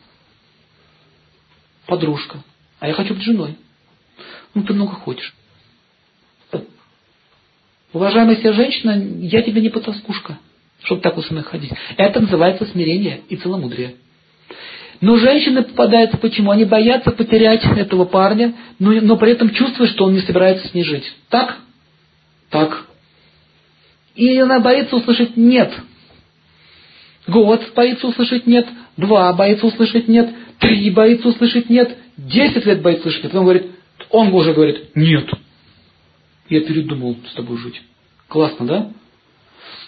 Подружка. 1.87 2.41
А 2.79 2.87
я 2.87 2.93
хочу 2.93 3.13
быть 3.13 3.23
женой. 3.23 3.57
Ну, 4.53 4.63
ты 4.63 4.73
много 4.73 4.93
хочешь. 4.93 5.33
Уважаемая 7.93 8.37
себя 8.37 8.53
женщина, 8.53 8.91
я 8.91 9.41
тебе 9.41 9.61
не 9.61 9.69
потаскушка, 9.69 10.39
чтобы 10.83 11.01
так 11.01 11.17
у 11.17 11.21
самой 11.21 11.43
ходить. 11.43 11.71
Это 11.97 12.19
называется 12.19 12.65
смирение 12.65 13.21
и 13.29 13.35
целомудрие. 13.35 13.95
Но 14.99 15.17
женщины 15.17 15.63
попадаются 15.63 16.17
почему? 16.17 16.51
Они 16.51 16.63
боятся 16.63 17.11
потерять 17.11 17.63
этого 17.63 18.05
парня, 18.05 18.53
но, 18.77 18.91
но 19.01 19.17
при 19.17 19.31
этом 19.31 19.49
чувствуют, 19.49 19.91
что 19.91 20.05
он 20.05 20.13
не 20.13 20.21
собирается 20.21 20.67
с 20.67 20.73
ней 20.73 20.83
жить. 20.83 21.11
Так? 21.29 21.57
Так. 22.49 22.85
И 24.15 24.37
она 24.37 24.59
боится 24.59 24.95
услышать 24.95 25.37
«нет». 25.37 25.73
Год 27.27 27.71
боится 27.75 28.07
услышать 28.07 28.45
«нет», 28.45 28.67
два 28.97 29.31
боится 29.33 29.65
услышать 29.65 30.07
«нет», 30.07 30.29
три 30.59 30.89
боится 30.89 31.29
услышать 31.29 31.69
«нет», 31.69 31.97
десять 32.17 32.65
лет 32.65 32.81
боится 32.81 33.07
услышать 33.07 33.23
«нет». 33.23 33.31
Потом 33.31 33.45
говорит, 33.45 33.67
он 34.09 34.33
уже 34.33 34.53
говорит 34.53 34.95
«нет». 34.95 35.29
Я 36.49 36.61
передумал 36.61 37.15
с 37.31 37.33
тобой 37.33 37.57
жить. 37.57 37.81
Классно, 38.27 38.67
да? 38.67 38.91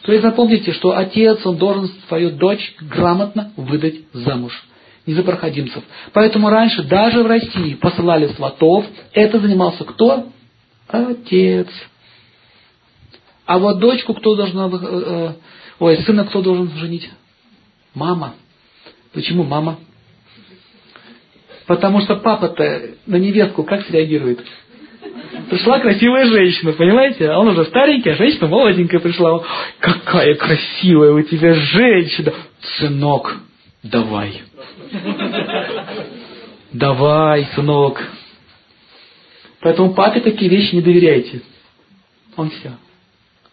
То 0.04 0.12
есть 0.12 0.24
запомните, 0.24 0.74
что 0.74 0.98
отец, 0.98 1.46
он 1.46 1.58
должен 1.58 1.90
свою 2.08 2.32
дочь 2.32 2.76
грамотно 2.82 3.54
выдать 3.56 3.96
замуж. 4.14 4.54
Не 5.06 5.14
за 5.14 5.24
проходимцев. 5.24 5.84
Поэтому 6.14 6.50
раньше 6.50 6.84
даже 6.84 7.24
в 7.24 7.28
России 7.28 7.76
посылали 7.76 8.28
сватов. 8.28 8.86
Это 9.12 9.40
занимался 9.40 9.84
кто? 9.84 10.30
Отец. 10.88 11.68
А 13.46 13.60
вот 13.60 13.80
дочку 13.80 14.14
кто 14.14 14.36
должен... 14.36 14.60
Э, 14.60 14.70
э, 14.74 15.34
ой, 15.80 15.98
сына 16.04 16.26
кто 16.26 16.42
должен 16.42 16.70
женить? 16.78 17.10
Мама. 17.94 18.36
Почему 19.14 19.44
мама? 19.44 19.78
Потому 21.68 22.02
что 22.02 22.18
папа-то 22.18 22.96
на 23.06 23.16
невестку 23.16 23.64
как 23.64 23.86
среагирует? 23.86 24.46
Пришла 25.50 25.80
красивая 25.80 26.26
женщина, 26.26 26.74
понимаете? 26.74 27.30
А 27.30 27.40
он 27.40 27.50
уже 27.50 27.66
старенький, 27.66 28.12
а 28.12 28.16
женщина 28.16 28.48
молоденькая 28.48 29.00
пришла. 29.00 29.42
Какая 29.80 30.36
красивая 30.36 31.12
у 31.12 31.22
тебя 31.22 31.54
женщина! 31.54 32.34
Сынок, 32.78 33.38
давай. 33.84 34.42
Давай, 36.72 37.48
сынок. 37.56 38.02
Поэтому 39.62 39.94
папе 39.94 40.22
такие 40.22 40.50
вещи 40.50 40.76
не 40.76 40.82
доверяйте. 40.82 41.42
Он 42.36 42.50
все. 42.50 42.72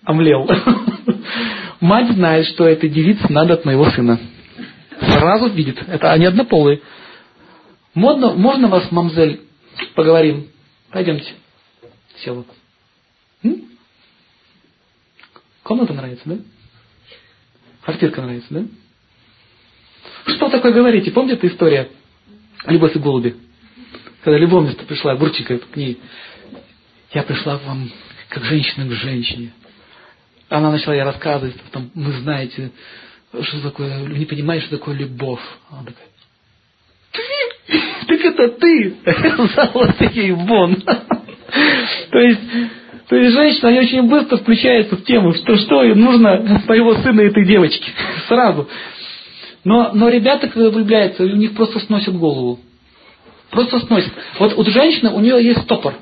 Омлел. 0.04 0.48
Мать 1.80 2.12
знает, 2.12 2.46
что 2.46 2.66
этой 2.66 2.88
девице 2.88 3.26
надо 3.28 3.54
от 3.54 3.64
моего 3.64 3.90
сына. 3.90 4.18
Сразу 5.00 5.48
видит. 5.48 5.82
Это 5.86 6.12
они 6.12 6.26
однополые. 6.26 6.80
Модно, 7.94 8.34
можно 8.34 8.68
вас, 8.68 8.90
мамзель, 8.90 9.40
поговорим? 9.94 10.46
Пойдемте. 10.90 11.32
Села. 12.22 12.44
М? 13.42 13.64
Комната 15.62 15.92
нравится, 15.92 16.22
да? 16.26 16.38
Квартирка 17.82 18.22
нравится, 18.22 18.48
да? 18.50 18.64
Что 20.26 20.48
такое 20.50 20.72
говорите? 20.72 21.10
Помните 21.10 21.36
эту 21.36 21.48
история? 21.48 21.88
Любовь 22.66 22.94
и 22.94 22.98
голуби. 22.98 23.36
Когда 24.22 24.38
любовница 24.38 24.84
пришла, 24.84 25.16
бурчикает 25.16 25.64
к 25.64 25.76
ней. 25.76 25.98
Я 27.12 27.22
пришла 27.22 27.58
к 27.58 27.64
вам 27.64 27.90
как 28.28 28.44
женщина 28.44 28.86
к 28.86 28.92
женщине. 28.92 29.52
Она 30.48 30.70
начала 30.70 30.94
ей 30.94 31.02
рассказывать, 31.02 31.60
потом, 31.62 31.90
вы 31.94 32.12
знаете, 32.20 32.72
что 33.42 33.60
такое, 33.62 34.06
не 34.08 34.26
понимаешь, 34.26 34.64
что 34.64 34.78
такое 34.78 34.96
любовь. 34.96 35.40
Она 35.70 35.84
такая, 35.84 36.08
ты? 37.12 38.06
Так 38.06 38.20
это 38.24 38.48
ты! 38.48 40.10
Ей 40.20 40.32
вон. 40.32 40.82
То 42.10 42.18
есть, 42.18 42.40
то 43.08 43.16
есть 43.16 43.34
женщина, 43.34 43.78
очень 43.78 44.02
быстро 44.02 44.36
включается 44.38 44.96
в 44.96 45.04
тему, 45.04 45.34
что, 45.34 45.56
что 45.56 45.82
нужно 45.94 46.60
своего 46.64 46.94
сына 46.96 47.20
этой 47.22 47.46
девочки. 47.46 47.90
Сразу. 48.28 48.68
Но, 49.64 49.90
но 49.92 50.08
ребята, 50.08 50.48
когда 50.48 50.70
влюбляются, 50.70 51.22
у 51.22 51.26
них 51.26 51.54
просто 51.54 51.80
сносят 51.80 52.16
голову. 52.16 52.60
Просто 53.50 53.80
сносит. 53.80 54.12
Вот 54.38 54.56
у 54.56 54.64
женщины, 54.64 55.10
у 55.10 55.20
нее 55.20 55.42
есть 55.44 55.62
стопор. 55.62 55.94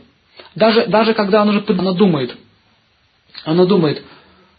Даже, 0.55 0.87
даже 0.87 1.15
когда 1.15 1.43
она 1.43 1.53
уже 1.53 1.65
она 1.69 1.93
думает. 1.93 2.37
Она 3.45 3.65
думает, 3.65 4.03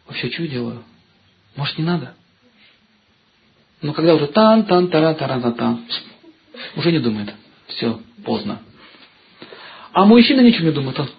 вообще, 0.07 0.29
что 0.31 0.43
я 0.43 0.49
делаю? 0.49 0.83
Может, 1.55 1.77
не 1.77 1.83
надо? 1.83 2.13
Но 3.81 3.93
когда 3.93 4.15
уже 4.15 4.27
тан 4.27 4.65
тан 4.65 4.89
тара 4.89 5.13
тара 5.13 5.39
та 5.39 5.51
тан 5.51 5.85
уже 6.75 6.91
не 6.91 6.99
думает. 6.99 7.33
Все, 7.67 7.99
поздно. 8.25 8.59
А 9.93 10.05
мужчина 10.05 10.41
ничего 10.41 10.67
не 10.67 10.73
думает. 10.73 10.99
Он... 10.99 11.09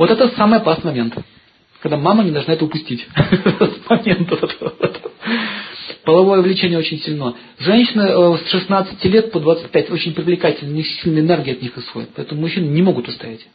Вот 0.00 0.10
это 0.10 0.28
самый 0.28 0.60
опасный 0.60 0.92
момент, 0.92 1.14
когда 1.82 1.98
мама 1.98 2.24
не 2.24 2.30
должна 2.30 2.54
это 2.54 2.64
упустить. 2.64 3.06
Момент 3.90 4.30
Половое 6.04 6.40
влечение 6.40 6.78
очень 6.78 6.98
сильно. 7.00 7.34
Женщины 7.58 8.04
э, 8.04 8.38
с 8.38 8.50
16 8.50 9.04
лет 9.04 9.30
по 9.30 9.40
25 9.40 9.90
очень 9.90 10.14
привлекательны, 10.14 10.72
у 10.72 10.76
них 10.76 10.86
сильная 10.86 11.20
энергия 11.20 11.52
от 11.52 11.60
них 11.60 11.76
исходит. 11.76 12.08
Поэтому 12.16 12.40
мужчины 12.40 12.64
не 12.64 12.80
могут 12.80 13.08
устоять. 13.08 13.46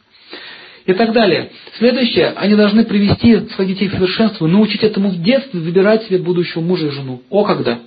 И 0.84 0.92
так 0.92 1.12
далее. 1.12 1.50
Следующее, 1.78 2.28
они 2.36 2.54
должны 2.54 2.84
привести 2.84 3.40
своих 3.56 3.70
детей 3.70 3.88
к 3.88 3.94
совершенству, 3.94 4.46
научить 4.46 4.84
этому 4.84 5.08
в 5.08 5.20
детстве 5.20 5.58
выбирать 5.58 6.04
себе 6.04 6.18
будущего 6.18 6.60
мужа 6.60 6.86
и 6.86 6.90
жену. 6.90 7.22
О, 7.28 7.42
когда! 7.42 7.80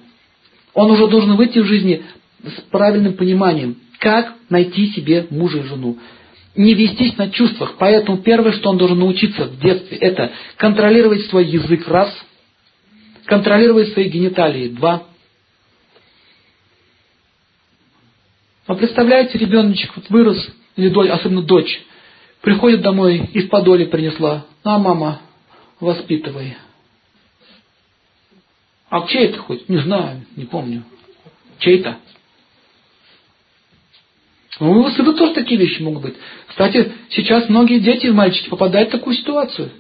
Он 0.73 0.91
уже 0.91 1.07
должен 1.07 1.37
выйти 1.37 1.59
в 1.59 1.65
жизни 1.65 2.03
с 2.43 2.59
правильным 2.71 3.13
пониманием, 3.13 3.77
как 3.99 4.33
найти 4.49 4.87
себе 4.87 5.27
мужа 5.29 5.59
и 5.59 5.63
жену. 5.63 5.97
Не 6.59 6.73
вестись 6.73 7.15
на 7.15 7.29
чувствах. 7.29 7.75
Поэтому 7.79 8.17
первое, 8.17 8.51
что 8.51 8.69
он 8.69 8.77
должен 8.77 8.99
научиться 8.99 9.45
в 9.45 9.61
детстве, 9.61 9.97
это 9.97 10.33
контролировать 10.57 11.25
свой 11.27 11.45
язык, 11.45 11.87
раз, 11.87 12.13
контролировать 13.23 13.93
свои 13.93 14.09
гениталии, 14.09 14.67
два. 14.67 15.03
А 18.67 18.75
представляете, 18.75 19.37
ребеночек 19.37 19.95
вот 19.95 20.09
вырос, 20.09 20.49
или 20.75 20.89
дочь, 20.89 21.09
особенно 21.09 21.43
дочь, 21.43 21.81
приходит 22.41 22.81
домой, 22.81 23.29
из 23.31 23.47
подоли 23.47 23.85
принесла, 23.85 24.45
а 24.65 24.79
мама, 24.79 25.21
воспитывай. 25.79 26.57
А 28.89 29.07
чей 29.07 29.27
это 29.27 29.37
хоть? 29.37 29.69
Не 29.69 29.77
знаю, 29.77 30.25
не 30.35 30.43
помню. 30.43 30.83
Чей-то. 31.59 31.99
Ну, 34.59 34.71
у 34.71 34.75
его 34.79 34.91
сына 34.91 35.13
тоже 35.13 35.33
такие 35.33 35.59
вещи 35.59 35.81
могут 35.81 36.03
быть. 36.03 36.15
Кстати, 36.47 36.91
сейчас 37.09 37.47
многие 37.47 37.79
дети 37.79 38.07
и 38.07 38.11
мальчики 38.11 38.49
попадают 38.49 38.89
в 38.89 38.91
такую 38.91 39.15
ситуацию. 39.15 39.71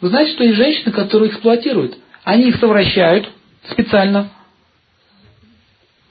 Вы 0.00 0.08
знаете, 0.08 0.32
что 0.32 0.44
есть 0.44 0.56
женщины, 0.56 0.90
которые 0.90 1.30
эксплуатируют. 1.30 1.98
Они 2.24 2.48
их 2.48 2.56
совращают 2.56 3.30
специально. 3.70 4.30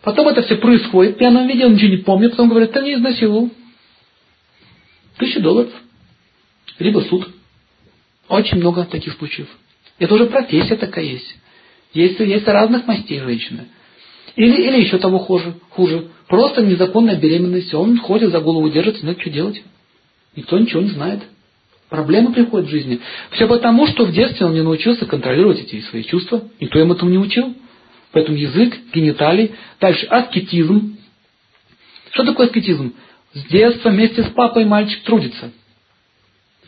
Потом 0.04 0.28
это 0.28 0.42
все 0.44 0.56
происходит, 0.56 1.16
в 1.16 1.18
пьяном 1.18 1.48
виде 1.48 1.66
он 1.66 1.74
ничего 1.74 1.90
не 1.90 1.98
помнит, 1.98 2.32
потом 2.32 2.50
говорят, 2.50 2.72
ты 2.72 2.82
не 2.82 2.96
изнасиловал. 2.96 3.50
Тысяча 5.18 5.40
долларов. 5.40 5.72
Либо 6.80 7.00
суд. 7.00 7.30
Очень 8.28 8.58
много 8.58 8.86
таких 8.86 9.14
случаев. 9.14 9.48
Это 10.00 10.14
уже 10.14 10.28
профессия 10.28 10.76
такая 10.76 11.06
есть. 11.06 11.36
Есть, 11.94 12.20
есть 12.20 12.48
разных 12.48 12.88
мастей 12.88 13.20
женщины. 13.20 13.68
Или, 14.36 14.62
или 14.62 14.82
еще 14.82 14.98
того 14.98 15.20
хуже, 15.20 15.54
хуже. 15.70 16.08
Просто 16.28 16.62
незаконная 16.62 17.18
беременность. 17.18 17.74
Он 17.74 17.98
ходит 17.98 18.32
за 18.32 18.40
голову 18.40 18.70
держится, 18.70 19.06
ну 19.06 19.16
что 19.20 19.30
делать? 19.30 19.62
Никто 20.36 20.58
ничего 20.58 20.82
не 20.82 20.90
знает. 20.90 21.22
Проблемы 21.90 22.32
приходят 22.32 22.68
в 22.68 22.72
жизни. 22.72 23.02
Все 23.32 23.48
потому, 23.48 23.86
что 23.88 24.06
в 24.06 24.14
детстве 24.14 24.46
он 24.46 24.54
не 24.54 24.62
научился 24.62 25.06
контролировать 25.06 25.60
эти 25.60 25.82
свои 25.82 26.04
чувства. 26.04 26.44
Никто 26.60 26.80
ему 26.80 26.94
этому 26.94 27.12
не 27.12 27.18
учил. 27.18 27.54
Поэтому 28.14 28.38
язык, 28.38 28.78
гениталий. 28.94 29.52
Дальше 29.80 30.06
аскетизм. 30.06 30.98
Что 32.12 32.24
такое 32.24 32.48
аскетизм? 32.48 32.94
С 33.34 33.44
детства 33.46 33.90
вместе 33.90 34.24
с 34.24 34.28
папой 34.28 34.64
мальчик 34.64 35.04
трудится. 35.04 35.52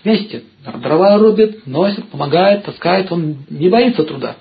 Вместе. 0.03 0.43
Дрова 0.81 1.17
рубит, 1.17 1.65
носит, 1.65 2.05
помогает, 2.09 2.65
таскает. 2.65 3.09
Он 3.09 3.37
не 3.49 3.69
боится 3.69 4.03
труда. 4.03 4.35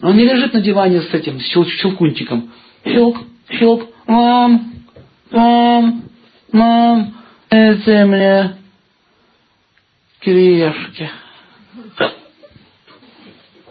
Он 0.00 0.16
не 0.16 0.24
лежит 0.24 0.52
на 0.52 0.60
диване 0.60 1.02
с 1.02 1.12
этим 1.12 1.40
щел 1.40 1.64
щелкунчиком. 1.64 2.50
Щелк, 2.84 3.18
щелк, 3.50 3.88
мам, 4.06 4.72
мам, 5.30 6.02
мам, 6.50 7.14
это 7.50 8.06
мне 8.06 8.56
кириешки. 10.20 11.10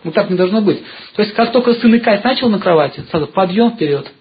Вот 0.03 0.13
так 0.13 0.29
не 0.29 0.35
должно 0.35 0.61
быть. 0.61 0.81
То 1.15 1.21
есть, 1.21 1.33
как 1.35 1.51
только 1.51 1.73
сын 1.75 1.95
икать 1.95 2.23
начал 2.23 2.49
на 2.49 2.59
кровати, 2.59 3.03
сразу 3.11 3.27
подъем 3.27 3.71
вперед. 3.71 4.11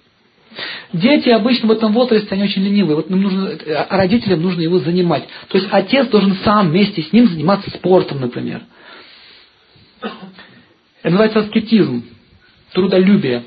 Дети 0.92 1.28
обычно 1.28 1.68
в 1.68 1.70
этом 1.70 1.92
возрасте, 1.92 2.28
они 2.32 2.44
очень 2.44 2.62
ленивые. 2.62 2.96
Вот 2.96 3.10
им 3.10 3.22
нужно, 3.22 3.56
а 3.88 3.96
родителям 3.96 4.42
нужно 4.42 4.60
его 4.60 4.78
занимать. 4.80 5.24
То 5.48 5.58
есть, 5.58 5.68
отец 5.70 6.08
должен 6.08 6.34
сам 6.44 6.70
вместе 6.70 7.02
с 7.02 7.12
ним 7.12 7.28
заниматься 7.28 7.70
спортом, 7.70 8.20
например. 8.20 8.62
Это 11.02 11.10
называется 11.10 11.40
аскетизм, 11.40 12.04
трудолюбие. 12.72 13.44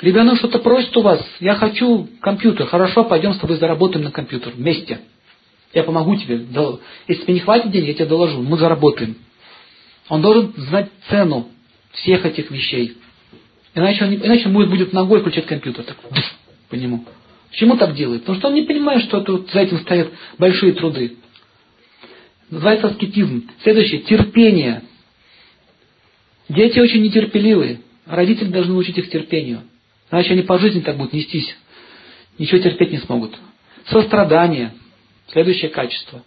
Ребенок 0.00 0.38
что-то 0.38 0.60
просит 0.60 0.96
у 0.96 1.02
вас, 1.02 1.22
я 1.40 1.54
хочу 1.56 2.08
компьютер, 2.20 2.66
хорошо, 2.66 3.04
пойдем 3.04 3.34
с 3.34 3.38
тобой 3.38 3.56
заработаем 3.56 4.04
на 4.04 4.10
компьютер 4.10 4.54
вместе. 4.54 5.00
Я 5.74 5.84
помогу 5.84 6.16
тебе. 6.16 6.46
Если 7.06 7.22
тебе 7.22 7.34
не 7.34 7.40
хватит 7.40 7.70
денег, 7.70 7.88
я 7.88 7.94
тебе 7.94 8.06
доложу, 8.06 8.42
мы 8.42 8.56
заработаем. 8.56 9.16
Он 10.08 10.22
должен 10.22 10.54
знать 10.56 10.88
цену 11.08 11.48
всех 11.92 12.24
этих 12.24 12.50
вещей. 12.50 12.96
Иначе 13.74 14.04
он, 14.04 14.14
иначе 14.14 14.48
он 14.48 14.54
будет, 14.54 14.70
будет 14.70 14.92
ногой 14.92 15.20
включать 15.20 15.46
компьютер. 15.46 15.84
Так, 15.84 15.96
по 16.68 16.74
нему. 16.74 17.04
Почему 17.50 17.76
так 17.76 17.94
делает? 17.94 18.22
Потому 18.22 18.38
что 18.38 18.48
он 18.48 18.54
не 18.54 18.62
понимает, 18.62 19.02
что 19.02 19.20
тут 19.20 19.50
за 19.50 19.60
этим 19.60 19.78
стоят 19.80 20.08
большие 20.38 20.72
труды. 20.72 21.18
Называется 22.48 22.88
аскетизм. 22.88 23.48
Следующее. 23.62 24.00
Терпение. 24.00 24.82
Дети 26.50 26.80
очень 26.80 27.02
нетерпеливые. 27.02 27.80
Родители 28.06 28.48
должны 28.48 28.72
научить 28.72 28.98
их 28.98 29.08
терпению. 29.08 29.62
Иначе 30.10 30.32
они 30.32 30.42
по 30.42 30.58
жизни 30.58 30.80
так 30.80 30.96
будут 30.96 31.12
нестись. 31.12 31.56
Ничего 32.38 32.60
терпеть 32.60 32.90
не 32.90 32.98
смогут. 32.98 33.38
Сострадание. 33.86 34.72
Следующее 35.28 35.70
качество. 35.70 36.24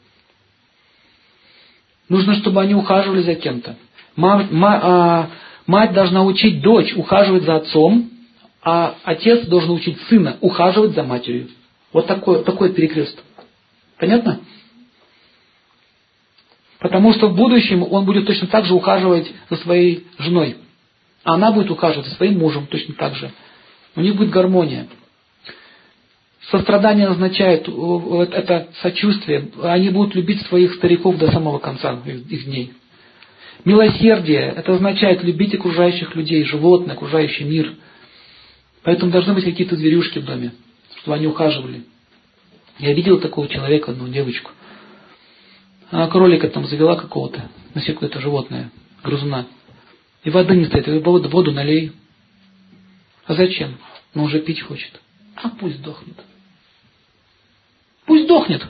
Нужно, 2.08 2.36
чтобы 2.36 2.62
они 2.62 2.74
ухаживали 2.74 3.22
за 3.22 3.36
кем-то. 3.36 3.76
Мать, 4.16 4.48
а, 4.54 5.30
мать 5.68 5.92
должна 5.92 6.24
учить 6.24 6.62
дочь 6.62 6.94
ухаживать 6.96 7.44
за 7.44 7.58
отцом, 7.58 8.10
а 8.62 8.96
отец 9.04 9.46
должен 9.48 9.72
учить 9.72 10.00
сына 10.04 10.38
ухаживать 10.40 10.94
за 10.94 11.04
матерью. 11.04 11.50
Вот 11.92 12.08
такой, 12.08 12.46
такой 12.46 12.72
перекрест. 12.72 13.22
Понятно? 14.00 14.40
Потому 16.84 17.14
что 17.14 17.30
в 17.30 17.36
будущем 17.36 17.82
он 17.90 18.04
будет 18.04 18.28
точно 18.28 18.48
так 18.48 18.66
же 18.66 18.74
ухаживать 18.74 19.32
за 19.50 19.56
своей 19.56 20.06
женой. 20.20 20.58
А 21.24 21.36
она 21.36 21.54
будет 21.54 21.72
ухаживать 21.72 22.08
за 22.08 22.16
своим 22.16 22.40
мужем 22.40 22.68
точно 22.68 22.94
так 22.96 23.16
же. 23.16 23.32
У 23.96 24.02
них 24.02 24.18
будет 24.18 24.32
гармония. 24.32 24.88
Сострадание 26.52 27.08
означает 27.08 27.70
это 27.70 28.68
сочувствие. 28.82 29.48
Они 29.64 29.92
будут 29.92 30.14
любить 30.14 30.42
своих 30.48 30.74
стариков 30.74 31.18
до 31.18 31.32
самого 31.32 31.60
конца 31.60 31.98
их 32.06 32.46
дней. 32.46 32.74
Милосердие– 33.64 34.54
это 34.58 34.74
означает 34.74 35.24
любить 35.24 35.56
окружающих 35.56 36.14
людей, 36.16 36.44
животных, 36.44 36.98
окружающий 36.98 37.46
мир. 37.46 37.76
Поэтому 38.84 39.10
должны 39.10 39.34
быть 39.34 39.46
какие-то 39.46 39.78
зверюшки 39.78 40.20
в 40.20 40.26
доме, 40.26 40.52
чтобы 41.00 41.16
они 41.16 41.28
ухаживали. 41.28 41.84
Я 42.78 42.94
видел 42.94 43.22
такого 43.22 43.48
человека, 43.48 43.92
одну 43.92 44.10
девочку. 44.10 44.52
Она 45.94 46.08
кролика 46.08 46.50
там 46.50 46.66
завела 46.66 46.96
какого-то, 46.96 47.52
насекомое 47.76 48.10
это 48.10 48.20
животное, 48.20 48.72
грызуна. 49.04 49.46
И 50.24 50.32
воды 50.32 50.56
не 50.56 50.66
стоит, 50.66 50.88
воду, 51.06 51.30
воду 51.30 51.52
налей. 51.52 51.92
А 53.28 53.36
зачем? 53.36 53.78
Но 54.16 54.24
уже 54.24 54.40
пить 54.40 54.62
хочет. 54.62 55.00
А 55.36 55.50
пусть 55.50 55.84
дохнет. 55.84 56.16
Пусть 58.08 58.28
дохнет. 58.28 58.68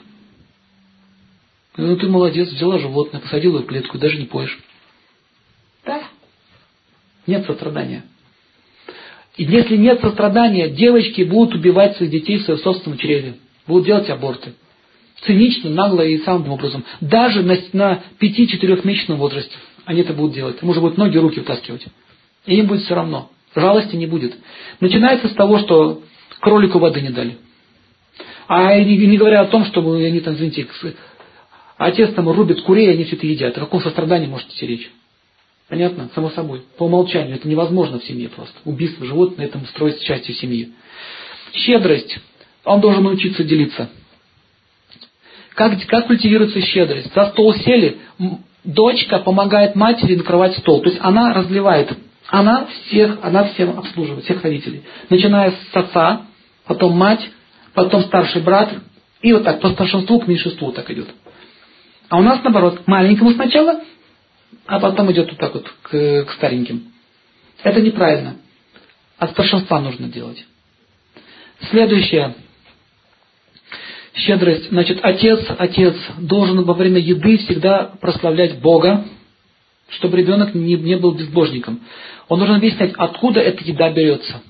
Ну 1.78 1.96
ты 1.96 2.08
молодец, 2.08 2.50
взяла 2.50 2.78
животное, 2.78 3.22
посадила 3.22 3.60
в 3.60 3.66
клетку, 3.66 3.96
даже 3.96 4.18
не 4.18 4.26
поешь. 4.26 4.58
Да. 5.86 6.02
Нет 7.26 7.46
сострадания. 7.46 8.04
И 9.38 9.44
если 9.44 9.78
нет 9.78 10.02
сострадания, 10.02 10.68
девочки 10.68 11.22
будут 11.22 11.54
убивать 11.54 11.96
своих 11.96 12.12
детей 12.12 12.36
в 12.36 12.42
своем 12.42 12.60
собственном 12.60 12.98
чреве. 12.98 13.36
Будут 13.66 13.86
делать 13.86 14.10
аборты. 14.10 14.52
Цинично, 15.26 15.70
нагло 15.70 16.02
и 16.02 16.18
самым 16.18 16.50
образом. 16.50 16.84
Даже 17.00 17.42
на, 17.42 17.56
на 17.72 18.02
5-4-месячном 18.20 19.16
возрасте 19.16 19.54
они 19.84 20.00
это 20.00 20.12
будут 20.12 20.34
делать. 20.34 20.62
Может 20.62 20.82
быть, 20.82 20.96
ноги, 20.96 21.16
руки 21.16 21.40
втаскивать. 21.40 21.86
И 22.46 22.56
им 22.56 22.66
будет 22.66 22.82
все 22.82 22.94
равно. 22.94 23.30
Жалости 23.54 23.96
не 23.96 24.06
будет. 24.06 24.34
Начинается 24.80 25.28
с 25.28 25.32
того, 25.32 25.58
что 25.58 26.02
кролику 26.40 26.78
воды 26.78 27.00
не 27.00 27.10
дали. 27.10 27.38
А 28.48 28.78
не, 28.78 29.16
говоря 29.16 29.42
о 29.42 29.46
том, 29.46 29.64
что 29.64 29.80
они 29.92 30.20
там, 30.20 30.34
извините, 30.34 30.66
отец 31.78 32.12
там 32.14 32.28
рубит 32.28 32.62
курей, 32.62 32.90
они 32.90 33.04
все 33.04 33.16
это 33.16 33.26
едят. 33.26 33.56
О 33.56 33.60
каком 33.60 33.80
сострадании 33.80 34.26
может 34.26 34.48
идти 34.50 34.66
речь? 34.66 34.90
Понятно? 35.68 36.10
Само 36.14 36.30
собой. 36.30 36.62
По 36.76 36.84
умолчанию. 36.84 37.36
Это 37.36 37.48
невозможно 37.48 37.98
в 37.98 38.04
семье 38.04 38.28
просто. 38.28 38.54
Убийство 38.64 39.06
животных 39.06 39.38
на 39.38 39.42
этом 39.42 39.66
строится 39.66 40.04
частью 40.04 40.34
семьи. 40.34 40.72
Щедрость. 41.54 42.18
Он 42.64 42.80
должен 42.80 43.04
научиться 43.04 43.44
делиться. 43.44 43.88
Как, 45.54 45.86
как 45.86 46.06
культивируется 46.08 46.60
щедрость? 46.60 47.14
За 47.14 47.26
стол 47.26 47.54
сели, 47.54 47.98
дочка 48.64 49.20
помогает 49.20 49.76
матери 49.76 50.16
накрывать 50.16 50.56
стол. 50.58 50.82
То 50.82 50.88
есть 50.88 51.00
она 51.02 51.32
разливает. 51.32 51.96
Она 52.28 52.66
всех, 52.66 53.18
она 53.22 53.44
всем 53.44 53.78
обслуживает, 53.78 54.24
всех 54.24 54.42
родителей. 54.42 54.82
Начиная 55.10 55.52
с 55.52 55.76
отца, 55.76 56.22
потом 56.66 56.96
мать, 56.96 57.20
потом 57.74 58.02
старший 58.04 58.42
брат, 58.42 58.70
и 59.20 59.32
вот 59.32 59.44
так, 59.44 59.60
по 59.60 59.70
старшинству 59.70 60.20
к 60.20 60.26
меньшинству 60.26 60.72
так 60.72 60.90
идет. 60.90 61.08
А 62.08 62.18
у 62.18 62.22
нас 62.22 62.42
наоборот, 62.42 62.86
маленькому 62.86 63.32
сначала, 63.32 63.80
а 64.66 64.80
потом 64.80 65.12
идет 65.12 65.30
вот 65.30 65.38
так 65.38 65.54
вот 65.54 65.68
к, 65.82 66.24
к 66.24 66.32
стареньким. 66.32 66.92
Это 67.62 67.80
неправильно. 67.80 68.36
От 69.18 69.30
старшинства 69.30 69.80
нужно 69.80 70.08
делать. 70.08 70.44
Следующее. 71.70 72.34
Щедрость. 74.14 74.68
Значит, 74.70 75.00
отец, 75.02 75.40
отец 75.58 75.96
должен 76.18 76.62
во 76.62 76.74
время 76.74 77.00
еды 77.00 77.38
всегда 77.38 77.92
прославлять 78.00 78.60
Бога, 78.60 79.04
чтобы 79.88 80.16
ребенок 80.18 80.54
не, 80.54 80.76
не 80.76 80.96
был 80.96 81.12
безбожником. 81.12 81.80
Он 82.28 82.38
должен 82.38 82.56
объяснять, 82.56 82.92
откуда 82.96 83.40
эта 83.40 83.64
еда 83.64 83.90
берется. 83.90 84.40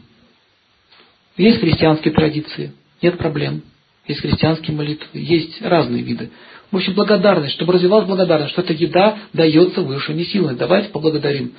Есть 1.36 1.60
христианские 1.60 2.14
традиции 2.14 2.72
нет 3.04 3.18
проблем. 3.18 3.62
Есть 4.06 4.20
христианские 4.20 4.76
молитвы, 4.76 5.08
есть 5.14 5.62
разные 5.62 6.02
виды. 6.02 6.30
В 6.70 6.76
общем, 6.76 6.94
благодарность, 6.94 7.54
чтобы 7.54 7.74
развивалась 7.74 8.06
благодарность, 8.06 8.52
что 8.52 8.62
эта 8.62 8.72
еда 8.72 9.18
дается 9.32 9.82
высшими 9.82 10.24
силами. 10.24 10.56
Давайте 10.56 10.90
поблагодарим. 10.90 11.52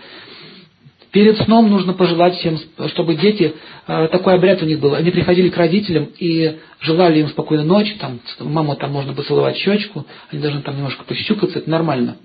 Перед 1.16 1.38
сном 1.38 1.70
нужно 1.70 1.94
пожелать 1.94 2.36
всем, 2.36 2.60
чтобы 2.90 3.16
дети, 3.16 3.54
э, 3.88 4.08
такой 4.12 4.34
обряд 4.34 4.62
у 4.62 4.66
них 4.66 4.82
был, 4.82 4.96
они 4.96 5.12
приходили 5.12 5.48
к 5.48 5.56
родителям 5.56 6.10
и 6.20 6.58
желали 6.82 7.22
им 7.22 7.30
спокойной 7.30 7.64
ночи, 7.64 7.96
там, 7.98 8.20
мама 8.42 8.76
там 8.76 8.92
можно 8.92 9.14
поцеловать 9.14 9.56
щечку, 9.56 10.06
они 10.30 10.42
должны 10.42 10.62
там 10.62 10.76
немножко 10.76 11.06
пощупаться, 11.06 11.60
это 11.60 11.70
нормально. 11.70 12.18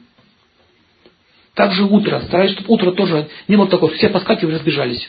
Также 1.54 1.84
утро, 1.84 2.20
стараюсь, 2.26 2.50
чтобы 2.50 2.74
утро 2.74 2.90
тоже 2.90 3.28
не 3.46 3.54
было 3.54 3.68
такого, 3.68 3.92
все 3.92 4.08
поскакивали, 4.08 4.56
разбежались. 4.56 5.08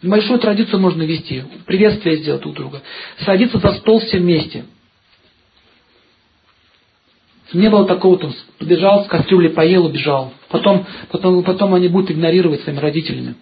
Большую 0.00 0.38
традицию 0.38 0.78
можно 0.78 1.02
вести, 1.02 1.42
приветствие 1.66 2.18
сделать 2.18 2.42
друг 2.42 2.54
друга. 2.54 2.82
Садиться 3.24 3.58
за 3.58 3.72
стол 3.72 3.98
все 3.98 4.18
вместе. 4.18 4.66
Не 7.52 7.70
было 7.70 7.86
такого, 7.86 8.18
там, 8.18 8.32
побежал, 8.58 9.04
с 9.04 9.08
кастрюли 9.08 9.48
поел, 9.48 9.86
убежал. 9.86 10.32
Потом, 10.50 10.86
потом, 11.10 11.42
потом 11.42 11.74
они 11.74 11.88
будут 11.88 12.10
игнорировать 12.10 12.62
своими 12.62 12.78
родителями. 12.78 13.34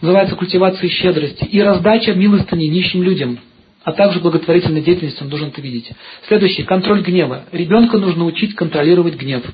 Называется 0.00 0.36
культивация 0.36 0.88
щедрости. 0.88 1.44
И 1.44 1.60
раздача 1.60 2.12
милостыни 2.14 2.64
нищим 2.64 3.02
людям, 3.02 3.38
а 3.84 3.92
также 3.92 4.20
благотворительной 4.20 4.82
деятельности 4.82 5.22
он 5.22 5.28
должен 5.28 5.48
это 5.48 5.60
видеть. 5.60 5.90
Следующий. 6.26 6.64
Контроль 6.64 7.02
гнева. 7.02 7.44
Ребенка 7.52 7.98
нужно 7.98 8.24
учить 8.24 8.54
контролировать 8.54 9.14
гнев. 9.14 9.44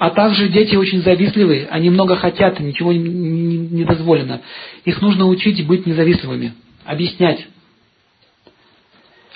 А 0.00 0.10
также 0.10 0.48
дети 0.48 0.76
очень 0.76 1.02
завистливые, 1.02 1.66
они 1.70 1.90
много 1.90 2.16
хотят, 2.16 2.58
ничего 2.58 2.90
не, 2.90 3.84
дозволено. 3.84 4.40
Их 4.86 5.02
нужно 5.02 5.26
учить 5.26 5.66
быть 5.66 5.86
независимыми, 5.86 6.54
объяснять. 6.86 7.46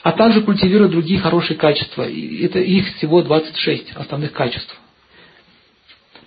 А 0.05 0.13
также 0.13 0.43
культивировать 0.43 0.93
другие 0.93 1.19
хорошие 1.19 1.57
качества. 1.57 2.03
Это 2.03 2.59
их 2.59 2.95
всего 2.97 3.23
26 3.23 3.93
основных 3.93 4.33
качеств. 4.33 4.79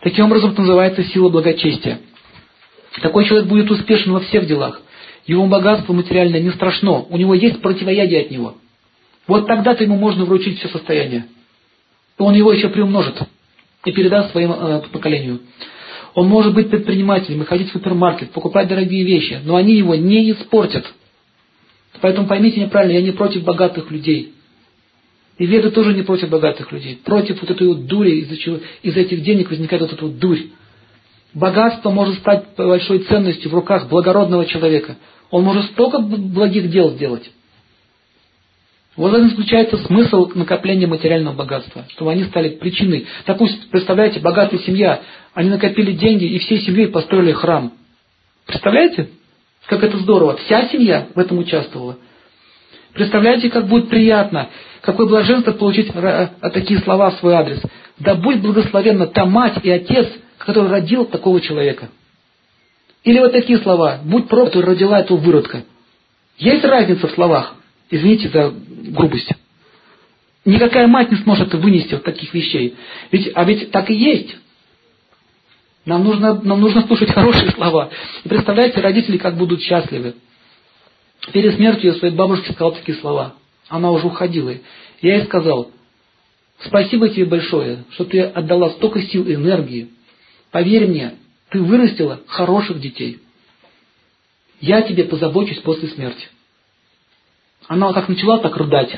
Таким 0.01 0.25
образом, 0.25 0.53
это 0.53 0.61
называется 0.61 1.03
сила 1.03 1.29
благочестия. 1.29 1.99
Такой 3.03 3.25
человек 3.25 3.47
будет 3.47 3.69
успешен 3.69 4.13
во 4.13 4.19
всех 4.21 4.47
делах. 4.47 4.81
Его 5.27 5.45
богатство 5.45 5.93
материальное 5.93 6.41
не 6.41 6.49
страшно. 6.49 7.03
У 7.03 7.17
него 7.17 7.35
есть 7.35 7.61
противоядие 7.61 8.21
от 8.21 8.31
него. 8.31 8.55
Вот 9.27 9.45
тогда-то 9.45 9.83
ему 9.83 9.95
можно 9.95 10.25
вручить 10.25 10.57
все 10.57 10.69
состояние. 10.69 11.27
Он 12.17 12.33
его 12.33 12.51
еще 12.51 12.69
приумножит 12.69 13.21
и 13.85 13.91
передаст 13.91 14.31
своему 14.31 14.55
э, 14.55 14.81
поколению. 14.91 15.41
Он 16.15 16.27
может 16.27 16.55
быть 16.55 16.71
предпринимателем 16.71 17.43
и 17.43 17.45
ходить 17.45 17.69
в 17.69 17.73
супермаркет, 17.73 18.31
покупать 18.31 18.69
дорогие 18.69 19.03
вещи, 19.03 19.39
но 19.43 19.55
они 19.55 19.75
его 19.75 19.93
не 19.93 20.31
испортят. 20.31 20.91
Поэтому 22.01 22.27
поймите 22.27 22.57
меня 22.57 22.69
правильно, 22.69 22.93
я 22.93 23.01
не 23.01 23.11
против 23.11 23.43
богатых 23.43 23.91
людей. 23.91 24.33
И 25.37 25.45
веды 25.45 25.69
тоже 25.69 25.93
не 25.93 26.01
против 26.01 26.29
богатых 26.29 26.71
людей. 26.71 26.99
Против 27.03 27.41
вот 27.41 27.51
этой 27.51 27.67
вот 27.67 27.85
дури, 27.85 28.21
из-за 28.21 28.37
чего 28.37 28.59
из 28.81 28.95
этих 28.95 29.21
денег 29.23 29.49
возникает 29.49 29.83
вот 29.83 29.93
эта 29.93 30.05
вот 30.05 30.17
дурь. 30.17 30.47
Богатство 31.33 31.91
может 31.91 32.17
стать 32.19 32.45
большой 32.57 32.99
ценностью 32.99 33.51
в 33.51 33.53
руках 33.53 33.87
благородного 33.89 34.45
человека. 34.45 34.97
Он 35.29 35.43
может 35.43 35.65
столько 35.71 35.99
благих 35.99 36.71
дел 36.71 36.91
сделать. 36.91 37.29
Вот 38.95 39.13
в 39.13 39.29
заключается 39.29 39.77
смысл 39.77 40.31
накопления 40.33 40.87
материального 40.87 41.35
богатства, 41.35 41.85
чтобы 41.89 42.11
они 42.11 42.23
стали 42.23 42.49
причиной. 42.49 43.05
Допустим, 43.27 43.69
представляете, 43.69 44.19
богатая 44.19 44.57
семья, 44.57 45.01
они 45.35 45.51
накопили 45.51 45.91
деньги 45.91 46.25
и 46.25 46.39
всей 46.39 46.61
семьей 46.61 46.87
построили 46.87 47.31
храм. 47.31 47.73
Представляете, 48.47 49.09
как 49.67 49.83
это 49.83 49.97
здорово? 49.97 50.37
Вся 50.37 50.67
семья 50.69 51.07
в 51.13 51.19
этом 51.19 51.37
участвовала. 51.39 51.97
Представляете, 52.93 53.49
как 53.49 53.67
будет 53.67 53.89
приятно, 53.89 54.49
какое 54.81 55.05
блаженство 55.05 55.51
получить 55.51 55.91
такие 56.41 56.79
слова 56.79 57.11
в 57.11 57.15
свой 57.15 57.33
адрес. 57.35 57.61
Да 57.99 58.15
будь 58.15 58.39
благословенна 58.39 59.07
та 59.07 59.25
мать 59.25 59.59
и 59.63 59.69
отец, 59.69 60.07
который 60.37 60.69
родил 60.69 61.05
такого 61.05 61.41
человека. 61.41 61.89
Или 63.03 63.19
вот 63.19 63.33
такие 63.33 63.59
слова. 63.59 63.99
Будь 64.03 64.27
проклят, 64.27 64.65
родила 64.65 64.99
этого 64.99 65.17
выродка. 65.17 65.63
Есть 66.37 66.63
разница 66.63 67.07
в 67.07 67.11
словах. 67.11 67.55
Извините 67.89 68.29
за 68.29 68.53
грубость. 68.91 69.31
Никакая 70.45 70.87
мать 70.87 71.11
не 71.11 71.17
сможет 71.17 71.53
вынести 71.53 71.93
вот 71.93 72.03
таких 72.03 72.33
вещей. 72.33 72.75
Ведь, 73.11 73.31
а 73.35 73.43
ведь 73.43 73.71
так 73.71 73.89
и 73.89 73.93
есть. 73.93 74.37
Нам 75.87 76.03
нужно, 76.03 76.33
нам 76.43 76.59
нужно 76.59 76.81
слушать 76.81 77.09
хорошие 77.11 77.49
слова. 77.51 77.89
И 78.25 78.27
представляете, 78.27 78.81
родители 78.81 79.17
как 79.17 79.37
будут 79.37 79.61
счастливы. 79.61 80.15
Перед 81.31 81.55
смертью 81.55 81.93
я 81.93 81.97
своей 81.97 82.13
бабушке 82.13 82.51
сказал 82.51 82.73
такие 82.73 82.97
слова. 82.97 83.35
Она 83.69 83.91
уже 83.91 84.07
уходила. 84.07 84.53
Я 85.01 85.15
ей 85.15 85.23
сказал, 85.23 85.71
спасибо 86.59 87.07
тебе 87.07 87.23
большое, 87.23 87.85
что 87.91 88.03
ты 88.03 88.19
отдала 88.19 88.71
столько 88.71 89.01
сил 89.01 89.25
и 89.29 89.35
энергии. 89.35 89.91
Поверь 90.51 90.87
мне, 90.87 91.13
ты 91.51 91.61
вырастила 91.61 92.19
хороших 92.27 92.81
детей. 92.81 93.21
Я 94.59 94.81
тебе 94.81 95.05
позабочусь 95.05 95.59
после 95.59 95.87
смерти. 95.87 96.27
Она 97.69 97.93
так 97.93 98.09
начала 98.09 98.39
так 98.39 98.57
рыдать. 98.57 98.93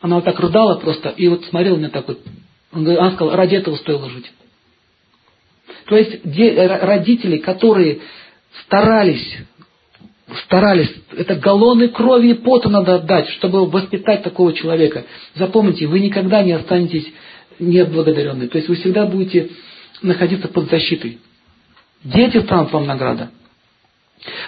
Она 0.00 0.16
вот 0.16 0.24
так 0.24 0.40
рыдала 0.40 0.76
просто, 0.76 1.10
и 1.10 1.28
вот 1.28 1.44
смотрела 1.44 1.74
на 1.74 1.80
меня 1.80 1.90
так 1.90 2.08
вот. 2.08 2.18
Она 2.72 3.10
сказала, 3.10 3.36
ради 3.36 3.56
этого 3.56 3.76
стоило 3.76 4.08
жить. 4.08 4.32
То 5.86 5.96
есть 5.96 6.20
родители, 6.24 7.38
которые 7.38 8.00
старались, 8.62 9.38
старались, 10.44 10.92
это 11.16 11.34
галлоны 11.36 11.88
крови 11.88 12.28
и 12.28 12.34
пота 12.34 12.68
надо 12.68 12.96
отдать, 12.96 13.28
чтобы 13.30 13.66
воспитать 13.66 14.22
такого 14.22 14.52
человека. 14.52 15.04
Запомните, 15.34 15.86
вы 15.86 16.00
никогда 16.00 16.42
не 16.42 16.52
останетесь 16.52 17.06
неотблагодаренными. 17.58 18.48
То 18.48 18.58
есть 18.58 18.68
вы 18.68 18.76
всегда 18.76 19.06
будете 19.06 19.50
находиться 20.02 20.48
под 20.48 20.70
защитой. 20.70 21.18
Дети 22.02 22.40
станут 22.40 22.72
вам 22.72 22.86
награда. 22.86 23.30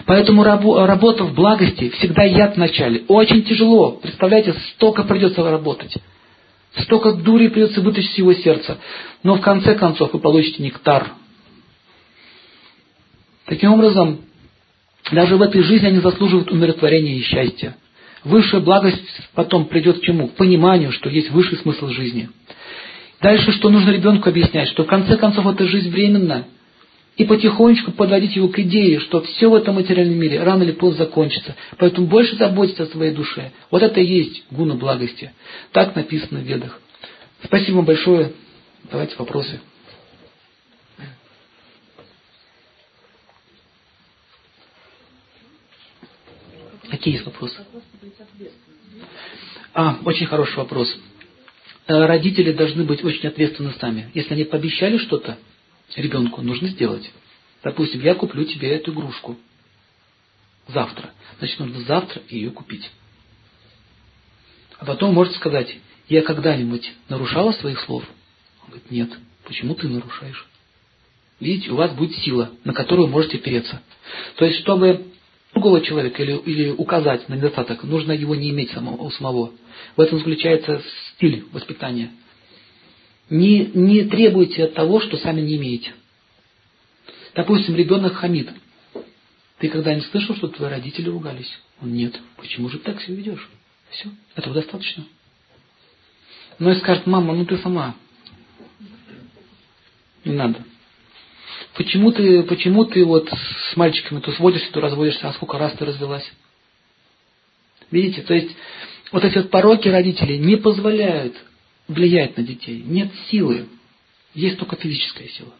Поэтому 0.06 0.42
работа 0.42 1.24
в 1.24 1.34
благости 1.34 1.90
всегда 1.90 2.22
яд 2.22 2.54
в 2.54 2.58
начале. 2.58 3.02
Очень 3.08 3.44
тяжело. 3.44 3.92
Представляете, 3.92 4.54
столько 4.74 5.02
придется 5.04 5.42
работать. 5.42 5.94
Столько 6.78 7.12
дури 7.12 7.48
придется 7.48 7.80
вытащить 7.80 8.12
из 8.12 8.18
его 8.18 8.34
сердца. 8.34 8.78
Но 9.22 9.36
в 9.36 9.40
конце 9.40 9.74
концов 9.74 10.12
вы 10.12 10.18
получите 10.18 10.62
нектар. 10.62 11.12
Таким 13.46 13.72
образом, 13.72 14.20
даже 15.12 15.36
в 15.36 15.42
этой 15.42 15.62
жизни 15.62 15.86
они 15.86 16.00
заслуживают 16.00 16.50
умиротворения 16.50 17.16
и 17.16 17.22
счастья. 17.22 17.76
Высшая 18.24 18.60
благость 18.60 19.02
потом 19.34 19.66
придет 19.66 20.00
к 20.00 20.02
чему? 20.02 20.28
К 20.28 20.32
пониманию, 20.32 20.90
что 20.90 21.08
есть 21.08 21.30
высший 21.30 21.58
смысл 21.58 21.88
жизни. 21.88 22.28
Дальше, 23.22 23.52
что 23.52 23.70
нужно 23.70 23.90
ребенку 23.90 24.28
объяснять, 24.28 24.68
что 24.68 24.84
в 24.84 24.88
конце 24.88 25.16
концов 25.16 25.46
эта 25.46 25.64
жизнь 25.66 25.90
временна, 25.90 26.46
и 27.16 27.24
потихонечку 27.24 27.92
подводить 27.92 28.36
его 28.36 28.48
к 28.48 28.58
идее, 28.58 29.00
что 29.00 29.22
все 29.22 29.48
в 29.48 29.54
этом 29.54 29.76
материальном 29.76 30.18
мире 30.18 30.42
рано 30.42 30.64
или 30.64 30.72
поздно 30.72 31.06
закончится. 31.06 31.56
Поэтому 31.78 32.06
больше 32.08 32.36
заботиться 32.36 32.82
о 32.82 32.86
своей 32.86 33.12
душе. 33.12 33.52
Вот 33.70 33.82
это 33.82 34.00
и 34.00 34.04
есть 34.04 34.44
гуна 34.50 34.74
благости. 34.74 35.32
Так 35.72 35.96
написано 35.96 36.40
в 36.40 36.42
ведах. 36.42 36.78
Спасибо 37.42 37.80
большое. 37.80 38.32
Давайте 38.90 39.14
вопросы. 39.16 39.60
Какие 46.90 47.14
есть 47.14 47.26
вопросы? 47.26 47.64
А, 49.74 49.98
очень 50.04 50.26
хороший 50.26 50.56
вопрос. 50.56 50.96
Э, 51.86 52.06
родители 52.06 52.52
должны 52.52 52.84
быть 52.84 53.04
очень 53.04 53.28
ответственны 53.28 53.72
сами. 53.74 54.10
Если 54.14 54.34
они 54.34 54.44
пообещали 54.44 54.98
что-то, 54.98 55.38
ребенку 55.94 56.42
нужно 56.42 56.68
сделать. 56.68 57.10
Допустим, 57.62 58.00
я 58.02 58.14
куплю 58.14 58.44
тебе 58.44 58.70
эту 58.70 58.92
игрушку 58.92 59.36
завтра. 60.68 61.10
Значит, 61.38 61.58
нужно 61.60 61.80
завтра 61.80 62.22
ее 62.28 62.50
купить. 62.50 62.90
А 64.78 64.84
потом 64.84 65.14
может 65.14 65.34
сказать, 65.34 65.76
я 66.08 66.22
когда-нибудь 66.22 66.92
нарушала 67.08 67.52
своих 67.52 67.80
слов? 67.80 68.04
Он 68.62 68.70
говорит, 68.70 68.90
нет. 68.90 69.10
Почему 69.44 69.74
ты 69.74 69.88
нарушаешь? 69.88 70.46
Видите, 71.38 71.70
у 71.70 71.76
вас 71.76 71.92
будет 71.92 72.16
сила, 72.18 72.50
на 72.64 72.72
которую 72.72 73.08
можете 73.08 73.38
переться. 73.38 73.80
То 74.36 74.44
есть, 74.44 74.60
чтобы 74.60 75.06
другого 75.56 75.80
человека 75.80 76.22
или, 76.22 76.36
или 76.36 76.70
указать 76.70 77.28
на 77.28 77.34
недостаток, 77.34 77.82
нужно 77.82 78.12
его 78.12 78.34
не 78.34 78.50
иметь 78.50 78.70
самого, 78.70 79.02
у 79.02 79.10
самого. 79.10 79.52
В 79.96 80.00
этом 80.00 80.18
заключается 80.18 80.82
стиль 81.14 81.44
воспитания– 81.52 82.10
не, 83.28 83.66
не 83.66 84.04
требуйте 84.04 84.64
от 84.64 84.74
того, 84.74 85.00
что 85.00 85.16
сами 85.16 85.40
не 85.40 85.56
имеете. 85.56 85.94
Допустим, 87.34 87.74
ребенок 87.74 88.14
хамит. 88.14 88.50
Ты 89.58 89.68
когда-нибудь 89.68 90.06
слышал, 90.10 90.36
что 90.36 90.48
твои 90.48 90.70
родители 90.70 91.08
ругались? 91.08 91.50
Он 91.82 91.92
нет. 91.92 92.18
Почему 92.36 92.68
же 92.68 92.78
так 92.78 93.00
себя 93.00 93.16
ведешь? 93.16 93.48
Все, 93.90 94.10
этого 94.34 94.54
достаточно. 94.54 95.04
Но 96.58 96.72
и 96.72 96.76
скажет, 96.76 97.06
мама, 97.06 97.34
ну 97.34 97.44
ты 97.44 97.58
сама. 97.58 97.96
Не 100.24 100.32
надо. 100.32 100.64
Почему 101.76 102.10
ты, 102.10 102.42
почему 102.44 102.86
ты 102.86 103.04
вот 103.04 103.28
с 103.30 103.76
мальчиками 103.76 104.20
то 104.20 104.32
сводишься, 104.32 104.72
то 104.72 104.80
разводишься, 104.80 105.28
а 105.28 105.34
сколько 105.34 105.58
раз 105.58 105.72
ты 105.74 105.84
развелась? 105.84 106.30
Видите, 107.90 108.22
то 108.22 108.34
есть 108.34 108.56
вот 109.12 109.24
эти 109.24 109.36
вот 109.36 109.50
пороки 109.50 109.88
родителей 109.88 110.38
не 110.38 110.56
позволяют 110.56 111.36
влиять 111.86 112.36
на 112.36 112.42
детей. 112.42 112.82
Нет 112.82 113.10
силы, 113.30 113.68
есть 114.34 114.58
только 114.58 114.76
физическая 114.76 115.28
сила. 115.28 115.52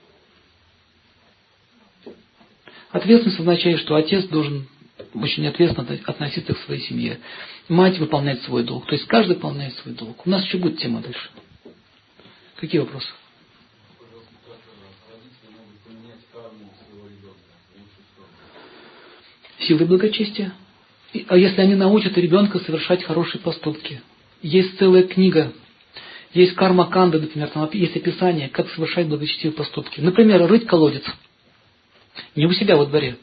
Ответственность 2.91 3.41
означает, 3.41 3.81
что 3.81 3.95
отец 3.95 4.25
должен 4.25 4.69
очень 5.13 5.47
ответственно 5.47 5.87
относиться 6.07 6.55
к 6.55 6.59
своей 6.61 6.81
семье. 6.81 7.21
Мать 7.69 7.99
выполняет 7.99 8.43
свой 8.43 8.65
долг. 8.65 8.87
То 8.87 8.95
есть 8.95 9.07
каждый 9.07 9.35
выполняет 9.35 9.75
свой 9.75 9.95
долг. 9.95 10.27
У 10.27 10.31
нас 10.31 10.45
еще 10.47 10.57
будет 10.57 10.79
тема 10.79 11.03
дальше. 11.03 11.29
Какие 12.57 12.81
вопросы? 12.81 13.09
Силы 19.61 19.87
благочестия. 19.87 20.53
А 21.29 21.37
если 21.37 21.61
они 21.61 21.75
научат 21.75 22.17
ребенка 22.19 22.59
совершать 22.61 23.05
хорошие 23.05 23.41
поступки? 23.41 24.03
Есть 24.43 24.79
целая 24.79 25.05
книга 25.05 25.53
есть 26.37 26.55
карма 26.55 26.87
канда, 26.87 27.19
например, 27.19 27.49
там 27.49 27.69
есть 27.73 27.97
описание, 27.97 28.49
как 28.49 28.69
совершать 28.71 29.07
благочестивые 29.07 29.57
поступки. 29.57 30.01
Например, 30.01 30.47
рыть 30.47 30.67
колодец. 30.67 31.03
Не 32.35 32.47
у 32.47 32.53
себя 32.53 32.77
во 32.77 32.85
дворе, 32.85 33.17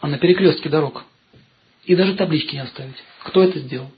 а 0.00 0.08
на 0.08 0.18
перекрестке 0.18 0.70
дорог. 0.70 1.04
И 1.84 1.94
даже 1.94 2.14
таблички 2.14 2.54
не 2.54 2.62
оставить. 2.62 2.94
Кто 3.24 3.42
это 3.42 3.58
сделал? 3.58 3.90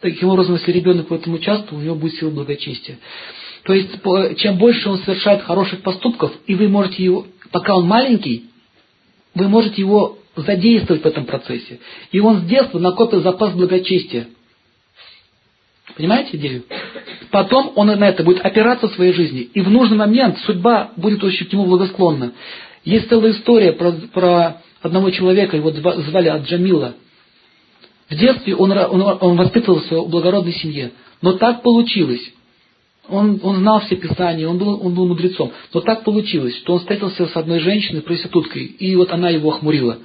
Таким 0.00 0.28
образом, 0.30 0.56
если 0.56 0.72
ребенок 0.72 1.10
в 1.10 1.14
этом 1.14 1.34
участвовал, 1.34 1.80
у 1.80 1.84
него 1.84 1.94
будет 1.94 2.14
сила 2.16 2.30
благочестия. 2.30 2.98
То 3.62 3.74
есть, 3.74 3.90
чем 4.40 4.58
больше 4.58 4.88
он 4.88 4.98
совершает 4.98 5.42
хороших 5.42 5.82
поступков, 5.82 6.32
и 6.46 6.56
вы 6.56 6.68
можете 6.68 7.04
его, 7.04 7.26
пока 7.52 7.76
он 7.76 7.86
маленький, 7.86 8.50
вы 9.34 9.46
можете 9.46 9.82
его 9.82 10.18
задействовать 10.36 11.02
в 11.02 11.06
этом 11.06 11.24
процессе. 11.24 11.80
И 12.10 12.20
он 12.20 12.40
с 12.40 12.44
детства 12.44 12.78
накопил 12.78 13.22
запас 13.22 13.52
благочестия. 13.52 14.28
Понимаете 15.96 16.36
идею? 16.36 16.64
Потом 17.30 17.72
он 17.76 17.88
на 17.88 18.08
это 18.08 18.22
будет 18.22 18.44
опираться 18.44 18.88
в 18.88 18.94
своей 18.94 19.12
жизни. 19.12 19.40
И 19.40 19.60
в 19.60 19.70
нужный 19.70 19.96
момент 19.96 20.38
судьба 20.38 20.92
будет 20.96 21.22
очень 21.22 21.46
к 21.46 21.52
нему 21.52 21.66
благосклонна. 21.66 22.32
Есть 22.84 23.08
целая 23.08 23.32
история 23.32 23.72
про, 23.72 23.92
про 23.92 24.62
одного 24.80 25.10
человека, 25.10 25.56
его 25.56 25.70
звали 25.70 26.28
Аджамила. 26.28 26.94
В 28.08 28.14
детстве 28.14 28.54
он, 28.54 28.72
он, 28.72 29.18
он 29.20 29.36
воспитывался 29.36 30.00
в 30.00 30.10
благородной 30.10 30.52
семье. 30.52 30.92
Но 31.20 31.34
так 31.34 31.62
получилось. 31.62 32.22
Он, 33.08 33.40
он 33.42 33.56
знал 33.56 33.80
все 33.80 33.96
писания, 33.96 34.46
он 34.48 34.58
был, 34.58 34.84
он 34.84 34.94
был 34.94 35.08
мудрецом. 35.08 35.52
Но 35.72 35.80
так 35.80 36.04
получилось, 36.04 36.56
что 36.58 36.74
он 36.74 36.80
встретился 36.80 37.26
с 37.26 37.36
одной 37.36 37.58
женщиной, 37.58 38.02
проституткой, 38.02 38.64
и 38.64 38.94
вот 38.96 39.10
она 39.12 39.30
его 39.30 39.50
охмурила. 39.50 39.98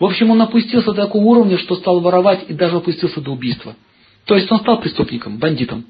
В 0.00 0.04
общем, 0.06 0.30
он 0.30 0.40
опустился 0.40 0.92
до 0.92 1.02
такого 1.02 1.22
уровня, 1.24 1.58
что 1.58 1.76
стал 1.76 2.00
воровать 2.00 2.46
и 2.48 2.54
даже 2.54 2.76
опустился 2.76 3.20
до 3.20 3.32
убийства. 3.32 3.76
То 4.24 4.34
есть 4.34 4.50
он 4.50 4.60
стал 4.60 4.80
преступником, 4.80 5.38
бандитом. 5.38 5.84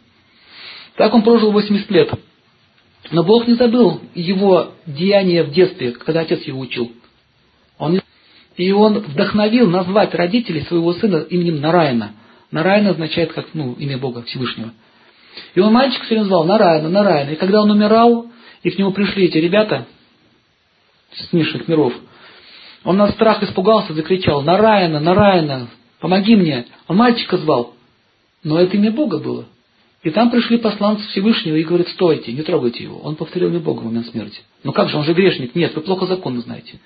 Так 0.97 1.15
он 1.15 1.23
прожил 1.23 1.53
80 1.53 1.89
лет. 1.93 2.11
Но 3.13 3.23
Бог 3.23 3.47
не 3.47 3.55
забыл 3.55 4.01
его 4.15 4.73
деяния 4.85 5.45
в 5.45 5.53
детстве, 5.53 5.93
когда 5.93 6.21
отец 6.21 6.43
его 6.43 6.59
учил. 6.59 6.93
Он, 7.79 8.01
и 8.57 8.73
он 8.73 8.99
вдохновил 8.99 9.71
назвать 9.71 10.13
родителей 10.15 10.63
своего 10.63 10.93
сына 10.95 11.25
именем 11.31 11.61
Нараяна. 11.61 12.13
Нараяна 12.51 12.91
означает 12.91 13.33
как 13.33 13.47
ну, 13.55 13.75
имя 13.75 13.97
Бога 13.97 14.23
Всевышнего. 14.23 14.73
И 15.55 15.61
он 15.61 15.73
мальчик 15.73 16.03
все 16.03 16.15
время 16.15 16.27
звал 16.27 16.45
Нараяна, 16.45 16.89
Нараяна. 16.89 17.31
И 17.31 17.37
когда 17.37 17.63
он 17.63 17.71
умирал, 17.71 18.27
и 18.65 18.71
к 18.71 18.79
нему 18.79 18.91
пришли 18.91 19.27
эти 19.27 19.39
ребята 19.39 19.87
с 21.13 21.33
низших 21.33 21.69
миров, 21.69 21.95
он 22.85 22.97
на 22.97 23.09
страх 23.13 23.43
испугался, 23.43 23.95
закричал, 23.95 24.43
Нараяна, 24.43 25.01
Нараяна, 25.01 25.69
помоги 26.01 26.37
мне. 26.37 26.67
Он 26.89 26.97
мальчика 26.97 27.37
звал. 27.37 27.75
Но 28.43 28.59
это 28.59 28.77
имя 28.77 28.91
Бога 28.91 29.19
было. 29.19 29.47
И 30.03 30.11
там 30.11 30.31
пришли 30.31 30.57
посланцы 30.57 31.07
Всевышнего 31.09 31.57
и 31.57 31.63
говорят, 31.63 31.89
стойте, 31.89 32.33
не 32.33 32.43
трогайте 32.43 32.83
его. 32.83 32.99
Он 33.01 33.17
повторил 33.17 33.49
имя 33.49 33.61
Бога 33.61 33.81
в 33.81 33.85
момент 33.85 34.07
смерти. 34.07 34.41
Ну 34.65 34.73
как 34.73 34.89
же, 34.89 34.97
он 34.97 35.05
же 35.05 35.13
грешник. 35.13 35.55
Нет, 35.55 35.75
вы 35.75 35.83
плохо 35.83 36.07
законы 36.07 36.41
знаете. 36.41 36.81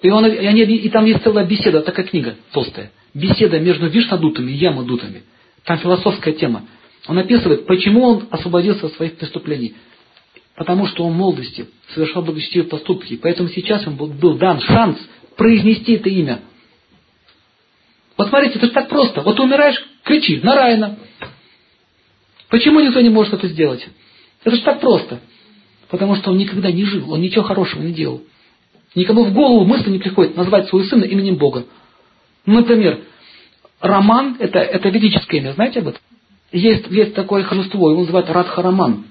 И, 0.00 0.10
он, 0.10 0.26
и, 0.26 0.46
они, 0.46 0.62
и 0.62 0.88
там 0.88 1.04
есть 1.04 1.22
целая 1.22 1.46
беседа, 1.46 1.82
такая 1.82 2.06
книга 2.06 2.34
толстая. 2.52 2.90
Беседа 3.14 3.60
между 3.60 3.86
вишнадутами 3.86 4.50
и 4.50 4.54
ямадутами. 4.54 5.22
Там 5.64 5.78
философская 5.78 6.34
тема. 6.34 6.64
Он 7.06 7.18
описывает, 7.18 7.66
почему 7.66 8.04
он 8.04 8.28
освободился 8.30 8.86
от 8.86 8.94
своих 8.94 9.16
преступлений. 9.16 9.74
Потому 10.56 10.86
что 10.86 11.04
он 11.04 11.14
в 11.14 11.16
молодости 11.16 11.66
совершал 11.94 12.22
благочестивые 12.22 12.68
поступки. 12.68 13.16
Поэтому 13.16 13.48
сейчас 13.48 13.84
ему 13.86 14.06
был 14.06 14.34
дан 14.36 14.60
шанс 14.60 14.98
произнести 15.36 15.94
это 15.94 16.08
имя. 16.08 16.40
Вот 18.16 18.28
смотрите, 18.28 18.56
это 18.56 18.66
же 18.66 18.72
так 18.72 18.88
просто. 18.88 19.22
Вот 19.22 19.40
умираешь, 19.40 19.82
кричи, 20.04 20.40
Нараяна. 20.42 20.98
Почему 22.48 22.80
никто 22.80 23.00
не 23.00 23.08
может 23.08 23.32
это 23.32 23.48
сделать? 23.48 23.86
Это 24.44 24.56
же 24.56 24.62
так 24.62 24.80
просто. 24.80 25.20
Потому 25.88 26.16
что 26.16 26.30
он 26.30 26.38
никогда 26.38 26.70
не 26.70 26.84
жил, 26.84 27.10
он 27.12 27.20
ничего 27.20 27.44
хорошего 27.44 27.82
не 27.82 27.92
делал. 27.92 28.22
Никому 28.94 29.24
в 29.24 29.32
голову 29.32 29.64
мысль 29.64 29.90
не 29.90 29.98
приходит 29.98 30.36
назвать 30.36 30.68
своего 30.68 30.86
сына 30.86 31.04
именем 31.04 31.36
Бога. 31.36 31.64
Например, 32.44 33.00
Роман 33.80 34.36
это, 34.38 34.58
это 34.58 34.88
ведическое 34.90 35.40
имя, 35.40 35.52
знаете 35.52 35.80
об 35.80 35.88
этом? 35.88 36.00
Есть, 36.52 36.86
есть 36.90 37.14
такое 37.14 37.42
хожество, 37.44 37.90
его 37.90 38.00
называют 38.00 38.28
Радхараман. 38.28 39.04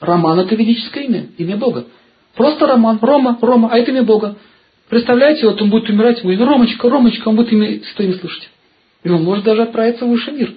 Роман 0.00 0.38
это 0.40 0.54
ведическое 0.54 1.04
имя, 1.04 1.26
имя 1.38 1.56
Бога. 1.56 1.86
Просто 2.34 2.66
Роман, 2.66 2.98
Рома, 3.02 3.38
Рома, 3.40 3.70
а 3.72 3.78
это 3.78 3.90
имя 3.90 4.04
Бога. 4.04 4.36
Представляете, 4.88 5.46
вот 5.46 5.60
он 5.60 5.70
будет 5.70 5.88
умирать, 5.90 6.22
будет 6.22 6.40
Ромочка, 6.40 6.88
Ромочка, 6.88 7.28
он 7.28 7.36
будет 7.36 7.52
имя, 7.52 7.82
что 7.84 8.02
имя 8.02 8.14
слышать. 8.14 8.48
И 9.02 9.08
он 9.08 9.24
может 9.24 9.44
даже 9.44 9.62
отправиться 9.62 10.04
в 10.04 10.08
высший 10.08 10.32
мир. 10.34 10.54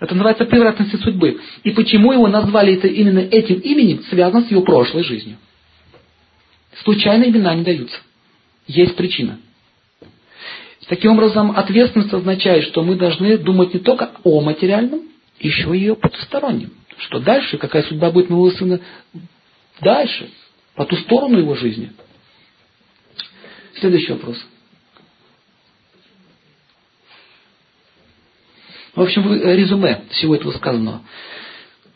Это 0.00 0.14
называется 0.14 0.46
превратности 0.46 0.96
судьбы. 0.96 1.40
И 1.62 1.70
почему 1.72 2.12
его 2.12 2.26
назвали 2.26 2.74
это 2.74 2.88
именно 2.88 3.18
этим 3.18 3.56
именем, 3.60 4.02
связано 4.08 4.46
с 4.46 4.50
его 4.50 4.62
прошлой 4.62 5.04
жизнью. 5.04 5.36
Случайно 6.82 7.24
имена 7.24 7.54
не 7.54 7.62
даются. 7.62 7.98
Есть 8.66 8.96
причина. 8.96 9.38
Таким 10.88 11.12
образом, 11.12 11.52
ответственность 11.52 12.12
означает, 12.12 12.64
что 12.64 12.82
мы 12.82 12.96
должны 12.96 13.36
думать 13.38 13.74
не 13.74 13.80
только 13.80 14.10
о 14.24 14.40
материальном, 14.40 15.02
еще 15.38 15.76
и 15.76 15.88
о 15.88 15.94
потустороннем. 15.94 16.72
Что 17.00 17.18
дальше, 17.20 17.58
какая 17.58 17.82
судьба 17.82 18.10
будет 18.10 18.30
моего 18.30 18.50
сына 18.50 18.80
дальше, 19.80 20.30
по 20.74 20.84
ту 20.84 20.96
сторону 20.96 21.38
его 21.38 21.54
жизни. 21.54 21.92
Следующий 23.78 24.12
вопрос. 24.12 24.36
В 28.94 29.02
общем, 29.02 29.32
резюме 29.32 30.04
всего 30.10 30.34
этого 30.34 30.52
сказанного. 30.52 31.02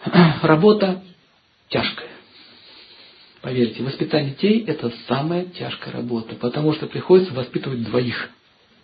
Работа 0.43 1.03
тяжкая. 1.69 2.09
Поверьте, 3.43 3.83
воспитание 3.83 4.31
детей– 4.31 4.65
это 4.67 4.91
самая 5.07 5.45
тяжкая 5.45 5.93
работа, 5.93 6.35
потому 6.37 6.73
что 6.73 6.87
приходится 6.87 7.35
воспитывать 7.35 7.83
двоих. 7.83 8.31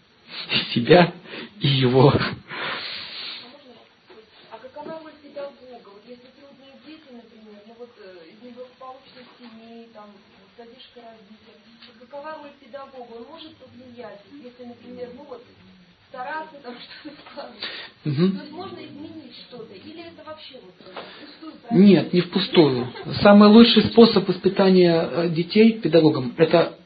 И 0.52 0.74
себя, 0.74 1.14
и 1.60 1.66
его. 1.66 2.12
А 4.50 4.58
какова 4.58 5.00
роль 5.02 5.12
педагога? 5.22 5.80
Вот 5.86 6.02
если 6.06 6.28
трудные 6.38 6.74
дети, 6.86 7.10
например, 7.10 7.62
ну 7.66 7.74
вот 7.78 7.90
э, 7.98 8.30
из 8.30 8.42
неблагополучных 8.44 9.26
семей, 9.38 9.88
там, 10.00 10.10
задержка 10.56 11.00
развития, 11.00 11.60
какова 12.00 12.38
роль 12.42 12.52
педагога? 12.60 13.12
Он 13.12 13.26
может 13.30 13.54
повлиять, 13.56 14.20
если, 14.32 14.64
например, 14.64 15.10
ну 15.14 15.24
вот 15.24 15.44
стараться 16.08 16.56
там 16.62 16.74
что-то 17.00 17.16
складывать. 17.30 17.64
Угу. 18.04 18.36
То 18.36 18.42
есть 18.42 18.52
можно 18.52 18.78
изменить 18.78 19.36
что-то? 19.48 19.74
Или 19.74 20.00
это 20.00 20.24
вообще 20.24 20.54
вот 20.62 20.74
впустую? 20.80 21.82
Нет, 21.82 22.12
не 22.12 22.20
впустую. 22.22 22.92
Самый 23.20 23.48
лучший 23.48 23.82
способ 23.84 24.26
воспитания 24.28 25.02
э, 25.02 25.28
детей 25.28 25.80
педагогам– 25.80 26.34
это 26.38 26.78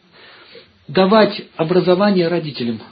давать 0.88 1.42
образование 1.56 2.28
родителям. 2.28 2.82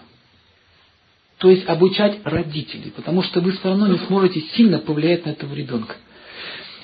То 1.38 1.50
есть 1.50 1.66
обучать 1.68 2.20
родителей, 2.22 2.92
потому 2.94 3.22
что 3.24 3.40
вы 3.40 3.50
все 3.52 3.70
равно 3.70 3.88
не 3.88 3.98
сможете 4.06 4.40
сильно 4.54 4.78
повлиять 4.78 5.26
на 5.26 5.30
этого 5.30 5.52
ребенка. 5.52 5.96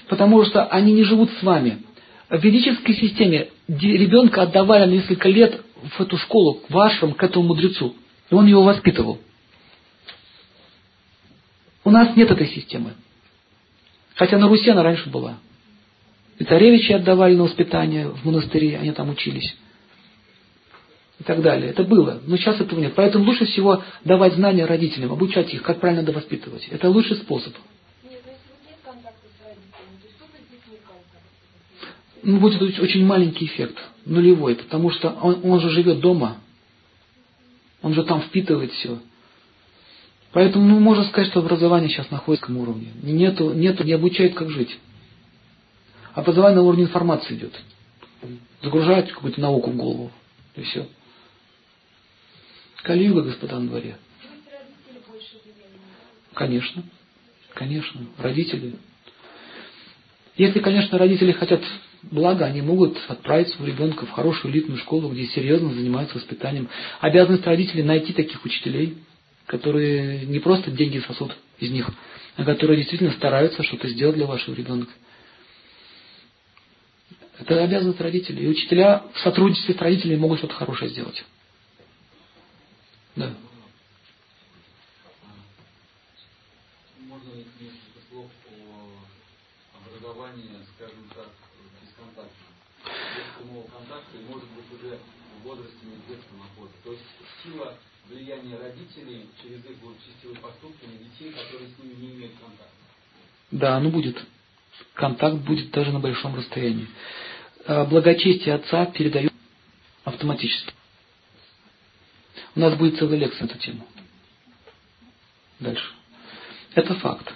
Потому 0.09 0.45
что 0.45 0.65
они 0.65 0.93
не 0.93 1.05
живут 1.05 1.31
с 1.39 1.43
вами. 1.43 1.85
В 2.29 2.39
ведической 2.43 2.95
системе 2.95 3.49
ребенка 3.69 4.43
отдавали 4.43 4.85
на 4.85 4.91
несколько 4.91 5.29
лет 5.29 5.63
в 5.97 6.01
эту 6.01 6.19
школу, 6.19 6.55
к 6.55 6.71
вашему, 6.71 7.15
к 7.15 7.23
этому 7.23 7.47
мудрецу. 7.47 7.95
И 8.31 8.35
он 8.35 8.47
его 8.47 8.63
воспитывал. 8.63 9.19
У 11.85 11.91
нас 11.91 12.15
нет 12.17 12.31
этой 12.31 12.49
системы. 12.49 12.93
Хотя 14.15 14.37
на 14.37 14.47
Руси 14.47 14.69
она 14.69 14.83
раньше 14.83 15.09
была. 15.09 15.39
И 16.39 16.45
царевичи 16.45 16.93
отдавали 16.93 17.35
на 17.35 17.45
воспитание 17.45 18.09
в 18.09 18.25
монастыре, 18.27 18.77
они 18.77 18.93
там 18.93 19.09
учились. 19.09 19.57
И 21.19 21.25
так 21.25 21.41
далее. 21.41 21.71
Это 21.71 21.83
было. 21.83 22.21
Но 22.27 22.37
сейчас 22.37 22.61
этого 22.61 22.79
нет. 22.79 22.93
Поэтому 22.95 23.25
лучше 23.25 23.47
всего 23.47 23.83
давать 24.05 24.35
знания 24.35 24.67
родителям, 24.67 25.13
обучать 25.13 25.53
их, 25.55 25.63
как 25.63 25.81
правильно 25.81 26.03
надо 26.03 26.13
воспитывать. 26.13 26.69
Это 26.71 26.91
лучший 26.91 27.17
способ. 27.17 27.55
Будет 32.23 32.61
очень 32.81 33.05
маленький 33.05 33.47
эффект, 33.47 33.77
нулевой, 34.05 34.57
потому 34.57 34.91
что 34.91 35.11
он, 35.11 35.41
он 35.45 35.61
же 35.61 35.71
живет 35.71 36.01
дома, 36.01 36.39
он 37.83 37.95
же 37.95 38.03
там 38.05 38.23
впитывает 38.23 38.73
все. 38.73 38.99
Поэтому 40.33 40.67
ну, 40.67 40.79
можно 40.79 41.05
сказать, 41.05 41.31
что 41.31 41.41
образование 41.41 41.89
сейчас 41.89 42.11
находится 42.11 42.51
на 42.53 42.61
уровне. 42.61 42.93
Нету, 43.03 43.53
нету, 43.55 43.85
не 43.85 43.93
обучают, 43.93 44.35
как 44.35 44.51
жить. 44.51 44.79
Образование 46.15 46.57
на 46.57 46.65
уровне 46.65 46.85
информации 46.85 47.35
идет. 47.35 47.59
Загружают 48.63 49.11
какую-то 49.11 49.41
науку 49.41 49.71
в 49.71 49.77
голову. 49.77 50.11
И 50.57 50.63
все. 50.63 50.87
Калиюга, 52.83 53.23
господа, 53.23 53.59
на 53.59 53.69
дворе. 53.69 53.97
Конечно. 56.35 56.83
Конечно. 57.55 58.07
Родители. 58.19 58.75
Если, 60.37 60.61
конечно, 60.61 60.99
родители 60.99 61.33
хотят 61.33 61.63
блага, 62.11 62.47
они 62.47 62.63
могут 62.63 62.97
отправить 63.09 63.49
своего 63.49 63.67
ребенка 63.67 64.07
в 64.07 64.11
хорошую 64.11 64.53
элитную 64.53 64.79
школу, 64.79 65.11
где 65.11 65.27
серьезно 65.27 65.73
занимаются 65.73 66.17
воспитанием. 66.17 66.69
Обязанность 67.01 67.47
родителей 67.47 67.83
найти 67.83 68.13
таких 68.13 68.45
учителей, 68.45 68.99
которые 69.47 70.27
не 70.27 70.39
просто 70.39 70.71
деньги 70.71 70.99
сосут 70.99 71.37
из 71.59 71.71
них, 71.71 71.91
а 72.37 72.45
которые 72.45 72.79
действительно 72.79 73.13
стараются 73.13 73.63
что-то 73.63 73.89
сделать 73.89 74.17
для 74.17 74.27
вашего 74.27 74.55
ребенка. 74.55 74.93
Это 77.39 77.63
обязанность 77.63 78.01
родителей. 78.01 78.45
И 78.45 78.49
учителя 78.49 79.05
в 79.15 79.21
сотрудничестве 79.21 79.75
с 79.75 79.79
родителями 79.79 80.19
могут 80.19 80.39
что-то 80.39 80.55
хорошее 80.55 80.91
сделать. 80.91 81.25
Да. 83.15 83.33
Можно 87.07 87.31
несколько 87.35 88.01
слов 88.11 88.27
о 88.51 89.87
образовании 89.87 90.59
контакта 93.89 94.17
и 94.17 94.25
может 94.31 94.49
быть 94.51 94.67
уже 94.73 94.99
в 95.38 95.38
возрасте 95.49 95.77
не 95.83 96.15
детства 96.15 96.37
находится. 96.37 96.79
То 96.85 96.93
есть 96.93 97.05
сила 97.43 97.75
влияния 98.09 98.57
родителей 98.57 99.27
через 99.43 99.59
их 99.65 99.79
благочестивые 99.83 100.39
поступки 100.39 100.85
на 100.85 100.97
детей, 100.99 101.33
которые 101.33 101.69
с 101.69 101.83
ними 101.83 101.95
не 102.01 102.15
имеют 102.17 102.33
контакта. 102.33 102.75
Да, 103.51 103.77
оно 103.77 103.91
будет. 103.91 104.17
Контакт 104.95 105.37
будет 105.37 105.71
даже 105.71 105.93
на 105.93 106.01
большом 106.01 106.37
расстоянии. 106.37 106.89
А 107.67 107.85
благочестие 107.85 108.55
отца 108.55 108.87
передают 108.87 109.33
автоматически. 110.05 110.73
У 112.55 112.61
нас 112.61 112.75
будет 112.77 112.99
целая 112.99 113.19
лекция 113.19 113.47
на 113.47 113.51
эту 113.51 113.59
тему. 113.59 113.87
Дальше. 115.61 115.91
Это 116.75 116.95
факт. 116.95 117.33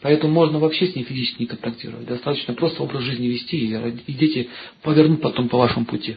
Поэтому 0.00 0.32
можно 0.32 0.58
вообще 0.58 0.88
с 0.88 0.96
ней 0.96 1.04
физически 1.04 1.42
не 1.42 1.46
контактировать. 1.46 2.06
Достаточно 2.06 2.54
просто 2.54 2.82
образ 2.82 3.02
жизни 3.02 3.28
вести, 3.28 3.56
и 3.56 4.12
дети 4.12 4.50
повернут 4.82 5.22
потом 5.22 5.48
по 5.48 5.58
вашему 5.58 5.86
пути. 5.86 6.16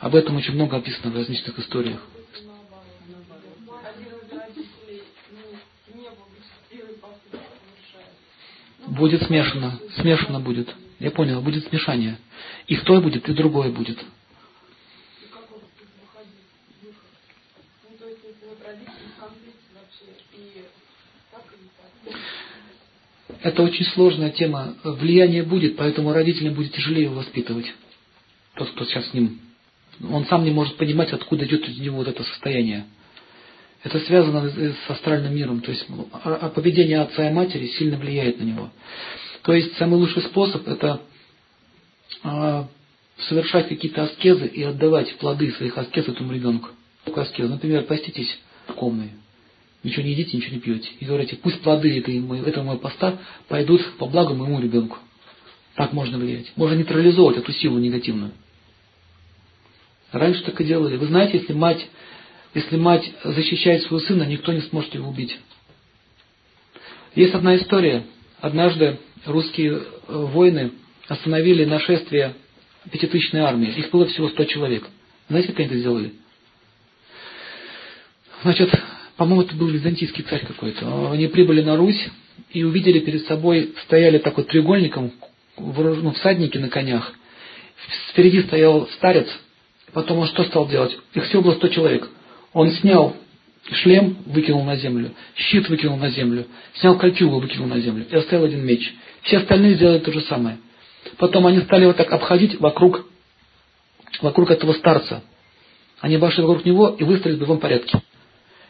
Об 0.00 0.14
этом 0.14 0.36
очень 0.36 0.54
много 0.54 0.76
описано 0.76 1.10
в 1.10 1.16
различных 1.16 1.58
историях. 1.58 2.00
Будет 8.86 9.22
смешано, 9.24 9.78
смешано 9.96 10.40
будет. 10.40 10.68
Я 11.00 11.10
понял, 11.10 11.42
будет 11.42 11.66
смешание. 11.68 12.16
И 12.68 12.76
то 12.76 13.00
будет, 13.00 13.28
и 13.28 13.32
другое 13.32 13.70
будет. 13.70 13.98
Это 23.42 23.62
очень 23.62 23.84
сложная 23.86 24.30
тема. 24.30 24.76
Влияние 24.84 25.42
будет, 25.42 25.76
поэтому 25.76 26.12
родителям 26.12 26.54
будет 26.54 26.72
тяжелее 26.72 27.04
его 27.04 27.16
воспитывать. 27.16 27.72
Тот, 28.54 28.70
кто 28.70 28.84
сейчас 28.84 29.08
с 29.10 29.14
ним. 29.14 29.47
Он 30.02 30.26
сам 30.26 30.44
не 30.44 30.50
может 30.50 30.76
понимать, 30.76 31.12
откуда 31.12 31.44
идет 31.44 31.68
из 31.68 31.78
него 31.78 31.98
вот 31.98 32.08
это 32.08 32.22
состояние. 32.22 32.86
Это 33.82 34.00
связано 34.00 34.50
с 34.50 34.90
астральным 34.90 35.34
миром. 35.34 35.60
То 35.60 35.70
есть 35.70 35.86
а, 36.12 36.38
а 36.42 36.48
поведение 36.50 37.00
отца 37.00 37.28
и 37.28 37.32
матери 37.32 37.66
сильно 37.66 37.96
влияет 37.96 38.38
на 38.38 38.44
него. 38.44 38.70
То 39.42 39.52
есть 39.52 39.76
самый 39.76 39.96
лучший 39.96 40.22
способ 40.22 40.66
это 40.66 41.00
а, 42.22 42.68
совершать 43.28 43.68
какие-то 43.68 44.04
аскезы 44.04 44.46
и 44.46 44.62
отдавать 44.62 45.14
плоды 45.16 45.52
своих 45.52 45.76
аскез 45.78 46.08
этому 46.08 46.32
ребенку. 46.32 46.70
Аскез. 47.14 47.48
Например, 47.48 47.84
поститесь 47.84 48.38
в 48.66 48.74
комнате 48.74 49.12
ничего 49.82 50.02
не 50.02 50.12
едите, 50.12 50.36
ничего 50.36 50.54
не 50.54 50.60
пьете. 50.60 50.88
И 51.00 51.04
говорите, 51.04 51.36
пусть 51.36 51.60
плоды 51.60 51.98
этой, 51.98 52.18
этого 52.46 52.64
моего 52.64 52.80
поста 52.80 53.18
пойдут 53.48 53.84
по 53.98 54.06
благу 54.06 54.34
моему 54.34 54.60
ребенку. 54.60 54.98
Так 55.74 55.92
можно 55.92 56.18
влиять. 56.18 56.52
Можно 56.56 56.76
нейтрализовать 56.76 57.38
эту 57.38 57.52
силу 57.52 57.78
негативную. 57.78 58.32
Раньше 60.12 60.42
так 60.42 60.60
и 60.60 60.64
делали. 60.64 60.96
Вы 60.96 61.06
знаете, 61.06 61.38
если 61.38 61.52
мать, 61.52 61.86
если 62.54 62.76
мать 62.76 63.10
защищает 63.24 63.82
своего 63.82 64.00
сына, 64.00 64.22
никто 64.24 64.52
не 64.52 64.62
сможет 64.62 64.94
его 64.94 65.08
убить. 65.08 65.38
Есть 67.14 67.34
одна 67.34 67.56
история. 67.56 68.04
Однажды 68.40 68.98
русские 69.26 69.72
э, 69.72 69.80
воины 70.08 70.72
остановили 71.08 71.64
нашествие 71.64 72.34
пятитысячной 72.90 73.40
армии. 73.40 73.72
Их 73.72 73.90
было 73.90 74.06
всего 74.06 74.28
сто 74.28 74.44
человек. 74.44 74.86
Знаете, 75.28 75.48
как 75.48 75.58
они 75.58 75.66
это 75.66 75.78
сделали? 75.78 76.12
Значит, 78.42 78.70
по-моему, 79.16 79.42
это 79.42 79.54
был 79.56 79.66
византийский 79.66 80.22
царь 80.24 80.46
какой-то. 80.46 81.10
Они 81.10 81.26
прибыли 81.26 81.62
на 81.62 81.76
Русь 81.76 82.08
и 82.52 82.62
увидели 82.62 83.00
перед 83.00 83.26
собой, 83.26 83.74
стояли 83.84 84.18
так 84.18 84.36
вот 84.36 84.46
треугольником, 84.46 85.12
ну, 85.56 86.12
всадники 86.12 86.56
на 86.56 86.68
конях. 86.68 87.12
Впереди 88.10 88.42
стоял 88.42 88.86
старец. 88.96 89.28
Потом 89.92 90.18
он 90.18 90.26
что 90.28 90.44
стал 90.44 90.68
делать? 90.68 90.96
Их 91.14 91.24
всего 91.24 91.42
было 91.42 91.54
сто 91.54 91.68
человек. 91.68 92.08
Он 92.52 92.70
снял 92.70 93.16
шлем, 93.70 94.18
выкинул 94.26 94.64
на 94.64 94.76
землю, 94.76 95.12
щит 95.36 95.68
выкинул 95.68 95.96
на 95.96 96.08
землю, 96.08 96.46
снял 96.74 96.96
кольчугу, 96.98 97.40
выкинул 97.40 97.66
на 97.66 97.80
землю 97.80 98.06
и 98.08 98.16
оставил 98.16 98.44
один 98.44 98.64
меч. 98.64 98.94
Все 99.22 99.38
остальные 99.38 99.74
сделали 99.74 99.98
то 99.98 100.12
же 100.12 100.20
самое. 100.22 100.58
Потом 101.18 101.46
они 101.46 101.60
стали 101.60 101.86
вот 101.86 101.96
так 101.96 102.10
обходить 102.12 102.60
вокруг, 102.60 103.06
вокруг 104.22 104.50
этого 104.50 104.72
старца. 104.72 105.22
Они 106.00 106.16
вошли 106.16 106.42
вокруг 106.42 106.64
него 106.64 106.88
и 106.98 107.04
выстроили 107.04 107.36
в 107.36 107.40
боевом 107.40 107.58
порядке. 107.58 108.00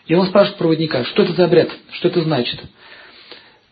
И 0.07 0.15
он 0.15 0.27
спрашивает 0.27 0.59
проводника, 0.59 1.05
что 1.05 1.23
это 1.23 1.33
за 1.35 1.45
обряд, 1.45 1.69
что 1.93 2.09
это 2.09 2.23
значит. 2.23 2.61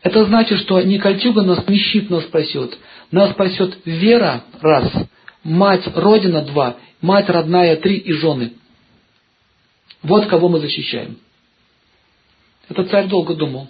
Это 0.02 0.24
значит, 0.26 0.60
что 0.60 0.80
не 0.82 0.98
кольчуга 0.98 1.42
нас, 1.42 1.66
не 1.66 1.78
щит 1.78 2.10
нас 2.10 2.24
спасет. 2.24 2.78
Нас 3.10 3.30
спасет 3.32 3.78
вера, 3.84 4.44
раз, 4.60 4.92
мать 5.46 5.86
Родина, 5.94 6.42
два, 6.42 6.76
мать 7.00 7.28
родная, 7.28 7.76
три 7.76 7.96
и 7.96 8.12
жены. 8.12 8.54
Вот 10.02 10.26
кого 10.26 10.48
мы 10.48 10.60
защищаем. 10.60 11.18
Этот 12.68 12.90
царь 12.90 13.06
долго 13.06 13.34
думал. 13.34 13.68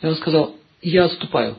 И 0.00 0.06
он 0.06 0.14
сказал, 0.16 0.54
я 0.82 1.06
отступаю. 1.06 1.56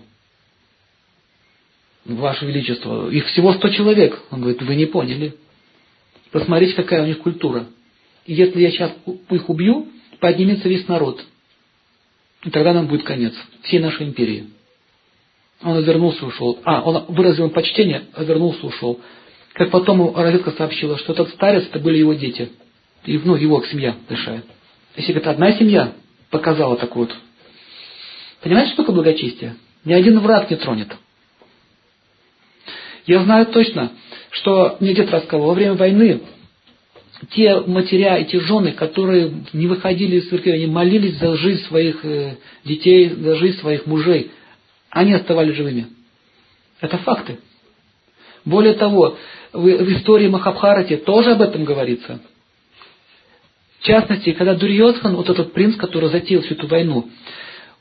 Ваше 2.05 2.45
Величество, 2.45 3.09
их 3.09 3.25
всего 3.27 3.53
сто 3.53 3.69
человек. 3.69 4.21
Он 4.29 4.41
говорит, 4.41 4.61
вы 4.61 4.75
не 4.75 4.85
поняли. 4.85 5.35
Посмотрите, 6.31 6.73
какая 6.73 7.03
у 7.03 7.07
них 7.07 7.19
культура. 7.19 7.65
И 8.25 8.33
если 8.33 8.61
я 8.61 8.71
сейчас 8.71 8.93
их 9.29 9.49
убью, 9.49 9.87
поднимется 10.19 10.69
весь 10.69 10.87
народ. 10.87 11.23
И 12.43 12.49
тогда 12.49 12.73
нам 12.73 12.87
будет 12.87 13.03
конец 13.03 13.33
всей 13.63 13.79
нашей 13.79 14.07
империи. 14.07 14.49
Он 15.63 15.77
развернулся 15.77 16.25
и 16.25 16.27
ушел. 16.27 16.59
А, 16.63 16.81
он 16.81 17.05
выразил 17.07 17.49
почтение, 17.49 18.03
развернулся 18.15 18.59
и 18.63 18.65
ушел. 18.65 18.99
Как 19.53 19.71
потом 19.71 20.15
разведка 20.15 20.51
сообщила, 20.51 20.97
что 20.97 21.13
этот 21.13 21.29
старец, 21.29 21.65
это 21.67 21.79
были 21.79 21.97
его 21.97 22.13
дети. 22.13 22.49
И, 23.05 23.17
ну, 23.17 23.35
его 23.35 23.63
семья 23.65 23.95
большая. 24.09 24.43
Если 24.95 25.15
это 25.15 25.31
одна 25.31 25.53
семья 25.53 25.93
показала 26.29 26.75
так 26.77 26.95
вот. 26.95 27.15
Понимаете, 28.41 28.73
что 28.73 28.83
такое 28.83 28.95
благочестие? 28.95 29.55
Ни 29.85 29.93
один 29.93 30.19
враг 30.19 30.49
не 30.49 30.57
тронет. 30.57 30.95
Я 33.05 33.23
знаю 33.23 33.47
точно, 33.47 33.91
что 34.31 34.77
мне 34.79 34.93
дед 34.93 35.11
рассказывал, 35.11 35.49
во 35.49 35.53
время 35.53 35.75
войны 35.75 36.21
те 37.31 37.59
матеря 37.61 38.17
и 38.17 38.25
те 38.25 38.39
жены, 38.39 38.71
которые 38.73 39.31
не 39.53 39.67
выходили 39.67 40.17
из 40.17 40.29
церкви, 40.29 40.51
они 40.51 40.67
молились 40.67 41.17
за 41.19 41.35
жизнь 41.35 41.63
своих 41.67 42.03
э, 42.03 42.35
детей, 42.65 43.09
за 43.09 43.35
жизнь 43.35 43.59
своих 43.59 43.85
мужей, 43.85 44.31
они 44.93 45.13
оставались 45.13 45.55
живыми. 45.55 45.87
Это 46.79 46.97
факты. 46.99 47.39
Более 48.45 48.73
того, 48.73 49.17
в, 49.51 49.93
истории 49.93 50.27
Махабхарати 50.27 50.97
тоже 50.97 51.31
об 51.31 51.41
этом 51.41 51.63
говорится. 51.63 52.19
В 53.79 53.85
частности, 53.85 54.31
когда 54.33 54.53
Дурьосхан, 54.55 55.15
вот 55.15 55.29
этот 55.29 55.53
принц, 55.53 55.75
который 55.75 56.09
затеял 56.09 56.41
всю 56.41 56.53
эту 56.53 56.67
войну, 56.67 57.09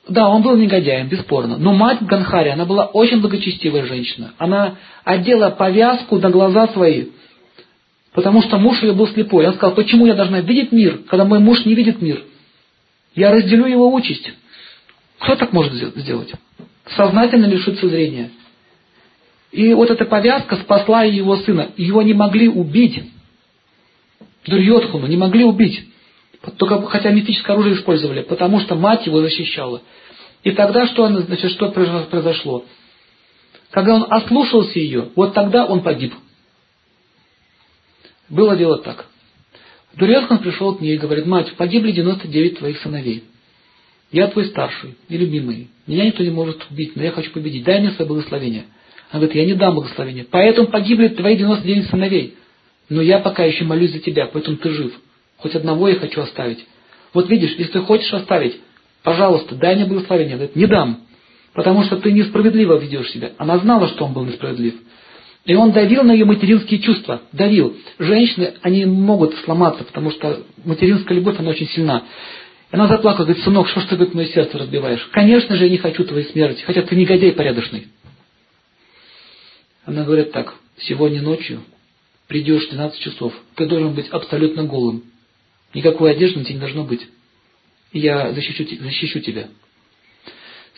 да, 0.09 0.29
он 0.29 0.43
был 0.43 0.57
негодяем, 0.57 1.09
бесспорно. 1.09 1.59
Но 1.59 1.73
мать 1.75 1.99
Ганхари, 2.03 2.49
она 2.49 2.65
была 2.65 2.87
очень 2.87 3.21
благочестивая 3.21 3.87
женщина. 3.87 4.33
Она 4.39 4.77
одела 5.05 5.51
повязку 5.51 6.19
на 6.19 6.31
глаза 6.31 6.69
свои, 6.69 7.07
Потому 8.13 8.43
что 8.43 8.59
муж 8.59 8.83
ее 8.83 8.93
был 8.93 9.09
слепой. 9.09 9.47
Он 9.47 9.55
сказал, 9.55 9.75
почему 9.75 10.07
я 10.07 10.15
должна 10.15 10.41
видеть 10.41 10.71
мир, 10.71 10.99
когда 11.09 11.25
мой 11.25 11.39
муж 11.39 11.65
не 11.65 11.75
видит 11.75 12.03
мир? 12.03 12.23
Я 13.15 13.31
разделю 13.31 13.67
его 13.67 13.93
участь. 13.93 14.33
Кто 15.19 15.37
так 15.37 15.53
может 15.53 15.73
сделать? 15.73 16.33
Сознательно 16.87 17.47
лишиться 17.47 17.89
зрения. 17.89 18.31
И 19.53 19.73
вот 19.75 19.91
эта 19.91 20.05
повязка 20.05 20.57
спасла 20.57 21.05
его 21.05 21.37
сына. 21.37 21.71
Его 21.77 22.03
не 22.03 22.15
могли 22.15 22.49
убить. 22.49 23.03
Дурьотхуну 24.47 25.07
не 25.07 25.17
могли 25.17 25.45
убить. 25.45 25.89
Только 26.57 26.83
хотя 26.89 27.11
мифическое 27.11 27.55
оружие 27.55 27.77
использовали, 27.77 28.23
потому 28.23 28.61
что 28.61 28.75
мать 28.75 29.07
его 29.07 29.21
защищала. 29.21 29.83
И 30.43 30.51
тогда 30.51 30.87
что, 30.87 31.09
значит, 31.09 31.53
что 31.53 31.71
произошло? 31.71 32.65
Когда 33.71 33.95
он 33.95 34.07
ослушался 34.11 34.79
ее, 34.79 35.11
вот 35.15 35.35
тогда 35.35 35.67
он 35.67 35.83
погиб. 35.83 36.15
Было 38.29 38.57
дело 38.57 38.79
так. 38.79 39.07
Дурьотхан 39.95 40.39
пришел 40.39 40.75
к 40.75 40.81
ней 40.81 40.95
и 40.95 40.99
говорит, 40.99 41.27
мать, 41.27 41.55
погибли 41.55 41.93
99 41.93 42.59
твоих 42.59 42.79
сыновей. 42.81 43.25
Я 44.13 44.29
твой 44.29 44.45
старший 44.45 44.95
и 45.09 45.17
любимый. 45.17 45.69
Меня 45.87 46.05
никто 46.05 46.23
не 46.23 46.31
может 46.31 46.67
убить, 46.71 46.95
но 46.95 47.03
я 47.03 47.11
хочу 47.11 47.31
победить. 47.33 47.65
Дай 47.65 47.81
мне 47.81 47.91
свое 47.93 48.07
благословение. 48.07 48.65
Она 49.11 49.21
говорит, 49.21 49.35
я 49.35 49.47
не 49.47 49.55
дам 49.55 49.75
благословения. 49.75 50.27
Поэтому 50.31 50.69
погибли 50.69 51.09
твои 51.09 51.37
99 51.37 51.89
сыновей. 51.89 52.35
Но 52.91 53.01
я 53.01 53.21
пока 53.21 53.45
еще 53.45 53.65
молюсь 53.65 53.93
за 53.93 54.01
тебя, 54.01 54.27
поэтому 54.27 54.59
ты 54.59 54.71
жив. 54.71 54.93
Хоть 55.39 55.55
одного 55.55 55.89
я 55.89 55.97
хочу 55.97 56.21
оставить. 56.21 56.65
Вот 57.15 57.29
видишь, 57.31 57.55
если 57.57 57.73
ты 57.73 57.81
хочешь 57.81 58.13
оставить, 58.13 58.57
пожалуйста, 59.03 59.55
дай 59.55 59.77
мне 59.77 59.87
благословение. 59.87 60.35
Она 60.35 60.45
говорит, 60.45 60.57
не 60.57 60.67
дам. 60.67 61.01
Потому 61.55 61.83
что 61.83 61.97
ты 61.97 62.13
несправедливо 62.13 62.77
ведешь 62.77 63.11
себя. 63.11 63.33
Она 63.39 63.59
знала, 63.59 63.89
что 63.89 64.05
он 64.05 64.13
был 64.13 64.25
несправедлив. 64.25 64.75
И 65.45 65.55
он 65.55 65.73
давил 65.73 66.05
на 66.05 66.13
ее 66.13 66.25
материнские 66.25 66.81
чувства, 66.81 67.23
давил. 67.33 67.77
Женщины, 67.99 68.55
они 68.63 68.85
могут 68.85 69.35
сломаться, 69.45 69.85
потому 69.85 70.11
что 70.13 70.43
материнская 70.65 71.17
любовь, 71.17 71.39
она 71.39 71.51
очень 71.51 71.67
сильна. 71.69 72.05
Она 72.73 72.89
заплакала, 72.89 73.27
говорит, 73.27 73.45
сынок, 73.45 73.69
что 73.69 73.81
ж 73.81 73.85
ты, 73.85 73.97
говорит, 73.97 74.15
мое 74.15 74.27
сердце 74.29 74.57
разбиваешь? 74.57 75.07
Конечно 75.13 75.57
же, 75.57 75.65
я 75.65 75.71
не 75.71 75.77
хочу 75.77 76.05
твоей 76.05 76.25
смерти, 76.25 76.63
хотя 76.63 76.81
ты 76.81 76.97
негодяй 76.97 77.33
порядочный. 77.33 77.89
Она 79.85 80.05
говорит 80.05 80.33
так, 80.33 80.55
сегодня 80.79 81.21
ночью 81.21 81.63
придешь 82.29 82.67
в 82.67 82.71
12 82.71 82.99
часов, 82.99 83.35
ты 83.57 83.67
должен 83.67 83.93
быть 83.93 84.09
абсолютно 84.09 84.65
голым. 84.65 85.05
Никакой 85.75 86.13
одежды 86.13 86.39
на 86.39 86.45
тебе 86.47 86.55
не 86.55 86.61
должно 86.61 86.85
быть. 86.85 87.07
И 87.93 87.99
я 87.99 88.33
защищу, 88.33 88.65
защищу 88.81 89.21
тебя. 89.21 89.49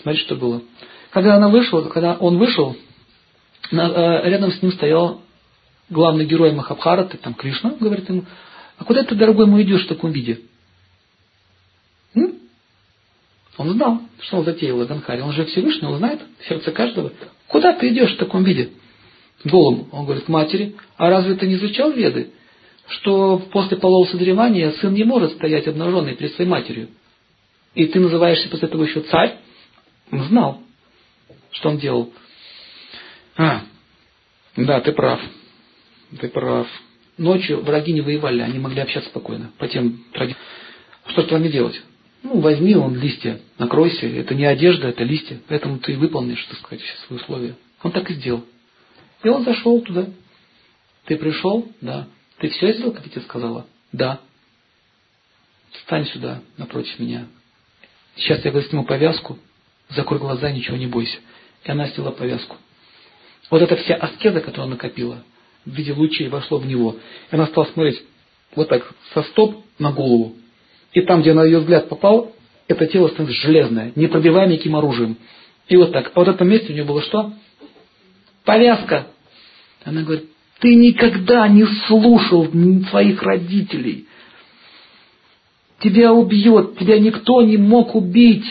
Смотри, 0.02 0.20
что 0.20 0.34
было. 0.34 0.62
Когда 1.10 1.36
она 1.36 1.48
вышла, 1.48 1.82
когда 1.82 2.14
он 2.14 2.38
вышел, 2.38 2.76
э, 3.70 3.76
рядом 3.76 4.50
с 4.50 4.60
ним 4.60 4.72
стоял 4.72 5.22
главный 5.90 6.26
герой 6.26 6.50
Махабхараты, 6.52 7.18
там 7.18 7.34
Кришна, 7.34 7.76
говорит 7.78 8.08
ему, 8.08 8.24
а 8.78 8.84
куда 8.84 9.04
ты, 9.04 9.14
дорогой 9.14 9.46
мой, 9.46 9.62
идешь 9.62 9.84
в 9.84 9.88
таком 9.88 10.10
виде? 10.10 10.40
М? 12.14 12.38
Он 13.56 13.70
знал, 13.70 14.00
что 14.20 14.38
он 14.38 14.44
затеял 14.44 14.84
Ганхари. 14.84 15.20
Он 15.20 15.32
же 15.32 15.44
Всевышний, 15.44 15.86
он 15.86 15.98
знает 15.98 16.20
сердце 16.48 16.72
каждого. 16.72 17.12
Куда 17.48 17.72
ты 17.72 17.88
идешь 17.88 18.14
в 18.14 18.18
таком 18.18 18.42
виде? 18.42 18.70
Голым. 19.44 19.88
Он 19.92 20.04
говорит, 20.04 20.24
к 20.24 20.28
матери. 20.28 20.74
А 20.96 21.08
разве 21.08 21.34
ты 21.34 21.46
не 21.46 21.54
изучал 21.54 21.92
веды? 21.92 22.30
Что 22.88 23.38
после 23.52 23.76
полового 23.76 24.06
созревания 24.06 24.72
сын 24.72 24.92
не 24.92 25.04
может 25.04 25.32
стоять 25.32 25.68
обнаженный 25.68 26.16
перед 26.16 26.34
своей 26.34 26.50
матерью. 26.50 26.88
И 27.74 27.86
ты 27.86 28.00
называешься 28.00 28.48
после 28.48 28.68
этого 28.68 28.84
еще 28.84 29.00
царь? 29.02 29.36
Он 30.10 30.24
знал, 30.24 30.60
что 31.50 31.70
он 31.70 31.78
делал. 31.78 32.12
А, 33.36 33.62
да, 34.56 34.80
ты 34.80 34.92
прав. 34.92 35.20
Ты 36.20 36.28
прав. 36.28 36.68
Ночью 37.16 37.62
враги 37.62 37.92
не 37.92 38.00
воевали, 38.00 38.40
они 38.40 38.58
могли 38.58 38.80
общаться 38.80 39.10
спокойно. 39.10 39.52
По 39.58 39.68
тем 39.68 40.04
традициям. 40.12 40.42
Что 41.06 41.22
с 41.22 41.30
вами 41.30 41.48
делать? 41.48 41.80
Ну, 42.24 42.40
возьми 42.40 42.74
он 42.74 42.96
листья, 42.96 43.38
накройся. 43.58 44.06
Это 44.06 44.34
не 44.34 44.46
одежда, 44.46 44.88
это 44.88 45.04
листья. 45.04 45.38
Поэтому 45.46 45.78
ты 45.78 45.96
выполнишь, 45.98 46.42
так 46.46 46.58
сказать, 46.58 46.80
все 46.80 47.06
свои 47.06 47.18
условия. 47.18 47.54
Он 47.82 47.92
так 47.92 48.10
и 48.10 48.14
сделал. 48.14 48.44
И 49.22 49.28
он 49.28 49.44
зашел 49.44 49.80
туда. 49.82 50.06
Ты 51.04 51.18
пришел? 51.18 51.70
Да. 51.82 52.08
Ты 52.38 52.48
все 52.48 52.72
сделал, 52.72 52.92
как 52.92 53.04
я 53.04 53.10
тебе 53.10 53.20
сказала? 53.22 53.66
Да. 53.92 54.20
Встань 55.72 56.06
сюда, 56.06 56.40
напротив 56.56 56.98
меня. 56.98 57.26
Сейчас 58.16 58.42
я 58.42 58.52
возьму 58.52 58.84
повязку, 58.84 59.38
закрой 59.90 60.18
глаза, 60.18 60.50
ничего 60.50 60.78
не 60.78 60.86
бойся. 60.86 61.18
И 61.64 61.70
она 61.70 61.88
сняла 61.88 62.10
повязку. 62.10 62.56
Вот 63.50 63.60
эта 63.60 63.76
вся 63.76 63.96
аскеза, 63.96 64.40
которую 64.40 64.64
она 64.64 64.74
накопила, 64.76 65.22
в 65.66 65.70
виде 65.70 65.92
лучей 65.92 66.28
вошло 66.28 66.56
в 66.56 66.66
него. 66.66 66.96
И 67.30 67.34
она 67.34 67.46
стала 67.48 67.66
смотреть 67.66 68.02
вот 68.54 68.70
так, 68.70 68.90
со 69.12 69.22
стоп 69.24 69.62
на 69.78 69.92
голову. 69.92 70.36
И 70.94 71.00
там, 71.02 71.20
где 71.20 71.34
на 71.34 71.44
ее 71.44 71.58
взгляд 71.58 71.88
попал, 71.88 72.32
это 72.68 72.86
тело 72.86 73.08
становится 73.08 73.42
железное, 73.42 73.92
непробиваемое 73.96 74.54
никаким 74.54 74.76
оружием. 74.76 75.18
И 75.68 75.76
вот 75.76 75.92
так. 75.92 76.12
А 76.14 76.20
вот 76.20 76.28
в 76.28 76.30
этом 76.30 76.48
месте 76.48 76.68
у 76.70 76.72
нее 76.72 76.84
было 76.84 77.02
что? 77.02 77.32
Повязка. 78.44 79.08
Она 79.84 80.02
говорит, 80.02 80.30
ты 80.60 80.74
никогда 80.76 81.48
не 81.48 81.66
слушал 81.86 82.48
своих 82.90 83.22
родителей. 83.22 84.06
Тебя 85.80 86.12
убьет, 86.12 86.78
тебя 86.78 86.98
никто 86.98 87.42
не 87.42 87.56
мог 87.56 87.94
убить. 87.94 88.46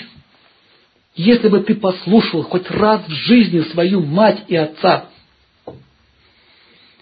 Если 1.16 1.48
бы 1.48 1.62
ты 1.62 1.76
послушал 1.76 2.44
хоть 2.44 2.70
раз 2.70 3.08
в 3.08 3.12
жизни 3.12 3.62
свою 3.72 4.02
мать 4.02 4.44
и 4.48 4.56
отца, 4.56 5.06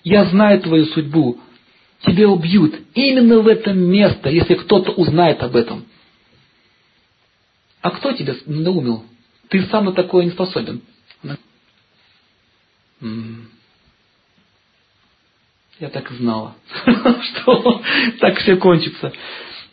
я 0.04 0.26
знаю 0.26 0.62
твою 0.62 0.86
судьбу, 0.86 1.40
тебя 2.04 2.28
убьют 2.30 2.76
именно 2.94 3.40
в 3.40 3.48
это 3.48 3.74
место, 3.74 4.30
если 4.30 4.56
кто-то 4.56 4.92
узнает 4.92 5.42
об 5.44 5.56
этом. 5.56 5.86
А 7.82 7.92
кто 7.92 8.12
тебя 8.14 8.36
наумил? 8.46 9.04
Ты 9.50 9.64
сам 9.66 9.86
на 9.86 9.94
такое 9.94 10.26
не 10.26 10.32
способен. 10.32 10.82
Я 15.80 15.90
так 15.90 16.12
и 16.12 16.16
знала, 16.16 16.56
что 16.86 17.82
так 18.20 18.38
все 18.38 18.56
кончится. 18.58 19.12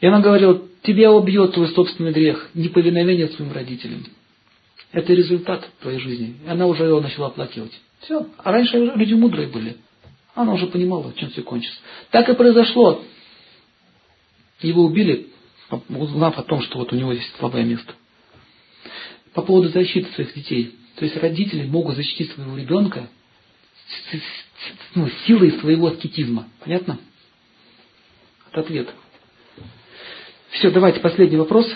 И 0.01 0.07
она 0.07 0.21
говорила, 0.21 0.63
тебя 0.83 1.13
убьет 1.13 1.53
твой 1.53 1.69
собственный 1.69 2.13
грех, 2.13 2.49
неповиновение 2.55 3.29
своим 3.29 3.53
родителям. 3.53 4.07
Это 4.93 5.13
результат 5.13 5.69
твоей 5.83 5.99
жизни. 5.99 6.37
И 6.47 6.49
она 6.49 6.67
уже 6.67 6.85
его 6.85 7.01
начала 7.01 7.27
оплакивать. 7.27 7.79
Все. 8.01 8.27
А 8.39 8.53
раньше 8.53 8.79
люди 8.79 9.13
мудрые 9.13 9.49
были. 9.49 9.77
Она 10.39 10.53
уже 10.53 10.69
понимала, 10.69 11.13
чем 11.15 11.31
все 11.31 11.43
кончится. 11.43 11.81
Так 12.13 12.29
и 12.29 12.35
произошло. 12.35 13.03
Его 14.61 14.85
убили, 14.85 15.31
узнав 15.89 16.39
о 16.39 16.45
том, 16.45 16.63
что 16.63 16.79
вот 16.79 16.93
у 16.93 16.97
него 16.97 17.13
есть 17.13 17.35
слабое 17.39 17.65
место. 17.65 17.93
По 19.35 19.43
поводу 19.43 19.69
защиты 19.71 20.13
своих 20.13 20.33
детей. 20.35 20.77
То 20.95 21.05
есть 21.05 21.17
родители 21.17 21.67
могут 21.67 21.97
защитить 21.97 22.31
своего 22.31 22.57
ребенка 22.57 23.09
ну, 24.95 25.09
силой 25.27 25.59
своего 25.59 25.89
аскетизма. 25.89 26.49
Понятно? 26.61 27.01
Это 28.53 28.61
ответ. 28.61 28.89
Все, 30.51 30.71
давайте 30.71 31.01
последний 31.01 31.37
вопрос. 31.37 31.67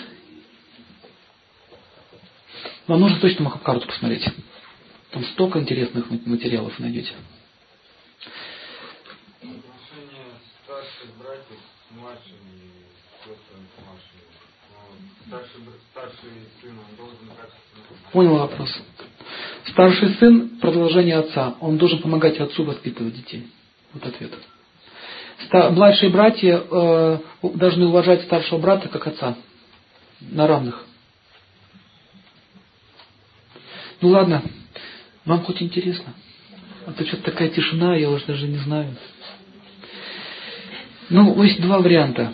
Вам 2.87 3.01
нужно 3.01 3.19
точно 3.19 3.43
Махабхарату 3.43 3.87
посмотреть. 3.87 4.25
Там 5.11 5.25
столько 5.25 5.59
интересных 5.59 6.09
материалов 6.25 6.79
найдете. 6.79 7.11
Отношения 9.41 10.39
старших 10.63 11.09
братьев 11.93 11.93
с 11.93 11.99
младшими 11.99 12.71
сестрами 13.23 13.67
с 15.27 15.95
качественно... 15.95 16.81
Понял 18.11 18.37
вопрос. 18.37 18.69
Старший 19.67 20.15
сын– 20.15 20.49
продолжение 20.61 21.17
отца. 21.17 21.55
Он 21.61 21.77
должен 21.77 22.01
помогать 22.01 22.39
отцу 22.39 22.63
воспитывать 22.63 23.15
детей. 23.15 23.47
Вот 23.93 24.05
ответ. 24.05 24.31
Младшие 25.51 26.11
братья 26.11 26.63
э, 26.69 27.19
должны 27.41 27.87
уважать 27.87 28.23
старшего 28.23 28.59
брата 28.59 28.87
как 28.89 29.07
отца. 29.07 29.35
На 30.21 30.47
равных. 30.47 30.85
Ну 34.01 34.09
ладно, 34.09 34.43
вам 35.25 35.43
хоть 35.43 35.61
интересно? 35.61 36.13
А 36.85 36.91
то 36.91 37.05
что-то 37.05 37.23
такая 37.23 37.49
тишина, 37.49 37.95
я 37.95 38.09
уже 38.09 38.25
даже 38.25 38.47
не 38.47 38.57
знаю. 38.57 38.95
Ну, 41.13 41.43
есть 41.43 41.61
два 41.61 41.77
варианта. 41.77 42.33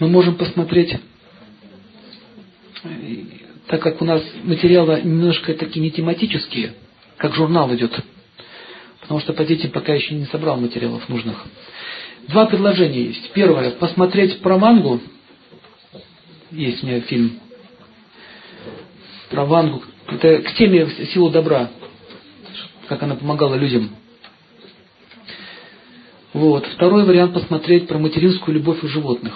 Мы 0.00 0.08
можем 0.08 0.34
посмотреть, 0.34 0.96
так 3.68 3.80
как 3.80 4.02
у 4.02 4.04
нас 4.04 4.20
материалы 4.42 5.00
немножко 5.00 5.54
такие 5.54 5.80
не 5.80 5.92
тематические, 5.92 6.74
как 7.18 7.36
журнал 7.36 7.72
идет, 7.76 7.96
потому 9.00 9.20
что 9.20 9.32
по 9.32 9.44
детям 9.44 9.70
пока 9.70 9.94
еще 9.94 10.16
не 10.16 10.24
собрал 10.24 10.56
материалов 10.56 11.08
нужных. 11.08 11.44
Два 12.26 12.46
предложения 12.46 13.04
есть. 13.04 13.30
Первое, 13.30 13.70
посмотреть 13.70 14.40
про 14.40 14.58
мангу. 14.58 15.00
Есть 16.50 16.82
у 16.82 16.88
меня 16.88 17.00
фильм 17.02 17.38
про 19.30 19.44
Вангу, 19.44 19.84
это 20.08 20.38
к 20.38 20.54
теме 20.54 20.88
силу 21.12 21.30
добра, 21.30 21.70
как 22.88 23.04
она 23.04 23.14
помогала 23.14 23.54
людям. 23.54 23.90
Вот. 26.36 26.66
Второй 26.66 27.04
вариант 27.04 27.32
посмотреть 27.32 27.88
про 27.88 27.96
материнскую 27.96 28.56
любовь 28.56 28.84
у 28.84 28.88
животных. 28.88 29.32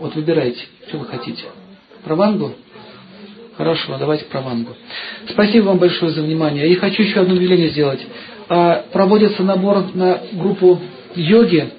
Вот 0.00 0.16
выбирайте, 0.16 0.64
что 0.88 0.98
вы 0.98 1.04
хотите. 1.04 1.44
Про 2.02 2.16
Вангу? 2.16 2.54
Хорошо, 3.56 3.98
давайте 4.00 4.24
про 4.24 4.40
Вангу. 4.40 4.74
Спасибо 5.28 5.66
вам 5.66 5.78
большое 5.78 6.10
за 6.10 6.22
внимание. 6.22 6.68
И 6.68 6.74
хочу 6.74 7.04
еще 7.04 7.20
одно 7.20 7.36
объявление 7.36 7.68
сделать. 7.68 8.04
А, 8.48 8.84
проводится 8.92 9.44
набор 9.44 9.94
на 9.94 10.22
группу 10.32 10.80
йоги. 11.14 11.70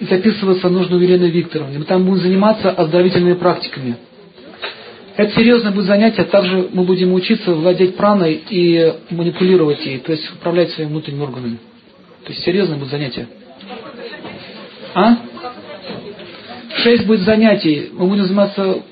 И 0.00 0.04
записываться 0.04 0.68
нужно 0.68 0.98
у 0.98 1.00
Елены 1.00 1.30
Викторовны. 1.30 1.78
Мы 1.78 1.86
там 1.86 2.04
будем 2.04 2.20
заниматься 2.22 2.72
оздоровительными 2.72 3.34
практиками. 3.34 3.96
Это 5.16 5.34
серьезное 5.34 5.72
будет 5.72 5.86
занятие, 5.86 6.24
также 6.24 6.68
мы 6.74 6.84
будем 6.84 7.14
учиться 7.14 7.54
владеть 7.54 7.96
праной 7.96 8.42
и 8.50 8.94
манипулировать 9.08 9.84
ей, 9.86 9.98
то 9.98 10.12
есть 10.12 10.30
управлять 10.30 10.72
своими 10.72 10.90
внутренними 10.90 11.22
органами. 11.22 11.58
То 12.24 12.32
есть 12.32 12.44
серьезное 12.44 12.78
будет 12.78 12.90
занятие. 12.90 13.28
А? 14.94 15.16
Шесть 16.78 17.06
будет 17.06 17.20
занятий. 17.20 17.90
Мы 17.92 18.06
будем 18.06 18.26
заниматься 18.26 18.82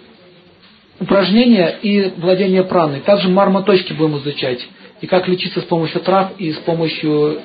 упражнения 1.00 1.78
и 1.82 2.12
владение 2.16 2.64
праной. 2.64 3.00
Также 3.00 3.28
мармоточки 3.28 3.92
будем 3.92 4.18
изучать. 4.18 4.66
И 5.00 5.06
как 5.06 5.28
лечиться 5.28 5.60
с 5.60 5.64
помощью 5.64 6.00
трав 6.00 6.32
и 6.38 6.52
с 6.52 6.58
помощью 6.58 7.40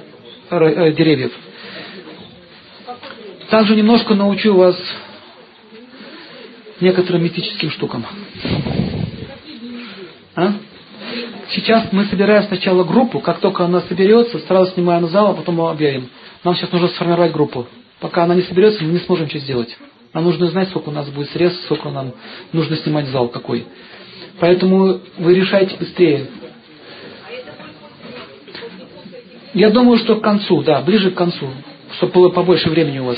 э, 0.49 0.91
деревьев. 0.93 1.31
Также 3.49 3.75
немножко 3.75 4.15
научу 4.15 4.55
вас 4.55 4.75
некоторым 6.79 7.23
мифическим 7.23 7.69
штукам. 7.71 8.05
А? 10.35 10.53
Сейчас 11.49 11.91
мы 11.91 12.05
собираем 12.05 12.43
сначала 12.43 12.83
группу, 12.83 13.19
как 13.19 13.39
только 13.39 13.65
она 13.65 13.81
соберется, 13.81 14.39
сразу 14.39 14.71
снимаем 14.71 15.07
зал, 15.07 15.31
а 15.31 15.33
потом 15.33 15.59
объявим. 15.61 16.09
Нам 16.43 16.55
сейчас 16.55 16.71
нужно 16.71 16.87
сформировать 16.89 17.31
группу. 17.31 17.67
Пока 17.99 18.23
она 18.23 18.35
не 18.35 18.43
соберется, 18.43 18.83
мы 18.83 18.93
не 18.93 18.99
сможем 18.99 19.29
что 19.29 19.39
сделать. 19.39 19.77
Нам 20.13 20.25
нужно 20.25 20.47
знать, 20.47 20.69
сколько 20.69 20.89
у 20.89 20.91
нас 20.91 21.09
будет 21.09 21.29
средств, 21.31 21.63
сколько 21.65 21.89
нам 21.89 22.13
нужно 22.51 22.75
снимать 22.77 23.07
зал 23.07 23.27
какой. 23.27 23.65
Поэтому 24.39 24.99
вы 25.17 25.33
решайте 25.33 25.75
быстрее. 25.75 26.27
Я 29.53 29.69
думаю, 29.69 29.97
что 29.99 30.15
к 30.15 30.21
концу, 30.21 30.63
да, 30.63 30.81
ближе 30.81 31.11
к 31.11 31.15
концу, 31.15 31.49
чтобы 31.97 32.13
было 32.13 32.29
побольше 32.29 32.69
времени 32.69 32.99
у 32.99 33.05
вас. 33.05 33.17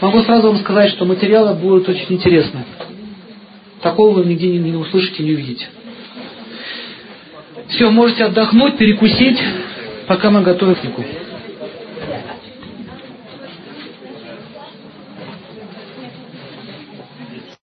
Могу 0.00 0.20
сразу 0.22 0.48
вам 0.48 0.58
сказать, 0.58 0.90
что 0.90 1.06
материалы 1.06 1.54
будут 1.54 1.88
очень 1.88 2.12
интересны. 2.14 2.64
Такого 3.86 4.14
вы 4.14 4.24
нигде 4.24 4.48
не, 4.48 4.72
услышите, 4.74 5.22
не 5.22 5.30
увидите. 5.32 5.68
Все, 7.68 7.88
можете 7.88 8.24
отдохнуть, 8.24 8.76
перекусить, 8.78 9.38
пока 10.08 10.28
мы 10.30 10.42
готовим 10.42 10.74
книгу. 10.74 11.04